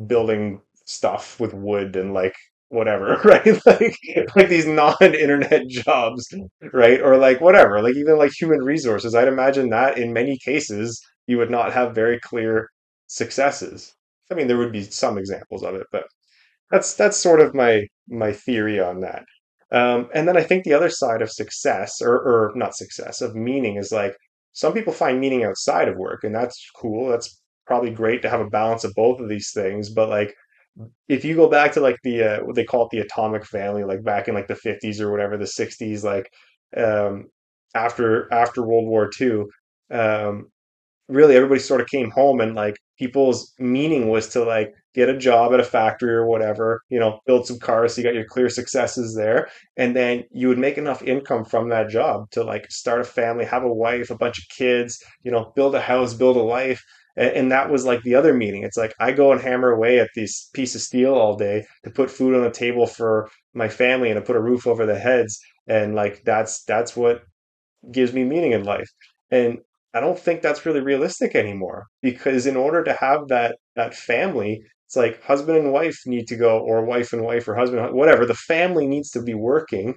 building 0.07 0.61
stuff 0.85 1.39
with 1.39 1.53
wood 1.53 1.95
and 1.95 2.13
like 2.13 2.35
whatever, 2.69 3.15
right? 3.25 3.45
Like 3.65 3.97
like 4.35 4.49
these 4.49 4.65
non-internet 4.67 5.67
jobs, 5.69 6.27
right? 6.73 7.01
Or 7.01 7.17
like 7.17 7.41
whatever, 7.41 7.81
like 7.81 7.95
even 7.95 8.17
like 8.17 8.31
human 8.39 8.59
resources. 8.63 9.15
I'd 9.15 9.27
imagine 9.27 9.69
that 9.69 9.97
in 9.97 10.13
many 10.13 10.37
cases 10.43 11.01
you 11.27 11.37
would 11.37 11.51
not 11.51 11.73
have 11.73 11.95
very 11.95 12.19
clear 12.19 12.69
successes. 13.07 13.93
I 14.31 14.35
mean, 14.35 14.47
there 14.47 14.57
would 14.57 14.71
be 14.71 14.83
some 14.83 15.17
examples 15.17 15.63
of 15.63 15.75
it, 15.75 15.87
but 15.91 16.05
that's 16.71 16.95
that's 16.95 17.17
sort 17.17 17.41
of 17.41 17.55
my 17.55 17.87
my 18.09 18.33
theory 18.33 18.79
on 18.79 19.01
that. 19.01 19.25
Um, 19.71 20.09
and 20.13 20.27
then 20.27 20.37
I 20.37 20.43
think 20.43 20.63
the 20.63 20.73
other 20.73 20.89
side 20.89 21.21
of 21.21 21.31
success, 21.31 22.01
or 22.01 22.15
or 22.15 22.51
not 22.55 22.75
success, 22.75 23.21
of 23.21 23.35
meaning 23.35 23.77
is 23.77 23.91
like 23.91 24.15
some 24.53 24.73
people 24.73 24.93
find 24.93 25.19
meaning 25.19 25.43
outside 25.43 25.87
of 25.87 25.97
work, 25.97 26.23
and 26.23 26.33
that's 26.35 26.69
cool. 26.75 27.09
That's 27.09 27.39
probably 27.67 27.91
great 27.91 28.21
to 28.23 28.29
have 28.29 28.41
a 28.41 28.49
balance 28.49 28.83
of 28.83 28.93
both 28.95 29.19
of 29.19 29.29
these 29.29 29.51
things. 29.53 29.89
But 29.89 30.09
like 30.09 30.33
if 31.07 31.25
you 31.25 31.35
go 31.35 31.49
back 31.49 31.73
to 31.73 31.81
like 31.81 31.97
the 32.03 32.23
uh, 32.23 32.39
what 32.45 32.55
they 32.55 32.63
call 32.63 32.85
it 32.85 32.89
the 32.91 32.99
atomic 32.99 33.45
family, 33.45 33.83
like 33.83 34.03
back 34.03 34.27
in 34.27 34.35
like 34.35 34.47
the 34.47 34.55
50s 34.55 34.99
or 34.99 35.11
whatever, 35.11 35.37
the 35.37 35.45
60s, 35.45 36.03
like 36.03 36.29
um, 36.77 37.25
after 37.75 38.31
after 38.33 38.65
World 38.65 38.87
War 38.87 39.09
II, 39.19 39.45
um, 39.91 40.47
really 41.07 41.35
everybody 41.35 41.59
sort 41.59 41.81
of 41.81 41.87
came 41.87 42.11
home 42.11 42.41
and 42.41 42.55
like 42.55 42.75
people's 42.97 43.53
meaning 43.59 44.09
was 44.09 44.29
to 44.29 44.43
like 44.43 44.73
get 44.93 45.09
a 45.09 45.17
job 45.17 45.53
at 45.53 45.59
a 45.59 45.63
factory 45.63 46.13
or 46.13 46.25
whatever, 46.25 46.81
you 46.89 46.99
know, 46.99 47.19
build 47.25 47.45
some 47.45 47.59
cars 47.59 47.93
so 47.93 48.01
you 48.01 48.07
got 48.07 48.15
your 48.15 48.25
clear 48.25 48.49
successes 48.49 49.15
there. 49.15 49.47
And 49.77 49.95
then 49.95 50.23
you 50.31 50.47
would 50.47 50.57
make 50.57 50.77
enough 50.77 51.03
income 51.03 51.45
from 51.45 51.69
that 51.69 51.89
job 51.89 52.29
to 52.31 52.43
like 52.43 52.71
start 52.71 53.01
a 53.01 53.03
family, 53.03 53.45
have 53.45 53.63
a 53.63 53.73
wife, 53.73 54.09
a 54.09 54.17
bunch 54.17 54.39
of 54.39 54.45
kids, 54.49 55.01
you 55.23 55.31
know, 55.31 55.51
build 55.55 55.75
a 55.75 55.81
house, 55.81 56.13
build 56.13 56.37
a 56.37 56.41
life. 56.41 56.83
And, 57.15 57.29
and 57.31 57.51
that 57.51 57.69
was 57.69 57.85
like 57.85 58.01
the 58.03 58.15
other 58.15 58.33
meaning. 58.33 58.63
It's 58.63 58.77
like 58.77 58.93
I 58.99 59.11
go 59.11 59.31
and 59.31 59.41
hammer 59.41 59.71
away 59.71 59.99
at 59.99 60.09
this 60.15 60.49
piece 60.53 60.73
of 60.73 60.81
steel 60.81 61.13
all 61.13 61.35
day 61.35 61.65
to 61.83 61.91
put 61.91 62.09
food 62.09 62.35
on 62.35 62.43
the 62.43 62.51
table 62.51 62.87
for 62.87 63.29
my 63.53 63.69
family 63.69 64.09
and 64.09 64.19
to 64.19 64.25
put 64.25 64.35
a 64.35 64.41
roof 64.41 64.65
over 64.65 64.85
their 64.85 64.99
heads. 64.99 65.39
And 65.67 65.93
like 65.93 66.23
that's 66.25 66.63
that's 66.63 66.95
what 66.95 67.21
gives 67.91 68.13
me 68.13 68.23
meaning 68.23 68.53
in 68.53 68.63
life. 68.63 68.89
And 69.31 69.59
I 69.93 69.99
don't 69.99 70.19
think 70.19 70.41
that's 70.41 70.65
really 70.65 70.81
realistic 70.81 71.35
anymore 71.35 71.87
because 72.01 72.45
in 72.45 72.55
order 72.55 72.83
to 72.83 72.93
have 72.93 73.27
that 73.29 73.57
that 73.75 73.95
family, 73.95 74.63
it's 74.89 74.95
like 74.95 75.21
husband 75.21 75.55
and 75.59 75.71
wife 75.71 75.99
need 76.07 76.27
to 76.29 76.35
go, 76.35 76.57
or 76.57 76.83
wife 76.83 77.13
and 77.13 77.23
wife, 77.23 77.47
or 77.47 77.55
husband, 77.55 77.93
whatever. 77.93 78.25
The 78.25 78.33
family 78.33 78.87
needs 78.87 79.11
to 79.11 79.21
be 79.21 79.35
working 79.35 79.93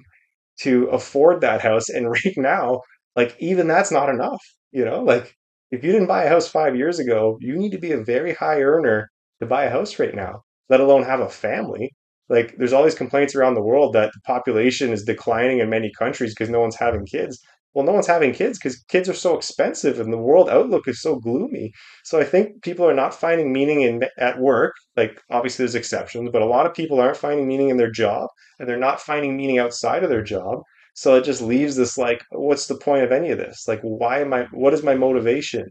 to 0.59 0.85
afford 0.89 1.41
that 1.41 1.61
house. 1.61 1.89
And 1.89 2.11
right 2.11 2.37
now, 2.37 2.81
like 3.15 3.35
even 3.39 3.67
that's 3.67 3.89
not 3.89 4.09
enough. 4.09 4.39
You 4.71 4.85
know, 4.85 5.01
like 5.01 5.35
if 5.71 5.83
you 5.83 5.91
didn't 5.91 6.07
buy 6.07 6.25
a 6.25 6.29
house 6.29 6.47
five 6.47 6.75
years 6.75 6.99
ago, 6.99 7.37
you 7.41 7.57
need 7.57 7.71
to 7.71 7.79
be 7.79 7.91
a 7.91 8.03
very 8.03 8.35
high 8.35 8.61
earner 8.61 9.09
to 9.39 9.47
buy 9.47 9.63
a 9.63 9.71
house 9.71 9.97
right 9.97 10.13
now, 10.13 10.41
let 10.69 10.79
alone 10.79 11.01
have 11.01 11.21
a 11.21 11.29
family. 11.29 11.89
Like 12.29 12.55
there's 12.59 12.71
all 12.71 12.83
these 12.83 12.93
complaints 12.93 13.33
around 13.33 13.55
the 13.55 13.63
world 13.63 13.93
that 13.93 14.11
the 14.13 14.21
population 14.27 14.91
is 14.91 15.03
declining 15.03 15.57
in 15.57 15.71
many 15.71 15.91
countries 15.97 16.35
because 16.35 16.51
no 16.51 16.59
one's 16.59 16.77
having 16.77 17.07
kids. 17.07 17.39
Well, 17.73 17.85
no 17.85 17.91
one's 17.93 18.07
having 18.07 18.33
kids 18.33 18.59
because 18.59 18.83
kids 18.89 19.09
are 19.09 19.13
so 19.13 19.35
expensive 19.37 19.99
and 19.99 20.13
the 20.13 20.17
world 20.17 20.49
outlook 20.49 20.87
is 20.87 21.01
so 21.01 21.15
gloomy. 21.17 21.71
So 22.03 22.19
I 22.19 22.23
think 22.23 22.61
people 22.63 22.87
are 22.87 22.93
not 22.93 23.13
finding 23.15 23.51
meaning 23.51 23.81
in 23.81 24.03
at 24.19 24.39
work. 24.39 24.73
Like 24.95 25.19
obviously 25.31 25.63
there's 25.63 25.75
exceptions, 25.75 26.29
but 26.31 26.41
a 26.41 26.45
lot 26.45 26.65
of 26.67 26.73
people 26.75 26.99
aren't 26.99 27.17
finding 27.17 27.47
meaning 27.47 27.69
in 27.69 27.77
their 27.77 27.91
job 27.91 28.27
and 28.59 28.67
they're 28.69 28.77
not 28.77 29.01
finding 29.01 29.35
meaning 29.37 29.57
outside 29.59 30.03
of 30.03 30.09
their 30.09 30.23
job. 30.23 30.61
So 30.95 31.15
it 31.15 31.23
just 31.23 31.41
leaves 31.41 31.75
this 31.75 31.97
like, 31.97 32.23
what's 32.31 32.67
the 32.67 32.77
point 32.77 33.03
of 33.03 33.11
any 33.11 33.31
of 33.31 33.39
this? 33.39 33.67
Like, 33.67 33.81
why 33.81 34.19
am 34.21 34.33
I, 34.33 34.43
what 34.51 34.73
is 34.73 34.83
my 34.83 34.95
motivation? 34.95 35.65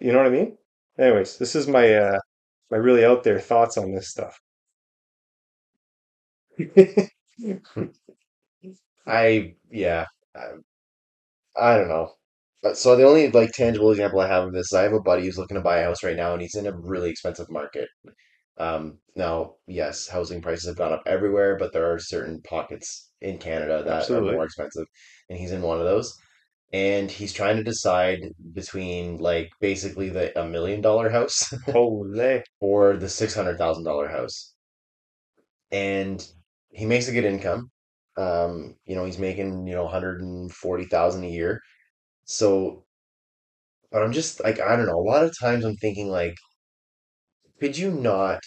You 0.00 0.12
know 0.12 0.18
what 0.18 0.26
I 0.26 0.30
mean? 0.30 0.58
Anyways, 0.98 1.38
this 1.38 1.54
is 1.56 1.68
my, 1.68 1.94
uh, 1.94 2.18
my 2.70 2.78
really 2.78 3.04
out 3.04 3.24
there 3.24 3.40
thoughts 3.40 3.78
on 3.78 3.92
this 3.94 4.10
stuff. 4.10 4.38
I 9.06 9.56
yeah. 9.70 10.06
I 11.60 11.76
don't 11.76 11.88
know. 11.88 12.14
But 12.62 12.76
so 12.78 12.96
the 12.96 13.04
only 13.06 13.30
like 13.30 13.52
tangible 13.52 13.90
example 13.90 14.20
I 14.20 14.26
have 14.28 14.44
of 14.44 14.52
this 14.52 14.66
is 14.66 14.72
I 14.74 14.82
have 14.82 14.92
a 14.92 15.00
buddy 15.00 15.24
who's 15.24 15.38
looking 15.38 15.56
to 15.56 15.60
buy 15.62 15.78
a 15.78 15.84
house 15.84 16.02
right 16.02 16.16
now 16.16 16.32
and 16.32 16.42
he's 16.42 16.54
in 16.56 16.66
a 16.66 16.76
really 16.76 17.10
expensive 17.10 17.50
market. 17.50 17.88
Um, 18.58 18.98
now, 19.16 19.56
yes, 19.68 20.08
housing 20.08 20.42
prices 20.42 20.66
have 20.68 20.76
gone 20.76 20.92
up 20.92 21.02
everywhere, 21.06 21.56
but 21.58 21.72
there 21.72 21.92
are 21.92 21.98
certain 22.00 22.42
pockets 22.42 23.10
in 23.20 23.38
Canada 23.38 23.84
that 23.84 24.10
are 24.12 24.20
Absolutely. 24.20 24.32
more 24.34 24.44
expensive, 24.44 24.86
and 25.30 25.38
he's 25.38 25.52
in 25.52 25.62
one 25.62 25.78
of 25.78 25.84
those. 25.86 26.14
And 26.72 27.10
he's 27.10 27.32
trying 27.32 27.56
to 27.58 27.64
decide 27.64 28.20
between 28.54 29.18
like 29.18 29.50
basically 29.60 30.10
the 30.10 30.38
a 30.40 30.46
million 30.48 30.80
dollar 30.82 31.10
house 31.10 31.52
Holy. 31.66 32.42
or 32.60 32.96
the 32.96 33.08
six 33.08 33.34
hundred 33.34 33.58
thousand 33.58 33.84
dollar 33.84 34.08
house. 34.08 34.54
And 35.72 36.26
he 36.70 36.84
makes 36.86 37.08
a 37.08 37.12
good 37.12 37.24
income. 37.24 37.70
Um, 38.18 38.76
you 38.86 38.96
know, 38.96 39.06
he's 39.06 39.18
making, 39.20 39.66
you 39.68 39.74
know, 39.74 39.84
140,000 39.84 41.24
a 41.24 41.30
year. 41.30 41.62
So, 42.26 42.84
but 43.90 44.02
I'm 44.02 44.12
just 44.12 44.42
like, 44.42 44.60
I 44.60 44.76
don't 44.76 44.86
know, 44.86 44.98
a 44.98 45.08
lot 45.10 45.24
of 45.24 45.38
times 45.38 45.64
I'm 45.64 45.76
thinking 45.76 46.08
like, 46.08 46.36
could 47.60 47.76
you 47.78 47.90
not 47.90 48.40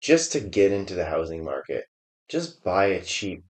just 0.00 0.32
to 0.32 0.40
get 0.40 0.72
into 0.72 0.94
the 0.94 1.04
housing 1.04 1.44
market, 1.44 1.84
just 2.28 2.62
buy 2.64 2.86
a 2.86 3.02
cheap 3.02 3.44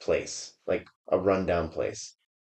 place, 0.00 0.54
like 0.66 0.86
a 1.08 1.18
rundown 1.18 1.68
place. 1.68 2.16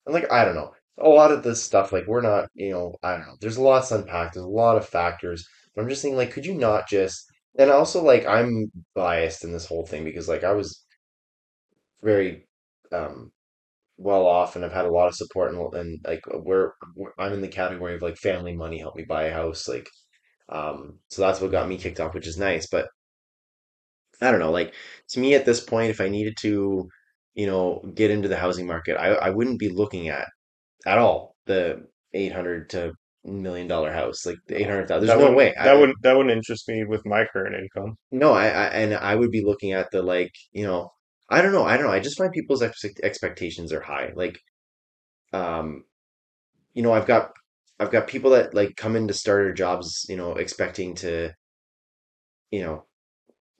And 0.06 0.14
like, 0.14 0.30
I 0.32 0.44
don't 0.44 0.54
know. 0.56 0.72
A 0.98 1.08
lot 1.08 1.32
of 1.32 1.42
this 1.42 1.62
stuff, 1.62 1.92
like 1.92 2.06
we're 2.06 2.20
not, 2.22 2.48
you 2.54 2.70
know, 2.72 2.94
I 3.02 3.12
don't 3.16 3.26
know. 3.26 3.36
There's 3.40 3.56
a 3.56 3.62
lot 3.62 3.84
to. 3.88 4.34
There's 4.34 4.44
a 4.46 4.48
lot 4.48 4.76
of 4.76 4.88
factors. 4.88 5.46
But 5.74 5.82
I'm 5.82 5.88
just 5.88 6.02
thinking, 6.02 6.18
like, 6.18 6.32
could 6.32 6.46
you 6.46 6.54
not 6.54 6.88
just, 6.88 7.24
and 7.58 7.70
also 7.70 8.02
like 8.02 8.26
I'm 8.26 8.70
biased 8.94 9.44
in 9.44 9.52
this 9.52 9.66
whole 9.66 9.86
thing 9.86 10.04
because 10.04 10.28
like 10.28 10.44
I 10.44 10.52
was 10.52 10.81
very 12.02 12.46
um 12.92 13.32
well 13.98 14.26
off 14.26 14.56
and 14.56 14.64
I've 14.64 14.72
had 14.72 14.86
a 14.86 14.90
lot 14.92 15.08
of 15.08 15.14
support 15.16 15.54
and, 15.54 15.74
and 15.74 16.00
like 16.06 16.22
we're, 16.32 16.72
we're 16.96 17.12
I'm 17.18 17.32
in 17.34 17.42
the 17.42 17.48
category 17.48 17.94
of 17.96 18.02
like 18.02 18.16
family 18.18 18.56
money 18.56 18.78
helped 18.78 18.96
me 18.98 19.04
buy 19.04 19.24
a 19.24 19.34
house. 19.34 19.68
Like, 19.68 19.88
um, 20.50 21.00
so 21.08 21.22
that's 21.22 21.40
what 21.40 21.52
got 21.52 21.68
me 21.68 21.78
kicked 21.78 22.00
off, 22.00 22.14
which 22.14 22.26
is 22.28 22.38
nice. 22.38 22.68
But 22.70 22.88
I 24.20 24.30
don't 24.30 24.40
know, 24.40 24.50
like 24.52 24.74
to 25.10 25.20
me 25.20 25.34
at 25.34 25.44
this 25.44 25.60
point, 25.60 25.90
if 25.90 26.00
I 26.00 26.08
needed 26.08 26.36
to, 26.42 26.88
you 27.34 27.46
know, 27.46 27.82
get 27.94 28.10
into 28.10 28.28
the 28.28 28.36
housing 28.36 28.66
market, 28.66 28.96
I, 28.96 29.08
I 29.14 29.30
wouldn't 29.30 29.58
be 29.58 29.68
looking 29.68 30.08
at 30.08 30.28
at 30.86 30.98
all 30.98 31.36
the 31.46 31.86
800 32.14 32.70
to 32.70 32.94
million 33.24 33.68
dollar 33.68 33.92
house, 33.92 34.26
like 34.26 34.38
eight 34.50 34.66
hundred 34.68 34.88
thousand. 34.88 35.02
There's 35.02 35.16
That 35.18 35.18
no 35.18 35.32
way. 35.34 35.54
that 35.62 35.74
I, 35.74 35.74
wouldn't 35.78 35.98
that 36.02 36.16
wouldn't 36.16 36.36
interest 36.36 36.68
me 36.68 36.84
with 36.84 37.06
my 37.06 37.26
current 37.32 37.56
income. 37.56 37.96
no, 38.10 38.32
I, 38.32 38.46
I 38.46 38.64
and 38.68 38.94
I 38.94 39.14
would 39.16 39.30
be 39.30 39.44
looking 39.44 39.72
at 39.72 39.90
the 39.90 40.02
like, 40.02 40.32
you 40.52 40.64
know, 40.64 40.92
I 41.30 41.42
don't 41.42 41.52
know, 41.52 41.64
I 41.64 41.76
don't 41.76 41.86
know. 41.86 41.92
I 41.92 42.00
just 42.00 42.18
find 42.18 42.32
people's 42.32 42.62
ex 42.62 42.84
expectations 43.02 43.72
are 43.72 43.80
high. 43.80 44.12
Like, 44.14 44.38
um, 45.32 45.84
you 46.74 46.82
know, 46.82 46.92
I've 46.92 47.06
got 47.06 47.32
I've 47.80 47.90
got 47.92 48.08
people 48.08 48.32
that 48.32 48.54
like 48.54 48.76
come 48.76 48.96
into 48.96 49.14
starter 49.14 49.52
jobs, 49.54 50.06
you 50.08 50.16
know, 50.16 50.34
expecting 50.36 50.94
to, 50.96 51.32
you 52.50 52.60
know, 52.62 52.86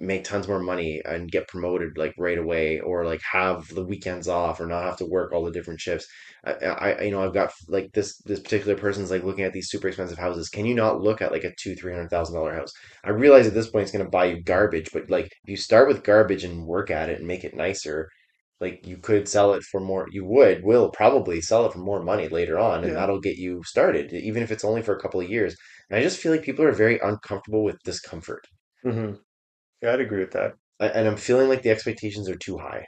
make 0.02 0.24
tons 0.24 0.48
more 0.48 0.60
money 0.60 1.00
and 1.04 1.30
get 1.30 1.48
promoted 1.48 1.96
like 1.96 2.14
right 2.18 2.38
away 2.38 2.80
or 2.80 3.04
like 3.06 3.22
have 3.30 3.68
the 3.68 3.84
weekends 3.84 4.28
off 4.28 4.60
or 4.60 4.66
not 4.66 4.84
have 4.84 4.96
to 4.98 5.06
work 5.06 5.32
all 5.32 5.44
the 5.44 5.50
different 5.52 5.80
shifts. 5.80 6.06
I, 6.44 6.52
I 6.52 7.00
you 7.02 7.10
know 7.10 7.22
I've 7.24 7.34
got 7.34 7.52
like 7.68 7.92
this 7.92 8.18
this 8.22 8.40
particular 8.40 8.76
person's 8.76 9.10
like 9.10 9.24
looking 9.24 9.44
at 9.44 9.52
these 9.52 9.70
super 9.70 9.88
expensive 9.88 10.18
houses. 10.18 10.48
Can 10.48 10.66
you 10.66 10.74
not 10.74 11.00
look 11.00 11.22
at 11.22 11.32
like 11.32 11.44
a 11.44 11.54
two 11.58 11.74
three 11.76 11.92
hundred 11.92 12.10
thousand 12.10 12.34
dollar 12.34 12.54
house? 12.54 12.72
I 13.04 13.10
realize 13.10 13.46
at 13.46 13.54
this 13.54 13.70
point 13.70 13.84
it's 13.84 13.92
going 13.92 14.04
to 14.04 14.10
buy 14.10 14.26
you 14.26 14.42
garbage, 14.42 14.90
but 14.92 15.08
like 15.10 15.26
if 15.26 15.48
you 15.50 15.56
start 15.56 15.88
with 15.88 16.04
garbage 16.04 16.44
and 16.44 16.66
work 16.66 16.90
at 16.90 17.08
it 17.10 17.18
and 17.18 17.26
make 17.28 17.44
it 17.44 17.54
nicer, 17.56 18.08
like 18.60 18.86
you 18.86 18.96
could 18.98 19.28
sell 19.28 19.54
it 19.54 19.62
for 19.64 19.80
more. 19.80 20.06
You 20.10 20.24
would 20.26 20.64
will 20.64 20.90
probably 20.90 21.40
sell 21.40 21.66
it 21.66 21.72
for 21.72 21.78
more 21.80 22.02
money 22.02 22.28
later 22.28 22.58
on, 22.58 22.84
and 22.84 22.94
Yeah. 22.94 22.96
that'll 22.96 23.20
get 23.20 23.36
you 23.36 23.62
started, 23.64 24.12
even 24.12 24.42
if 24.42 24.50
it's 24.50 24.64
only 24.64 24.82
for 24.82 24.96
a 24.96 25.00
couple 25.00 25.20
of 25.20 25.28
years. 25.30 25.56
And 25.90 25.98
I 25.98 26.02
just 26.02 26.18
feel 26.18 26.32
like 26.32 26.42
people 26.42 26.64
are 26.64 26.72
very 26.72 26.98
uncomfortable 27.00 27.64
with 27.64 27.76
discomfort. 27.84 28.46
hmm 28.84 29.14
Yeah, 29.82 29.92
I'd 29.92 30.00
agree 30.00 30.20
with 30.20 30.32
that. 30.32 30.54
I- 30.80 30.88
and 30.88 31.06
I'm 31.08 31.16
feeling 31.16 31.48
like 31.48 31.62
the 31.62 31.70
expectations 31.70 32.28
are 32.28 32.36
too 32.36 32.58
high. 32.58 32.86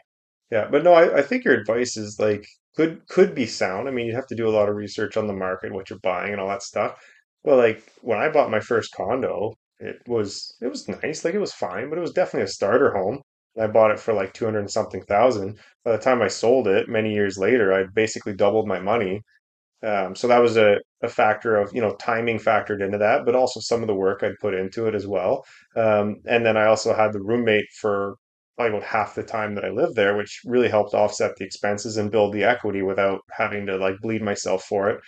Yeah, 0.50 0.68
but 0.70 0.84
no, 0.84 0.92
I, 0.94 1.18
I 1.18 1.22
think 1.22 1.44
your 1.44 1.54
advice 1.54 1.96
is 1.96 2.18
like 2.18 2.46
could 2.76 3.06
could 3.08 3.34
be 3.34 3.46
sound. 3.46 3.88
I 3.88 3.92
mean, 3.92 4.06
you'd 4.06 4.14
have 4.16 4.26
to 4.28 4.34
do 4.36 4.48
a 4.48 4.56
lot 4.56 4.68
of 4.68 4.76
research 4.76 5.16
on 5.16 5.26
the 5.26 5.32
market, 5.34 5.72
what 5.72 5.90
you're 5.90 5.98
buying, 6.00 6.32
and 6.32 6.40
all 6.40 6.48
that 6.48 6.62
stuff. 6.62 6.98
Well, 7.44 7.56
like 7.56 7.82
when 8.02 8.18
I 8.18 8.28
bought 8.30 8.50
my 8.50 8.60
first 8.60 8.94
condo, 8.94 9.54
it 9.80 9.96
was 10.08 10.56
it 10.62 10.68
was 10.68 10.88
nice, 10.88 11.24
like 11.24 11.34
it 11.34 11.38
was 11.40 11.52
fine, 11.54 11.88
but 11.90 11.98
it 11.98 12.02
was 12.02 12.12
definitely 12.12 12.44
a 12.44 12.48
starter 12.48 12.92
home. 12.94 13.20
And 13.56 13.64
I 13.64 13.68
bought 13.68 13.90
it 13.92 14.00
for 14.00 14.14
like 14.14 14.32
200 14.34 14.60
and 14.60 14.70
something 14.70 15.02
thousand. 15.04 15.58
By 15.84 15.92
the 15.92 16.02
time 16.02 16.22
I 16.22 16.28
sold 16.28 16.68
it, 16.68 16.88
many 16.88 17.12
years 17.14 17.38
later, 17.38 17.72
I 17.72 17.84
basically 17.94 18.34
doubled 18.34 18.68
my 18.68 18.80
money. 18.80 19.22
Um, 19.84 20.14
so 20.16 20.28
that 20.28 20.38
was 20.38 20.56
a, 20.56 20.78
a 21.02 21.08
factor 21.08 21.56
of, 21.56 21.70
you 21.74 21.80
know, 21.80 21.94
timing 21.96 22.38
factored 22.38 22.82
into 22.82 22.98
that, 22.98 23.24
but 23.26 23.34
also 23.34 23.60
some 23.60 23.82
of 23.82 23.86
the 23.86 23.94
work 23.94 24.22
I'd 24.22 24.38
put 24.40 24.54
into 24.54 24.86
it 24.86 24.94
as 24.94 25.06
well. 25.06 25.44
Um, 25.76 26.16
and 26.26 26.44
then 26.46 26.56
I 26.56 26.66
also 26.66 26.94
had 26.94 27.12
the 27.12 27.22
roommate 27.22 27.66
for 27.80 28.16
about 28.58 28.82
half 28.84 29.14
the 29.14 29.22
time 29.22 29.54
that 29.56 29.64
I 29.64 29.70
lived 29.70 29.96
there, 29.96 30.16
which 30.16 30.40
really 30.44 30.68
helped 30.68 30.94
offset 30.94 31.36
the 31.36 31.44
expenses 31.44 31.96
and 31.96 32.10
build 32.10 32.32
the 32.32 32.44
equity 32.44 32.82
without 32.82 33.20
having 33.32 33.66
to 33.66 33.76
like 33.76 33.96
bleed 34.00 34.22
myself 34.22 34.64
for 34.64 34.90
it. 34.90 35.00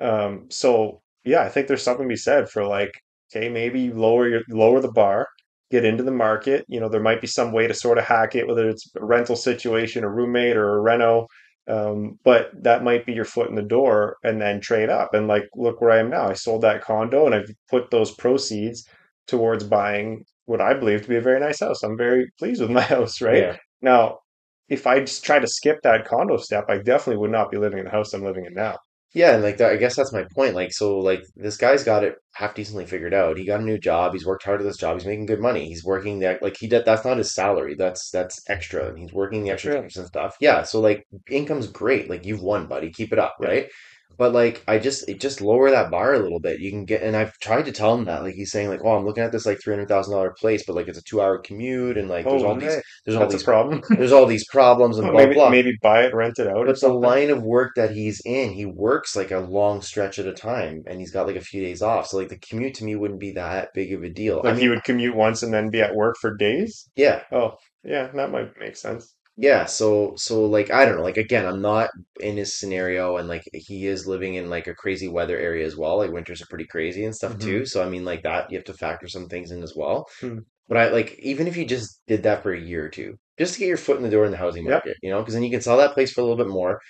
Um, 0.00 0.46
so 0.50 1.02
yeah, 1.24 1.42
I 1.42 1.48
think 1.48 1.66
there's 1.68 1.82
something 1.82 2.06
to 2.06 2.12
be 2.12 2.16
said 2.16 2.48
for 2.48 2.64
like, 2.66 2.92
okay, 3.34 3.48
maybe 3.48 3.90
lower 3.92 4.28
your 4.28 4.42
lower 4.48 4.80
the 4.80 4.92
bar, 4.92 5.26
get 5.70 5.84
into 5.84 6.04
the 6.04 6.10
market. 6.12 6.64
You 6.68 6.80
know, 6.80 6.88
there 6.88 7.02
might 7.02 7.20
be 7.20 7.26
some 7.26 7.52
way 7.52 7.66
to 7.66 7.74
sort 7.74 7.98
of 7.98 8.04
hack 8.04 8.34
it, 8.34 8.46
whether 8.46 8.68
it's 8.68 8.90
a 8.96 9.04
rental 9.04 9.36
situation, 9.36 10.04
a 10.04 10.08
roommate, 10.10 10.56
or 10.56 10.76
a 10.76 10.80
reno. 10.80 11.26
Um, 11.68 12.18
but 12.24 12.50
that 12.62 12.84
might 12.84 13.06
be 13.06 13.12
your 13.12 13.24
foot 13.24 13.48
in 13.48 13.56
the 13.56 13.62
door, 13.62 14.16
and 14.22 14.40
then 14.40 14.60
trade 14.60 14.88
up. 14.88 15.14
And 15.14 15.26
like, 15.26 15.48
look 15.54 15.80
where 15.80 15.90
I 15.90 15.98
am 15.98 16.10
now. 16.10 16.28
I 16.28 16.34
sold 16.34 16.62
that 16.62 16.82
condo, 16.82 17.26
and 17.26 17.34
I've 17.34 17.50
put 17.70 17.90
those 17.90 18.12
proceeds 18.12 18.86
towards 19.26 19.64
buying 19.64 20.24
what 20.44 20.60
I 20.60 20.74
believe 20.74 21.02
to 21.02 21.08
be 21.08 21.16
a 21.16 21.20
very 21.20 21.40
nice 21.40 21.60
house. 21.60 21.82
I'm 21.82 21.96
very 21.96 22.30
pleased 22.38 22.60
with 22.60 22.70
my 22.70 22.80
house, 22.94 23.20
right? 23.20 23.38
Yeah. 23.38 23.56
Now, 23.82 24.20
if 24.68 24.86
I 24.86 25.00
just 25.00 25.24
try 25.24 25.38
to 25.38 25.46
skip 25.46 25.78
that 25.82 26.06
condo 26.06 26.36
step, 26.38 26.66
I 26.68 26.78
definitely 26.78 27.18
would 27.18 27.30
not 27.32 27.50
be 27.50 27.58
living 27.58 27.78
in 27.80 27.84
the 27.84 27.90
house 27.90 28.12
I'm 28.12 28.24
living 28.24 28.44
in 28.46 28.54
now. 28.54 28.78
Yeah, 29.16 29.32
and 29.32 29.42
like 29.42 29.56
that, 29.56 29.72
I 29.72 29.76
guess 29.76 29.96
that's 29.96 30.12
my 30.12 30.24
point. 30.34 30.54
Like, 30.54 30.72
so 30.74 30.98
like 30.98 31.22
this 31.36 31.56
guy's 31.56 31.82
got 31.82 32.04
it 32.04 32.16
half 32.34 32.54
decently 32.54 32.84
figured 32.84 33.14
out. 33.14 33.38
He 33.38 33.46
got 33.46 33.60
a 33.60 33.64
new 33.64 33.78
job. 33.78 34.12
He's 34.12 34.26
worked 34.26 34.44
hard 34.44 34.60
at 34.60 34.64
this 34.64 34.76
job. 34.76 34.94
He's 34.96 35.06
making 35.06 35.24
good 35.24 35.40
money. 35.40 35.66
He's 35.68 35.82
working 35.84 36.18
that 36.18 36.42
like 36.42 36.56
he 36.58 36.68
did. 36.68 36.84
That's 36.84 37.04
not 37.06 37.16
his 37.16 37.32
salary. 37.34 37.74
That's 37.76 38.10
that's 38.10 38.42
extra, 38.50 38.88
and 38.88 38.98
he's 38.98 39.14
working 39.14 39.42
the 39.42 39.50
extra 39.50 39.72
Really? 39.72 39.84
and 39.96 40.06
stuff. 40.06 40.36
Yeah, 40.38 40.64
so 40.64 40.80
like 40.80 41.06
income's 41.30 41.66
great. 41.66 42.10
Like 42.10 42.26
you've 42.26 42.42
won, 42.42 42.66
buddy. 42.68 42.90
Keep 42.92 43.14
it 43.14 43.18
up, 43.18 43.36
Yeah. 43.40 43.48
right? 43.48 43.70
But 44.18 44.32
like 44.32 44.64
I 44.66 44.78
just 44.78 45.08
it 45.08 45.20
just 45.20 45.40
lower 45.40 45.70
that 45.70 45.90
bar 45.90 46.14
a 46.14 46.18
little 46.18 46.40
bit. 46.40 46.60
You 46.60 46.70
can 46.70 46.84
get, 46.84 47.02
and 47.02 47.16
I've 47.16 47.36
tried 47.38 47.66
to 47.66 47.72
tell 47.72 47.94
him 47.94 48.04
that. 48.06 48.22
Like 48.22 48.34
he's 48.34 48.50
saying 48.50 48.68
like, 48.68 48.80
oh, 48.84 48.96
I'm 48.96 49.04
looking 49.04 49.24
at 49.24 49.32
this 49.32 49.46
like 49.46 49.60
three 49.62 49.74
hundred 49.74 49.88
thousand 49.88 50.12
dollar 50.14 50.32
place, 50.32 50.64
but 50.66 50.74
like 50.76 50.88
it's 50.88 50.98
a 50.98 51.02
two 51.02 51.20
hour 51.20 51.38
commute, 51.38 51.98
and 51.98 52.08
like 52.08 52.28
there's 52.28 52.42
all 52.42 52.54
these 52.56 52.74
hey, 52.74 52.80
there's 53.04 53.16
all 53.16 53.22
that's 53.22 53.34
these 53.34 53.42
problem. 53.42 53.82
there's 53.90 54.12
all 54.12 54.26
these 54.26 54.46
problems 54.48 54.98
and 54.98 55.06
Well, 55.06 55.12
blah 55.12 55.26
maybe 55.26 55.34
blah. 55.34 55.50
maybe 55.50 55.72
buy 55.82 56.04
it, 56.04 56.14
rent 56.14 56.38
it 56.38 56.46
out 56.48 56.66
But 56.66 56.80
the 56.80 56.88
line 56.88 57.30
of 57.30 57.42
work 57.42 57.72
that 57.76 57.90
he's 57.92 58.20
in, 58.24 58.52
he 58.52 58.64
works 58.66 59.16
like 59.16 59.30
a 59.30 59.38
long 59.40 59.82
stretch 59.82 60.18
at 60.18 60.26
a 60.26 60.32
time 60.32 60.82
and 60.86 61.00
he's 61.00 61.10
got 61.10 61.26
like 61.26 61.36
a 61.36 61.40
few 61.40 61.60
days 61.62 61.82
off. 61.82 62.06
So 62.08 62.16
like 62.18 62.28
the 62.28 62.38
commute 62.38 62.74
to 62.76 62.84
me 62.84 62.94
wouldn't 62.96 63.20
be 63.20 63.32
that 63.32 63.70
big 63.74 63.92
of 63.92 64.02
a 64.02 64.10
deal. 64.10 64.40
I 64.44 64.48
Like 64.50 64.58
he 64.58 64.68
would 64.68 64.84
commute 64.84 65.14
once 65.16 65.42
and 65.42 65.52
then 65.52 65.70
be 65.70 65.80
at 65.82 65.94
work 65.94 66.16
for 66.20 66.34
days. 66.36 66.88
yeah. 66.96 67.22
Oh, 67.32 67.56
yeah, 67.84 68.08
that 68.14 68.30
might 68.30 68.58
make 68.58 68.76
sense. 68.76 69.14
Yeah, 69.38 69.66
so 69.66 70.14
so 70.16 70.46
like 70.46 70.70
I 70.70 70.86
don't 70.86 70.96
know, 70.96 71.02
like 71.02 71.18
again, 71.18 71.44
I'm 71.44 71.60
not 71.60 71.90
in 72.20 72.38
his 72.38 72.54
scenario 72.58 73.18
and 73.18 73.28
like 73.28 73.42
he 73.52 73.86
is 73.86 74.06
living 74.06 74.34
in 74.34 74.48
like 74.48 74.66
a 74.66 74.74
crazy 74.74 75.08
weather 75.08 75.36
area 75.38 75.66
as 75.66 75.76
well. 75.76 75.98
Like 75.98 76.10
winters 76.10 76.40
are 76.40 76.46
pretty 76.48 76.66
crazy 76.66 77.04
and 77.04 77.14
stuff 77.14 77.36
hmm 77.36 77.36
too. 77.38 77.66
So 77.66 77.82
I 77.84 77.88
mean 77.90 78.04
like 78.04 78.22
that 78.22 78.50
you 78.50 78.56
have 78.56 78.64
to 78.66 78.72
factor 78.74 79.08
some 79.08 79.28
things 79.28 79.50
in 79.50 79.62
as 79.62 79.74
well. 79.76 80.06
Hmm. 80.20 80.38
But 80.68 80.78
I 80.78 80.88
like 80.90 81.18
even 81.20 81.48
if 81.48 81.56
you 81.56 81.66
just 81.66 82.02
did 82.06 82.22
that 82.24 82.42
for 82.42 82.52
a 82.54 82.60
year 82.60 82.86
or 82.86 82.90
two, 82.90 83.18
just 83.38 83.54
to 83.54 83.60
get 83.60 83.68
your 83.68 83.76
foot 83.78 83.98
in 83.98 84.04
the 84.04 84.10
door 84.10 84.24
in 84.26 84.32
the 84.32 84.38
housing 84.38 84.64
Yep. 84.64 84.82
market, 84.84 84.96
you 85.02 85.10
know, 85.10 85.20
because 85.20 85.34
then 85.34 85.44
you 85.44 85.50
can 85.50 85.62
sell 85.62 85.78
that 85.78 85.94
place 85.94 86.12
for 86.12 86.22
a 86.22 86.24
little 86.24 86.38
bit 86.44 86.52
more. 86.52 86.80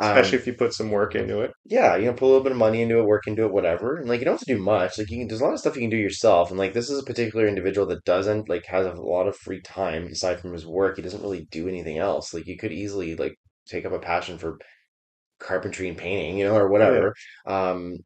Especially 0.00 0.36
Um, 0.36 0.38
if 0.38 0.46
you 0.46 0.52
put 0.54 0.74
some 0.74 0.90
work 0.90 1.14
into 1.14 1.40
it. 1.40 1.52
yeah, 1.64 1.94
you 1.96 2.06
know, 2.06 2.12
put 2.12 2.22
a 2.22 2.26
little 2.26 2.42
bit 2.42 2.52
of 2.52 2.58
money 2.58 2.82
into 2.82 2.98
it, 2.98 3.04
work 3.04 3.26
into 3.26 3.44
it, 3.44 3.52
whatever. 3.52 3.96
And 3.96 4.08
like 4.08 4.18
you 4.18 4.24
don't 4.24 4.34
have 4.34 4.40
to 4.46 4.54
do 4.56 4.60
much. 4.60 4.98
Like 4.98 5.10
you 5.10 5.18
can, 5.18 5.28
there's 5.28 5.40
a 5.40 5.44
lot 5.44 5.52
of 5.54 5.60
stuff 5.60 5.76
you 5.76 5.82
can 5.82 5.90
do 5.90 5.96
yourself. 5.96 6.50
And 6.50 6.58
like 6.58 6.72
this 6.72 6.90
is 6.90 6.98
a 6.98 7.04
particular 7.04 7.46
individual 7.46 7.86
that 7.88 8.04
doesn't 8.04 8.48
like 8.48 8.66
has 8.66 8.86
a 8.86 8.92
lot 8.94 9.28
of 9.28 9.36
free 9.36 9.60
time 9.62 10.06
aside 10.08 10.40
from 10.40 10.52
his 10.52 10.66
work. 10.66 10.96
He 10.96 11.02
doesn't 11.02 11.22
really 11.22 11.46
do 11.52 11.68
anything 11.68 11.98
else. 11.98 12.34
Like 12.34 12.46
you 12.48 12.56
could 12.58 12.72
easily 12.72 13.14
like 13.16 13.36
take 13.68 13.84
up 13.86 13.92
a 13.92 14.00
passion 14.00 14.38
for 14.38 14.58
carpentry 15.40 15.88
and 15.88 15.98
painting, 15.98 16.38
you 16.38 16.44
know, 16.46 16.56
or 16.56 16.68
Oh 16.78 16.90
yeah. 16.90 17.04
whatever. 17.04 17.14
Um, 17.46 17.96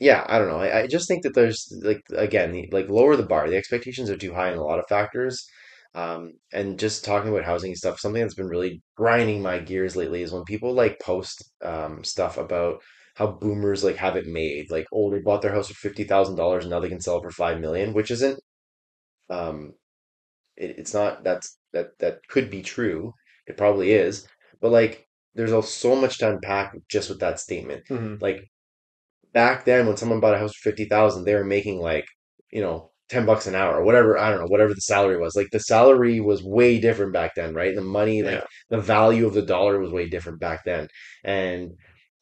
yeah, 0.00 0.24
I 0.28 0.38
don't 0.38 0.48
know. 0.48 0.58
I, 0.60 0.82
I 0.82 0.86
just 0.86 1.08
think 1.08 1.22
that 1.24 1.34
there's 1.34 1.72
like 1.82 2.02
again, 2.16 2.52
the, 2.52 2.68
like 2.72 2.88
lower 2.88 3.16
the 3.16 3.22
bar. 3.26 3.48
The 3.48 3.56
expectations 3.56 4.10
are 4.10 4.16
too 4.16 4.34
high 4.34 4.52
in 4.52 4.58
a 4.58 4.64
lot 4.64 4.78
of 4.80 4.86
factors. 4.88 5.46
Um, 5.94 6.34
and 6.52 6.78
just 6.78 7.04
talking 7.04 7.30
about 7.30 7.44
housing 7.44 7.74
stuff, 7.76 8.00
something 8.00 8.20
that's 8.22 8.34
been 8.34 8.48
really 8.48 8.82
grinding 8.96 9.42
my 9.42 9.58
gears 9.60 9.94
lately 9.96 10.22
is 10.22 10.32
when 10.32 10.44
people 10.44 10.72
like 10.74 10.98
post 11.00 11.44
um 11.62 12.02
stuff 12.04 12.36
about 12.38 12.82
how 13.16 13.28
boomers 13.28 13.84
like 13.84 13.96
have 13.96 14.16
it 14.16 14.26
made. 14.26 14.70
Like, 14.70 14.86
oh, 14.92 15.10
they 15.10 15.20
bought 15.20 15.42
their 15.42 15.52
house 15.54 15.68
for 15.68 15.74
fifty 15.74 16.04
thousand 16.04 16.36
dollars 16.36 16.64
and 16.64 16.70
now 16.72 16.80
they 16.80 16.88
can 16.88 17.00
sell 17.00 17.18
it 17.18 17.22
for 17.22 17.30
five 17.30 17.60
million, 17.60 17.92
which 17.94 18.10
isn't 18.10 18.40
um 19.30 19.72
it, 20.56 20.78
it's 20.78 20.94
not 20.94 21.24
that's 21.24 21.58
that 21.72 21.98
that 22.00 22.20
could 22.28 22.50
be 22.50 22.62
true. 22.62 23.14
It 23.46 23.56
probably 23.56 23.92
is. 23.92 24.26
But 24.60 24.72
like 24.72 25.06
there's 25.34 25.52
also 25.52 25.68
so 25.68 25.96
much 25.96 26.18
to 26.18 26.30
unpack 26.30 26.74
just 26.90 27.08
with 27.10 27.20
that 27.20 27.40
statement. 27.40 27.84
hmm 27.88 28.16
Like 28.20 28.50
back 29.34 29.64
then 29.64 29.86
when 29.86 29.96
someone 29.96 30.20
bought 30.20 30.34
a 30.34 30.38
house 30.38 30.54
for 30.56 30.70
50,000, 30.70 31.24
they 31.24 31.34
were 31.34 31.44
making 31.44 31.80
like, 31.80 32.06
you 32.52 32.62
know, 32.62 32.92
10 33.08 33.26
bucks 33.26 33.46
an 33.46 33.54
hour 33.54 33.76
or 33.80 33.84
whatever, 33.84 34.18
I 34.18 34.30
don't 34.30 34.40
know, 34.40 34.46
whatever 34.48 34.74
the 34.74 34.80
salary 34.80 35.18
was. 35.18 35.36
Like 35.36 35.48
the 35.52 35.60
salary 35.60 36.20
was 36.20 36.42
way 36.42 36.78
different 36.80 37.12
back 37.12 37.32
then, 37.36 37.54
right? 37.54 37.74
The 37.74 37.82
money, 37.82 38.22
like 38.22 38.40
Yeah. 38.40 38.44
the 38.70 38.80
value 38.80 39.26
of 39.26 39.34
the 39.34 39.42
dollar 39.42 39.78
was 39.80 39.92
way 39.92 40.08
different 40.08 40.40
back 40.40 40.64
then. 40.64 40.88
And 41.24 41.72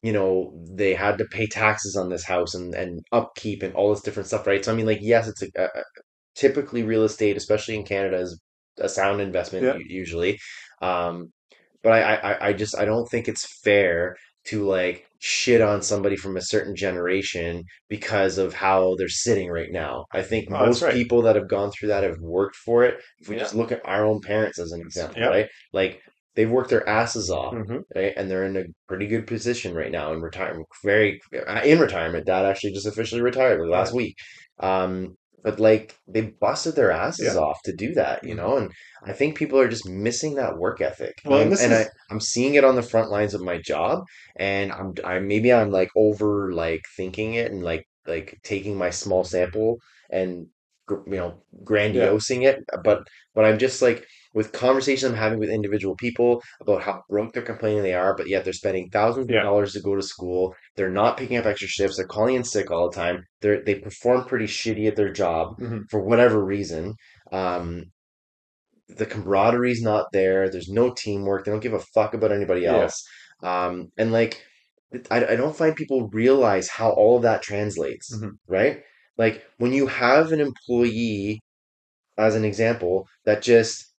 you 0.01 0.11
know, 0.13 0.53
they 0.71 0.93
had 0.93 1.17
to 1.17 1.25
pay 1.25 1.47
taxes 1.47 1.95
on 1.95 2.09
this 2.09 2.23
house 2.25 2.53
and 2.55 2.73
and 2.75 3.01
upkeep 3.11 3.63
and 3.63 3.73
all 3.75 3.89
this 3.91 4.01
different 4.03 4.27
stuff, 4.27 4.45
right? 4.47 4.63
So 4.63 4.73
I 4.73 4.75
mean, 4.75 4.85
like, 4.85 4.99
yes, 5.01 5.27
it's 5.27 5.41
a, 5.43 5.47
a 5.57 5.63
a- 5.65 5.83
typically 6.35 6.83
real 6.83 7.03
estate, 7.03 7.37
especially 7.37 7.75
in 7.75 7.85
Canada, 7.85 8.17
is 8.17 8.39
a 8.79 8.89
sound 8.89 9.21
investment 9.21 9.65
Yeah. 9.65 9.77
usually. 9.87 10.39
Um, 10.81 11.31
but 11.83 11.93
I, 11.93 12.01
I, 12.15 12.31
I 12.33 12.47
I 12.49 12.53
just 12.53 12.77
I 12.77 12.85
don't 12.85 13.07
think 13.09 13.27
it's 13.27 13.45
fair 13.63 14.15
to 14.45 14.65
like 14.65 15.07
shit 15.19 15.61
on 15.61 15.81
somebody 15.81 16.15
from 16.17 16.35
a 16.37 16.41
certain 16.41 16.75
generation 16.75 17.63
because 17.89 18.37
of 18.37 18.53
how 18.53 18.95
they're 18.97 19.07
sitting 19.09 19.49
right 19.49 19.71
now. 19.71 20.05
I 20.11 20.21
think 20.21 20.49
Oh, 20.49 20.55
most 20.59 20.81
right. 20.81 20.93
people 20.93 21.21
that 21.23 21.35
have 21.35 21.47
gone 21.49 21.71
through 21.71 21.89
that 21.89 22.03
have 22.03 22.19
worked 22.19 22.55
for 22.57 22.83
it. 22.83 23.01
If 23.19 23.29
we 23.29 23.35
Yeah. 23.35 23.43
just 23.43 23.55
look 23.55 23.71
at 23.71 23.81
our 23.85 24.05
own 24.05 24.21
parents 24.21 24.59
as 24.59 24.71
an 24.71 24.81
example, 24.81 25.21
Yep. 25.21 25.29
right? 25.29 25.47
Like 25.71 26.01
they've 26.35 26.49
worked 26.49 26.69
their 26.69 26.87
asses 26.87 27.29
off, 27.29 27.55
hmm 27.55 27.83
right? 27.95 28.13
And 28.17 28.29
they're 28.29 28.45
in 28.45 28.57
a 28.57 28.65
pretty 28.87 29.07
good 29.07 29.27
position 29.27 29.73
right 29.75 29.91
now 29.91 30.13
in 30.13 30.21
retirement, 30.21 30.67
very 30.83 31.21
uh, 31.47 31.61
in 31.63 31.79
retirement. 31.79 32.25
Dad 32.25 32.45
actually 32.45 32.73
just 32.73 32.87
officially 32.87 33.21
retired 33.21 33.67
last 33.67 33.93
Right. 33.93 33.93
week. 33.93 34.15
Um, 34.59 35.15
but 35.43 35.59
like 35.59 35.95
they 36.07 36.21
busted 36.21 36.75
their 36.75 36.91
asses 36.91 37.35
Yeah. 37.35 37.37
off 37.37 37.61
to 37.65 37.73
do 37.75 37.93
that, 37.95 38.23
you 38.23 38.35
know? 38.35 38.57
And 38.57 38.71
I 39.05 39.13
think 39.13 39.37
people 39.37 39.59
are 39.59 39.67
just 39.69 39.87
missing 39.87 40.35
that 40.35 40.57
work 40.57 40.81
ethic. 40.81 41.15
And 41.25 41.33
Well, 41.33 41.41
and 41.41 41.51
I'm 41.51 41.53
and 41.57 41.73
I 41.73 41.85
is 41.85 41.89
I'm 42.09 42.19
seeing 42.19 42.55
it 42.55 42.63
on 42.63 42.75
the 42.75 42.81
front 42.83 43.11
lines 43.11 43.33
of 43.33 43.41
my 43.41 43.57
job 43.59 44.03
and 44.37 44.71
I'm 44.71 44.93
I 45.03 45.19
maybe 45.19 45.51
I'm 45.53 45.71
like 45.71 45.89
over 45.95 46.53
like 46.53 46.81
thinking 46.97 47.35
it 47.35 47.51
and 47.51 47.63
like 47.63 47.85
like 48.07 48.39
taking 48.43 48.77
my 48.77 48.89
small 48.89 49.23
sample 49.23 49.77
and 50.09 50.47
you 50.89 51.03
know 51.07 51.41
yeah. 51.89 52.13
grandiosing 52.13 52.43
it 52.43 52.59
but 52.83 53.03
but 53.33 53.45
I'm 53.45 53.57
just 53.57 53.81
like 53.81 54.05
with 54.33 54.51
conversations 54.51 55.11
I'm 55.11 55.17
having 55.17 55.39
with 55.39 55.49
individual 55.49 55.95
people 55.95 56.41
about 56.61 56.83
how 56.83 57.03
broke 57.09 57.33
they're 57.33 57.43
complaining 57.43 57.83
they 57.83 57.93
are, 57.93 58.15
but 58.15 58.27
yet 58.27 58.43
they're 58.43 58.53
spending 58.53 58.89
thousands 58.89 59.29
of 59.31 59.35
Yeah. 59.35 59.41
dollars 59.41 59.73
to 59.73 59.81
go 59.81 59.95
to 59.95 60.01
school. 60.01 60.55
They're 60.75 60.89
not 60.91 61.17
picking 61.17 61.37
up 61.37 61.45
extra 61.45 61.67
shifts. 61.67 61.97
They're 61.97 62.07
calling 62.07 62.35
in 62.35 62.43
sick 62.43 62.71
all 62.71 62.89
the 62.89 62.95
time. 62.95 63.23
They're 63.41 63.63
they 63.63 63.75
perform 63.75 64.25
pretty 64.25 64.45
shitty 64.47 64.87
at 64.87 64.95
their 64.95 65.11
job 65.11 65.55
hmm 65.57 65.83
for 65.89 66.01
whatever 66.01 66.43
reason. 66.43 66.95
Um, 67.31 67.91
the 68.89 69.05
camaraderie's 69.05 69.81
not 69.81 70.07
there. 70.11 70.49
There's 70.49 70.69
no 70.69 70.93
teamwork. 70.93 71.45
They 71.45 71.51
don't 71.51 71.61
give 71.61 71.73
a 71.73 71.79
fuck 71.79 72.13
about 72.13 72.31
anybody 72.31 72.65
Yeah. 72.65 72.65
else. 72.65 73.03
Um, 73.41 73.91
and 73.97 74.11
like, 74.11 74.43
I, 75.09 75.25
I 75.25 75.35
don't 75.35 75.55
find 75.55 75.75
people 75.75 76.09
realize 76.09 76.69
how 76.69 76.91
all 76.91 77.17
of 77.17 77.23
that 77.23 77.41
translates, 77.41 78.19
hmm 78.19 78.37
right? 78.47 78.83
Like 79.17 79.45
when 79.57 79.73
you 79.73 79.87
have 79.87 80.31
an 80.31 80.39
employee, 80.41 81.41
as 82.17 82.35
an 82.35 82.45
example, 82.45 83.07
that 83.25 83.43
just 83.43 83.92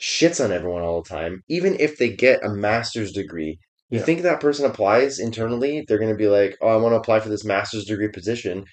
shits 0.00 0.42
on 0.44 0.52
everyone 0.52 0.82
all 0.82 1.02
the 1.02 1.08
time, 1.08 1.42
even 1.48 1.76
if 1.80 1.98
they 1.98 2.08
get 2.10 2.44
a 2.44 2.50
master's 2.50 3.12
degree, 3.12 3.58
you 3.90 3.98
Yeah. 3.98 4.04
think 4.04 4.22
that 4.22 4.40
person 4.40 4.64
applies 4.66 5.18
internally, 5.18 5.84
they're 5.86 5.98
going 5.98 6.10
to 6.12 6.16
be 6.16 6.28
like, 6.28 6.56
oh, 6.60 6.68
I 6.68 6.76
want 6.76 6.92
to 6.92 6.98
apply 6.98 7.20
for 7.20 7.28
this 7.30 7.44
master's 7.44 7.84
degree 7.84 8.08
position. 8.08 8.64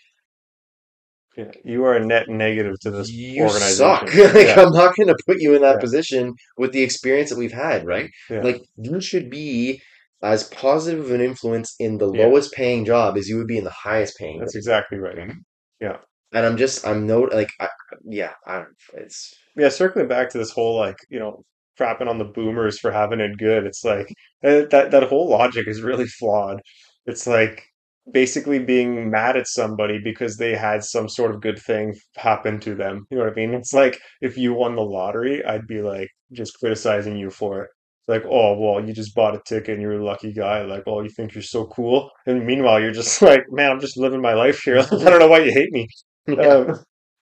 Yeah. 1.38 1.52
You 1.66 1.84
are 1.86 1.96
a 1.96 2.06
net 2.06 2.30
negative 2.30 2.76
to 2.82 2.92
this 2.92 3.10
You 3.12 3.48
suck. 3.50 4.04
organization. 4.08 4.34
Like, 4.34 4.48
Yeah. 4.48 4.62
I'm 4.62 4.72
not 4.72 4.96
going 4.96 5.08
to 5.08 5.18
put 5.28 5.38
you 5.42 5.54
in 5.54 5.62
that 5.64 5.76
Yeah. 5.76 5.80
position 5.82 6.34
with 6.58 6.72
the 6.72 6.82
experience 6.84 7.30
that 7.30 7.38
we've 7.40 7.52
had, 7.52 7.86
right? 7.86 8.10
Yeah. 8.30 8.42
Like, 8.42 8.62
you 8.78 9.02
should 9.02 9.30
be 9.30 9.82
as 10.24 10.46
positive 10.46 11.06
of 11.06 11.12
an 11.12 11.22
influence 11.22 11.76
in 11.80 11.98
the 11.98 12.08
lowest 12.08 12.54
paying 12.54 12.86
job 12.86 13.18
as 13.18 13.28
you 13.28 13.38
would 13.38 13.48
be 13.48 13.58
in 13.58 13.64
the 13.66 13.70
highest 13.70 14.18
paying. 14.18 14.40
That's 14.40 14.56
exactly 14.56 14.98
right. 14.98 15.16
Mhm. 15.18 15.36
Yeah. 15.82 15.98
And 16.36 16.46
I'm 16.46 16.58
just, 16.58 16.86
I'm 16.88 17.08
no, 17.08 17.22
like, 17.24 17.50
I, 17.62 17.70
yeah, 18.06 18.34
I 18.48 18.66
it's, 18.96 19.34
Yeah, 19.58 19.70
circling 19.70 20.08
back 20.10 20.30
to 20.32 20.38
this 20.40 20.52
whole 20.52 20.78
like, 20.78 20.98
you 21.10 21.20
know, 21.20 21.44
crapping 21.80 22.10
on 22.10 22.20
the 22.20 22.26
boomers 22.26 22.80
for 22.80 22.92
having 22.92 23.22
it 23.22 23.38
good. 23.40 23.66
It's 23.66 23.84
like 23.86 24.08
eh, 24.44 24.66
that 24.72 24.92
that 24.92 25.04
whole 25.04 25.30
logic 25.30 25.68
is 25.68 25.82
really 25.82 26.08
flawed. 26.08 26.62
It's 27.08 27.28
like 27.28 27.64
basically 28.12 28.60
being 28.60 29.10
mad 29.10 29.36
at 29.38 29.48
somebody 29.48 30.00
because 30.04 30.38
they 30.38 30.56
had 30.56 30.84
some 30.84 31.10
sort 31.10 31.34
of 31.34 31.42
good 31.42 31.60
thing 31.60 31.96
happen 32.18 32.60
to 32.62 32.76
them. 32.76 33.06
You 33.10 33.18
know 33.18 33.24
what 33.26 33.34
I 33.34 33.36
mean? 33.36 33.54
It's 33.54 33.74
like 33.74 34.00
if 34.22 34.38
you 34.38 34.54
won 34.54 34.76
the 34.76 34.84
lottery, 34.84 35.44
I'd 35.46 35.68
be 35.68 35.82
like 35.82 36.10
just 36.34 36.58
criticizing 36.60 37.18
you 37.18 37.30
for 37.32 37.64
it. 37.64 37.70
Like, 38.08 38.24
oh, 38.30 38.58
well, 38.60 38.86
you 38.86 38.94
just 38.94 39.16
bought 39.16 39.36
a 39.36 39.42
ticket 39.48 39.74
and 39.74 39.82
you're 39.82 40.00
a 40.00 40.06
lucky 40.06 40.32
guy. 40.32 40.62
Like, 40.64 40.84
oh, 40.86 41.02
you 41.02 41.10
think 41.10 41.34
you're 41.34 41.42
so 41.42 41.66
cool. 41.66 42.12
And 42.28 42.46
meanwhile, 42.46 42.80
you're 42.80 42.92
just 42.92 43.20
like, 43.24 43.44
man, 43.50 43.72
I'm 43.72 43.80
just 43.80 43.98
living 43.98 44.22
my 44.22 44.34
life 44.34 44.62
here. 44.64 44.78
I 44.80 44.84
don't 44.86 45.20
know 45.20 45.28
why 45.28 45.40
you 45.40 45.52
hate 45.52 45.72
me. 45.72 45.88
Yeah, 46.28 46.66
Um, 46.68 46.80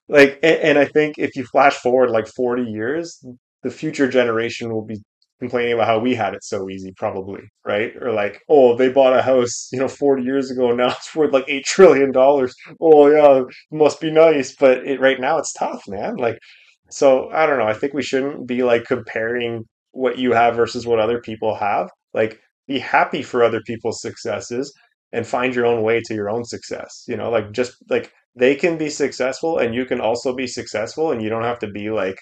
like, 0.09 0.39
and, 0.43 0.59
and 0.59 0.79
I 0.79 0.85
think 0.85 1.15
if 1.17 1.35
you 1.35 1.45
flash 1.45 1.75
forward 1.75 2.09
like 2.09 2.27
40 2.27 2.63
years, 2.63 3.23
the 3.63 3.71
future 3.71 4.07
generation 4.09 4.73
will 4.73 4.85
be 4.85 4.97
complaining 5.39 5.73
about 5.73 5.87
how 5.87 5.99
we 5.99 6.15
had 6.15 6.33
it 6.33 6.43
so 6.43 6.69
easy, 6.69 6.93
probably, 6.97 7.41
right? 7.65 7.93
Or 8.01 8.11
like, 8.13 8.41
oh, 8.49 8.75
they 8.77 8.89
bought 8.89 9.17
a 9.17 9.21
house, 9.21 9.69
you 9.71 9.79
know, 9.79 9.87
40 9.87 10.23
years 10.23 10.51
ago, 10.51 10.71
now 10.71 10.89
it's 10.91 11.15
worth 11.15 11.33
like 11.33 11.45
8 11.47 11.65
trillion. 11.65 12.11
dollars. 12.11 12.53
Oh, 12.81 13.07
yeah, 13.07 13.43
must 13.71 13.99
be 14.01 14.11
nice. 14.11 14.55
But 14.55 14.85
it, 14.87 14.99
right 14.99 15.19
now 15.19 15.37
it's 15.37 15.53
tough, 15.53 15.83
man. 15.87 16.15
Like, 16.17 16.37
so 16.89 17.29
I 17.31 17.45
don't 17.45 17.57
know. 17.59 17.65
I 17.67 17.73
think 17.73 17.93
we 17.93 18.03
shouldn't 18.03 18.47
be 18.47 18.63
like 18.63 18.85
comparing 18.85 19.63
what 19.91 20.17
you 20.17 20.33
have 20.33 20.55
versus 20.55 20.85
what 20.85 20.99
other 20.99 21.19
people 21.21 21.55
have. 21.55 21.89
Like, 22.13 22.39
be 22.67 22.79
happy 22.79 23.23
for 23.23 23.43
other 23.43 23.61
people's 23.65 24.01
successes 24.01 24.73
and 25.11 25.25
find 25.27 25.53
your 25.55 25.65
own 25.65 25.83
way 25.83 26.01
to 26.01 26.13
your 26.13 26.29
own 26.29 26.43
success. 26.45 27.03
You 27.07 27.17
know, 27.17 27.29
like 27.29 27.51
just 27.51 27.73
like 27.89 28.11
they 28.35 28.55
can 28.55 28.77
be 28.77 28.89
successful 28.89 29.59
and 29.59 29.75
you 29.75 29.85
can 29.85 30.01
also 30.01 30.35
be 30.35 30.47
successful 30.47 31.11
and 31.11 31.21
you 31.21 31.29
don't 31.29 31.43
have 31.43 31.59
to 31.59 31.67
be 31.67 31.89
like 31.89 32.17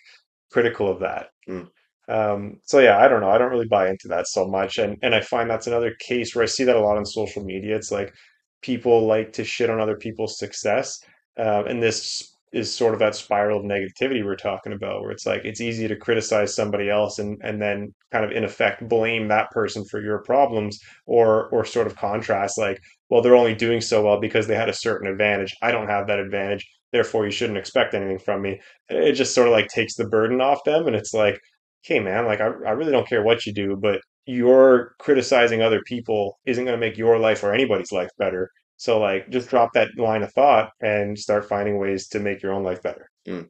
critical 0.52 0.90
of 0.90 1.00
that. 1.00 1.28
Mm. 1.48 1.68
Um, 2.10 2.58
so 2.66 2.80
yeah, 2.80 2.98
I 2.98 3.08
don't 3.08 3.22
know. 3.22 3.30
I 3.30 3.38
don't 3.38 3.52
really 3.52 3.68
buy 3.68 3.90
into 3.90 4.08
that 4.10 4.28
so 4.28 4.48
much. 4.48 4.78
And 4.78 4.98
and 5.02 5.16
I 5.16 5.22
find 5.22 5.50
that's 5.50 5.68
another 5.68 5.96
case 6.00 6.36
where 6.36 6.44
I 6.44 6.48
see 6.48 6.66
that 6.66 6.76
a 6.76 6.82
lot 6.82 6.98
on 6.98 7.06
social 7.06 7.44
media. 7.44 7.76
It's 7.76 7.92
like 7.92 8.14
people 8.62 9.08
like 9.08 9.34
to 9.34 9.44
shit 9.44 9.70
on 9.70 9.80
other 9.80 9.96
people's 9.96 10.38
success. 10.38 11.00
Um, 11.38 11.68
and 11.68 11.82
this 11.82 12.36
is 12.52 12.74
sort 12.74 12.94
of 12.94 13.00
that 13.00 13.16
spiral 13.16 13.60
of 13.60 13.66
negativity 13.66 14.26
we're 14.26 14.36
talking 14.36 14.74
about, 14.74 15.02
where 15.02 15.12
it's 15.12 15.26
like 15.26 15.46
it's 15.46 15.62
easy 15.62 15.88
to 15.88 15.96
criticize 15.96 16.54
somebody 16.54 16.90
else 16.90 17.18
and 17.18 17.40
and 17.44 17.62
then 17.62 17.94
kind 18.12 18.26
of 18.26 18.32
in 18.32 18.44
effect 18.44 18.88
blame 18.90 19.30
that 19.30 19.50
person 19.52 19.86
for 19.90 20.02
your 20.02 20.22
problems 20.24 20.78
or 21.06 21.48
or 21.50 21.64
sort 21.64 21.88
of 21.88 21.96
contrast 21.96 22.58
like, 22.58 22.80
well, 23.12 23.22
they're 23.22 23.36
only 23.36 23.56
doing 23.56 23.82
so 23.82 24.04
well 24.06 24.20
because 24.20 24.48
they 24.48 24.56
had 24.56 24.70
a 24.70 24.74
certain 24.74 25.08
advantage. 25.08 25.56
I 25.62 25.72
don't 25.72 25.90
have 25.90 26.08
that 26.08 26.20
advantage, 26.20 26.68
therefore 26.94 27.26
you 27.26 27.32
shouldn't 27.32 27.60
expect 27.60 27.94
anything 27.94 28.20
from 28.20 28.42
me. 28.42 28.62
It 28.90 29.14
just 29.14 29.36
sort 29.36 29.48
of 29.48 29.54
like 29.54 29.68
takes 29.70 29.96
the 29.96 30.08
burden 30.08 30.42
off 30.42 30.64
them 30.66 30.88
and 30.88 30.96
it's 30.96 31.14
like, 31.14 31.40
hey 31.84 32.00
man, 32.00 32.26
like 32.26 32.42
I, 32.42 32.46
I 32.46 32.72
really 32.72 32.92
don't 32.92 33.08
care 33.08 33.24
what 33.24 33.46
you 33.46 33.54
do, 33.54 33.78
but 33.80 34.02
your 34.26 34.96
criticizing 35.00 35.62
other 35.62 35.82
people 35.86 36.40
isn't 36.46 36.66
going 36.66 36.80
to 36.80 36.86
make 36.88 36.98
your 36.98 37.20
life 37.20 37.44
or 37.44 37.54
anybody's 37.54 37.92
life 37.92 38.12
better. 38.18 38.50
So 38.78 39.00
like 39.00 39.30
just 39.30 39.50
drop 39.50 39.74
that 39.74 39.90
line 39.98 40.24
of 40.24 40.34
thought 40.34 40.72
and 40.82 41.18
start 41.20 41.48
finding 41.48 41.80
ways 41.80 42.08
to 42.10 42.20
make 42.20 42.42
your 42.42 42.54
own 42.54 42.64
life 42.64 42.82
better. 42.82 43.10
mm. 43.28 43.50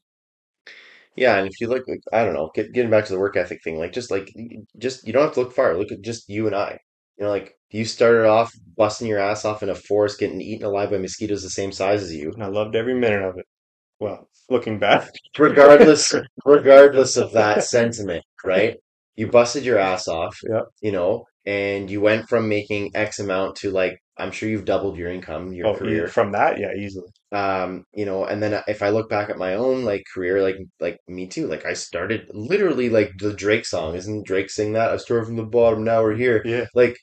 Yeah, 1.16 1.38
and 1.38 1.48
if 1.48 1.60
you 1.60 1.68
look, 1.68 1.88
like, 1.88 2.02
I 2.14 2.24
don't 2.24 2.34
know, 2.34 2.52
get, 2.56 2.72
getting 2.74 2.92
back 2.92 3.06
to 3.06 3.14
the 3.14 3.20
work 3.20 3.36
ethic 3.36 3.62
thing, 3.64 3.78
like 3.78 3.92
just 3.94 4.12
like 4.12 4.32
just 4.78 5.06
you 5.06 5.14
don't 5.14 5.24
have 5.24 5.34
to 5.34 5.42
look 5.42 5.54
far. 5.54 5.78
Look 5.78 5.92
at 5.92 6.02
just 6.02 6.30
you 6.30 6.48
and 6.48 6.56
I. 6.56 6.80
You 7.18 7.26
know, 7.26 7.30
like 7.30 7.54
you 7.72 7.86
started 7.86 8.26
off 8.28 8.52
busting 8.78 9.08
your 9.08 9.20
ass 9.20 9.46
off 9.46 9.64
in 9.64 9.70
a 9.70 9.76
forest, 9.76 10.20
getting 10.20 10.42
eaten 10.42 10.66
alive 10.66 10.92
by 10.92 10.98
mosquitoes 10.98 11.44
the 11.44 11.50
same 11.50 11.72
size 11.72 12.04
as 12.04 12.14
you. 12.14 12.32
And 12.34 12.44
I 12.44 12.48
loved 12.48 12.76
every 12.76 12.94
minute 12.94 13.22
of 13.24 13.38
it. 13.38 13.46
Well, 14.00 14.28
looking 14.50 14.80
back. 14.80 15.10
Regardless, 15.38 16.14
regardless 16.46 17.18
of 17.18 17.32
that 17.34 17.64
sentiment, 17.64 18.24
right? 18.44 18.78
You 19.16 19.28
busted 19.28 19.64
your 19.64 19.78
ass 19.78 20.08
off, 20.08 20.38
Yeah. 20.50 20.62
you 20.82 20.92
know, 20.92 21.26
and 21.46 21.90
you 21.90 22.02
went 22.02 22.28
from 22.30 22.50
making 22.50 22.92
X 22.96 23.20
amount 23.20 23.58
to 23.58 23.72
like 23.72 23.98
I'm 24.18 24.32
sure 24.32 24.50
you've 24.50 24.66
doubled 24.66 24.98
your 24.98 25.10
income, 25.10 25.52
your 25.54 25.68
Oh, 25.68 25.76
career. 25.76 26.08
from 26.08 26.32
that, 26.34 26.60
yeah, 26.60 26.74
easily. 26.78 27.08
um 27.32 27.86
you 27.94 28.06
know 28.06 28.26
and 28.26 28.44
then 28.44 28.62
if 28.68 28.82
i 28.84 28.90
look 28.90 29.10
back 29.10 29.30
at 29.30 29.38
my 29.38 29.54
own 29.56 29.86
like 29.86 30.04
career 30.14 30.42
like 30.44 30.58
like 30.82 30.98
me 31.08 31.26
too 31.28 31.48
like 31.48 31.66
i 31.66 31.72
started 31.74 32.30
literally 32.34 32.90
like 32.90 33.10
the 33.20 33.32
drake 33.34 33.66
song 33.66 33.96
isn't 33.96 34.26
drake 34.28 34.50
sing 34.50 34.74
that 34.74 34.92
i 34.92 34.98
started 34.98 35.26
from 35.28 35.38
the 35.38 35.44
bottom 35.58 35.82
now 35.86 36.02
we're 36.04 36.14
here 36.26 36.42
Yeah. 36.44 36.66
like 36.76 36.98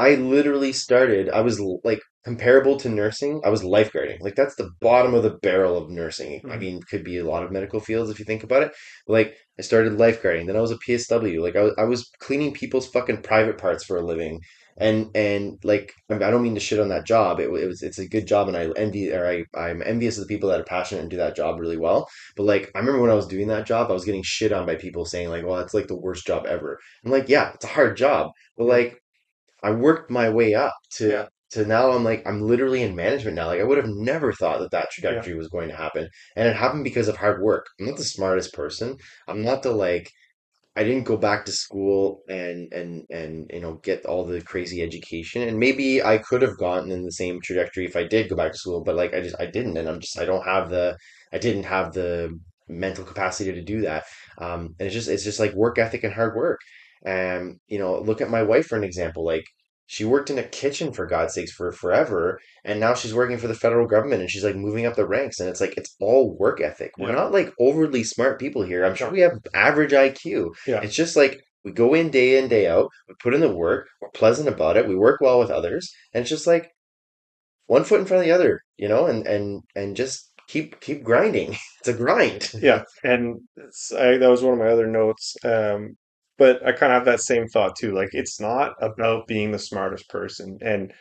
i 0.00 0.14
literally 0.16 0.72
started 0.72 1.28
i 1.30 1.40
was 1.40 1.60
like 1.84 2.00
comparable 2.24 2.76
to 2.76 2.88
nursing 2.88 3.40
i 3.44 3.48
was 3.48 3.62
lifeguarding 3.62 4.20
like 4.20 4.34
that's 4.34 4.56
the 4.56 4.70
bottom 4.80 5.14
of 5.14 5.22
the 5.22 5.38
barrel 5.42 5.76
of 5.78 5.88
nursing 5.90 6.40
i 6.50 6.56
Mhm. 6.56 6.60
mean 6.60 6.80
could 6.90 7.04
be 7.04 7.18
a 7.18 7.24
lot 7.24 7.42
of 7.44 7.52
medical 7.52 7.80
fields 7.80 8.10
if 8.10 8.18
you 8.18 8.24
think 8.24 8.42
about 8.42 8.62
it 8.64 8.72
like 9.08 9.34
i 9.58 9.62
started 9.62 9.94
lifeguarding 9.94 10.46
then 10.46 10.56
i 10.56 10.60
was 10.60 10.70
a 10.72 10.78
psw 10.86 11.40
like 11.40 11.56
i 11.56 11.62
was, 11.62 11.74
I 11.78 11.84
was 11.84 12.10
cleaning 12.20 12.52
people's 12.52 12.88
fucking 12.88 13.22
private 13.22 13.58
parts 13.58 13.84
for 13.84 13.96
a 13.96 14.02
living 14.12 14.40
and 14.78 15.10
and 15.14 15.58
like 15.64 15.92
I 16.10 16.14
I 16.14 16.30
don't 16.30 16.42
mean 16.42 16.54
to 16.54 16.60
shit 16.60 16.80
on 16.80 16.88
that 16.88 17.06
job. 17.06 17.38
It, 17.40 17.50
it 17.50 17.66
was 17.66 17.82
it's 17.82 17.98
a 17.98 18.08
good 18.08 18.26
job, 18.26 18.48
and 18.48 18.56
I 18.56 18.68
envy 18.76 19.12
or 19.12 19.26
I 19.26 19.44
I'm 19.54 19.82
envious 19.84 20.16
of 20.16 20.22
the 20.26 20.32
people 20.34 20.48
that 20.50 20.60
are 20.60 20.64
passionate 20.64 21.02
and 21.02 21.10
do 21.10 21.16
that 21.18 21.36
job 21.36 21.60
really 21.60 21.76
well. 21.76 22.08
But 22.36 22.44
like 22.44 22.70
I 22.74 22.78
remember 22.78 23.00
when 23.02 23.10
I 23.10 23.14
was 23.14 23.26
doing 23.26 23.48
that 23.48 23.66
job, 23.66 23.90
I 23.90 23.94
was 23.94 24.04
getting 24.04 24.22
shit 24.22 24.52
on 24.52 24.66
by 24.66 24.76
people 24.76 25.04
saying 25.04 25.28
like, 25.28 25.44
"Well, 25.44 25.56
that's 25.56 25.74
like 25.74 25.88
the 25.88 25.98
worst 25.98 26.26
job 26.26 26.46
ever." 26.46 26.78
I'm 27.04 27.10
like, 27.10 27.28
"Yeah, 27.28 27.52
it's 27.54 27.64
a 27.64 27.68
hard 27.68 27.96
job," 27.96 28.30
but 28.56 28.64
like 28.64 28.99
I 29.62 29.70
worked 29.72 30.10
my 30.10 30.28
way 30.30 30.54
up 30.54 30.74
to 30.96 31.08
Yeah. 31.10 31.26
to 31.52 31.64
now 31.66 31.90
I'm 31.92 32.04
like 32.04 32.22
I'm 32.26 32.42
literally 32.42 32.82
in 32.82 32.94
management 32.96 33.36
now. 33.36 33.46
Like 33.48 33.60
I 33.60 33.64
would 33.64 33.78
have 33.78 33.88
never 33.88 34.32
thought 34.32 34.60
that 34.60 34.70
that 34.72 34.88
Yeah. 35.02 35.12
trajectory 35.12 35.34
was 35.34 35.48
going 35.48 35.68
to 35.68 35.76
happen, 35.76 36.08
and 36.36 36.48
it 36.48 36.56
happened 36.56 36.84
because 36.84 37.08
of 37.08 37.16
hard 37.16 37.42
work. 37.42 37.66
I'm 37.80 37.86
not 37.86 37.96
the 37.96 38.04
smartest 38.04 38.52
person. 38.54 38.96
I'm 39.28 39.42
not 39.42 39.62
the 39.62 39.72
like 39.72 40.08
I 40.76 40.84
didn't 40.84 41.04
go 41.04 41.16
back 41.16 41.44
to 41.46 41.52
school 41.52 42.22
and 42.28 42.72
and 42.72 43.04
and 43.10 43.50
you 43.52 43.60
know 43.60 43.74
get 43.82 44.06
all 44.06 44.24
the 44.24 44.40
crazy 44.42 44.82
education 44.82 45.42
and 45.42 45.58
maybe 45.58 46.02
I 46.02 46.18
could 46.18 46.42
have 46.42 46.56
gotten 46.58 46.90
in 46.92 47.04
the 47.04 47.12
same 47.12 47.40
trajectory 47.42 47.84
if 47.86 47.96
I 47.96 48.04
did 48.06 48.28
go 48.30 48.36
back 48.36 48.52
to 48.52 48.58
school 48.58 48.82
but 48.84 48.94
like 48.96 49.12
I 49.14 49.20
just 49.20 49.36
I 49.40 49.46
didn't 49.46 49.76
and 49.76 49.88
I'm 49.88 50.00
just 50.00 50.18
I 50.18 50.24
don't 50.24 50.44
have 50.44 50.70
the 50.70 50.96
I 51.32 51.38
didn't 51.38 51.64
have 51.64 51.92
the 51.92 52.38
mental 52.68 53.04
capacity 53.04 53.52
to 53.52 53.62
do 53.62 53.80
that 53.82 54.04
um 54.38 54.74
and 54.78 54.86
it's 54.86 54.94
just 54.94 55.08
it's 55.08 55.24
just 55.24 55.40
like 55.40 55.52
work 55.54 55.76
ethic 55.78 56.04
and 56.04 56.14
hard 56.14 56.36
work 56.36 56.60
and 57.04 57.58
you 57.66 57.78
know 57.78 57.98
look 58.00 58.20
at 58.20 58.30
my 58.30 58.42
wife 58.42 58.66
for 58.66 58.76
an 58.78 58.84
example 58.84 59.24
like 59.24 59.44
she 59.92 60.04
worked 60.04 60.30
in 60.30 60.38
a 60.38 60.44
kitchen 60.62 60.92
for 60.92 61.04
God's 61.04 61.34
sakes 61.34 61.50
for 61.50 61.72
forever 61.72 62.38
and 62.64 62.78
now 62.78 62.94
she's 62.94 63.12
working 63.20 63.38
for 63.38 63.48
the 63.48 63.54
federal 63.64 63.88
government 63.88 64.20
and 64.20 64.30
she's 64.30 64.44
like 64.44 64.54
moving 64.54 64.86
up 64.86 64.94
the 64.94 65.04
ranks 65.16 65.40
and 65.40 65.48
it's 65.48 65.60
like 65.60 65.74
it's 65.76 65.96
all 66.00 66.36
work 66.38 66.60
ethic 66.60 66.92
we're 66.96 67.08
Yeah. 67.08 67.16
not 67.16 67.32
like 67.32 67.52
overly 67.58 68.04
smart 68.04 68.38
people 68.38 68.62
here 68.62 68.84
I'm 68.84 68.94
sure 68.94 69.10
we 69.10 69.20
have 69.26 69.38
average 69.52 69.90
IQ 69.92 70.54
Yeah. 70.66 70.80
it's 70.84 70.94
just 70.94 71.16
like 71.16 71.40
we 71.64 71.72
go 71.72 71.92
in 71.94 72.10
day 72.10 72.38
in, 72.38 72.48
day 72.48 72.68
out, 72.68 72.88
we 73.08 73.14
put 73.22 73.34
in 73.34 73.40
the 73.40 73.52
work, 73.64 73.88
we're 74.00 74.10
pleasant 74.22 74.48
about 74.48 74.76
it, 74.78 74.88
we 74.88 74.94
work 74.96 75.20
well 75.20 75.38
with 75.40 75.50
others, 75.50 75.92
and 76.14 76.20
it's 76.22 76.30
just 76.30 76.46
like 76.46 76.70
one 77.66 77.84
foot 77.84 78.00
in 78.00 78.06
front 78.06 78.20
of 78.22 78.26
the 78.26 78.32
other, 78.34 78.60
you 78.76 78.88
know, 78.88 79.06
and 79.06 79.26
and 79.26 79.62
and 79.74 79.96
just 79.96 80.30
keep 80.48 80.80
keep 80.80 81.02
grinding. 81.04 81.56
It's 81.80 81.88
a 81.88 81.94
grind. 81.94 82.52
Yeah, 82.60 82.82
and 83.02 83.40
it's, 83.56 83.90
I, 83.92 84.18
that 84.18 84.28
was 84.30 84.42
one 84.42 84.52
of 84.52 84.58
my 84.58 84.68
other 84.68 84.86
notes. 84.86 85.34
Um, 85.44 85.96
but 86.40 86.66
I 86.66 86.72
kind 86.72 86.92
of 86.92 86.98
have 86.98 87.06
that 87.06 87.20
same 87.22 87.46
thought 87.48 87.76
too. 87.78 87.94
Like, 87.94 88.10
it's 88.14 88.40
not 88.40 88.74
about 88.82 89.28
being 89.28 89.52
the 89.52 89.60
smartest 89.60 90.10
person, 90.10 90.58
and 90.62 90.92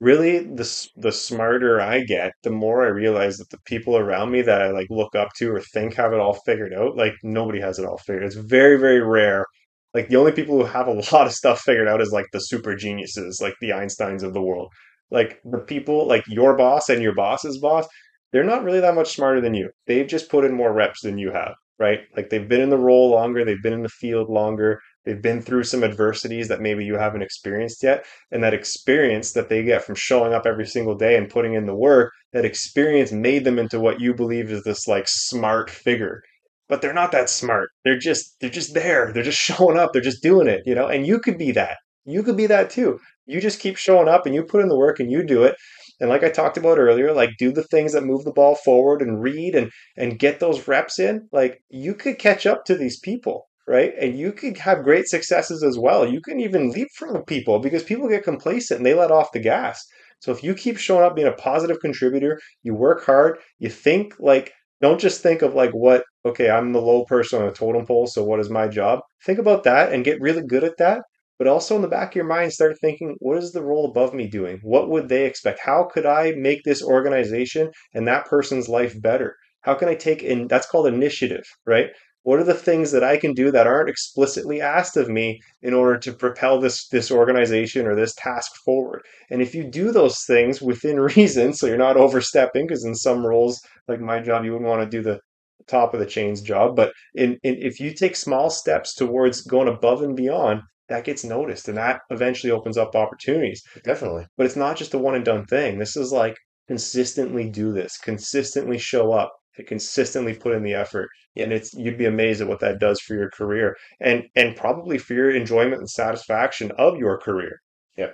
really 0.00 0.40
the 0.40 0.88
the 0.96 1.12
smarter 1.12 1.80
I 1.80 2.00
get, 2.04 2.32
the 2.42 2.50
more 2.50 2.84
I 2.84 2.88
realize 2.88 3.38
that 3.38 3.50
the 3.50 3.58
people 3.66 3.96
around 3.96 4.30
me 4.32 4.42
that 4.42 4.62
I 4.62 4.70
like 4.70 4.88
look 4.90 5.14
up 5.14 5.30
to 5.38 5.52
or 5.54 5.60
think 5.60 5.94
have 5.94 6.12
it 6.12 6.20
all 6.20 6.34
figured 6.46 6.74
out, 6.74 6.96
like 6.96 7.14
nobody 7.22 7.60
has 7.60 7.78
it 7.78 7.86
all 7.86 7.98
figured. 7.98 8.24
It's 8.24 8.36
very, 8.36 8.78
very 8.78 9.00
rare. 9.02 9.46
Like 9.94 10.08
the 10.08 10.16
only 10.16 10.32
people 10.32 10.58
who 10.58 10.64
have 10.64 10.88
a 10.88 10.92
lot 11.14 11.26
of 11.26 11.32
stuff 11.32 11.60
figured 11.60 11.88
out 11.88 12.00
is 12.02 12.12
like 12.12 12.26
the 12.32 12.40
super 12.40 12.74
geniuses, 12.76 13.40
like 13.42 13.54
the 13.60 13.70
Einsteins 13.70 14.22
of 14.22 14.34
the 14.34 14.42
world. 14.42 14.68
Like 15.10 15.40
the 15.44 15.58
people, 15.60 16.06
like 16.08 16.24
your 16.28 16.56
boss 16.56 16.88
and 16.88 17.02
your 17.02 17.14
boss's 17.14 17.58
boss, 17.58 17.86
they're 18.32 18.44
not 18.44 18.64
really 18.64 18.80
that 18.80 18.94
much 18.94 19.14
smarter 19.14 19.40
than 19.40 19.54
you. 19.54 19.70
They've 19.86 20.06
just 20.06 20.30
put 20.30 20.44
in 20.44 20.54
more 20.54 20.72
reps 20.72 21.02
than 21.02 21.18
you 21.18 21.32
have, 21.32 21.54
right? 21.78 22.00
Like 22.16 22.30
they've 22.30 22.48
been 22.48 22.60
in 22.60 22.70
the 22.70 22.78
role 22.78 23.10
longer, 23.10 23.44
they've 23.44 23.62
been 23.62 23.72
in 23.72 23.82
the 23.82 23.88
field 23.88 24.28
longer, 24.28 24.80
they've 25.04 25.20
been 25.20 25.42
through 25.42 25.64
some 25.64 25.82
adversities 25.82 26.48
that 26.48 26.60
maybe 26.60 26.84
you 26.84 26.96
haven't 26.96 27.22
experienced 27.22 27.82
yet 27.82 28.04
and 28.30 28.42
that 28.42 28.54
experience 28.54 29.32
that 29.32 29.48
they 29.48 29.62
get 29.64 29.84
from 29.84 29.94
showing 29.94 30.32
up 30.32 30.46
every 30.46 30.66
single 30.66 30.94
day 30.94 31.16
and 31.16 31.28
putting 31.30 31.54
in 31.54 31.66
the 31.66 31.74
work 31.74 32.12
that 32.32 32.44
experience 32.44 33.12
made 33.12 33.44
them 33.44 33.58
into 33.58 33.80
what 33.80 34.00
you 34.00 34.14
believe 34.14 34.50
is 34.50 34.62
this 34.64 34.86
like 34.86 35.06
smart 35.08 35.70
figure. 35.70 36.22
But 36.68 36.80
they're 36.80 36.94
not 36.94 37.12
that 37.12 37.28
smart. 37.28 37.70
They're 37.84 37.98
just 37.98 38.36
they're 38.40 38.48
just 38.48 38.74
there. 38.74 39.12
They're 39.12 39.22
just 39.22 39.38
showing 39.50 39.78
up. 39.78 39.92
They're 39.92 40.02
just 40.02 40.22
doing 40.22 40.48
it 40.48 40.62
you 40.66 40.74
know? 40.74 40.86
And 40.86 41.06
you 41.06 41.18
could 41.18 41.38
be 41.38 41.52
that. 41.52 41.78
You 42.04 42.22
could 42.22 42.36
be 42.36 42.46
that 42.46 42.70
too. 42.70 42.98
You 43.26 43.40
just 43.40 43.60
keep 43.60 43.76
showing 43.76 44.08
up 44.08 44.26
and 44.26 44.34
you 44.34 44.42
put 44.42 44.62
in 44.62 44.68
the 44.68 44.78
work 44.78 44.98
and 45.00 45.10
you 45.10 45.24
do 45.24 45.44
it 45.44 45.56
and 46.02 46.10
like 46.10 46.22
i 46.22 46.28
talked 46.28 46.58
about 46.58 46.78
earlier 46.78 47.12
like 47.14 47.30
do 47.38 47.50
the 47.50 47.64
things 47.64 47.94
that 47.94 48.04
move 48.04 48.24
the 48.24 48.32
ball 48.32 48.54
forward 48.56 49.00
and 49.00 49.22
read 49.22 49.54
and 49.54 49.70
and 49.96 50.18
get 50.18 50.40
those 50.40 50.68
reps 50.68 50.98
in 50.98 51.26
like 51.32 51.62
you 51.70 51.94
could 51.94 52.18
catch 52.18 52.44
up 52.46 52.66
to 52.66 52.74
these 52.76 53.00
people 53.00 53.48
right? 53.68 53.92
And 54.00 54.18
you 54.18 54.32
could 54.32 54.58
have 54.58 54.82
great 54.82 55.08
successes 55.08 55.62
as 55.62 55.78
well. 55.78 56.06
You 56.06 56.20
can 56.20 56.40
even 56.40 56.70
leapfrog 56.70 57.26
people 57.26 57.60
because 57.60 57.84
people 57.84 58.08
get 58.08 58.24
complacent 58.24 58.78
and 58.78 58.86
they 58.86 58.94
let 58.94 59.10
off 59.12 59.32
the 59.32 59.38
gas. 59.40 59.86
So 60.20 60.32
if 60.32 60.42
you 60.42 60.54
keep 60.54 60.78
showing 60.78 61.04
up 61.04 61.16
being 61.16 61.28
a 61.28 61.32
positive 61.32 61.78
contributor, 61.80 62.40
you 62.62 62.74
work 62.74 63.04
hard, 63.04 63.38
you 63.58 63.68
think 63.68 64.14
like 64.18 64.52
don't 64.80 65.00
just 65.00 65.22
think 65.22 65.42
of 65.42 65.54
like 65.54 65.70
what 65.72 66.04
okay, 66.24 66.50
I'm 66.50 66.72
the 66.72 66.80
low 66.80 67.04
person 67.04 67.40
on 67.40 67.46
the 67.46 67.52
totem 67.52 67.86
pole, 67.86 68.06
so 68.06 68.22
what 68.24 68.40
is 68.40 68.50
my 68.50 68.68
job? 68.68 69.00
Think 69.24 69.38
about 69.38 69.64
that 69.64 69.92
and 69.92 70.04
get 70.04 70.20
really 70.20 70.42
good 70.46 70.64
at 70.64 70.76
that. 70.78 71.02
But 71.42 71.50
also 71.50 71.74
in 71.74 71.82
the 71.82 71.88
back 71.88 72.12
of 72.12 72.14
your 72.14 72.24
mind, 72.24 72.52
start 72.52 72.78
thinking, 72.80 73.16
what 73.18 73.36
is 73.36 73.50
the 73.50 73.64
role 73.64 73.84
above 73.84 74.14
me 74.14 74.28
doing? 74.28 74.60
What 74.62 74.88
would 74.88 75.08
they 75.08 75.26
expect? 75.26 75.58
How 75.58 75.88
could 75.92 76.06
I 76.06 76.34
make 76.36 76.62
this 76.62 76.84
organization 76.84 77.72
and 77.92 78.06
that 78.06 78.26
person's 78.26 78.68
life 78.68 78.94
better? 79.02 79.34
How 79.62 79.74
can 79.74 79.88
I 79.88 79.96
take 79.96 80.22
in? 80.22 80.46
That's 80.46 80.68
called 80.68 80.86
initiative, 80.86 81.42
right? 81.66 81.90
What 82.22 82.38
are 82.38 82.44
the 82.44 82.54
things 82.54 82.92
that 82.92 83.02
I 83.02 83.16
can 83.16 83.34
do 83.34 83.50
that 83.50 83.66
aren't 83.66 83.90
explicitly 83.90 84.60
asked 84.60 84.96
of 84.96 85.08
me 85.08 85.40
in 85.62 85.74
order 85.74 85.98
to 85.98 86.12
propel 86.12 86.60
this 86.60 86.86
this 86.86 87.10
organization 87.10 87.88
or 87.88 87.96
this 87.96 88.14
task 88.14 88.52
forward? 88.64 89.02
And 89.28 89.42
if 89.42 89.52
you 89.52 89.64
do 89.68 89.90
those 89.90 90.22
things 90.24 90.62
within 90.62 91.00
reason, 91.16 91.54
so 91.54 91.66
you're 91.66 91.76
not 91.76 91.96
overstepping, 91.96 92.68
because 92.68 92.84
in 92.84 92.94
some 92.94 93.26
roles, 93.26 93.60
like 93.88 93.98
my 93.98 94.20
job, 94.20 94.44
you 94.44 94.52
wouldn't 94.52 94.70
want 94.70 94.88
to 94.88 94.96
do 94.96 95.02
the 95.02 95.18
top 95.66 95.92
of 95.92 95.98
the 95.98 96.06
chains 96.06 96.40
job. 96.40 96.76
But 96.76 96.92
in, 97.16 97.36
in 97.42 97.56
if 97.60 97.80
you 97.80 97.92
take 97.92 98.14
small 98.14 98.48
steps 98.48 98.94
towards 98.94 99.40
going 99.40 99.66
above 99.66 100.02
and 100.02 100.14
beyond, 100.14 100.62
that 100.88 101.04
gets 101.04 101.24
noticed, 101.24 101.68
and 101.68 101.78
that 101.78 102.00
eventually 102.10 102.50
opens 102.50 102.76
up 102.76 102.94
opportunities. 102.94 103.62
Definitely. 103.84 104.26
But 104.36 104.46
it's 104.46 104.56
not 104.56 104.76
just 104.76 104.94
a 104.94 104.98
one 104.98 105.14
and 105.14 105.24
done 105.24 105.44
thing. 105.46 105.78
This 105.78 105.96
is 105.96 106.12
like 106.12 106.36
consistently 106.68 107.48
do 107.48 107.72
this, 107.72 107.98
consistently 107.98 108.78
show 108.78 109.12
up, 109.12 109.32
to 109.56 109.64
consistently 109.64 110.34
put 110.34 110.54
in 110.54 110.62
the 110.62 110.74
effort. 110.74 111.08
Yeah. 111.34 111.44
And 111.44 111.52
it's 111.52 111.74
you'd 111.74 111.98
be 111.98 112.06
amazed 112.06 112.40
at 112.40 112.48
what 112.48 112.60
that 112.60 112.80
does 112.80 113.00
for 113.00 113.14
your 113.14 113.30
career 113.30 113.76
and 114.00 114.24
and 114.34 114.56
probably 114.56 114.98
for 114.98 115.14
your 115.14 115.30
enjoyment 115.30 115.80
and 115.80 115.90
satisfaction 115.90 116.72
of 116.78 116.98
your 116.98 117.18
career. 117.18 117.60
Yeah. 117.96 118.12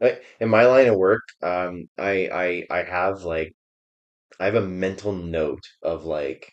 Like 0.00 0.24
in 0.40 0.48
my 0.48 0.66
line 0.66 0.88
of 0.88 0.96
work, 0.96 1.22
um, 1.42 1.88
I 1.98 2.66
I 2.70 2.78
I 2.78 2.82
have 2.82 3.22
like 3.22 3.52
I 4.38 4.46
have 4.46 4.54
a 4.54 4.62
mental 4.62 5.12
note 5.12 5.64
of 5.82 6.04
like 6.04 6.52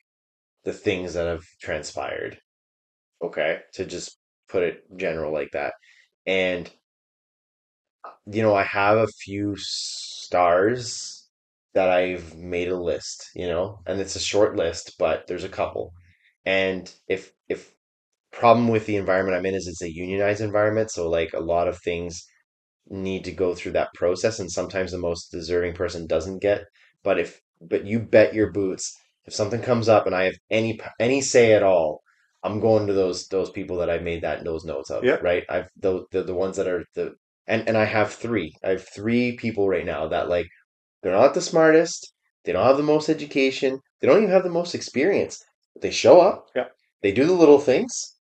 the 0.63 0.73
things 0.73 1.13
that 1.13 1.27
have 1.27 1.43
transpired. 1.61 2.37
Okay, 3.21 3.59
to 3.73 3.85
just 3.85 4.19
put 4.49 4.63
it 4.63 4.83
general 4.97 5.33
like 5.33 5.51
that. 5.53 5.73
And 6.25 6.69
you 8.31 8.41
know, 8.41 8.55
I 8.55 8.63
have 8.63 8.97
a 8.97 9.07
few 9.07 9.55
stars 9.57 11.27
that 11.73 11.89
I've 11.89 12.35
made 12.35 12.69
a 12.69 12.77
list, 12.79 13.29
you 13.35 13.47
know, 13.47 13.79
and 13.85 13.99
it's 13.99 14.15
a 14.15 14.19
short 14.19 14.55
list, 14.55 14.95
but 14.97 15.27
there's 15.27 15.43
a 15.43 15.49
couple. 15.49 15.93
And 16.45 16.91
if 17.07 17.31
if 17.49 17.73
problem 18.31 18.69
with 18.69 18.85
the 18.87 18.97
environment 18.97 19.37
I'm 19.37 19.45
in 19.47 19.55
is 19.55 19.67
it's 19.67 19.81
a 19.83 19.93
unionized 19.93 20.41
environment, 20.41 20.91
so 20.91 21.09
like 21.09 21.33
a 21.33 21.39
lot 21.41 21.67
of 21.67 21.79
things 21.79 22.25
need 22.89 23.25
to 23.25 23.31
go 23.33 23.55
through 23.55 23.73
that 23.73 23.93
process, 23.95 24.39
and 24.39 24.51
sometimes 24.51 24.91
the 24.93 24.99
most 24.99 25.31
deserving 25.31 25.73
person 25.75 26.07
doesn't 26.07 26.39
get. 26.41 26.63
But 27.03 27.19
if 27.19 27.41
but 27.61 27.85
you 27.85 27.99
bet 27.99 28.33
your 28.35 28.51
boots, 28.51 28.95
if 29.25 29.33
something 29.35 29.61
comes 29.61 29.89
up 29.89 30.07
and 30.07 30.15
I 30.15 30.25
have 30.25 30.35
any 30.51 30.79
any 30.99 31.21
say 31.21 31.53
at 31.53 31.63
all, 31.63 32.01
I'm 32.43 32.59
going 32.59 32.87
to 32.87 32.93
those 32.93 33.27
those 33.27 33.49
people 33.51 33.77
that 33.77 33.89
I've 33.89 34.03
made 34.03 34.21
that 34.23 34.43
those 34.43 34.65
notes 34.65 34.89
of, 34.91 35.03
Yeah. 35.03 35.17
right? 35.21 35.43
I've 35.49 35.69
the 35.77 36.05
the, 36.11 36.23
the 36.23 36.33
ones 36.33 36.57
that 36.57 36.67
are 36.67 36.85
the 36.95 37.15
and 37.47 37.67
and 37.67 37.77
I 37.77 37.85
have 37.85 38.13
three. 38.13 38.53
I 38.63 38.69
have 38.71 38.87
three 38.89 39.35
people 39.37 39.67
right 39.69 39.85
now 39.85 40.07
that 40.07 40.29
like 40.29 40.47
they're 41.03 41.13
not 41.13 41.33
the 41.33 41.41
smartest, 41.41 42.13
they 42.45 42.51
don't 42.53 42.65
have 42.65 42.77
the 42.77 42.83
most 42.83 43.09
education, 43.09 43.79
they 44.01 44.07
don't 44.07 44.19
even 44.23 44.31
have 44.31 44.43
the 44.43 44.49
most 44.49 44.75
experience. 44.75 45.43
But 45.73 45.81
they 45.83 45.91
show 45.91 46.19
up, 46.21 46.45
Yeah. 46.55 46.67
they 47.01 47.11
do 47.11 47.25
the 47.25 47.33
little 47.33 47.59
things, 47.59 48.15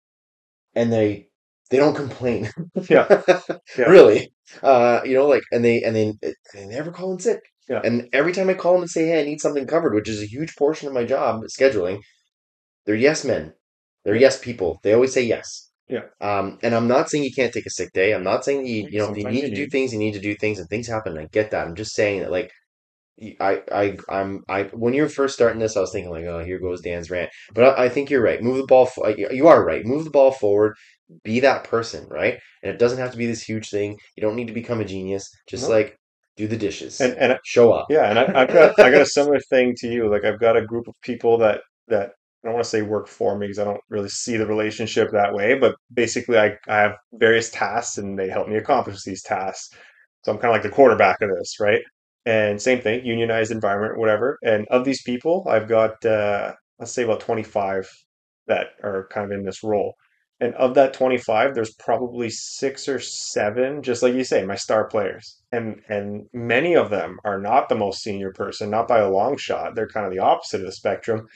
and 0.74 0.92
they 0.92 1.28
they 1.70 1.78
don't 1.78 1.96
complain. 1.96 2.50
Yeah. 2.88 3.22
Yeah. 3.78 3.86
Really. 3.90 4.30
Uh, 4.62 5.00
you 5.04 5.14
know, 5.14 5.26
like, 5.26 5.42
and 5.50 5.64
they 5.64 5.82
and 5.82 5.96
they 5.96 6.12
they 6.52 6.66
never 6.66 6.92
call 6.92 7.12
in 7.12 7.18
sick. 7.18 7.40
Yeah. 7.68 7.80
And 7.82 8.08
every 8.12 8.32
time 8.32 8.48
I 8.50 8.54
call 8.54 8.74
them 8.74 8.82
and 8.82 8.90
say, 8.90 9.06
"Hey, 9.08 9.20
I 9.20 9.24
need 9.24 9.40
something 9.40 9.66
covered," 9.66 9.94
which 9.94 10.08
is 10.08 10.22
a 10.22 10.26
huge 10.26 10.54
portion 10.56 10.86
of 10.86 10.94
my 10.94 11.04
job, 11.04 11.42
scheduling, 11.46 12.00
they're 12.86 12.94
yes 12.94 13.24
men. 13.24 13.54
They're 14.04 14.16
yes 14.16 14.38
people. 14.38 14.78
They 14.82 14.92
always 14.92 15.12
say 15.12 15.22
yes. 15.22 15.70
Yeah. 15.88 16.04
Um, 16.20 16.58
and 16.62 16.74
I'm 16.74 16.88
not 16.88 17.10
saying 17.10 17.24
you 17.24 17.32
can't 17.34 17.52
take 17.52 17.66
a 17.66 17.70
sick 17.70 17.90
day. 17.92 18.12
I'm 18.14 18.24
not 18.24 18.44
saying 18.44 18.66
you, 18.66 18.86
you 18.90 18.98
know, 18.98 19.14
you 19.14 19.24
need 19.28 19.42
to 19.42 19.54
do 19.54 19.66
things, 19.68 19.92
you 19.92 19.98
need 19.98 20.14
to 20.14 20.20
do 20.20 20.34
things, 20.34 20.58
and 20.58 20.68
things 20.68 20.88
happen. 20.88 21.18
I 21.18 21.26
get 21.26 21.50
that. 21.50 21.66
I'm 21.66 21.74
just 21.74 21.94
saying 21.94 22.20
that, 22.20 22.30
like, 22.30 22.50
I, 23.40 23.62
I, 23.70 23.96
I'm, 24.08 24.42
I. 24.48 24.64
When 24.64 24.92
you 24.92 25.02
were 25.02 25.08
first 25.08 25.34
starting 25.34 25.60
this, 25.60 25.76
I 25.76 25.80
was 25.80 25.92
thinking 25.92 26.10
like, 26.10 26.24
oh, 26.24 26.42
here 26.44 26.58
goes 26.58 26.80
Dan's 26.80 27.10
rant. 27.10 27.30
But 27.54 27.78
I, 27.78 27.84
I 27.84 27.88
think 27.88 28.10
you're 28.10 28.22
right. 28.22 28.42
Move 28.42 28.56
the 28.56 28.66
ball. 28.66 28.86
fo- 28.86 29.06
you 29.08 29.46
are 29.46 29.64
right. 29.64 29.84
Move 29.86 30.04
the 30.04 30.10
ball 30.10 30.32
forward. 30.32 30.74
Be 31.22 31.38
that 31.40 31.64
person, 31.64 32.08
right? 32.10 32.38
And 32.62 32.72
it 32.72 32.78
doesn't 32.78 32.98
have 32.98 33.12
to 33.12 33.16
be 33.18 33.26
this 33.26 33.42
huge 33.42 33.70
thing. 33.70 33.96
You 34.16 34.22
don't 34.22 34.34
need 34.36 34.48
to 34.48 34.52
become 34.54 34.80
a 34.80 34.84
genius. 34.84 35.30
Just 35.48 35.64
No. 35.68 35.74
like 35.76 35.96
do 36.36 36.48
the 36.48 36.56
dishes, 36.56 37.00
And 37.00 37.14
and 37.16 37.38
show 37.44 37.72
up. 37.72 37.86
yeah, 37.88 38.10
and 38.10 38.18
I, 38.18 38.42
I've 38.42 38.48
got 38.52 38.78
I 38.80 38.90
got 38.90 39.02
a 39.02 39.06
similar 39.06 39.38
thing 39.50 39.74
to 39.78 39.88
you. 39.88 40.10
Like 40.10 40.24
I've 40.24 40.40
got 40.40 40.56
a 40.56 40.64
group 40.66 40.88
of 40.88 40.94
people 41.02 41.38
that 41.38 41.60
that 41.88 42.12
I 42.44 42.48
don't 42.48 42.54
want 42.54 42.64
to 42.64 42.70
say 42.70 42.82
work 42.82 43.08
for 43.08 43.38
me 43.38 43.46
because 43.46 43.58
I 43.58 43.64
don't 43.64 43.80
really 43.88 44.10
see 44.10 44.36
the 44.36 44.46
relationship 44.46 45.10
that 45.12 45.32
way. 45.34 45.58
But 45.58 45.76
basically, 45.92 46.38
I 46.38 46.56
I 46.68 46.76
have 46.78 46.96
various 47.14 47.50
tasks 47.50 47.98
and 47.98 48.18
they 48.18 48.28
help 48.28 48.48
me 48.48 48.56
accomplish 48.56 49.02
these 49.02 49.22
tasks. 49.22 49.70
So 50.24 50.32
I'm 50.32 50.38
kind 50.38 50.50
of 50.50 50.54
like 50.54 50.62
the 50.62 50.68
quarterback 50.76 51.20
of 51.22 51.30
this, 51.30 51.58
right? 51.60 51.82
And 52.26 52.60
same 52.60 52.80
thing, 52.80 53.04
unionized 53.04 53.50
environment, 53.52 53.98
whatever. 53.98 54.38
And 54.42 54.66
of 54.70 54.84
these 54.84 55.02
people, 55.02 55.46
I've 55.48 55.68
got 55.68 56.04
uh, 56.04 56.52
let's 56.78 56.92
say 56.92 57.04
about 57.04 57.20
25 57.20 57.88
that 58.46 58.68
are 58.82 59.08
kind 59.10 59.30
of 59.32 59.38
in 59.38 59.44
this 59.44 59.62
role. 59.62 59.94
And 60.40 60.54
of 60.56 60.74
that 60.74 60.92
25, 60.92 61.54
there's 61.54 61.74
probably 61.74 62.28
six 62.28 62.88
or 62.88 62.98
seven, 62.98 63.82
just 63.82 64.02
like 64.02 64.14
you 64.14 64.24
say, 64.24 64.44
my 64.44 64.56
star 64.56 64.86
players. 64.88 65.40
And 65.52 65.80
and 65.88 66.26
many 66.32 66.74
of 66.74 66.90
them 66.90 67.18
are 67.24 67.40
not 67.40 67.68
the 67.68 67.76
most 67.76 68.02
senior 68.02 68.32
person, 68.32 68.68
not 68.70 68.88
by 68.88 68.98
a 68.98 69.10
long 69.10 69.36
shot. 69.36 69.74
They're 69.74 69.88
kind 69.88 70.06
of 70.06 70.12
the 70.12 70.18
opposite 70.18 70.60
of 70.60 70.66
the 70.66 70.72
spectrum. 70.72 71.26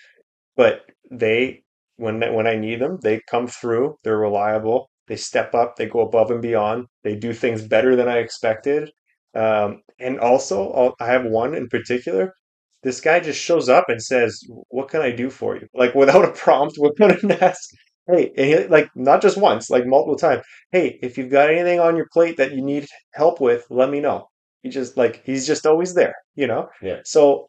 But 0.57 0.83
they, 1.11 1.63
when 1.97 2.21
when 2.35 2.47
I 2.47 2.57
need 2.57 2.81
them, 2.81 2.99
they 3.03 3.21
come 3.31 3.47
through. 3.49 3.97
They're 4.05 4.19
reliable. 4.19 4.91
They 5.09 5.17
step 5.17 5.55
up. 5.55 5.77
They 5.77 5.87
go 5.87 6.01
above 6.01 6.31
and 6.31 6.43
beyond. 6.43 6.87
They 7.03 7.17
do 7.17 7.33
things 7.33 7.63
better 7.67 7.97
than 7.97 8.09
I 8.09 8.19
expected. 8.19 8.91
Um, 9.35 9.83
and 9.99 10.19
also, 10.21 10.71
I'll, 10.73 10.95
I 11.01 11.07
have 11.07 11.25
one 11.25 11.55
in 11.55 11.69
particular. 11.69 12.33
This 12.83 13.01
guy 13.01 13.21
just 13.21 13.41
shows 13.41 13.69
up 13.69 13.85
and 13.89 14.03
says, 14.03 14.41
"What 14.69 14.89
can 14.89 15.01
I 15.03 15.11
do 15.11 15.31
for 15.31 15.57
you?" 15.57 15.67
Like 15.75 15.95
without 15.95 16.25
a 16.25 16.33
prompt, 16.33 16.77
without 16.81 17.23
an 17.23 17.33
ask. 17.33 17.69
Hey, 18.07 18.33
and 18.37 18.47
he, 18.47 18.67
like 18.69 18.89
not 18.95 19.21
just 19.21 19.37
once, 19.37 19.69
like 19.71 19.87
multiple 19.87 20.17
times. 20.17 20.43
Hey, 20.73 20.99
if 21.03 21.19
you've 21.19 21.31
got 21.31 21.51
anything 21.51 21.81
on 21.81 21.97
your 21.97 22.09
plate 22.13 22.37
that 22.39 22.53
you 22.53 22.63
need 22.63 22.87
help 23.15 23.41
with, 23.41 23.67
let 23.71 23.91
me 23.91 24.01
know. 24.01 24.29
He 24.63 24.71
just 24.71 24.97
like 24.97 25.23
he's 25.25 25.47
just 25.47 25.67
always 25.67 25.95
there, 25.95 26.15
you 26.35 26.47
know. 26.47 26.69
Yeah. 26.83 27.01
So 27.05 27.49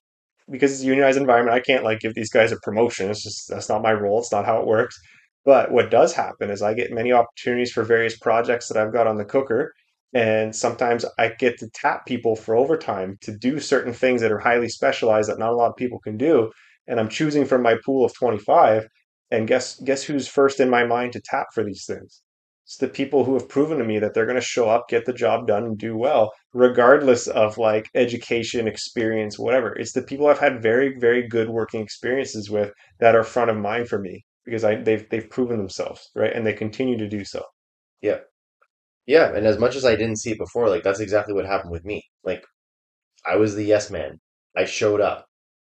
because 0.51 0.71
it's 0.71 0.83
a 0.83 0.85
unionized 0.85 1.17
environment, 1.17 1.55
I 1.55 1.59
can't 1.59 1.83
like 1.83 1.99
give 1.99 2.15
these 2.15 2.29
guys 2.29 2.51
a 2.51 2.59
promotion. 2.61 3.09
It's 3.09 3.23
just 3.23 3.49
that's 3.49 3.69
not 3.69 3.81
my 3.81 3.93
role. 3.93 4.19
It's 4.19 4.31
not 4.31 4.45
how 4.45 4.59
it 4.59 4.67
works. 4.67 4.99
But 5.45 5.71
what 5.71 5.91
does 5.91 6.13
happen 6.13 6.49
is 6.49 6.61
I 6.61 6.73
get 6.73 6.91
many 6.91 7.11
opportunities 7.11 7.71
for 7.71 7.83
various 7.83 8.17
projects 8.17 8.67
that 8.67 8.77
I've 8.77 8.93
got 8.93 9.07
on 9.07 9.17
the 9.17 9.25
cooker. 9.25 9.73
And 10.13 10.55
sometimes 10.55 11.05
I 11.17 11.29
get 11.39 11.57
to 11.59 11.69
tap 11.73 12.05
people 12.05 12.35
for 12.35 12.55
overtime 12.55 13.17
to 13.21 13.37
do 13.37 13.59
certain 13.59 13.93
things 13.93 14.21
that 14.21 14.31
are 14.31 14.39
highly 14.39 14.69
specialized 14.69 15.29
that 15.29 15.39
not 15.39 15.51
a 15.51 15.55
lot 15.55 15.69
of 15.69 15.75
people 15.75 15.99
can 15.99 16.17
do. 16.17 16.51
And 16.87 16.99
I'm 16.99 17.09
choosing 17.09 17.45
from 17.45 17.61
my 17.61 17.75
pool 17.85 18.05
of 18.05 18.13
25. 18.15 18.87
And 19.31 19.47
guess 19.47 19.79
guess 19.81 20.03
who's 20.03 20.27
first 20.27 20.59
in 20.59 20.69
my 20.69 20.85
mind 20.85 21.13
to 21.13 21.21
tap 21.21 21.47
for 21.53 21.63
these 21.63 21.85
things? 21.85 22.21
It's 22.69 22.77
the 22.77 22.87
people 22.87 23.25
who 23.25 23.33
have 23.33 23.49
proven 23.49 23.79
to 23.79 23.83
me 23.83 23.97
that 23.99 24.13
they're 24.13 24.27
going 24.27 24.35
to 24.35 24.41
show 24.41 24.69
up, 24.69 24.87
get 24.89 25.05
the 25.05 25.11
job 25.11 25.47
done, 25.47 25.65
and 25.65 25.75
do 25.77 25.97
well, 25.97 26.31
regardless 26.53 27.27
of 27.27 27.57
like 27.57 27.89
education, 27.95 28.67
experience, 28.67 29.39
whatever. 29.39 29.73
It's 29.73 29.91
the 29.93 30.03
people 30.03 30.27
I've 30.27 30.39
had 30.39 30.61
very, 30.61 30.95
very 30.99 31.27
good 31.27 31.49
working 31.49 31.81
experiences 31.81 32.49
with 32.49 32.71
that 32.99 33.15
are 33.15 33.23
front 33.23 33.49
of 33.49 33.57
mind 33.57 33.89
for 33.89 33.97
me 33.99 34.23
because 34.45 34.63
I 34.63 34.75
they've 34.75 35.09
they've 35.09 35.29
proven 35.29 35.57
themselves, 35.57 36.11
right? 36.15 36.31
And 36.31 36.45
they 36.45 36.53
continue 36.53 36.97
to 36.99 37.09
do 37.09 37.25
so. 37.25 37.43
Yeah. 38.01 38.19
Yeah, 39.07 39.35
and 39.35 39.47
as 39.47 39.57
much 39.59 39.75
as 39.75 39.85
I 39.85 39.95
didn't 39.95 40.19
see 40.19 40.31
it 40.31 40.37
before, 40.39 40.69
like 40.69 40.83
that's 40.83 41.01
exactly 41.01 41.33
what 41.33 41.45
happened 41.45 41.71
with 41.71 41.85
me. 41.85 42.03
Like 42.23 42.45
I 43.25 43.37
was 43.37 43.55
the 43.55 43.63
yes 43.65 43.89
man. 43.91 44.19
I 44.57 44.65
showed 44.65 45.01
up. 45.01 45.28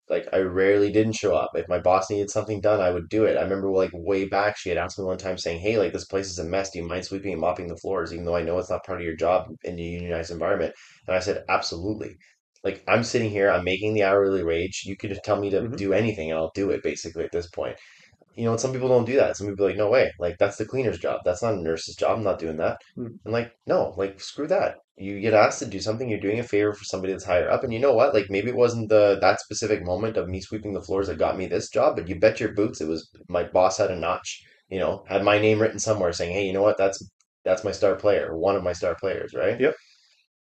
Like 0.10 0.28
I 0.34 0.40
rarely 0.40 0.92
didn't 0.92 1.14
show 1.14 1.36
up. 1.36 1.52
If 1.56 1.68
my 1.68 1.80
boss 1.80 2.10
needed 2.10 2.30
something 2.30 2.62
done, 2.62 2.80
I 2.82 2.92
would 2.92 3.10
do 3.10 3.26
it. 3.26 3.38
I 3.38 3.42
remember 3.42 3.70
like 3.70 3.92
way 3.94 4.26
back, 4.26 4.58
she 4.58 4.70
had 4.70 4.78
asked 4.78 4.98
me 5.00 5.06
one 5.06 5.18
time 5.18 5.38
saying, 5.38 5.60
"Hey, 5.62 5.78
like 5.78 5.94
this 5.94 6.06
place 6.06 6.28
is 6.28 6.40
a 6.40 6.44
mess. 6.46 6.72
Do 6.72 6.80
you 6.80 6.86
mind 6.86 7.06
sweeping 7.06 7.32
and 7.34 7.42
mopping 7.42 7.68
the 7.68 7.78
floors?" 7.78 8.14
Even 8.14 8.26
though 8.26 8.36
I 8.36 8.44
know 8.44 8.58
it's 8.60 8.70
not 8.70 8.86
part 8.86 9.00
of 9.00 9.06
your 9.06 9.16
job 9.16 9.48
in 9.64 9.78
a 9.80 9.82
unionized 9.82 10.32
environment. 10.32 10.74
And 11.08 11.16
I 11.16 11.20
said, 11.20 11.44
"Absolutely." 11.50 12.18
Like 12.64 12.84
I'm 12.88 13.04
sitting 13.04 13.30
here, 13.30 13.50
I'm 13.52 13.64
making 13.64 13.94
the 13.94 14.04
hourly 14.04 14.44
wage. 14.44 14.84
You 14.86 14.96
could 14.98 15.18
tell 15.24 15.40
me 15.40 15.50
to 15.52 15.62
hmm 15.62 15.76
do 15.76 15.94
anything, 15.94 16.32
and 16.32 16.40
I'll 16.40 16.52
do 16.56 16.70
it. 16.72 16.84
Basically, 16.84 17.24
at 17.26 17.32
this 17.32 17.48
point, 17.50 17.78
you 18.38 18.46
know, 18.46 18.52
and 18.52 18.60
some 18.60 18.72
people 18.74 18.88
don't 18.90 19.06
do 19.06 19.16
that. 19.18 19.36
Some 19.36 19.48
people 19.48 19.66
are 19.66 19.70
like, 19.70 19.78
"No 19.78 19.90
way! 19.90 20.12
Like 20.20 20.38
that's 20.38 20.58
the 20.58 20.66
cleaner's 20.66 21.00
job. 21.00 21.22
That's 21.26 21.42
not 21.44 21.56
a 21.56 21.62
nurse's 21.62 21.96
job. 21.96 22.18
I'm 22.18 22.24
not 22.24 22.40
doing 22.40 22.58
that." 22.58 22.78
Hmm. 22.96 23.08
And 23.26 23.34
like, 23.34 23.52
no, 23.66 23.94
like 23.98 24.20
screw 24.22 24.48
that. 24.48 24.78
You 24.98 25.20
get 25.22 25.34
asked 25.34 25.60
to 25.60 25.66
do 25.66 25.80
something, 25.80 26.10
you're 26.10 26.20
doing 26.20 26.40
a 26.40 26.44
favor 26.44 26.74
for 26.74 26.84
somebody 26.84 27.14
that's 27.14 27.26
higher 27.26 27.50
up. 27.52 27.64
And 27.64 27.74
you 27.74 27.80
know 27.80 27.94
what? 27.94 28.14
Like 28.14 28.28
maybe 28.30 28.50
it 28.50 28.56
wasn't 28.56 28.90
the 28.90 29.18
that 29.22 29.40
specific 29.42 29.84
moment 29.84 30.18
of 30.18 30.28
me 30.30 30.42
sweeping 30.42 30.74
the 30.74 30.82
floors 30.82 31.08
that 31.08 31.18
got 31.20 31.38
me 31.38 31.48
this 31.48 31.70
job, 31.70 31.96
but 31.96 32.08
you 32.08 32.20
bet 32.20 32.40
your 32.40 32.54
boots 32.54 32.82
it 32.82 32.88
was 32.88 33.10
my 33.30 33.44
boss 33.44 33.78
had 33.78 33.92
a 33.92 33.96
notch, 33.96 34.44
you 34.70 34.80
know, 34.80 35.04
had 35.08 35.24
my 35.24 35.38
name 35.40 35.60
written 35.62 35.80
somewhere 35.80 36.14
saying, 36.14 36.34
"Hey, 36.34 36.46
you 36.48 36.54
know 36.54 36.64
what? 36.64 36.78
That's 36.78 37.04
that's 37.46 37.64
my 37.64 37.72
star 37.72 37.96
player, 37.96 38.38
one 38.38 38.56
of 38.56 38.64
my 38.64 38.74
star 38.74 38.96
players, 39.00 39.34
right?" 39.34 39.60
Yep. 39.60 39.76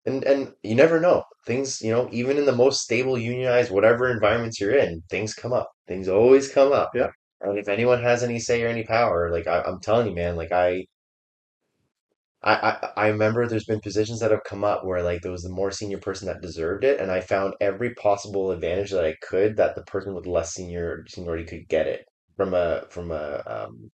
And 0.05 0.23
and 0.23 0.53
you 0.63 0.75
never 0.75 0.99
know. 0.99 1.23
Things, 1.45 1.81
you 1.81 1.91
know, 1.91 2.09
even 2.11 2.37
in 2.37 2.45
the 2.45 2.51
most 2.63 2.81
stable 2.81 3.17
unionized 3.17 3.71
whatever 3.71 4.09
environments 4.09 4.59
you're 4.59 4.75
in, 4.77 5.03
things 5.09 5.33
come 5.33 5.53
up. 5.53 5.69
Things 5.87 6.07
always 6.09 6.49
come 6.49 6.71
up. 6.73 6.91
Yeah. 6.95 7.09
And 7.41 7.57
if 7.59 7.67
anyone 7.67 8.03
has 8.03 8.23
any 8.23 8.39
say 8.39 8.63
or 8.63 8.67
any 8.67 8.83
power, 8.83 9.31
like 9.31 9.47
I, 9.47 9.61
I'm 9.63 9.79
telling 9.81 10.07
you, 10.07 10.15
man, 10.15 10.35
like 10.35 10.51
I 10.51 10.85
I, 12.43 12.53
I 12.53 12.91
I 13.05 13.07
remember 13.09 13.47
there's 13.47 13.65
been 13.65 13.79
positions 13.81 14.19
that 14.19 14.31
have 14.31 14.43
come 14.43 14.63
up 14.63 14.83
where 14.85 15.01
like 15.03 15.21
there 15.21 15.31
was 15.31 15.43
the 15.43 15.49
more 15.49 15.71
senior 15.71 15.97
person 15.99 16.27
that 16.27 16.41
deserved 16.41 16.83
it, 16.83 16.99
and 16.99 17.11
I 17.11 17.19
found 17.21 17.53
every 17.61 17.93
possible 17.95 18.51
advantage 18.51 18.91
that 18.91 19.05
I 19.05 19.15
could 19.21 19.57
that 19.57 19.75
the 19.75 19.83
person 19.83 20.13
with 20.15 20.25
less 20.27 20.53
senior 20.53 21.03
seniority 21.07 21.45
could 21.45 21.67
get 21.67 21.87
it 21.87 22.05
from 22.35 22.53
a 22.53 22.85
from 22.89 23.11
a 23.11 23.43
um, 23.45 23.91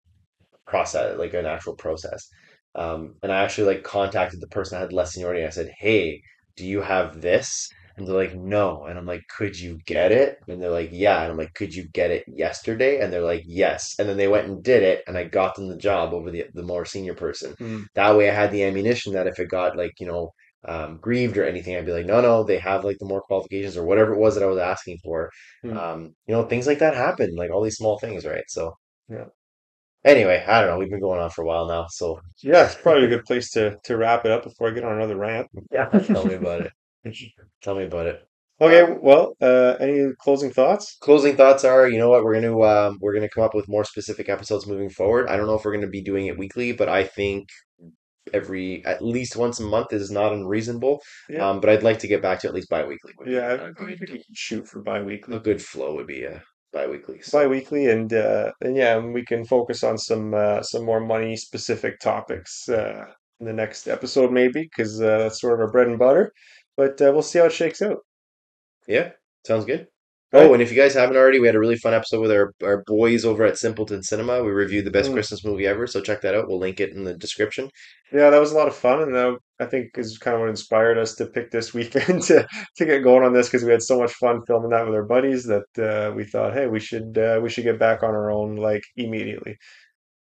process, 0.67 1.19
like 1.19 1.35
an 1.35 1.47
actual 1.47 1.77
process. 1.77 2.29
Um, 2.77 3.17
and 3.23 3.33
I 3.33 3.43
actually 3.45 3.69
like 3.75 3.85
contacted 3.85 4.41
the 4.41 4.49
person 4.49 4.77
that 4.79 4.83
had 4.85 4.93
less 4.95 5.15
seniority. 5.15 5.45
I 5.47 5.51
said, 5.51 5.71
"Hey, 5.79 6.23
do 6.57 6.67
you 6.67 6.83
have 6.83 7.21
this?" 7.23 7.69
And 8.03 8.09
they're 8.09 8.17
like, 8.17 8.35
"No." 8.35 8.85
And 8.87 8.99
I'm 8.99 9.07
like, 9.07 9.23
"Could 9.37 9.59
you 9.59 9.79
get 9.87 10.13
it?" 10.13 10.39
And 10.49 10.61
they're 10.63 10.71
like, 10.71 10.91
"Yeah." 10.93 11.23
And 11.23 11.31
I'm 11.33 11.39
like, 11.39 11.55
"Could 11.55 11.75
you 11.75 11.85
get 11.89 12.11
it 12.11 12.25
yesterday?" 12.29 13.01
And 13.01 13.13
they're 13.13 13.21
like, 13.23 13.45
"Yes." 13.47 13.95
And 13.99 14.09
then 14.09 14.17
they 14.17 14.29
went 14.29 14.49
and 14.49 14.63
did 14.63 14.83
it, 14.83 15.05
and 15.07 15.17
I 15.17 15.25
got 15.25 15.55
them 15.55 15.69
the 15.69 15.77
job 15.77 16.13
over 16.15 16.31
the 16.31 16.47
the 16.55 16.63
more 16.63 16.85
senior 16.85 17.15
person. 17.15 17.55
Mm. 17.61 17.87
That 17.95 18.17
way, 18.17 18.29
I 18.31 18.35
had 18.35 18.51
the 18.53 18.65
ammunition 18.65 19.13
that 19.15 19.27
if 19.29 19.39
it 19.39 19.49
got 19.49 19.77
like 19.77 19.93
you 20.01 20.07
know 20.07 20.33
um, 20.67 20.99
grieved 21.01 21.37
or 21.39 21.45
anything, 21.45 21.77
I'd 21.77 21.87
be 21.87 21.93
like, 21.93 22.07
"No, 22.07 22.21
no, 22.21 22.43
they 22.45 22.59
have 22.59 22.85
like 22.85 22.99
the 22.99 23.07
more 23.07 23.23
qualifications 23.23 23.77
or 23.77 23.85
whatever 23.85 24.13
it 24.15 24.19
was 24.19 24.35
that 24.35 24.45
I 24.45 24.47
was 24.47 24.59
asking 24.59 24.99
for." 25.05 25.31
Mm. 25.65 25.77
Um, 25.77 26.15
you 26.27 26.35
know, 26.35 26.45
things 26.47 26.67
like 26.67 26.81
that 26.81 26.95
happen, 26.97 27.35
like 27.37 27.51
all 27.51 27.63
these 27.63 27.77
small 27.77 27.99
things, 27.99 28.25
right? 28.27 28.45
So. 28.49 28.75
Yeah. 29.09 29.27
Anyway, 30.05 30.45
I 30.49 30.61
don't 30.61 30.71
know. 30.71 30.79
We've 30.79 30.91
been 30.91 31.01
going 31.01 31.21
on 31.21 31.31
for 31.31 31.43
a 31.43 31.47
while 31.47 31.67
now, 31.69 31.87
so 31.89 32.21
Yeah, 32.43 32.67
it's 32.67 32.75
probably 32.75 33.05
a 33.05 33.09
good 33.09 33.25
place 33.25 33.51
to 33.53 33.79
to 33.85 33.97
wrap 33.97 34.25
it 34.25 34.33
up 34.33 34.43
before 34.45 34.69
I 34.69 34.73
get 34.73 34.85
on 34.85 34.95
another 34.97 35.17
rant. 35.17 35.49
yeah, 35.73 35.89
tell 36.13 36.25
me 36.27 36.35
about 36.35 36.63
it. 36.63 36.73
Tell 37.63 37.75
me 37.75 37.85
about 37.85 38.07
it. 38.07 38.27
Okay, 38.61 38.93
well, 39.01 39.35
uh, 39.41 39.75
any 39.81 40.13
closing 40.21 40.51
thoughts? 40.53 40.97
closing 41.01 41.37
thoughts 41.37 41.65
are, 41.65 41.89
you 41.89 41.99
know 41.99 42.11
what, 42.11 42.23
we're 42.23 42.35
gonna 42.41 42.61
um, 42.61 42.99
we're 43.01 43.15
gonna 43.15 43.29
come 43.29 43.43
up 43.43 43.55
with 43.55 43.69
more 43.69 43.85
specific 43.85 44.29
episodes 44.29 44.67
moving 44.69 44.91
forward. 44.91 45.29
I 45.29 45.37
don't 45.37 45.47
know 45.47 45.55
if 45.57 45.65
we're 45.65 45.73
gonna 45.75 45.89
be 45.89 46.03
doing 46.03 46.27
it 46.27 46.39
weekly, 46.39 46.73
but 46.73 46.89
I 46.89 47.03
think 47.05 47.49
every 48.33 48.85
at 48.85 49.03
least 49.03 49.37
once 49.37 49.59
a 49.59 49.65
month 49.65 49.93
is 49.93 50.11
not 50.11 50.33
unreasonable. 50.33 51.01
Yeah. 51.29 51.49
Um, 51.49 51.61
but 51.61 51.71
I'd 51.71 51.83
like 51.83 51.99
to 52.01 52.09
get 52.09 52.23
back 52.23 52.41
to 52.41 52.49
at 52.49 52.55
least 52.55 52.69
bi-weekly 52.71 53.15
Yeah, 53.27 53.53
a 53.53 53.55
I 53.55 53.59
think 53.73 54.01
we 54.01 54.25
shoot 54.35 54.69
for 54.69 54.81
bi-weekly. 54.83 55.37
a 55.37 55.41
good 55.41 55.61
flow 55.61 55.97
would 55.97 56.07
be 56.07 56.27
uh, 56.27 56.39
bi-weekly. 56.73 57.21
So 57.23 57.39
Bi-weekly, 57.41 57.87
and 57.91 58.13
uh, 58.13 58.53
and 58.61 58.77
yeah, 58.77 58.99
we 58.99 59.25
can 59.25 59.45
focus 59.45 59.83
on 59.83 59.99
some 59.99 60.35
uh, 60.35 60.63
some 60.63 60.85
more 60.85 61.01
money 61.01 61.37
specific 61.37 61.99
topics 61.99 62.69
uh, 62.69 63.07
in 63.41 63.47
the 63.47 63.53
next 63.53 63.89
episode, 63.89 64.31
maybe, 64.31 64.63
because 64.63 65.01
uh, 65.03 65.19
that's 65.19 65.41
sort 65.41 65.55
of 65.55 65.61
our 65.61 65.73
bread 65.73 65.89
and 65.89 65.99
butter. 65.99 66.33
But 66.77 67.01
uh, 67.01 67.11
we'll 67.13 67.23
see 67.23 67.39
how 67.39 67.47
it 67.47 67.53
shakes 67.53 67.83
out. 67.83 67.99
yeah, 68.89 69.11
sounds 69.47 69.65
good. 69.65 69.87
All 70.35 70.41
Oh, 70.41 70.55
and 70.55 70.63
if 70.63 70.71
you 70.71 70.77
guys 70.79 70.95
haven't 70.95 71.17
already, 71.19 71.39
we 71.39 71.47
had 71.47 71.55
a 71.57 71.61
really 71.61 71.77
fun 71.77 71.93
episode 71.93 72.23
with 72.23 72.33
our, 72.33 72.55
our 72.65 72.83
boys 72.87 73.23
over 73.27 73.45
at 73.45 73.59
Simpleton 73.59 74.03
Cinema. 74.03 74.43
We 74.43 74.51
reviewed 74.51 74.87
the 74.87 74.91
best 74.91 75.11
Mm. 75.11 75.13
Christmas 75.13 75.45
movie 75.45 75.67
ever, 75.67 75.87
so 75.87 76.01
check 76.01 76.23
that 76.23 76.35
out. 76.35 76.49
We'll 76.49 76.59
link 76.59 76.81
it 76.81 76.95
in 76.95 77.05
the 77.05 77.13
description. 77.13 77.69
Yeah, 78.11 78.31
that 78.31 78.41
was 78.41 78.51
a 78.51 78.57
lot 78.57 78.67
of 78.67 78.75
fun, 78.75 79.03
and 79.03 79.15
uh, 79.15 79.37
I 79.61 79.67
think 79.67 79.91
is 79.99 80.17
kind 80.17 80.35
of 80.35 80.41
what 80.41 80.49
inspired 80.49 80.97
us 80.97 81.15
to 81.17 81.27
pick 81.27 81.51
this 81.51 81.75
weekend 81.79 82.23
to 82.25 82.49
to 82.79 82.85
get 82.87 83.03
going 83.05 83.25
on 83.25 83.35
this 83.35 83.49
because 83.49 83.63
we 83.63 83.73
had 83.73 83.83
so 83.83 83.99
much 84.01 84.13
fun 84.15 84.41
filming 84.47 84.71
that 84.71 84.87
with 84.87 84.95
our 84.95 85.05
buddies 85.05 85.45
that 85.45 85.67
uh, 85.79 86.15
we 86.15 86.25
thought, 86.25 86.55
hey, 86.55 86.67
we 86.67 86.81
should 86.81 87.19
uh, 87.19 87.39
we 87.43 87.51
should 87.51 87.65
get 87.65 87.79
back 87.79 88.03
on 88.03 88.11
our 88.15 88.31
own 88.31 88.57
like 88.57 88.85
immediately. 88.97 89.59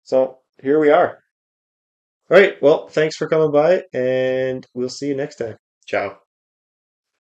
So 0.03 0.37
here 0.61 0.79
we 0.79 0.91
are. 0.91 1.17
All 2.29 2.37
right. 2.37 2.61
Well, 2.61 2.87
thanks 2.89 3.15
for 3.15 3.27
coming 3.27 3.51
by, 3.51 3.81
and 3.91 4.65
we'll 4.75 4.89
see 4.89 5.07
you 5.07 5.15
next 5.15 5.37
time. 5.37 5.57
Ciao. 5.87 6.24